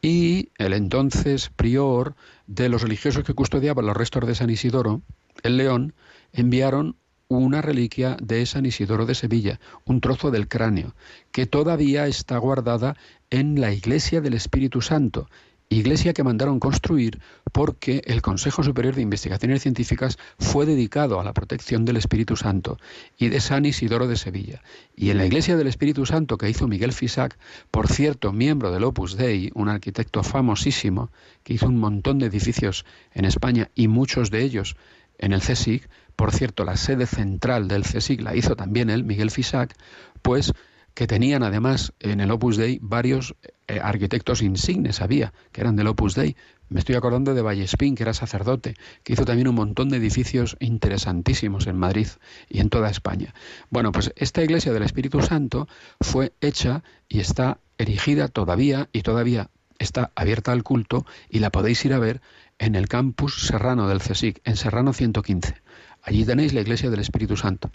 Y 0.00 0.50
el 0.56 0.72
entonces 0.72 1.50
prior 1.54 2.14
de 2.46 2.70
los 2.70 2.80
religiosos 2.80 3.24
que 3.24 3.34
custodiaban 3.34 3.84
los 3.84 3.96
restos 3.96 4.26
de 4.26 4.34
San 4.34 4.48
Isidoro, 4.48 5.02
el 5.42 5.58
León, 5.58 5.92
enviaron 6.32 6.96
una 7.28 7.60
reliquia 7.60 8.16
de 8.22 8.44
San 8.46 8.66
Isidoro 8.66 9.06
de 9.06 9.14
Sevilla, 9.14 9.60
un 9.84 10.00
trozo 10.00 10.30
del 10.30 10.48
cráneo, 10.48 10.94
que 11.30 11.46
todavía 11.46 12.06
está 12.06 12.38
guardada 12.38 12.96
en 13.30 13.60
la 13.60 13.72
iglesia 13.72 14.20
del 14.20 14.34
Espíritu 14.34 14.80
Santo 14.80 15.28
iglesia 15.70 16.14
que 16.14 16.24
mandaron 16.24 16.60
construir 16.60 17.20
porque 17.52 18.02
el 18.06 18.22
Consejo 18.22 18.62
Superior 18.62 18.94
de 18.94 19.02
Investigaciones 19.02 19.62
Científicas 19.62 20.18
fue 20.38 20.66
dedicado 20.66 21.20
a 21.20 21.24
la 21.24 21.34
protección 21.34 21.84
del 21.84 21.96
Espíritu 21.96 22.36
Santo 22.36 22.78
y 23.18 23.28
de 23.28 23.40
San 23.40 23.64
Isidoro 23.66 24.06
de 24.06 24.16
Sevilla. 24.16 24.62
Y 24.96 25.10
en 25.10 25.18
la 25.18 25.26
iglesia 25.26 25.56
del 25.56 25.66
Espíritu 25.66 26.06
Santo 26.06 26.38
que 26.38 26.48
hizo 26.48 26.68
Miguel 26.68 26.92
Fisac, 26.92 27.36
por 27.70 27.88
cierto, 27.88 28.32
miembro 28.32 28.72
del 28.72 28.84
Opus 28.84 29.16
Dei, 29.16 29.50
un 29.54 29.68
arquitecto 29.68 30.22
famosísimo 30.22 31.10
que 31.42 31.54
hizo 31.54 31.66
un 31.66 31.78
montón 31.78 32.18
de 32.18 32.26
edificios 32.26 32.84
en 33.12 33.24
España 33.24 33.70
y 33.74 33.88
muchos 33.88 34.30
de 34.30 34.42
ellos 34.42 34.76
en 35.18 35.32
el 35.32 35.40
CSIC, 35.40 35.88
por 36.18 36.32
cierto, 36.32 36.64
la 36.64 36.76
sede 36.76 37.06
central 37.06 37.68
del 37.68 37.84
CSIC 37.84 38.22
la 38.22 38.34
hizo 38.34 38.56
también 38.56 38.90
él, 38.90 39.04
Miguel 39.04 39.30
Fisac, 39.30 39.72
pues 40.20 40.52
que 40.92 41.06
tenían 41.06 41.44
además 41.44 41.92
en 42.00 42.18
el 42.18 42.32
Opus 42.32 42.56
Dei 42.56 42.80
varios 42.82 43.36
eh, 43.68 43.78
arquitectos 43.80 44.42
insignes, 44.42 45.00
había, 45.00 45.32
que 45.52 45.60
eran 45.60 45.76
del 45.76 45.86
Opus 45.86 46.16
Dei. 46.16 46.34
Me 46.70 46.80
estoy 46.80 46.96
acordando 46.96 47.34
de 47.34 47.42
Vallespín, 47.42 47.94
que 47.94 48.02
era 48.02 48.14
sacerdote, 48.14 48.74
que 49.04 49.12
hizo 49.12 49.24
también 49.24 49.46
un 49.46 49.54
montón 49.54 49.90
de 49.90 49.98
edificios 49.98 50.56
interesantísimos 50.58 51.68
en 51.68 51.76
Madrid 51.76 52.08
y 52.48 52.58
en 52.58 52.68
toda 52.68 52.90
España. 52.90 53.32
Bueno, 53.70 53.92
pues 53.92 54.12
esta 54.16 54.42
iglesia 54.42 54.72
del 54.72 54.82
Espíritu 54.82 55.22
Santo 55.22 55.68
fue 56.00 56.32
hecha 56.40 56.82
y 57.08 57.20
está 57.20 57.58
erigida 57.78 58.26
todavía 58.26 58.88
y 58.92 59.02
todavía 59.02 59.50
está 59.78 60.10
abierta 60.16 60.50
al 60.50 60.64
culto 60.64 61.06
y 61.30 61.38
la 61.38 61.50
podéis 61.50 61.84
ir 61.84 61.92
a 61.92 62.00
ver 62.00 62.20
en 62.58 62.74
el 62.74 62.88
campus 62.88 63.46
serrano 63.46 63.88
del 63.88 64.00
CSIC, 64.00 64.40
en 64.44 64.56
Serrano 64.56 64.92
115. 64.92 65.62
Allí 66.08 66.24
tenéis 66.24 66.54
la 66.54 66.62
iglesia 66.62 66.88
del 66.88 67.00
Espíritu 67.00 67.36
Santo 67.36 67.70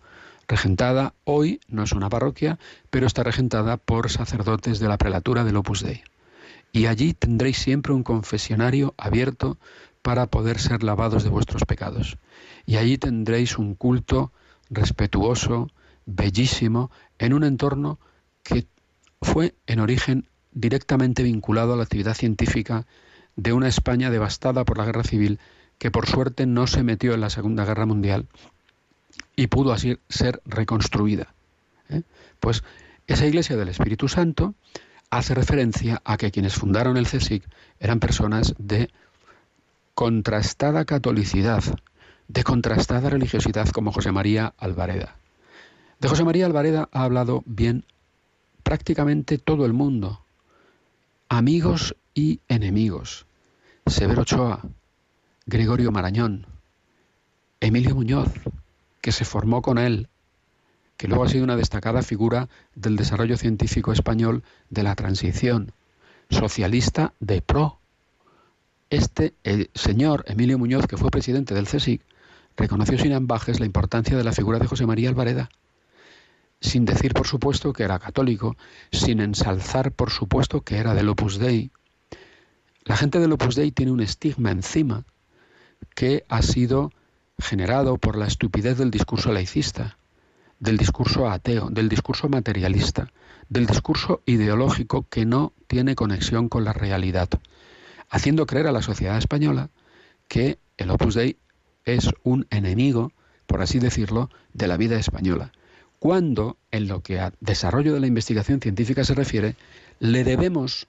regentada 0.47 1.13
hoy, 1.23 1.61
no 1.67 1.83
es 1.83 1.91
una 1.91 2.09
parroquia, 2.09 2.57
pero 2.89 3.05
está 3.05 3.21
regentada 3.21 3.77
por 3.77 4.09
sacerdotes 4.09 4.79
de 4.79 4.87
la 4.87 4.97
prelatura 4.97 5.43
del 5.43 5.55
Opus 5.55 5.83
Dei. 5.83 6.01
Y 6.71 6.87
allí 6.87 7.13
tendréis 7.13 7.59
siempre 7.59 7.93
un 7.93 8.01
confesionario 8.01 8.95
abierto 8.97 9.59
para 10.01 10.25
poder 10.25 10.59
ser 10.59 10.81
lavados 10.81 11.23
de 11.23 11.29
vuestros 11.29 11.63
pecados. 11.65 12.17
Y 12.65 12.77
allí 12.77 12.97
tendréis 12.97 13.59
un 13.59 13.75
culto 13.75 14.31
respetuoso, 14.71 15.69
bellísimo, 16.07 16.89
en 17.19 17.33
un 17.33 17.43
entorno 17.43 17.99
que 18.41 18.65
fue 19.21 19.53
en 19.67 19.79
origen 19.79 20.27
directamente 20.53 21.21
vinculado 21.21 21.73
a 21.73 21.77
la 21.77 21.83
actividad 21.83 22.15
científica 22.15 22.87
de 23.35 23.53
una 23.53 23.67
España 23.67 24.09
devastada 24.09 24.65
por 24.65 24.79
la 24.79 24.85
guerra 24.85 25.03
civil 25.03 25.39
que 25.83 25.91
por 25.91 26.07
suerte 26.07 26.45
no 26.45 26.65
se 26.65 26.81
metió 26.81 27.13
en 27.13 27.19
la 27.19 27.29
Segunda 27.29 27.65
Guerra 27.65 27.85
Mundial 27.85 28.27
y 29.35 29.47
pudo 29.47 29.73
así 29.73 29.97
ser 30.07 30.41
reconstruida. 30.45 31.33
¿eh? 31.89 32.03
Pues 32.39 32.63
esa 33.05 33.25
iglesia 33.25 33.57
del 33.57 33.67
Espíritu 33.67 34.07
Santo 34.07 34.55
hace 35.09 35.33
referencia 35.33 36.01
a 36.05 36.15
que 36.15 36.31
quienes 36.31 36.53
fundaron 36.53 36.95
el 36.95 37.05
CSIC 37.05 37.43
eran 37.81 37.99
personas 37.99 38.55
de 38.57 38.91
contrastada 39.93 40.85
catolicidad, 40.85 41.65
de 42.29 42.43
contrastada 42.45 43.09
religiosidad 43.09 43.67
como 43.67 43.91
José 43.91 44.13
María 44.13 44.53
Alvareda. 44.57 45.17
De 45.99 46.07
José 46.07 46.23
María 46.23 46.45
Alvareda 46.45 46.87
ha 46.93 47.03
hablado 47.03 47.43
bien 47.45 47.83
prácticamente 48.63 49.37
todo 49.37 49.65
el 49.65 49.73
mundo, 49.73 50.23
amigos 51.27 51.97
y 52.13 52.39
enemigos. 52.47 53.25
Severo 53.85 54.21
Ochoa, 54.21 54.61
Gregorio 55.45 55.91
Marañón, 55.91 56.47
Emilio 57.59 57.95
Muñoz, 57.95 58.31
que 59.01 59.11
se 59.11 59.25
formó 59.25 59.61
con 59.61 59.77
él, 59.77 60.07
que 60.95 61.09
luego 61.09 61.25
ha 61.25 61.29
sido 61.29 61.43
una 61.43 61.57
destacada 61.57 62.01
figura 62.01 62.47
del 62.75 62.95
desarrollo 62.95 63.35
científico 63.35 63.91
español 63.91 64.43
de 64.69 64.83
la 64.83 64.95
transición, 64.95 65.73
socialista 66.29 67.13
de 67.19 67.41
pro. 67.41 67.77
Este 68.89 69.33
el 69.43 69.69
señor 69.75 70.23
Emilio 70.27 70.57
Muñoz, 70.57 70.87
que 70.87 70.95
fue 70.95 71.11
presidente 71.11 71.53
del 71.53 71.67
CSIC, 71.67 72.01
reconoció 72.55 72.97
sin 72.97 73.11
ambajes 73.11 73.59
la 73.59 73.65
importancia 73.65 74.15
de 74.15 74.23
la 74.23 74.31
figura 74.31 74.59
de 74.59 74.67
José 74.67 74.85
María 74.85 75.09
Alvareda, 75.09 75.49
sin 76.61 76.85
decir, 76.85 77.13
por 77.13 77.27
supuesto, 77.27 77.73
que 77.73 77.83
era 77.83 77.99
católico, 77.99 78.55
sin 78.93 79.19
ensalzar, 79.19 79.91
por 79.91 80.09
supuesto, 80.09 80.61
que 80.61 80.77
era 80.77 80.93
del 80.93 81.09
Opus 81.09 81.37
Dei. 81.37 81.69
La 82.85 82.95
gente 82.95 83.19
del 83.19 83.33
Opus 83.33 83.55
Dei 83.55 83.71
tiene 83.71 83.91
un 83.91 83.99
estigma 83.99 84.49
encima 84.49 85.03
que 85.95 86.25
ha 86.29 86.41
sido 86.41 86.91
generado 87.39 87.97
por 87.97 88.17
la 88.17 88.27
estupidez 88.27 88.77
del 88.77 88.91
discurso 88.91 89.31
laicista, 89.31 89.97
del 90.59 90.77
discurso 90.77 91.29
ateo, 91.29 91.69
del 91.69 91.89
discurso 91.89 92.29
materialista, 92.29 93.11
del 93.49 93.65
discurso 93.65 94.21
ideológico 94.25 95.05
que 95.09 95.25
no 95.25 95.53
tiene 95.67 95.95
conexión 95.95 96.49
con 96.49 96.63
la 96.63 96.73
realidad, 96.73 97.29
haciendo 98.09 98.45
creer 98.45 98.67
a 98.67 98.71
la 98.71 98.81
sociedad 98.81 99.17
española 99.17 99.69
que 100.27 100.59
el 100.77 100.89
Opus 100.89 101.15
Dei 101.15 101.37
es 101.85 102.09
un 102.23 102.47
enemigo, 102.49 103.11
por 103.45 103.61
así 103.61 103.79
decirlo, 103.79 104.29
de 104.53 104.67
la 104.67 104.77
vida 104.77 104.97
española, 104.97 105.51
cuando 105.99 106.57
en 106.71 106.87
lo 106.87 107.01
que 107.01 107.19
a 107.19 107.33
desarrollo 107.39 107.93
de 107.93 107.99
la 107.99 108.07
investigación 108.07 108.59
científica 108.61 109.03
se 109.03 109.15
refiere, 109.15 109.55
le 109.99 110.23
debemos 110.23 110.87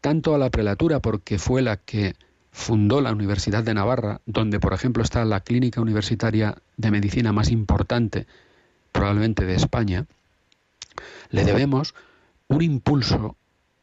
tanto 0.00 0.34
a 0.34 0.38
la 0.38 0.50
prelatura 0.50 1.00
porque 1.00 1.38
fue 1.38 1.62
la 1.62 1.76
que 1.76 2.14
fundó 2.56 3.02
la 3.02 3.12
Universidad 3.12 3.62
de 3.62 3.74
Navarra, 3.74 4.22
donde 4.24 4.58
por 4.58 4.72
ejemplo 4.72 5.02
está 5.02 5.22
la 5.26 5.40
clínica 5.40 5.82
universitaria 5.82 6.56
de 6.78 6.90
medicina 6.90 7.30
más 7.30 7.50
importante 7.50 8.26
probablemente 8.92 9.44
de 9.44 9.54
España, 9.54 10.06
le 11.28 11.44
debemos 11.44 11.94
un 12.48 12.62
impulso 12.62 13.36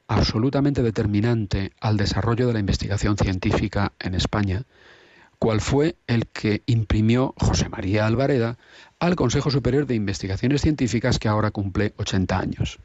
absolutamente 0.07 0.81
determinante 0.81 1.71
al 1.79 1.97
desarrollo 1.97 2.47
de 2.47 2.53
la 2.53 2.59
investigación 2.59 3.15
científica 3.15 3.93
en 3.99 4.15
España, 4.15 4.63
cual 5.37 5.61
fue 5.61 5.95
el 6.07 6.25
que 6.25 6.63
imprimió 6.65 7.35
José 7.37 7.69
María 7.69 8.07
Alvareda 8.07 8.57
al 8.99 9.15
Consejo 9.15 9.51
Superior 9.51 9.85
de 9.85 9.95
Investigaciones 9.95 10.61
Científicas 10.61 11.19
que 11.19 11.27
ahora 11.27 11.51
cumple 11.51 11.93
80 11.97 12.39
años. 12.39 12.79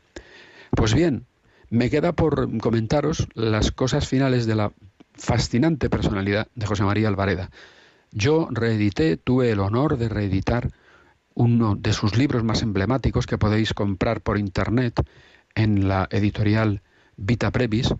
Pues 0.70 0.92
bien, 0.92 1.24
me 1.70 1.88
queda 1.88 2.12
por 2.12 2.58
comentaros 2.58 3.26
las 3.32 3.72
cosas 3.72 4.06
finales 4.06 4.44
de 4.46 4.54
la 4.54 4.70
fascinante 5.18 5.90
personalidad 5.90 6.48
de 6.54 6.66
José 6.66 6.84
María 6.84 7.08
Alvareda. 7.08 7.50
Yo 8.12 8.48
reedité, 8.50 9.16
tuve 9.16 9.50
el 9.50 9.60
honor 9.60 9.98
de 9.98 10.08
reeditar 10.08 10.70
uno 11.34 11.76
de 11.76 11.92
sus 11.92 12.16
libros 12.16 12.42
más 12.42 12.62
emblemáticos 12.62 13.26
que 13.26 13.38
podéis 13.38 13.74
comprar 13.74 14.22
por 14.22 14.38
internet 14.38 15.00
en 15.54 15.88
la 15.88 16.08
editorial 16.10 16.82
Vita 17.16 17.50
Brevis, 17.50 17.94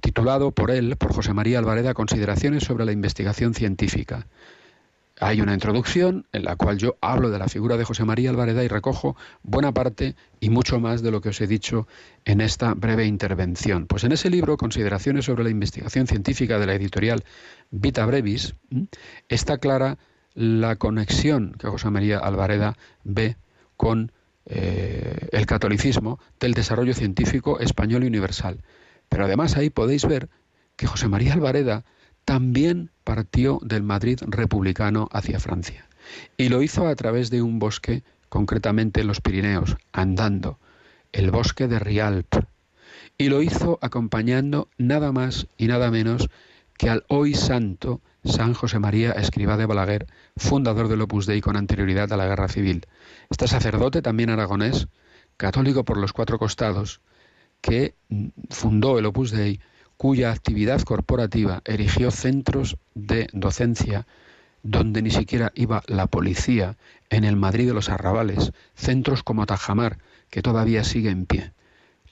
titulado 0.00 0.52
por 0.52 0.70
él, 0.70 0.96
por 0.96 1.12
José 1.12 1.32
María 1.32 1.58
Alvareda, 1.58 1.94
Consideraciones 1.94 2.64
sobre 2.64 2.84
la 2.84 2.92
investigación 2.92 3.54
científica. 3.54 4.26
Hay 5.22 5.42
una 5.42 5.52
introducción 5.52 6.26
en 6.32 6.44
la 6.44 6.56
cual 6.56 6.78
yo 6.78 6.96
hablo 7.02 7.28
de 7.28 7.38
la 7.38 7.46
figura 7.46 7.76
de 7.76 7.84
José 7.84 8.06
María 8.06 8.30
Alvareda 8.30 8.64
y 8.64 8.68
recojo 8.68 9.16
buena 9.42 9.70
parte 9.70 10.16
y 10.40 10.48
mucho 10.48 10.80
más 10.80 11.02
de 11.02 11.10
lo 11.10 11.20
que 11.20 11.28
os 11.28 11.40
he 11.42 11.46
dicho 11.46 11.86
en 12.24 12.40
esta 12.40 12.72
breve 12.72 13.04
intervención. 13.04 13.86
Pues 13.86 14.02
en 14.04 14.12
ese 14.12 14.30
libro, 14.30 14.56
Consideraciones 14.56 15.26
sobre 15.26 15.44
la 15.44 15.50
investigación 15.50 16.06
científica 16.06 16.58
de 16.58 16.66
la 16.66 16.74
editorial 16.74 17.22
Vita 17.70 18.06
Brevis, 18.06 18.54
está 19.28 19.58
clara 19.58 19.98
la 20.32 20.76
conexión 20.76 21.54
que 21.58 21.68
José 21.68 21.90
María 21.90 22.18
Alvareda 22.18 22.78
ve 23.04 23.36
con 23.76 24.12
eh, 24.46 25.28
el 25.32 25.44
catolicismo 25.44 26.18
del 26.40 26.54
desarrollo 26.54 26.94
científico 26.94 27.60
español 27.60 28.04
y 28.04 28.06
universal. 28.06 28.62
Pero 29.10 29.26
además 29.26 29.58
ahí 29.58 29.68
podéis 29.68 30.06
ver 30.06 30.30
que 30.76 30.86
José 30.86 31.08
María 31.08 31.34
Alvareda 31.34 31.84
también 32.24 32.90
partió 33.04 33.58
del 33.62 33.82
Madrid 33.82 34.18
republicano 34.26 35.08
hacia 35.12 35.40
Francia. 35.40 35.86
Y 36.36 36.48
lo 36.48 36.62
hizo 36.62 36.86
a 36.86 36.94
través 36.94 37.30
de 37.30 37.42
un 37.42 37.58
bosque, 37.58 38.02
concretamente 38.28 39.00
en 39.00 39.06
los 39.06 39.20
Pirineos, 39.20 39.76
andando, 39.92 40.58
el 41.12 41.30
bosque 41.30 41.68
de 41.68 41.78
Rialp. 41.78 42.34
Y 43.18 43.28
lo 43.28 43.42
hizo 43.42 43.78
acompañando 43.82 44.68
nada 44.78 45.12
más 45.12 45.46
y 45.58 45.66
nada 45.66 45.90
menos 45.90 46.28
que 46.78 46.88
al 46.88 47.04
hoy 47.08 47.34
santo 47.34 48.00
San 48.24 48.54
José 48.54 48.78
María 48.78 49.12
Escribá 49.12 49.56
de 49.56 49.66
Balaguer, 49.66 50.06
fundador 50.36 50.88
del 50.88 51.02
Opus 51.02 51.26
Dei 51.26 51.40
con 51.40 51.56
anterioridad 51.56 52.12
a 52.12 52.16
la 52.16 52.26
Guerra 52.26 52.48
Civil. 52.48 52.86
Este 53.28 53.48
sacerdote, 53.48 54.02
también 54.02 54.30
aragonés, 54.30 54.88
católico 55.36 55.84
por 55.84 55.96
los 55.96 56.12
cuatro 56.12 56.38
costados, 56.38 57.00
que 57.60 57.94
fundó 58.50 58.98
el 58.98 59.06
Opus 59.06 59.30
Dei, 59.30 59.60
cuya 60.00 60.32
actividad 60.32 60.80
corporativa 60.80 61.60
erigió 61.66 62.10
centros 62.10 62.78
de 62.94 63.28
docencia 63.34 64.06
donde 64.62 65.02
ni 65.02 65.10
siquiera 65.10 65.52
iba 65.54 65.82
la 65.88 66.06
policía, 66.06 66.78
en 67.10 67.24
el 67.24 67.36
Madrid 67.36 67.66
de 67.66 67.74
los 67.74 67.90
arrabales, 67.90 68.52
centros 68.74 69.22
como 69.22 69.44
Tajamar, 69.44 69.98
que 70.30 70.40
todavía 70.40 70.84
sigue 70.84 71.10
en 71.10 71.26
pie, 71.26 71.52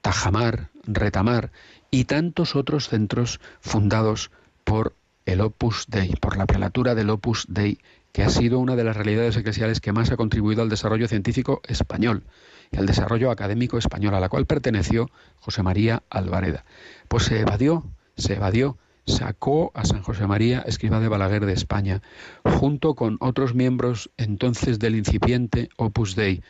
Tajamar, 0.02 0.68
Retamar 0.84 1.50
y 1.90 2.04
tantos 2.04 2.56
otros 2.56 2.90
centros 2.90 3.40
fundados 3.62 4.30
por 4.64 4.94
el 5.24 5.40
Opus 5.40 5.86
Dei, 5.88 6.10
por 6.10 6.36
la 6.36 6.44
prelatura 6.44 6.94
del 6.94 7.08
Opus 7.08 7.46
Dei, 7.48 7.78
que 8.12 8.22
ha 8.22 8.28
sido 8.28 8.58
una 8.58 8.76
de 8.76 8.84
las 8.84 8.98
realidades 8.98 9.34
eclesiales 9.38 9.80
que 9.80 9.92
más 9.92 10.10
ha 10.10 10.18
contribuido 10.18 10.60
al 10.60 10.68
desarrollo 10.68 11.08
científico 11.08 11.62
español 11.66 12.22
y 12.70 12.78
al 12.78 12.86
desarrollo 12.86 13.30
académico 13.30 13.78
español, 13.78 14.14
a 14.14 14.20
la 14.20 14.28
cual 14.28 14.46
perteneció 14.46 15.10
José 15.40 15.62
María 15.62 16.02
Alvareda. 16.10 16.64
Pues 17.08 17.24
se 17.24 17.40
evadió, 17.40 17.84
se 18.16 18.34
evadió, 18.34 18.78
sacó 19.06 19.72
a 19.74 19.84
San 19.84 20.02
José 20.02 20.26
María, 20.26 20.60
escriba 20.66 21.00
de 21.00 21.08
Balaguer 21.08 21.46
de 21.46 21.52
España, 21.52 22.02
junto 22.44 22.94
con 22.94 23.16
otros 23.20 23.54
miembros 23.54 24.10
entonces 24.16 24.78
del 24.78 24.96
incipiente 24.96 25.70
Opus 25.76 26.14
Dei, 26.14 26.42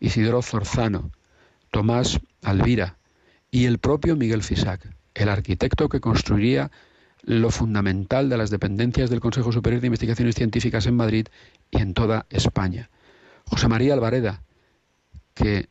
Isidoro 0.00 0.42
Zorzano, 0.42 1.10
Tomás 1.70 2.20
Alvira 2.42 2.96
y 3.50 3.66
el 3.66 3.78
propio 3.78 4.16
Miguel 4.16 4.42
Fisac, 4.42 4.88
el 5.14 5.28
arquitecto 5.28 5.88
que 5.88 6.00
construiría 6.00 6.70
lo 7.22 7.50
fundamental 7.50 8.28
de 8.28 8.36
las 8.36 8.50
dependencias 8.50 9.10
del 9.10 9.20
Consejo 9.20 9.50
Superior 9.50 9.80
de 9.80 9.86
Investigaciones 9.86 10.34
Científicas 10.34 10.86
en 10.86 10.96
Madrid 10.96 11.26
y 11.70 11.78
en 11.80 11.94
toda 11.94 12.26
España. 12.30 12.90
José 13.46 13.68
María 13.68 13.94
Alvareda, 13.94 14.42
que 15.34 15.68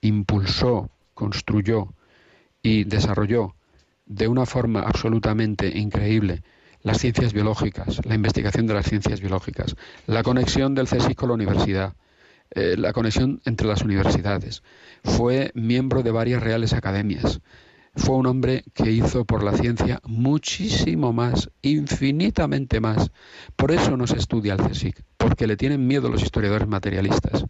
impulsó, 0.00 0.90
construyó 1.14 1.94
y 2.62 2.84
desarrolló 2.84 3.54
de 4.06 4.28
una 4.28 4.46
forma 4.46 4.80
absolutamente 4.80 5.78
increíble 5.78 6.42
las 6.82 6.98
ciencias 6.98 7.32
biológicas, 7.32 8.04
la 8.04 8.14
investigación 8.14 8.66
de 8.66 8.74
las 8.74 8.86
ciencias 8.86 9.20
biológicas, 9.20 9.76
la 10.06 10.22
conexión 10.22 10.74
del 10.74 10.86
CSIC 10.86 11.16
con 11.16 11.28
la 11.28 11.34
universidad, 11.34 11.94
eh, 12.50 12.76
la 12.78 12.92
conexión 12.92 13.40
entre 13.44 13.66
las 13.66 13.82
universidades. 13.82 14.62
Fue 15.04 15.50
miembro 15.54 16.02
de 16.02 16.12
varias 16.12 16.42
reales 16.42 16.72
academias, 16.72 17.40
fue 17.98 18.16
un 18.16 18.26
hombre 18.26 18.64
que 18.74 18.90
hizo 18.90 19.24
por 19.24 19.42
la 19.42 19.52
ciencia 19.52 20.00
muchísimo 20.04 21.12
más, 21.12 21.50
infinitamente 21.62 22.80
más. 22.80 23.10
Por 23.56 23.72
eso 23.72 23.96
no 23.96 24.06
se 24.06 24.16
estudia 24.16 24.54
el 24.54 24.60
CSIC, 24.60 25.02
porque 25.16 25.46
le 25.46 25.56
tienen 25.56 25.86
miedo 25.86 26.08
los 26.08 26.22
historiadores 26.22 26.68
materialistas, 26.68 27.44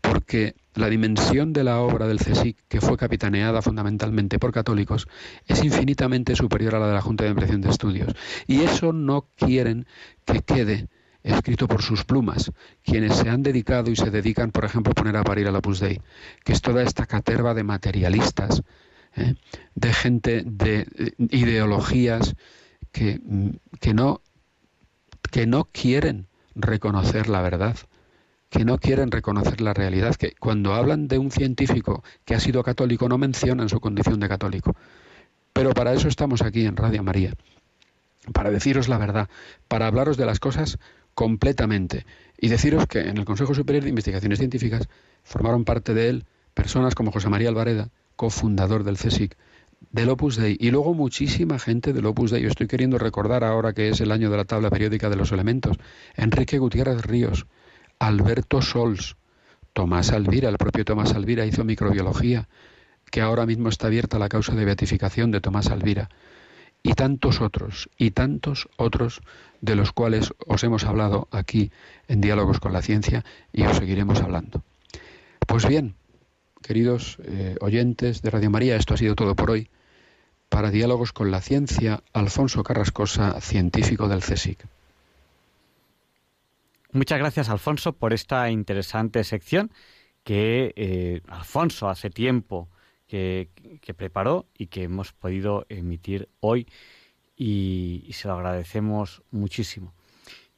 porque 0.00 0.54
la 0.74 0.88
dimensión 0.88 1.52
de 1.52 1.64
la 1.64 1.80
obra 1.80 2.06
del 2.06 2.18
CSIC, 2.18 2.56
que 2.68 2.80
fue 2.80 2.96
capitaneada 2.96 3.62
fundamentalmente 3.62 4.38
por 4.38 4.52
católicos, 4.52 5.06
es 5.46 5.62
infinitamente 5.64 6.34
superior 6.34 6.74
a 6.74 6.80
la 6.80 6.88
de 6.88 6.94
la 6.94 7.02
Junta 7.02 7.24
de 7.24 7.30
Impresión 7.30 7.60
de 7.60 7.70
Estudios. 7.70 8.14
Y 8.46 8.62
eso 8.62 8.92
no 8.92 9.28
quieren 9.36 9.86
que 10.24 10.42
quede 10.42 10.88
escrito 11.22 11.68
por 11.68 11.82
sus 11.82 12.04
plumas, 12.04 12.50
quienes 12.82 13.14
se 13.14 13.30
han 13.30 13.42
dedicado 13.42 13.90
y 13.90 13.96
se 13.96 14.10
dedican, 14.10 14.50
por 14.50 14.64
ejemplo, 14.64 14.90
a 14.90 14.94
poner 14.94 15.16
a 15.16 15.22
parir 15.22 15.46
al 15.46 15.56
Opus 15.56 15.80
Dei, 15.80 16.00
que 16.44 16.52
es 16.52 16.60
toda 16.60 16.82
esta 16.82 17.06
caterva 17.06 17.54
de 17.54 17.62
materialistas 17.62 18.62
¿eh? 19.16 19.34
de 19.74 19.92
gente 19.92 20.42
de 20.44 20.80
eh, 20.80 21.12
ideologías 21.30 22.34
que, 22.92 23.20
mm, 23.22 23.50
que, 23.80 23.94
no, 23.94 24.20
que 25.30 25.46
no 25.46 25.64
quieren 25.72 26.26
reconocer 26.54 27.28
la 27.28 27.42
verdad, 27.42 27.76
que 28.50 28.64
no 28.64 28.78
quieren 28.78 29.10
reconocer 29.10 29.60
la 29.60 29.72
realidad, 29.72 30.14
que 30.16 30.34
cuando 30.38 30.74
hablan 30.74 31.08
de 31.08 31.18
un 31.18 31.30
científico 31.30 32.04
que 32.24 32.34
ha 32.34 32.40
sido 32.40 32.62
católico 32.62 33.08
no 33.08 33.18
mencionan 33.18 33.68
su 33.68 33.80
condición 33.80 34.20
de 34.20 34.28
católico. 34.28 34.76
Pero 35.52 35.72
para 35.72 35.92
eso 35.92 36.08
estamos 36.08 36.42
aquí 36.42 36.66
en 36.66 36.76
Radio 36.76 37.02
María, 37.02 37.34
para 38.32 38.50
deciros 38.50 38.88
la 38.88 38.98
verdad, 38.98 39.28
para 39.68 39.86
hablaros 39.86 40.16
de 40.16 40.26
las 40.26 40.38
cosas 40.38 40.78
completamente 41.14 42.06
y 42.38 42.48
deciros 42.48 42.86
que 42.86 43.00
en 43.00 43.18
el 43.18 43.24
Consejo 43.24 43.54
Superior 43.54 43.84
de 43.84 43.90
Investigaciones 43.90 44.38
Científicas 44.38 44.88
formaron 45.22 45.64
parte 45.64 45.94
de 45.94 46.08
él 46.08 46.24
personas 46.54 46.94
como 46.94 47.12
José 47.12 47.28
María 47.28 47.48
Alvareda, 47.48 47.90
cofundador 48.16 48.84
del 48.84 48.96
CSIC, 48.96 49.36
del 49.90 50.08
Opus 50.10 50.36
Dei 50.36 50.56
y 50.58 50.70
luego 50.70 50.94
muchísima 50.94 51.58
gente 51.58 51.92
del 51.92 52.06
Opus 52.06 52.30
Dei. 52.30 52.42
Yo 52.42 52.48
estoy 52.48 52.66
queriendo 52.66 52.98
recordar 52.98 53.44
ahora 53.44 53.72
que 53.72 53.88
es 53.88 54.00
el 54.00 54.12
año 54.12 54.30
de 54.30 54.36
la 54.36 54.44
tabla 54.44 54.70
periódica 54.70 55.10
de 55.10 55.16
los 55.16 55.32
elementos. 55.32 55.76
Enrique 56.16 56.58
Gutiérrez 56.58 57.02
Ríos, 57.02 57.46
Alberto 57.98 58.62
Sols, 58.62 59.16
Tomás 59.72 60.12
Alvira, 60.12 60.48
el 60.48 60.58
propio 60.58 60.84
Tomás 60.84 61.14
Alvira 61.14 61.46
hizo 61.46 61.64
microbiología, 61.64 62.48
que 63.10 63.20
ahora 63.20 63.46
mismo 63.46 63.68
está 63.68 63.86
abierta 63.86 64.18
la 64.18 64.28
causa 64.28 64.54
de 64.54 64.64
beatificación 64.64 65.30
de 65.30 65.40
Tomás 65.40 65.68
Alvira. 65.68 66.08
Y 66.82 66.94
tantos 66.94 67.40
otros, 67.40 67.88
y 67.96 68.10
tantos 68.10 68.68
otros 68.76 69.20
de 69.60 69.76
los 69.76 69.92
cuales 69.92 70.34
os 70.46 70.64
hemos 70.64 70.84
hablado 70.84 71.28
aquí 71.30 71.70
en 72.08 72.20
Diálogos 72.20 72.58
con 72.58 72.72
la 72.72 72.82
Ciencia 72.82 73.24
y 73.52 73.62
os 73.62 73.76
seguiremos 73.76 74.20
hablando. 74.20 74.64
Pues 75.46 75.66
bien, 75.66 75.94
Queridos 76.62 77.18
eh, 77.24 77.56
oyentes 77.60 78.22
de 78.22 78.30
Radio 78.30 78.50
María, 78.50 78.76
esto 78.76 78.94
ha 78.94 78.96
sido 78.96 79.14
todo 79.14 79.34
por 79.34 79.50
hoy. 79.50 79.68
Para 80.48 80.70
Diálogos 80.70 81.12
con 81.12 81.30
la 81.30 81.40
Ciencia, 81.40 82.02
Alfonso 82.12 82.62
Carrascosa, 82.62 83.40
científico 83.40 84.08
del 84.08 84.20
CSIC. 84.20 84.64
Muchas 86.92 87.18
gracias, 87.18 87.48
Alfonso, 87.48 87.94
por 87.94 88.12
esta 88.12 88.50
interesante 88.50 89.24
sección 89.24 89.72
que 90.24 90.72
eh, 90.76 91.22
Alfonso 91.28 91.88
hace 91.88 92.10
tiempo 92.10 92.68
que, 93.08 93.48
preparó 93.96 94.46
y 94.56 94.68
que 94.68 94.84
hemos 94.84 95.12
podido 95.12 95.66
emitir 95.68 96.28
hoy 96.40 96.66
y 97.36 98.08
se 98.12 98.28
lo 98.28 98.34
agradecemos 98.34 99.22
muchísimo. 99.30 99.94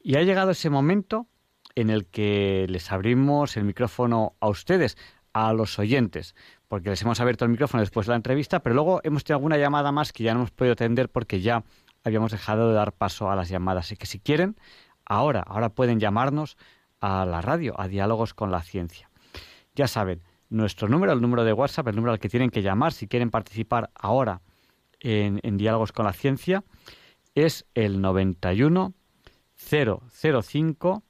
Y 0.03 0.17
ha 0.17 0.21
llegado 0.21 0.51
ese 0.51 0.69
momento 0.69 1.27
en 1.75 1.89
el 1.89 2.05
que 2.05 2.65
les 2.69 2.91
abrimos 2.91 3.57
el 3.57 3.65
micrófono 3.65 4.35
a 4.39 4.47
ustedes 4.47 4.97
a 5.35 5.51
los 5.51 5.77
oyentes, 5.79 6.33
porque 6.69 6.89
les 6.89 7.01
hemos 7.01 7.19
abierto 7.19 7.43
el 7.43 7.51
micrófono 7.51 7.81
después 7.81 8.07
de 8.07 8.11
la 8.11 8.15
entrevista, 8.15 8.61
pero 8.61 8.73
luego 8.73 9.01
hemos 9.03 9.25
tenido 9.25 9.39
alguna 9.39 9.57
llamada 9.57 9.91
más 9.91 10.13
que 10.13 10.23
ya 10.23 10.33
no 10.33 10.39
hemos 10.39 10.51
podido 10.51 10.71
atender 10.71 11.09
porque 11.09 11.41
ya 11.41 11.65
habíamos 12.05 12.31
dejado 12.31 12.69
de 12.69 12.75
dar 12.75 12.93
paso 12.93 13.29
a 13.29 13.35
las 13.35 13.49
llamadas. 13.49 13.87
Así 13.87 13.97
que 13.97 14.05
si 14.05 14.19
quieren, 14.19 14.55
ahora, 15.03 15.41
ahora 15.41 15.67
pueden 15.67 15.99
llamarnos 15.99 16.55
a 17.01 17.25
la 17.25 17.41
radio, 17.41 17.77
a 17.77 17.89
Diálogos 17.89 18.33
con 18.33 18.49
la 18.49 18.63
Ciencia. 18.63 19.09
Ya 19.75 19.89
saben, 19.89 20.23
nuestro 20.49 20.87
número, 20.87 21.11
el 21.11 21.19
número 21.19 21.43
de 21.43 21.51
WhatsApp, 21.51 21.89
el 21.89 21.97
número 21.97 22.13
al 22.13 22.19
que 22.19 22.29
tienen 22.29 22.49
que 22.49 22.61
llamar 22.61 22.93
si 22.93 23.09
quieren 23.09 23.29
participar 23.29 23.89
ahora 23.93 24.39
en, 25.01 25.41
en 25.43 25.57
Diálogos 25.57 25.91
con 25.91 26.05
la 26.05 26.13
Ciencia, 26.13 26.63
es 27.33 27.65
el 27.73 27.99
91 27.99 28.93
005 29.57 31.03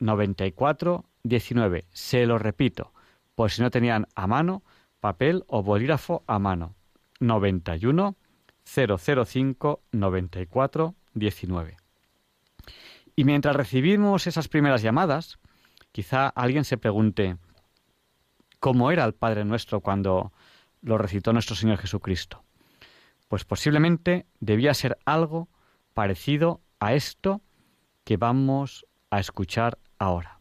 94 0.00 1.04
19. 1.22 1.84
Se 1.92 2.26
lo 2.26 2.38
repito, 2.38 2.92
por 3.36 3.52
si 3.52 3.62
no 3.62 3.70
tenían 3.70 4.08
a 4.16 4.26
mano 4.26 4.64
papel 4.98 5.44
o 5.46 5.62
bolígrafo 5.62 6.24
a 6.26 6.40
mano. 6.40 6.74
91 7.20 8.16
005 8.64 9.82
94 9.92 10.94
19. 11.14 11.76
Y 13.14 13.24
mientras 13.24 13.54
recibimos 13.54 14.26
esas 14.26 14.48
primeras 14.48 14.82
llamadas, 14.82 15.38
quizá 15.92 16.28
alguien 16.28 16.64
se 16.64 16.76
pregunte 16.76 17.36
cómo 18.58 18.90
era 18.90 19.04
el 19.04 19.14
Padre 19.14 19.44
Nuestro 19.44 19.80
cuando 19.80 20.32
lo 20.82 20.98
recitó 20.98 21.32
nuestro 21.32 21.54
Señor 21.56 21.78
Jesucristo. 21.78 22.42
Pues 23.28 23.44
posiblemente 23.44 24.26
debía 24.40 24.74
ser 24.74 24.98
algo 25.04 25.48
parecido 25.94 26.60
a 26.80 26.94
esto 26.94 27.42
que 28.04 28.16
vamos 28.16 28.86
a 29.10 29.20
escuchar 29.20 29.78
ahora. 29.98 30.35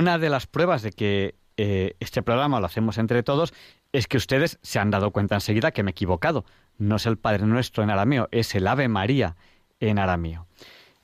Una 0.00 0.18
de 0.18 0.30
las 0.30 0.46
pruebas 0.46 0.82
de 0.82 0.92
que 0.92 1.34
eh, 1.56 1.94
este 2.00 2.22
programa 2.22 2.58
lo 2.58 2.66
hacemos 2.66 2.96
entre 2.96 3.22
todos 3.22 3.52
es 3.92 4.06
que 4.06 4.16
ustedes 4.16 4.58
se 4.62 4.78
han 4.78 4.90
dado 4.90 5.10
cuenta 5.10 5.34
enseguida 5.34 5.72
que 5.72 5.82
me 5.82 5.90
he 5.90 5.92
equivocado. 5.92 6.44
No 6.78 6.96
es 6.96 7.04
el 7.04 7.18
Padre 7.18 7.44
Nuestro 7.44 7.84
en 7.84 7.90
arameo, 7.90 8.28
es 8.30 8.54
el 8.54 8.66
Ave 8.66 8.88
María 8.88 9.36
en 9.78 9.98
arameo. 9.98 10.46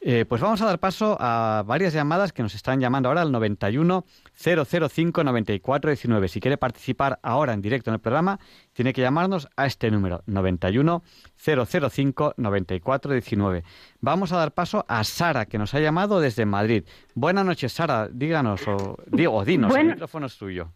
Eh, 0.00 0.24
pues 0.26 0.40
vamos 0.40 0.62
a 0.62 0.66
dar 0.66 0.78
paso 0.78 1.16
a 1.20 1.62
varias 1.66 1.92
llamadas 1.92 2.32
que 2.32 2.42
nos 2.42 2.54
están 2.54 2.80
llamando 2.80 3.08
ahora 3.08 3.22
al 3.22 3.32
91 3.32 4.04
005 4.36 5.24
94 5.24 5.90
19. 5.90 6.28
Si 6.28 6.40
quiere 6.40 6.58
participar 6.58 7.18
ahora 7.22 7.52
en 7.52 7.62
directo 7.62 7.90
en 7.90 7.94
el 7.94 8.00
programa, 8.00 8.38
tiene 8.72 8.92
que 8.92 9.00
llamarnos 9.00 9.48
a 9.56 9.66
este 9.66 9.90
número 9.90 10.20
91 10.26 11.02
005 11.36 12.34
94 12.36 13.12
19. 13.12 13.62
Vamos 14.00 14.32
a 14.32 14.38
dar 14.38 14.52
paso 14.52 14.84
a 14.88 15.02
Sara, 15.04 15.46
que 15.46 15.58
nos 15.58 15.74
ha 15.74 15.80
llamado 15.80 16.20
desde 16.20 16.44
Madrid. 16.44 16.84
Buenas 17.14 17.44
noches, 17.44 17.72
Sara. 17.72 18.08
Díganos, 18.08 18.66
o 18.68 18.98
digo, 19.06 19.44
dinos, 19.44 19.74
el 19.74 19.86
micrófono 19.86 20.26
es 20.26 20.38
tuyo. 20.38 20.68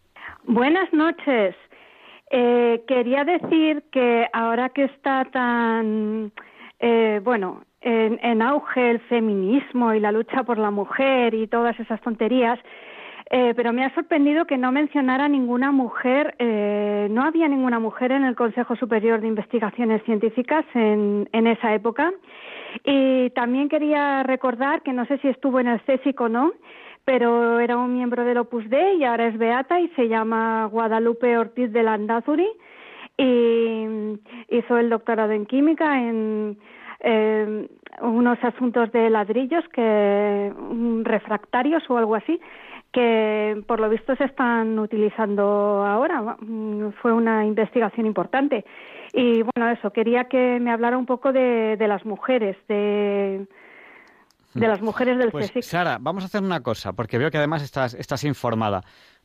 Buenas 0.44 0.92
noches. 0.92 1.54
Eh, 2.30 2.82
quería 2.86 3.24
decir 3.24 3.84
que 3.90 4.26
ahora 4.32 4.68
que 4.68 4.84
está 4.84 5.24
tan, 5.32 6.32
eh, 6.78 7.20
bueno, 7.22 7.64
en, 7.80 8.20
en 8.22 8.40
auge 8.42 8.90
el 8.90 9.00
feminismo 9.00 9.92
y 9.94 10.00
la 10.00 10.12
lucha 10.12 10.44
por 10.44 10.58
la 10.58 10.70
mujer 10.70 11.34
y 11.34 11.46
todas 11.48 11.78
esas 11.80 12.00
tonterías, 12.02 12.58
eh, 13.32 13.52
pero 13.54 13.72
me 13.72 13.84
ha 13.84 13.94
sorprendido 13.94 14.44
que 14.44 14.58
no 14.58 14.72
mencionara 14.72 15.28
ninguna 15.28 15.70
mujer, 15.70 16.34
eh, 16.40 17.06
no 17.12 17.22
había 17.22 17.46
ninguna 17.46 17.78
mujer 17.78 18.10
en 18.10 18.24
el 18.24 18.34
Consejo 18.34 18.74
Superior 18.74 19.20
de 19.20 19.28
Investigaciones 19.28 20.02
Científicas 20.02 20.64
en, 20.74 21.28
esa 21.32 21.72
época. 21.72 22.10
Y 22.84 23.30
también 23.30 23.68
quería 23.68 24.24
recordar 24.24 24.82
que 24.82 24.92
no 24.92 25.06
sé 25.06 25.18
si 25.18 25.28
estuvo 25.28 25.60
en 25.60 25.68
el 25.68 25.80
CSIC 25.82 26.20
o 26.20 26.28
no, 26.28 26.52
pero 27.04 27.60
era 27.60 27.76
un 27.76 27.94
miembro 27.94 28.24
del 28.24 28.38
Opus 28.38 28.68
Dei 28.68 28.98
y 28.98 29.04
ahora 29.04 29.28
es 29.28 29.38
beata 29.38 29.78
y 29.78 29.88
se 29.90 30.08
llama 30.08 30.64
Guadalupe 30.66 31.38
Ortiz 31.38 31.72
de 31.72 31.84
Landazuri 31.84 32.48
y 33.16 34.18
hizo 34.48 34.76
el 34.76 34.90
doctorado 34.90 35.32
en 35.32 35.46
química 35.46 36.00
en 36.00 36.58
eh, 37.00 37.68
unos 38.02 38.42
asuntos 38.42 38.90
de 38.92 39.08
ladrillos 39.08 39.66
que 39.68 40.52
refractarios 41.04 41.88
o 41.88 41.96
algo 41.96 42.16
así 42.16 42.40
que 42.92 43.62
por 43.66 43.80
lo 43.80 43.88
visto 43.88 44.14
se 44.16 44.24
están 44.24 44.78
utilizando 44.78 45.42
ahora. 45.84 46.36
Mm, 46.40 46.90
Fue 47.00 47.12
una 47.12 47.44
investigación 47.46 48.06
importante. 48.06 48.64
Y 49.12 49.42
bueno, 49.42 49.70
eso, 49.70 49.92
quería 49.92 50.24
que 50.24 50.58
me 50.60 50.70
hablara 50.70 50.96
un 50.98 51.06
poco 51.06 51.32
de, 51.32 51.76
de 51.76 51.88
las 51.88 52.04
mujeres, 52.04 52.56
de, 52.68 53.46
de 54.54 54.68
las 54.68 54.80
mujeres 54.82 55.18
del 55.18 55.30
Pues, 55.30 55.50
CSIC. 55.50 55.62
Sara, 55.64 55.98
vamos 56.00 56.22
a 56.22 56.26
hacer 56.26 56.42
una 56.42 56.62
cosa, 56.62 56.92
porque 56.92 57.18
veo 57.18 57.30
que 57.30 57.38
además 57.38 57.62
estás, 57.62 57.94
estás 57.94 58.24
informada. 58.24 58.82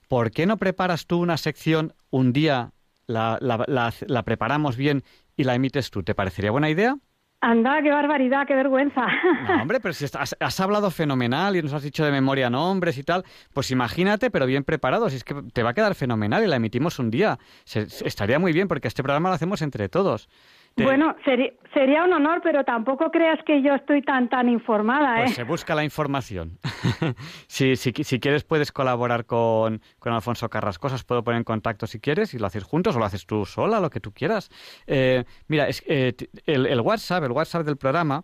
¿Por 0.07 0.31
qué 0.31 0.45
no 0.45 0.57
preparas 0.57 1.07
tú 1.07 1.19
una 1.19 1.37
sección 1.37 1.93
un 2.11 2.31
día, 2.33 2.71
la, 3.07 3.37
la- 3.41 3.65
la- 3.67 3.93
la 4.07 4.23
preparamos 4.23 4.77
bien 4.77 5.03
y 5.35 5.43
la 5.43 5.55
emites 5.55 5.89
tú? 5.91 6.03
¿Te 6.03 6.13
parecería 6.15 6.51
buena 6.51 6.69
idea? 6.69 6.97
Anda, 7.41 7.81
qué 7.83 7.91
barbaridad, 7.91 8.47
qué 8.47 8.55
vergüenza. 8.55 9.05
No, 9.47 9.61
hombre, 9.61 9.79
pero 9.79 9.93
si 9.93 10.05
has, 10.05 10.35
has 10.39 10.59
hablado 10.59 10.89
fenomenal 10.89 11.55
y 11.55 11.61
nos 11.61 11.73
has 11.73 11.83
dicho 11.83 12.03
de 12.03 12.11
memoria 12.11 12.49
nombres 12.49 12.97
y 12.97 13.03
tal, 13.03 13.23
pues 13.53 13.69
imagínate, 13.69 14.31
pero 14.31 14.47
bien 14.47 14.63
preparado, 14.63 15.09
si 15.09 15.17
es 15.17 15.23
que 15.23 15.35
te 15.53 15.61
va 15.61 15.69
a 15.71 15.73
quedar 15.75 15.93
fenomenal 15.93 16.43
y 16.43 16.47
la 16.47 16.55
emitimos 16.55 16.97
un 16.97 17.11
día. 17.11 17.37
Se- 17.63 17.83
estaría 18.05 18.39
muy 18.39 18.51
bien, 18.51 18.67
porque 18.67 18.87
este 18.87 19.03
programa 19.03 19.29
lo 19.29 19.35
hacemos 19.35 19.61
entre 19.61 19.89
todos. 19.89 20.27
Te- 20.75 20.83
Bueno, 20.83 21.15
seri- 21.25 21.53
sería 21.73 22.03
un 22.03 22.11
honor, 22.11 22.41
pero 22.43 22.63
tampoco 22.65 23.09
creas 23.09 23.39
que 23.45 23.61
yo 23.61 23.73
estoy 23.75 24.01
tan 24.01 24.27
tan 24.27 24.49
informada, 24.49 25.19
¿eh? 25.19 25.23
Pues 25.23 25.35
se 25.35 25.43
busca 25.43 25.73
la 25.73 25.83
información. 25.85 26.59
si, 27.47 27.75
si, 27.77 27.91
si 27.93 28.19
quieres 28.19 28.43
puedes 28.43 28.71
colaborar 28.71 29.25
con, 29.25 29.81
con 29.99 30.13
Alfonso 30.13 30.49
Carrascosa, 30.49 30.95
os 30.95 31.03
puedo 31.03 31.23
poner 31.23 31.37
en 31.39 31.43
contacto 31.45 31.87
si 31.87 31.99
quieres 31.99 32.33
y 32.33 32.39
lo 32.39 32.47
haces 32.47 32.63
juntos 32.63 32.95
o 32.95 32.99
lo 32.99 33.05
haces 33.05 33.25
tú 33.25 33.45
sola, 33.45 33.79
lo 33.79 33.89
que 33.89 33.99
tú 34.01 34.11
quieras. 34.11 34.49
Eh, 34.85 35.23
mira, 35.47 35.67
es, 35.69 35.81
eh, 35.87 36.13
el, 36.45 36.65
el 36.65 36.81
WhatsApp, 36.81 37.23
el 37.23 37.31
WhatsApp 37.31 37.65
del 37.65 37.77
programa 37.77 38.21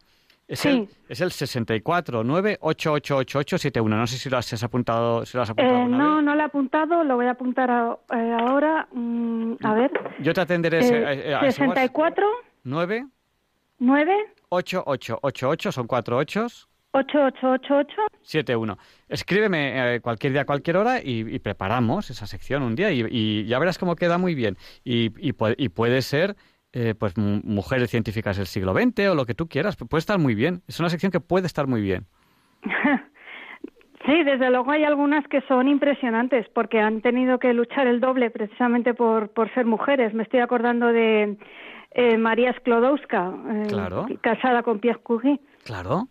es, 0.51 0.59
Sí. 0.59 0.69
el, 0.69 0.87
es 1.09 1.21
el 1.21 1.31
649888871. 1.31 3.97
No 3.97 4.07
sé 4.07 4.17
si 4.17 4.29
lo 4.29 4.37
has, 4.37 4.51
has 4.53 4.63
apuntado, 4.63 5.25
si 5.25 5.37
lo 5.37 5.43
has 5.43 5.49
apuntado 5.49 5.79
Eh, 5.79 5.83
vez. 5.87 5.97
no, 5.97 6.21
no 6.21 6.35
lo 6.35 6.41
he 6.41 6.45
apuntado, 6.45 7.03
lo 7.03 7.15
voy 7.15 7.25
a 7.27 7.31
apuntar 7.31 7.71
a- 7.71 7.97
eh, 8.13 8.37
ahora. 8.39 8.87
Mm, 8.91 9.53
a 9.63 9.73
ver. 9.73 9.91
Yo 10.19 10.33
te 10.33 10.41
atenderé 10.41 10.77
Eh, 10.77 10.81
ese, 10.81 10.97
eh, 10.97 11.03
a 11.35 11.47
ese 11.47 11.61
WhatsApp. 11.63 11.77
64 11.77 12.27
9 12.63 13.07
9 13.79 14.13
8888, 14.49 15.71
son 15.71 15.87
cuatro 15.87 16.17
ochos. 16.17 16.67
8888 16.93 17.95
7-1. 18.21 18.77
Escríbeme 19.07 19.95
eh, 19.95 20.01
cualquier 20.01 20.33
día, 20.33 20.43
cualquier 20.45 20.75
hora 20.75 20.99
y, 21.01 21.21
y 21.21 21.39
preparamos 21.39 22.09
esa 22.09 22.27
sección 22.27 22.63
un 22.63 22.75
día 22.75 22.91
y, 22.91 23.05
y 23.09 23.45
ya 23.45 23.59
verás 23.59 23.77
cómo 23.77 23.95
queda 23.95 24.17
muy 24.17 24.35
bien. 24.35 24.57
Y, 24.83 25.09
y 25.25 25.31
puede 25.69 26.01
ser 26.01 26.35
eh, 26.73 26.95
pues 26.97 27.17
mu- 27.17 27.41
mujeres 27.43 27.89
científicas 27.89 28.37
del 28.37 28.45
siglo 28.47 28.73
XX 28.73 29.09
o 29.09 29.15
lo 29.15 29.25
que 29.25 29.33
tú 29.35 29.47
quieras. 29.47 29.75
Puede 29.75 29.99
estar 29.99 30.19
muy 30.19 30.35
bien. 30.35 30.61
Es 30.67 30.79
una 30.79 30.89
sección 30.89 31.11
que 31.11 31.19
puede 31.19 31.47
estar 31.47 31.67
muy 31.67 31.81
bien. 31.81 32.05
Sí, 34.05 34.23
desde 34.23 34.49
luego 34.49 34.71
hay 34.71 34.83
algunas 34.83 35.27
que 35.27 35.41
son 35.41 35.67
impresionantes 35.67 36.47
porque 36.55 36.79
han 36.79 37.01
tenido 37.01 37.37
que 37.37 37.53
luchar 37.53 37.85
el 37.85 37.99
doble 37.99 38.31
precisamente 38.31 38.95
por, 38.95 39.29
por 39.29 39.53
ser 39.53 39.67
mujeres. 39.67 40.11
Me 40.15 40.23
estoy 40.23 40.39
acordando 40.39 40.87
de 40.87 41.37
eh, 41.91 42.17
María 42.17 42.51
Sklodowska, 42.53 43.31
eh, 43.51 43.63
Claro. 43.69 44.07
casada 44.21 44.63
con 44.63 44.79
Pierre 44.79 45.01
Curie. 45.03 45.39
Claro. 45.65 46.07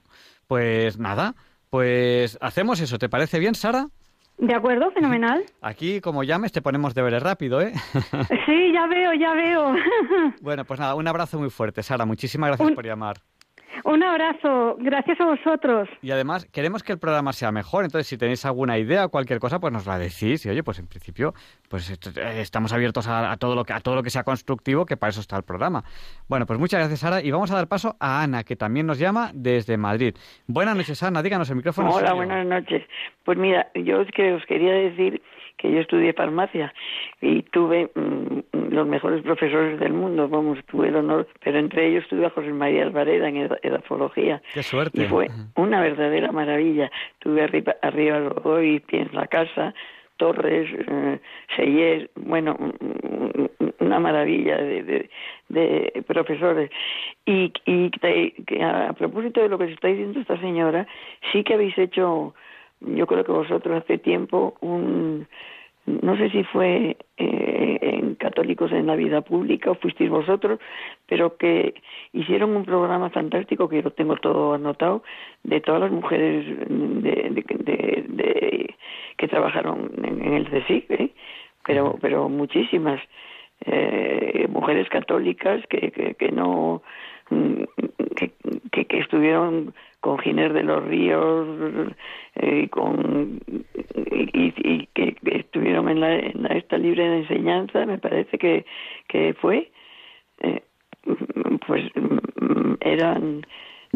Pues 0.47 1.01
nada, 1.01 1.35
pues 1.69 2.39
hacemos 2.41 2.81
eso. 2.81 2.97
¿Te 2.99 3.09
parece 3.09 3.41
bien, 3.41 3.57
Sara? 3.57 3.87
¿De 4.41 4.55
acuerdo? 4.55 4.91
Fenomenal. 4.93 5.43
Aquí, 5.61 6.01
como 6.01 6.23
llames, 6.25 6.51
te 6.53 6.63
ponemos 6.63 6.95
deberes 6.95 7.23
rápido, 7.23 7.61
¿eh? 7.61 7.73
Sí, 8.47 8.73
ya 8.73 8.87
veo, 8.87 9.13
ya 9.13 9.35
veo. 9.35 9.75
bueno, 10.41 10.65
pues 10.65 10.81
nada, 10.81 10.95
un 10.95 11.07
abrazo 11.07 11.39
muy 11.39 11.51
fuerte, 11.51 11.83
Sara. 11.83 12.07
Muchísimas 12.07 12.49
gracias 12.49 12.71
Un- 12.71 12.75
por 12.75 12.87
llamar. 12.87 13.17
Un 13.85 14.03
abrazo. 14.03 14.77
Gracias 14.79 15.21
a 15.21 15.27
vosotros. 15.27 15.89
Y 16.03 16.11
además 16.11 16.47
queremos 16.47 16.83
que 16.83 16.93
el 16.93 16.99
programa 16.99 17.33
sea 17.33 17.53
mejor, 17.53 17.85
entonces 17.85 18.07
si 18.07 18.19
tenéis 18.19 18.45
alguna 18.45 18.79
idea 18.79 19.07
o 19.07 19.09
cualquier 19.09 19.39
cosa, 19.39 19.59
pues 19.59 19.73
nos 19.73 19.87
la 19.87 19.99
decís. 19.99 20.45
Y 20.45 20.51
oye, 20.51 20.63
pues 20.63 20.79
en 20.79 20.87
principio, 20.87 21.35
pues 21.69 21.91
eh, 21.91 22.41
estamos 22.41 22.73
abiertos 22.73 23.07
a, 23.09 23.33
a 23.33 23.37
todo 23.37 23.55
lo 23.55 23.65
que 23.65 23.73
a 23.73 23.81
todo 23.81 23.95
lo 23.95 24.03
que 24.03 24.11
sea 24.11 24.25
constructivo, 24.25 24.87
que 24.87 24.97
para 24.97 25.11
eso 25.11 25.21
está 25.21 25.37
el 25.37 25.43
programa. 25.43 25.85
Bueno, 26.29 26.47
pues 26.47 26.59
muchas 26.59 26.81
gracias, 26.81 27.01
Sara, 27.01 27.23
y 27.23 27.31
vamos 27.31 27.51
a 27.51 27.57
dar 27.57 27.69
paso 27.69 27.97
a 28.01 28.23
Ana, 28.23 28.45
que 28.45 28.57
también 28.57 28.87
nos 28.87 28.99
llama 28.99 29.31
desde 29.35 29.77
Madrid. 29.77 30.15
Buenas 30.47 30.77
noches, 30.77 31.03
Ana, 31.03 31.23
díganos 31.23 31.49
el 31.51 31.57
micrófono. 31.57 31.91
Hola, 31.91 32.13
buenas 32.13 32.47
noches. 32.47 32.83
Pues 33.25 33.39
mira, 33.39 33.71
yo 33.75 34.01
es 34.03 34.11
que 34.13 34.33
os 34.33 34.45
quería 34.47 34.73
decir 34.73 35.23
que 35.61 35.71
yo 35.71 35.81
estudié 35.81 36.13
farmacia 36.15 36.73
y 37.21 37.43
tuve 37.43 37.91
mm, 37.95 38.39
los 38.73 38.87
mejores 38.87 39.23
profesores 39.23 39.79
del 39.79 39.93
mundo, 39.93 40.29
vamos, 40.29 40.59
tuve 40.67 40.89
el 40.89 40.97
honor, 40.97 41.29
pero 41.45 41.59
entre 41.59 41.89
ellos 41.89 42.05
tuve 42.09 42.27
a 42.27 42.31
José 42.31 42.53
María 42.53 42.85
Alvareda 42.85 43.29
en 43.29 43.37
eda- 43.37 43.59
edafología. 43.63 44.41
Qué 44.55 44.63
suerte. 44.63 45.03
Y 45.03 45.07
fue 45.07 45.29
una 45.57 45.81
verdadera 45.83 46.33
maravilla. 46.33 46.91
Tuve 47.19 47.43
arriba, 47.43 47.77
arriba 47.83 48.19
Rogoy, 48.21 48.81
Pie 48.81 49.03
en 49.03 49.11
la 49.13 49.27
casa, 49.27 49.75
Torres, 50.17 50.69
eh, 50.89 51.19
Seyes, 51.57 52.09
bueno, 52.17 52.57
una 53.81 53.99
maravilla 53.99 54.57
de, 54.59 54.83
de, 54.83 55.09
de 55.49 56.03
profesores. 56.07 56.71
Y, 57.27 57.53
y 57.67 57.91
te- 57.91 58.35
que 58.47 58.63
a, 58.63 58.91
a 58.91 58.93
propósito 58.93 59.41
de 59.43 59.49
lo 59.49 59.59
que 59.59 59.67
se 59.67 59.73
está 59.73 59.89
diciendo 59.89 60.21
esta 60.21 60.39
señora, 60.41 60.87
sí 61.33 61.43
que 61.45 61.55
habéis 61.55 61.77
hecho, 61.79 62.35
yo 62.81 63.07
creo 63.07 63.25
que 63.25 63.33
vosotros 63.33 63.83
hace 63.83 63.99
tiempo, 63.99 64.55
un, 64.61 65.27
no 65.87 66.17
sé 66.17 66.31
si 66.31 66.45
fue 66.45 66.97
eh, 67.17 67.79
en 67.81 68.15
Católicos 68.17 68.71
en 68.73 68.87
la 68.87 68.97
Vida 68.97 69.21
Pública 69.23 69.71
o 69.71 69.75
fuisteis 69.75 70.11
vosotros, 70.11 70.59
pero 71.07 71.37
que 71.37 71.75
hicieron 72.13 72.55
un 72.57 72.65
programa 72.65 73.11
fantástico 73.11 73.69
que 73.69 73.83
lo 73.83 73.91
tengo 73.93 74.17
todo 74.17 74.55
anotado 74.55 75.03
de 75.43 75.61
todas 75.61 75.81
las 75.83 75.91
mujeres 75.91 76.47
de, 76.69 77.11
de- 77.31 77.45
de- 77.65 78.05
de- 78.09 78.75
que 79.17 79.29
trabajaron 79.29 79.91
en, 80.03 80.23
en 80.25 80.33
el 80.35 80.49
CSIC, 80.49 80.91
¿eh? 80.91 81.11
pero, 81.67 81.97
pero 82.01 82.29
muchísimas 82.29 83.01
eh, 83.67 84.47
mujeres 84.49 84.89
católicas 84.89 85.61
que, 85.69 85.91
que, 85.91 86.15
que 86.15 86.33
no 86.33 86.83
mm, 87.31 87.63
que, 88.17 88.33
que, 88.73 88.85
que 88.87 88.99
estuvieron 88.99 89.75
con 90.01 90.19
Ginés 90.19 90.53
de 90.55 90.63
los 90.63 90.83
Ríos 90.85 91.47
eh, 92.37 92.69
con 92.71 93.41
y, 93.75 94.87
que, 94.95 95.17
estuvieron 95.25 95.89
en 95.89 96.01
la, 96.01 96.15
en 96.17 96.47
esta 96.51 96.79
libre 96.79 97.07
de 97.09 97.19
enseñanza 97.19 97.85
me 97.87 97.99
parece 97.99 98.39
que, 98.39 98.65
que 99.09 99.35
fue 99.35 99.71
eh, 100.41 100.63
pues 101.67 101.85
eran 102.81 103.47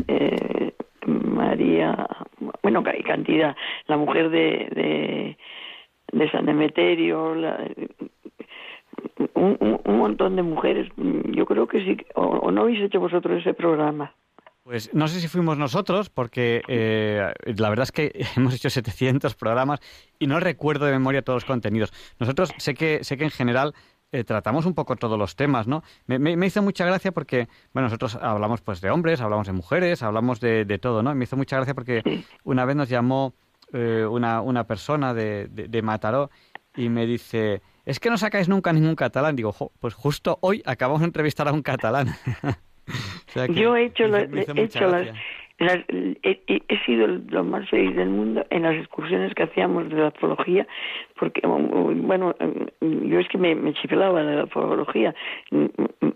eh, 0.08 0.72
María 1.06 2.06
bueno 2.62 2.82
ca- 2.82 2.94
cantidad 3.04 3.56
la 3.86 3.96
mujer 3.96 4.30
de 4.30 5.36
de, 6.12 6.28
San 6.30 6.48
Emeterio 6.48 7.34
la, 7.34 7.64
un, 9.34 9.56
un, 9.60 9.80
un 9.84 9.98
montón 9.98 10.36
de 10.36 10.42
mujeres 10.42 10.88
yo 10.96 11.46
creo 11.46 11.66
que 11.66 11.80
sí 11.84 11.96
o, 12.14 12.22
o 12.22 12.50
no 12.50 12.62
habéis 12.62 12.80
hecho 12.80 13.00
vosotros 13.00 13.38
ese 13.40 13.54
programa 13.54 14.12
Pues 14.64 14.88
no 14.94 15.08
sé 15.08 15.20
si 15.20 15.28
fuimos 15.28 15.58
nosotros, 15.58 16.08
porque 16.08 16.62
eh, 16.68 17.32
la 17.58 17.68
verdad 17.68 17.82
es 17.84 17.92
que 17.92 18.12
hemos 18.36 18.54
hecho 18.54 18.70
700 18.70 19.34
programas 19.34 19.80
y 20.18 20.26
no 20.26 20.40
recuerdo 20.40 20.86
de 20.86 20.92
memoria 20.92 21.20
todos 21.22 21.36
los 21.42 21.44
contenidos. 21.44 21.92
Nosotros 22.18 22.50
sé 22.56 22.72
que, 22.72 23.04
sé 23.04 23.18
que 23.18 23.24
en 23.24 23.30
general 23.30 23.74
eh, 24.10 24.24
tratamos 24.24 24.64
un 24.64 24.72
poco 24.74 24.96
todos 24.96 25.18
los 25.18 25.36
temas, 25.36 25.66
¿no? 25.66 25.82
Me, 26.06 26.18
me- 26.18 26.36
me 26.38 26.46
hizo 26.46 26.62
mucha 26.62 26.86
gracia 26.86 27.12
porque, 27.12 27.46
bueno, 27.74 27.88
nosotros 27.88 28.14
hablamos 28.16 28.62
pues 28.62 28.80
de 28.80 28.88
hombres, 28.90 29.20
hablamos 29.20 29.46
de 29.46 29.52
mujeres, 29.52 30.02
hablamos 30.02 30.40
de, 30.40 30.64
de 30.64 30.78
todo, 30.78 31.02
¿no? 31.02 31.12
Y 31.12 31.14
me 31.14 31.24
hizo 31.24 31.36
mucha 31.36 31.56
gracia 31.56 31.74
porque 31.74 32.24
una 32.44 32.64
vez 32.64 32.74
nos 32.74 32.88
llamó 32.88 33.34
eh, 33.74 34.06
una, 34.10 34.40
una 34.40 34.66
persona 34.66 35.12
de, 35.12 35.46
de, 35.48 35.68
de 35.68 35.82
Mataró 35.82 36.30
y 36.74 36.88
me 36.88 37.04
dice, 37.04 37.60
es 37.84 38.00
que 38.00 38.08
no 38.08 38.16
sacáis 38.16 38.48
nunca 38.48 38.72
ningún 38.72 38.96
catalán. 38.96 39.36
Digo, 39.36 39.52
"Jo, 39.52 39.72
pues 39.78 39.92
justo 39.92 40.38
hoy 40.40 40.62
acabamos 40.64 41.00
de 41.00 41.06
entrevistar 41.06 41.48
a 41.48 41.52
un 41.52 41.60
catalán. 41.62 42.08
O 43.28 43.30
sea 43.34 43.48
que 43.48 43.54
Yo 43.54 43.76
he 43.76 43.86
hecho, 43.86 44.06
la- 44.06 44.20
he, 44.22 44.62
hecho 44.62 44.86
las, 44.86 45.08
las- 45.58 45.84
he, 45.88 46.78
sido 46.84 47.06
lo 47.06 47.44
más 47.44 47.68
feliz 47.68 47.94
del 47.96 48.08
mundo 48.08 48.44
en 48.50 48.62
las 48.62 48.74
excursiones 48.76 49.34
que 49.34 49.44
hacíamos 49.44 49.88
de 49.88 49.96
la 49.96 50.10
zoología, 50.20 50.66
porque, 51.18 51.46
um, 51.46 52.06
bueno, 52.06 52.34
um, 52.40 53.08
yo 53.08 53.18
es 53.18 53.28
que 53.28 53.38
me, 53.38 53.54
me 53.54 53.72
chiflaba 53.74 54.22
de 54.22 54.36
la 54.36 54.46
zoología, 54.48 55.14
mm, 55.50 55.66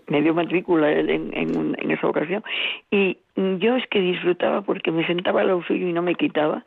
me 0.07 0.21
dio 0.21 0.33
matrícula 0.33 0.91
en, 0.91 1.09
en, 1.33 1.91
esa 1.91 2.07
ocasión, 2.07 2.43
y 2.91 3.17
yo 3.35 3.75
es 3.75 3.87
que 3.87 3.99
disfrutaba 4.01 4.61
porque 4.61 4.91
me 4.91 5.05
sentaba 5.07 5.41
al 5.41 5.47
lado 5.47 5.63
suyo 5.63 5.87
y 5.87 5.93
no 5.93 6.01
me 6.01 6.15
quitaba, 6.15 6.65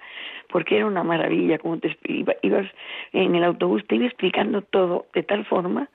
porque 0.49 0.77
era 0.77 0.87
una 0.87 1.03
maravilla, 1.03 1.59
como 1.59 1.79
te 1.79 1.97
ibas 2.43 2.67
en 3.13 3.35
el 3.35 3.45
autobús, 3.45 3.87
te 3.87 3.97
iba 3.97 4.07
explicando 4.07 4.63
todo 4.63 5.07
de 5.15 5.23
tal 5.23 5.45
forma 5.45 5.89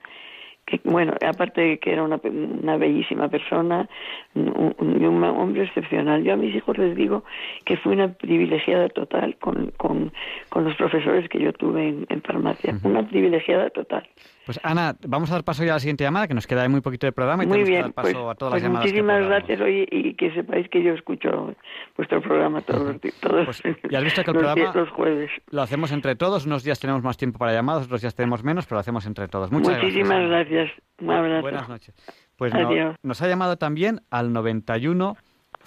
que 0.68 0.80
bueno, 0.84 1.14
aparte 1.26 1.60
de 1.62 1.78
que 1.78 1.92
era 1.92 2.02
una, 2.02 2.20
una 2.22 2.76
bellísima 2.76 3.28
persona 3.28 3.88
un- 4.34 4.74
y 5.00 5.04
un 5.06 5.24
hombre 5.24 5.62
excepcional. 5.64 6.22
Yo 6.24 6.34
a 6.34 6.36
mis 6.36 6.54
hijos 6.54 6.76
les 6.76 6.94
digo 6.94 7.24
que 7.64 7.76
fui 7.78 7.94
una 7.94 8.08
privilegiada 8.12 8.88
total 8.90 9.36
con, 9.40 9.70
con, 9.78 10.12
con 10.50 10.64
los 10.64 10.74
profesores 10.76 11.28
que 11.30 11.38
yo 11.40 11.52
tuve 11.54 11.88
en, 11.88 12.06
en 12.10 12.20
farmacia. 12.22 12.74
Una 12.84 13.02
privilegiada 13.08 13.70
total. 13.70 14.06
Pues 14.48 14.58
Ana, 14.62 14.96
vamos 15.06 15.30
a 15.30 15.34
dar 15.34 15.44
paso 15.44 15.62
ya 15.62 15.72
a 15.72 15.74
la 15.74 15.80
siguiente 15.80 16.04
llamada, 16.04 16.26
que 16.26 16.32
nos 16.32 16.46
queda 16.46 16.66
muy 16.70 16.80
poquito 16.80 17.06
de 17.06 17.12
programa 17.12 17.44
y 17.44 17.46
Muy 17.46 17.58
tenemos 17.58 17.66
que 17.66 17.70
bien, 17.70 17.82
dar 17.82 17.92
paso 17.92 18.12
pues, 18.12 18.16
a 18.30 18.34
todas 18.34 18.52
pues 18.52 18.62
las 18.62 18.62
llamadas. 18.62 18.86
muchísimas 18.86 19.26
gracias 19.26 19.60
hoy 19.60 19.86
y 19.90 20.14
que 20.14 20.32
sepáis 20.32 20.68
que 20.70 20.82
yo 20.82 20.94
escucho 20.94 21.54
vuestro 21.98 22.22
programa 22.22 22.62
todos 22.62 22.96
todos 23.20 23.62
Ya 23.90 23.98
has 23.98 24.04
visto 24.04 24.24
que 24.24 24.30
el 24.30 24.36
los 24.42 24.44
programa 24.54 24.72
los 24.74 24.88
jueves. 24.88 25.30
lo 25.50 25.60
hacemos 25.60 25.92
entre 25.92 26.16
todos. 26.16 26.46
Unos 26.46 26.64
días 26.64 26.80
tenemos 26.80 27.02
más 27.02 27.18
tiempo 27.18 27.38
para 27.38 27.52
llamadas, 27.52 27.84
otros 27.84 28.00
días 28.00 28.14
tenemos 28.14 28.42
menos, 28.42 28.64
pero 28.64 28.76
lo 28.76 28.80
hacemos 28.80 29.04
entre 29.04 29.28
todos. 29.28 29.52
Muchas 29.52 29.76
Muchísimas 29.82 30.26
gracias. 30.28 30.50
gracias. 30.70 30.82
Un 31.02 31.10
abrazo. 31.10 31.42
Buenas 31.42 31.68
noches. 31.68 31.94
Pues 32.36 32.54
no- 32.54 32.68
Adiós. 32.68 32.96
nos 33.02 33.20
ha 33.20 33.28
llamado 33.28 33.58
también 33.58 34.00
al 34.10 34.32
91 34.32 35.14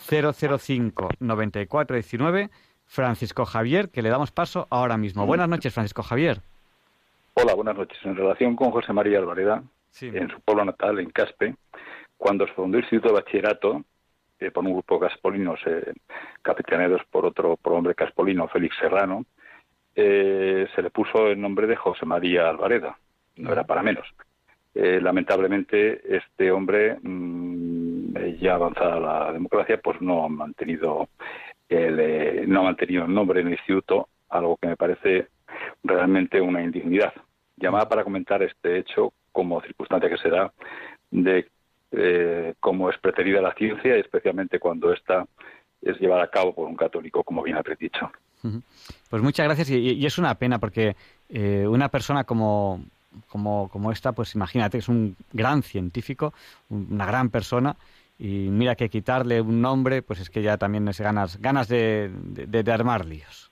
005 0.10 1.10
9419 1.20 2.50
Francisco 2.86 3.46
Javier, 3.46 3.90
que 3.92 4.02
le 4.02 4.10
damos 4.10 4.32
paso 4.32 4.68
ahora 4.70 4.98
mismo. 4.98 5.26
Buenas 5.26 5.48
noches, 5.48 5.74
Francisco 5.74 6.02
Javier. 6.04 6.42
Hola, 7.34 7.54
buenas 7.56 7.78
noches. 7.78 7.98
En 8.04 8.16
relación 8.16 8.56
con 8.56 8.72
José 8.72 8.92
María 8.92 9.20
Alvareda, 9.20 9.64
en 10.02 10.30
su 10.30 10.42
pueblo 10.42 10.66
natal, 10.66 11.00
en 11.00 11.10
Caspe, 11.12 11.56
cuando 12.18 12.46
se 12.46 12.54
fundó 12.54 12.78
el 12.78 12.84
Instituto 12.84 13.10
de 13.10 13.22
Bachillerato, 13.22 13.84
eh, 14.40 14.52
por 14.52 14.66
un 14.66 14.74
grupo 14.74 14.96
de 14.96 15.08
caspolinos, 15.08 15.60
eh, 15.66 15.94
capitaneados 16.42 17.02
por 17.10 17.26
otro 17.26 17.56
por 17.56 17.74
hombre 17.74 17.96
caspolino, 17.96 18.50
Félix 18.50 18.76
Serrano, 18.78 19.26
eh, 19.96 20.68
se 20.76 20.82
le 20.82 20.90
puso 20.90 21.28
el 21.28 21.40
nombre 21.40 21.68
de 21.68 21.78
José 21.78 22.06
María 22.06 22.50
Alvareda. 22.50 22.98
No 23.38 23.54
era 23.54 23.64
para 23.64 23.82
menos. 23.82 24.08
Eh, 24.74 25.00
lamentablemente, 25.02 26.02
este 26.16 26.52
hombre, 26.52 26.98
mm, 27.02 28.18
eh, 28.18 28.38
ya 28.42 28.56
avanzada 28.56 29.00
la 29.00 29.32
democracia, 29.32 29.80
pues 29.82 30.02
no 30.02 30.26
ha 30.26 30.30
mantenido 30.30 31.08
el, 31.70 32.50
no 32.50 32.62
ha 32.62 32.64
mantenido 32.64 33.06
el 33.06 33.14
nombre 33.14 33.40
en 33.40 33.48
el 33.48 33.54
instituto, 33.54 34.10
algo 34.30 34.58
que 34.58 34.68
me 34.68 34.76
parece 34.76 35.28
realmente 35.84 36.40
una 36.42 36.62
indignidad. 36.64 37.14
Llamada 37.58 37.88
para 37.88 38.04
comentar 38.04 38.42
este 38.44 38.80
hecho 38.80 39.14
como 39.32 39.62
circunstancia 39.62 40.10
que 40.10 40.18
se 40.18 40.30
da 40.30 40.52
de 41.12 41.48
eh, 41.92 42.54
cómo 42.60 42.90
es 42.90 42.98
preterida 42.98 43.42
la 43.42 43.54
ciencia, 43.54 43.96
especialmente 43.96 44.60
cuando 44.60 44.92
esta 44.94 45.26
es 45.82 46.00
llevada 46.00 46.24
a 46.24 46.30
cabo 46.30 46.54
por 46.54 46.68
un 46.68 46.76
católico, 46.76 47.24
como 47.24 47.44
bien 47.44 47.58
habréis 47.58 47.80
dicho. 47.80 48.12
Pues 49.10 49.22
muchas 49.22 49.46
gracias 49.46 49.70
y, 49.70 49.76
y 49.78 50.06
es 50.06 50.18
una 50.18 50.34
pena 50.36 50.58
porque 50.58 50.96
eh, 51.30 51.68
una 51.68 51.90
persona 51.90 52.24
como, 52.24 52.84
como, 53.30 53.70
como 53.70 53.92
esta, 53.92 54.14
pues 54.14 54.34
imagínate, 54.34 54.80
es 54.80 54.88
un 54.90 55.16
gran 55.32 55.62
científico, 55.62 56.34
un- 56.70 56.88
una 56.92 57.06
gran 57.06 57.30
persona 57.30 57.76
y 58.18 58.48
mira 58.50 58.76
que 58.76 58.90
quitarle 58.90 59.42
un 59.42 59.62
nombre, 59.62 60.02
pues 60.02 60.20
es 60.20 60.30
que 60.30 60.42
ya 60.42 60.58
también 60.58 60.88
es 60.88 61.00
ganas, 61.00 61.40
ganas 61.40 61.68
de, 61.68 62.10
de 62.10 62.72
armar 62.72 63.06
líos. 63.06 63.51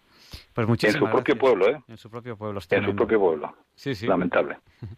Pues 0.68 0.84
En 0.84 0.91
su 0.94 1.06
propio 1.10 1.38
pueblo, 1.38 1.68
¿eh? 1.69 1.81
En 1.88 1.98
su 1.98 2.10
propio 2.10 2.38
pueblo. 2.38 2.60
En 2.69 2.86
su 2.86 2.95
propio 2.95 3.19
pueblo. 3.19 3.56
Sí, 3.76 3.95
sí. 3.95 4.07
Lamentable. 4.07 4.57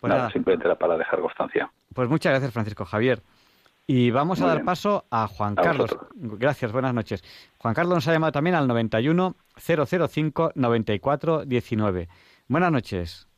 Pues 0.00 0.08
Nada, 0.08 0.22
nada. 0.22 0.32
simplemente 0.32 0.66
era 0.66 0.74
para 0.76 0.98
dejar 0.98 1.20
constancia. 1.20 1.70
Pues 1.94 2.08
muchas 2.08 2.32
gracias, 2.32 2.52
Francisco 2.52 2.84
Javier. 2.84 3.22
Y 3.86 4.10
vamos 4.10 4.40
a 4.42 4.46
dar 4.48 4.56
bien. 4.56 4.66
paso 4.66 5.04
a 5.12 5.28
Juan 5.28 5.52
A 5.56 5.62
Carlos. 5.62 5.96
Gracias, 6.14 6.72
buenas 6.72 6.92
noches. 6.92 7.22
Juan 7.58 7.72
Carlos 7.72 7.94
nos 7.94 8.08
ha 8.08 8.12
llamado 8.12 8.32
también 8.32 8.56
al 8.56 8.66
91 8.66 9.36
005 9.56 10.50
94 10.56 11.44
19. 11.44 12.08
Buenas 12.48 12.72
noches. 12.72 13.28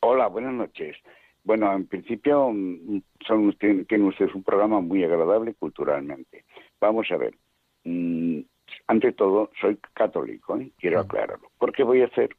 Hola, 0.00 0.26
buenas 0.26 0.52
noches. 0.52 0.96
Bueno, 1.44 1.72
en 1.72 1.86
principio 1.86 2.50
mm, 2.52 3.00
son 3.26 3.48
usted- 3.48 3.86
tienen 3.86 4.06
ustedes 4.08 4.34
un 4.34 4.42
programa 4.42 4.82
muy 4.82 5.02
agradable 5.04 5.54
culturalmente. 5.54 6.44
Vamos 6.78 7.06
a 7.10 7.16
ver. 7.16 7.34
mm, 7.84 8.40
ante 8.86 9.12
todo, 9.12 9.50
soy 9.60 9.78
católico, 9.94 10.56
¿eh? 10.58 10.70
quiero 10.78 11.00
aclararlo. 11.00 11.50
Porque 11.58 11.82
voy 11.82 12.02
a 12.02 12.06
hacer, 12.06 12.36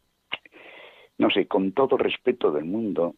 no 1.17 1.29
sé, 1.29 1.47
con 1.47 1.71
todo 1.71 1.97
respeto 1.97 2.51
del 2.51 2.65
mundo, 2.65 3.15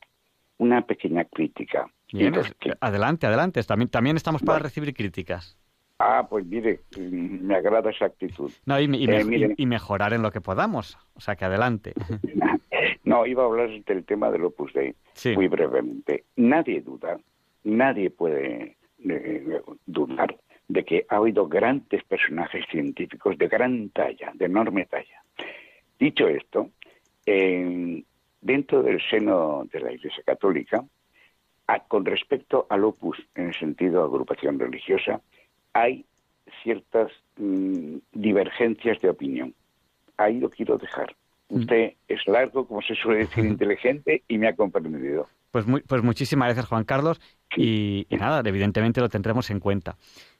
una 0.57 0.85
pequeña 0.85 1.25
crítica. 1.25 1.87
Bien, 2.11 2.27
Entonces, 2.27 2.53
es- 2.61 2.77
adelante, 2.79 3.27
adelante. 3.27 3.61
También, 3.63 3.89
también 3.89 4.15
estamos 4.15 4.41
para 4.43 4.59
recibir 4.59 4.93
críticas. 4.93 5.57
ah, 5.99 6.27
pues 6.29 6.45
mire, 6.45 6.81
me 6.97 7.55
agrada 7.55 7.89
esa 7.89 8.05
actitud. 8.05 8.51
No, 8.65 8.79
y, 8.79 8.83
y 8.85 9.09
Eh, 9.09 9.53
y- 9.57 9.63
y 9.63 9.65
mejorar 9.65 10.13
en 10.13 10.21
lo 10.21 10.31
que 10.31 10.41
podamos. 10.41 10.97
O 11.13 11.19
sea, 11.21 11.35
que 11.35 11.45
adelante. 11.45 11.93
No, 13.05 13.25
iba 13.27 13.43
a 13.43 13.45
hablar 13.45 13.69
del 13.85 14.03
tema 14.03 14.31
del 14.31 14.43
Opus 14.45 14.73
Dei 14.73 14.95
muy 15.35 15.47
brevemente. 15.47 16.23
Nadie 16.37 16.81
duda, 16.81 17.17
nadie 17.63 18.09
puede 18.09 18.77
eh, 19.07 19.61
dudar 19.85 20.35
de 20.67 20.83
que 20.83 21.05
ha 21.09 21.17
habido 21.17 21.47
grandes 21.47 22.03
personajes 22.03 22.65
científicos 22.71 23.37
de 23.37 23.47
gran 23.47 23.89
talla, 23.89 24.31
de 24.33 24.45
enorme 24.45 24.85
talla. 24.85 25.23
Dicho 25.99 26.27
esto, 26.27 26.69
eh, 27.25 28.03
dentro 28.41 28.83
del 28.83 29.01
seno 29.09 29.65
de 29.71 29.79
la 29.79 29.91
Iglesia 29.91 30.23
Católica, 30.25 30.83
a- 31.67 31.79
con 31.79 32.05
respecto 32.05 32.67
al 32.69 32.83
Opus 32.83 33.17
en 33.35 33.47
el 33.47 33.55
sentido 33.55 34.01
de 34.01 34.07
agrupación 34.07 34.59
religiosa, 34.59 35.21
hay 35.73 36.05
ciertas 36.63 37.11
mm, 37.37 37.97
divergencias 38.13 39.01
de 39.01 39.09
opinión. 39.09 39.53
Ahí 40.17 40.39
lo 40.39 40.49
quiero 40.49 40.77
dejar. 40.77 41.15
Usted 41.49 41.93
es 42.07 42.25
largo, 42.27 42.67
como 42.67 42.81
se 42.81 42.95
suele 42.95 43.19
decir, 43.21 43.45
inteligente 43.45 44.23
y 44.27 44.37
me 44.37 44.47
ha 44.47 44.55
comprendido. 44.55 45.27
Pues, 45.51 45.65
muy- 45.67 45.81
pues 45.81 46.01
muchísimas 46.03 46.47
gracias, 46.47 46.67
Juan 46.67 46.83
Carlos. 46.85 47.19
Y, 47.55 48.05
y 48.09 48.15
nada, 48.17 48.41
evidentemente 48.47 48.99
lo 49.01 49.09
tendremos 49.09 49.49
en 49.49 49.59
cuenta. 49.59 49.95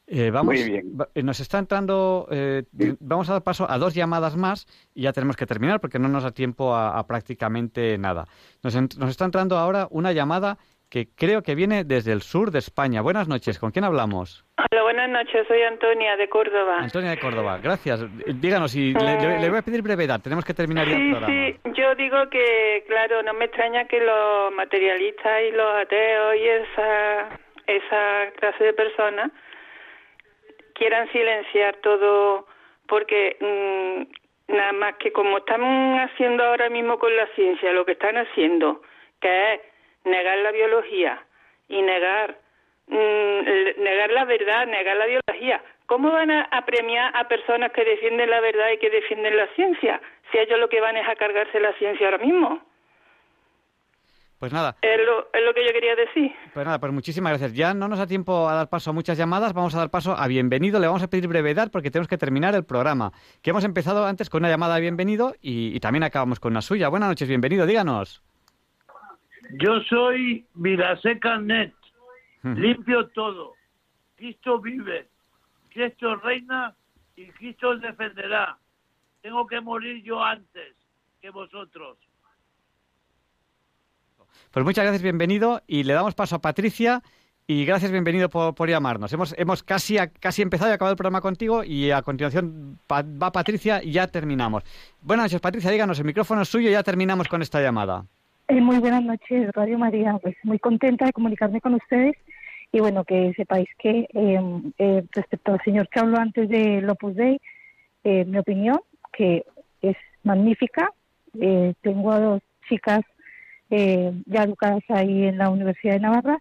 Eh, 0.07 0.30
vamos, 0.30 0.53
Muy 0.53 0.64
bien. 0.69 0.86
va- 0.99 1.07
eh, 1.15 1.23
nos 1.23 1.40
está 1.40 1.57
entrando, 1.57 2.27
eh, 2.30 2.64
vamos 2.99 3.27
a 3.30 3.34
dar 3.34 3.41
paso 3.44 3.65
a 3.69 3.77
dos 3.80 3.95
llamadas 3.95 4.36
más 4.38 4.68
y 4.94 5.02
ya 5.03 5.14
tenemos 5.14 5.36
que 5.36 5.48
terminar 5.48 5.80
porque 5.82 5.98
no 5.98 6.07
nos 6.07 6.23
da 6.23 6.32
tiempo 6.32 6.76
a, 6.76 6.99
a 6.99 7.07
prácticamente 7.07 7.98
nada. 7.98 8.26
Nos, 8.64 8.76
en- 8.76 8.90
nos 8.99 9.10
está 9.10 9.26
entrando 9.26 9.57
ahora 9.57 9.88
una 9.90 10.11
llamada 10.11 10.57
que 10.90 11.07
creo 11.15 11.41
que 11.41 11.56
viene 11.56 11.84
desde 11.84 12.11
el 12.11 12.22
sur 12.22 12.52
de 12.52 12.60
España. 12.60 13.02
Buenas 13.02 13.27
noches, 13.27 13.57
¿con 13.57 13.72
quién 13.72 13.84
hablamos? 13.84 14.45
Hola, 14.72 14.84
buenas 14.84 15.10
noches. 15.10 15.48
Soy 15.48 15.61
Antonia 15.64 16.15
de 16.15 16.30
Córdoba. 16.30 16.77
Antonia 16.82 17.10
de 17.10 17.18
Córdoba, 17.19 17.57
gracias. 17.57 18.03
Eh, 18.03 18.34
Díganos, 18.36 18.76
y 18.76 18.94
le, 18.94 19.19
le- 19.19 19.40
le 19.40 19.49
voy 19.49 19.57
a 19.57 19.61
pedir 19.64 19.82
brevedad, 19.82 20.22
tenemos 20.22 20.45
que 20.45 20.53
terminar 20.53 20.88
ya 20.88 20.95
el 20.95 21.02
Sí, 21.02 21.10
programa. 21.11 21.34
sí, 21.34 21.60
yo 21.76 21.95
digo 21.95 22.30
que, 22.30 22.84
claro, 22.88 23.23
no 23.23 23.34
me 23.34 23.45
extraña 23.45 23.86
que 23.88 23.99
los 23.99 24.53
materialistas 24.53 25.41
y 25.49 25.52
los 25.52 25.76
ateos 25.82 26.36
y 26.36 26.48
esa, 26.48 27.30
esa 27.65 28.32
clase 28.40 28.64
de 28.65 28.73
personas 28.73 29.32
quieran 30.76 31.11
silenciar 31.11 31.77
todo 31.77 32.45
porque 32.88 33.38
mm, 33.39 34.53
nada 34.53 34.73
más 34.73 34.95
que 34.97 35.11
como 35.11 35.39
están 35.39 35.64
haciendo 35.99 36.43
ahora 36.43 36.69
mismo 36.69 36.99
con 36.99 37.15
la 37.15 37.27
ciencia, 37.35 37.73
lo 37.73 37.85
que 37.85 37.93
están 37.93 38.18
haciendo, 38.18 38.81
que 39.19 39.53
es 39.53 39.61
negar 40.03 40.38
la 40.39 40.52
biología 40.52 41.23
y 41.68 41.81
negar 41.81 42.38
mm, 42.88 43.81
negar 43.81 44.11
la 44.11 44.26
verdad, 44.26 44.68
negar 44.68 44.97
la 44.97 45.07
biología. 45.07 45.64
¿Cómo 45.88 46.11
van 46.11 46.31
a, 46.31 46.43
a 46.52 46.65
premiar 46.65 47.11
a 47.15 47.27
personas 47.27 47.72
que 47.72 47.84
defienden 47.84 48.30
la 48.30 48.41
verdad 48.41 48.72
y 48.72 48.77
que 48.77 48.89
defienden 48.89 49.38
la 49.38 49.47
ciencia? 49.56 50.02
Si 50.31 50.38
ellos 50.38 50.60
lo 50.60 50.69
que 50.69 50.81
van 50.81 50.97
es 50.97 51.07
a 51.07 51.15
cargarse 51.15 51.60
la 51.60 51.73
ciencia 51.73 52.07
ahora 52.07 52.23
mismo. 52.23 52.61
Pues 54.45 54.53
nada. 54.53 54.76
Es 54.80 54.99
lo, 55.03 55.22
es 55.34 55.43
lo 55.43 55.55
que 55.55 55.65
yo 55.65 55.73
quería 55.73 55.95
decir. 55.95 56.31
Pues 56.53 56.63
nada, 56.67 56.80
pues 56.80 56.93
muchísimas 56.93 57.31
gracias. 57.31 57.55
Ya 57.55 57.73
no 57.73 57.88
nos 57.88 57.97
da 57.97 58.05
tiempo 58.05 58.47
a 58.47 58.53
dar 58.53 58.69
paso 58.69 58.91
a 58.91 58.93
muchas 58.93 59.17
llamadas, 59.17 59.53
vamos 59.53 59.73
a 59.73 59.80
dar 59.80 59.89
paso 59.89 60.15
a 60.15 60.27
bienvenido. 60.27 60.80
Le 60.80 60.85
vamos 60.85 61.01
a 61.01 61.07
pedir 61.07 61.27
brevedad 61.27 61.72
porque 61.72 61.89
tenemos 61.89 62.07
que 62.07 62.19
terminar 62.19 62.53
el 62.53 62.63
programa. 62.63 63.11
Que 63.41 63.49
hemos 63.49 63.63
empezado 63.63 64.05
antes 64.05 64.30
con 64.30 64.43
una 64.43 64.49
llamada 64.49 64.76
de 64.76 64.81
bienvenido 64.81 65.34
y, 65.41 65.80
también 65.80 66.03
acabamos 66.03 66.39
con 66.39 66.53
una 66.53 66.61
suya. 66.61 66.89
Buenas 66.89 67.09
noches, 67.09 67.27
bienvenido, 67.27 67.65
díganos. 67.65 68.22
Yo 69.53 69.80
soy 69.89 70.45
Vilaseca 70.53 71.39
Net. 71.39 71.73
Limpio 72.43 73.07
todo. 73.15 73.53
Cristo 74.15 74.59
vive. 74.59 75.07
Cristo 75.73 76.17
reina 76.17 76.76
y 77.15 77.26
Cristo 77.31 77.76
defenderá. 77.77 78.59
Tengo 79.23 79.47
que 79.47 79.59
morir 79.59 80.03
yo 80.03 80.23
antes 80.23 80.76
que 81.19 81.31
vosotros. 81.31 81.97
Pues 84.56 84.64
muchas 84.64 84.86
gracias, 84.86 85.03
bienvenido. 85.03 85.61
Y 85.68 85.84
le 85.84 85.91
damos 85.91 86.15
paso 86.15 86.38
a 86.38 86.40
Patricia. 86.40 87.03
Y 87.45 87.65
gracias, 87.65 87.91
bienvenido 87.91 88.30
por, 88.30 88.69
llamarnos. 88.69 89.11
Hemos, 89.11 89.36
hemos 89.38 89.64
casi, 89.64 89.98
empezado 89.98 90.72
y 90.72 90.73
acabado 90.73 90.94
el 90.94 90.98
programa 90.98 91.19
contigo 91.19 91.61
y 91.61 91.91
a 91.91 92.02
continuación 92.03 92.80
va 92.90 93.32
Patricia 93.34 93.84
y 93.84 93.91
ya 93.91 94.07
terminamos. 94.07 94.64
Buenas 95.02 95.26
noches, 95.26 95.41
Patricia, 95.41 95.72
díganos, 95.72 95.99
el 95.99 96.06
micrófono 96.06 96.44
es 96.44 96.48
suyo 96.48 96.69
y 96.69 96.72
ya 96.72 96.84
terminamos 96.84 97.27
con 97.27 97.41
esta 97.41 97.61
llamada. 97.61 98.06
Eh, 98.48 98.61
muy 98.61 98.80
buenas 98.80 99.03
noches, 99.03 99.52
Radio 99.52 99.77
María. 99.77 100.18
Pues 100.22 100.38
muy 100.44 100.57
contenta 100.57 101.03
de 101.03 101.11
comunicarme 101.11 101.60
con 101.60 101.73
ustedes 101.73 102.15
y 102.72 102.80
bueno, 102.80 103.03
que 103.03 103.34
sepáis 103.36 103.68
que 103.77 104.07
em, 104.14 104.72
eh, 104.77 105.03
respecto 105.11 105.52
al 105.52 105.61
señor 105.65 105.90
que 105.90 105.99
antes 105.99 106.48
de 106.48 106.90
Opus 106.90 107.14
Dei, 107.14 107.41
eh, 108.06 108.23
mi 108.23 108.38
opinión, 108.38 108.80
que 109.11 109.44
es 109.82 109.98
magnífica. 110.23 110.94
tengo 111.82 112.14
a 112.14 112.19
dos 112.22 112.41
chicas 112.69 113.02
eh, 113.70 114.12
ya 114.26 114.44
educadas 114.44 114.84
ahí 114.90 115.26
en 115.26 115.38
la 115.38 115.50
Universidad 115.50 115.94
de 115.94 116.00
Navarra 116.00 116.40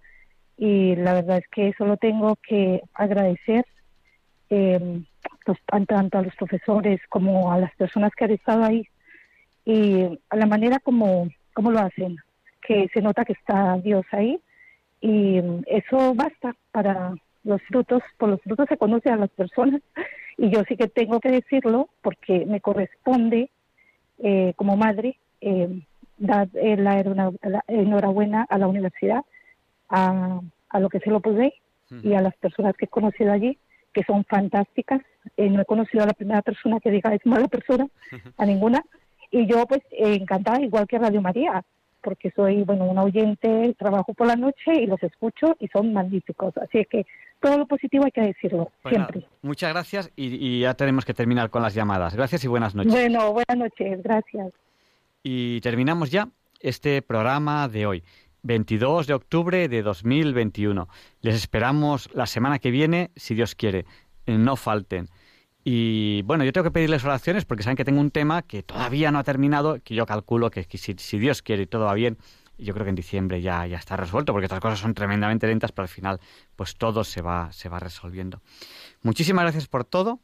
y 0.56 0.94
la 0.96 1.14
verdad 1.14 1.38
es 1.38 1.48
que 1.48 1.72
solo 1.76 1.96
tengo 1.96 2.36
que 2.36 2.82
agradecer 2.94 3.64
eh, 4.50 5.02
pues, 5.44 5.58
tanto 5.66 6.18
a 6.18 6.22
los 6.22 6.34
profesores 6.36 7.00
como 7.08 7.50
a 7.52 7.58
las 7.58 7.74
personas 7.76 8.12
que 8.14 8.24
han 8.24 8.30
estado 8.32 8.64
ahí 8.64 8.86
y 9.64 10.18
a 10.28 10.36
la 10.36 10.46
manera 10.46 10.78
como, 10.78 11.28
como 11.54 11.70
lo 11.70 11.80
hacen, 11.80 12.18
que 12.66 12.88
se 12.92 13.00
nota 13.00 13.24
que 13.24 13.32
está 13.32 13.78
Dios 13.78 14.04
ahí 14.12 14.38
y 15.00 15.40
eso 15.66 16.14
basta 16.14 16.54
para 16.70 17.14
los 17.42 17.60
frutos, 17.62 18.02
por 18.18 18.30
los 18.30 18.40
frutos 18.42 18.66
se 18.68 18.78
conoce 18.78 19.10
a 19.10 19.16
las 19.16 19.30
personas 19.30 19.80
y 20.38 20.50
yo 20.50 20.62
sí 20.68 20.76
que 20.76 20.88
tengo 20.88 21.20
que 21.20 21.30
decirlo 21.30 21.88
porque 22.02 22.46
me 22.46 22.60
corresponde 22.60 23.50
eh, 24.18 24.52
como 24.56 24.76
madre 24.76 25.18
eh, 25.40 25.82
dar 26.16 26.48
eh, 26.54 26.76
la, 26.76 27.00
enhorabuena 27.68 28.46
a 28.48 28.58
la 28.58 28.66
universidad, 28.66 29.22
a, 29.88 30.40
a 30.68 30.80
lo 30.80 30.88
que 30.88 31.00
se 31.00 31.10
lo 31.10 31.20
pude 31.20 31.54
y 32.02 32.14
a 32.14 32.20
las 32.20 32.34
personas 32.36 32.74
que 32.76 32.86
he 32.86 32.88
conocido 32.88 33.32
allí, 33.32 33.58
que 33.92 34.02
son 34.04 34.24
fantásticas. 34.24 35.00
Eh, 35.36 35.48
no 35.48 35.62
he 35.62 35.64
conocido 35.64 36.02
a 36.02 36.06
la 36.06 36.12
primera 36.12 36.42
persona 36.42 36.80
que 36.80 36.90
diga 36.90 37.14
es 37.14 37.24
mala 37.24 37.48
persona, 37.48 37.86
a 38.38 38.46
ninguna. 38.46 38.84
Y 39.30 39.46
yo 39.46 39.66
pues 39.66 39.82
encantada, 39.90 40.60
igual 40.60 40.86
que 40.86 40.98
Radio 40.98 41.20
María, 41.20 41.64
porque 42.02 42.30
soy, 42.36 42.62
bueno, 42.62 42.84
un 42.84 42.98
oyente, 42.98 43.74
trabajo 43.78 44.12
por 44.14 44.26
la 44.26 44.36
noche 44.36 44.74
y 44.74 44.86
los 44.86 45.02
escucho 45.02 45.56
y 45.58 45.68
son 45.68 45.92
magníficos. 45.92 46.56
Así 46.58 46.84
que 46.84 47.06
todo 47.40 47.58
lo 47.58 47.66
positivo 47.66 48.04
hay 48.04 48.12
que 48.12 48.20
decirlo, 48.20 48.70
siempre. 48.88 49.26
Muchas 49.42 49.72
gracias 49.72 50.10
y, 50.14 50.34
y, 50.34 50.60
ya 50.60 50.74
tenemos 50.74 51.04
que 51.04 51.14
terminar 51.14 51.50
con 51.50 51.62
las 51.62 51.74
llamadas. 51.74 52.14
Gracias 52.14 52.44
y 52.44 52.48
buenas 52.48 52.74
noches. 52.74 52.92
Bueno, 52.92 53.32
buenas 53.32 53.56
noches, 53.56 54.02
gracias. 54.02 54.52
Y 55.26 55.62
terminamos 55.62 56.10
ya 56.10 56.28
este 56.60 57.00
programa 57.00 57.66
de 57.66 57.86
hoy, 57.86 58.04
22 58.42 59.06
de 59.06 59.14
octubre 59.14 59.68
de 59.70 59.82
2021. 59.82 60.86
Les 61.22 61.34
esperamos 61.34 62.10
la 62.12 62.26
semana 62.26 62.58
que 62.58 62.70
viene, 62.70 63.10
si 63.16 63.34
Dios 63.34 63.54
quiere. 63.54 63.86
No 64.26 64.56
falten. 64.56 65.08
Y 65.64 66.20
bueno, 66.24 66.44
yo 66.44 66.52
tengo 66.52 66.64
que 66.64 66.70
pedirles 66.70 67.06
oraciones 67.06 67.46
porque 67.46 67.62
saben 67.62 67.78
que 67.78 67.86
tengo 67.86 68.02
un 68.02 68.10
tema 68.10 68.42
que 68.42 68.62
todavía 68.62 69.10
no 69.10 69.18
ha 69.18 69.24
terminado, 69.24 69.78
que 69.82 69.94
yo 69.94 70.04
calculo 70.04 70.50
que, 70.50 70.66
si, 70.76 71.18
Dios 71.18 71.40
quiere 71.40 71.62
y 71.62 71.66
todo 71.66 71.86
va 71.86 71.94
bien, 71.94 72.18
yo 72.58 72.74
creo 72.74 72.84
que 72.84 72.90
en 72.90 72.96
diciembre 72.96 73.40
ya, 73.40 73.66
ya 73.66 73.78
está 73.78 73.96
resuelto, 73.96 74.34
porque 74.34 74.44
otras 74.44 74.60
cosas 74.60 74.78
son 74.78 74.92
tremendamente 74.92 75.46
lentas, 75.46 75.72
pero 75.72 75.84
al 75.84 75.88
final 75.88 76.20
pues 76.54 76.76
todo 76.76 77.02
se 77.02 77.22
va, 77.22 77.50
se 77.50 77.70
va 77.70 77.80
resolviendo. 77.80 78.42
Muchísimas 79.02 79.44
gracias 79.44 79.68
por 79.68 79.86
todo. 79.86 80.20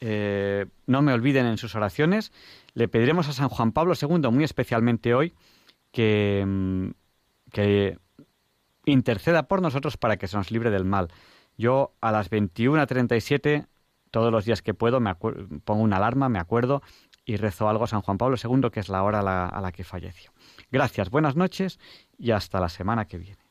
Eh, 0.00 0.66
no 0.86 1.02
me 1.02 1.12
olviden 1.12 1.46
en 1.46 1.58
sus 1.58 1.74
oraciones. 1.74 2.32
Le 2.74 2.88
pediremos 2.88 3.28
a 3.28 3.32
San 3.32 3.48
Juan 3.48 3.72
Pablo 3.72 3.94
II, 4.00 4.30
muy 4.30 4.44
especialmente 4.44 5.14
hoy, 5.14 5.34
que, 5.92 6.44
mm, 6.46 6.90
que 7.52 7.98
interceda 8.86 9.44
por 9.44 9.62
nosotros 9.62 9.96
para 9.96 10.16
que 10.16 10.28
se 10.28 10.36
nos 10.36 10.50
libre 10.50 10.70
del 10.70 10.84
mal. 10.84 11.08
Yo 11.56 11.92
a 12.00 12.12
las 12.12 12.30
21.37, 12.30 13.66
todos 14.10 14.32
los 14.32 14.44
días 14.44 14.62
que 14.62 14.74
puedo, 14.74 15.00
me 15.00 15.14
pongo 15.14 15.82
una 15.82 15.96
alarma, 15.96 16.28
me 16.28 16.38
acuerdo 16.38 16.82
y 17.24 17.36
rezo 17.36 17.68
algo 17.68 17.84
a 17.84 17.86
San 17.86 18.00
Juan 18.00 18.18
Pablo 18.18 18.36
II, 18.42 18.70
que 18.72 18.80
es 18.80 18.88
la 18.88 19.02
hora 19.02 19.20
a 19.20 19.60
la 19.60 19.72
que 19.72 19.84
falleció. 19.84 20.32
Gracias, 20.72 21.10
buenas 21.10 21.36
noches 21.36 21.78
y 22.18 22.30
hasta 22.30 22.60
la 22.60 22.68
semana 22.68 23.04
que 23.04 23.18
viene. 23.18 23.50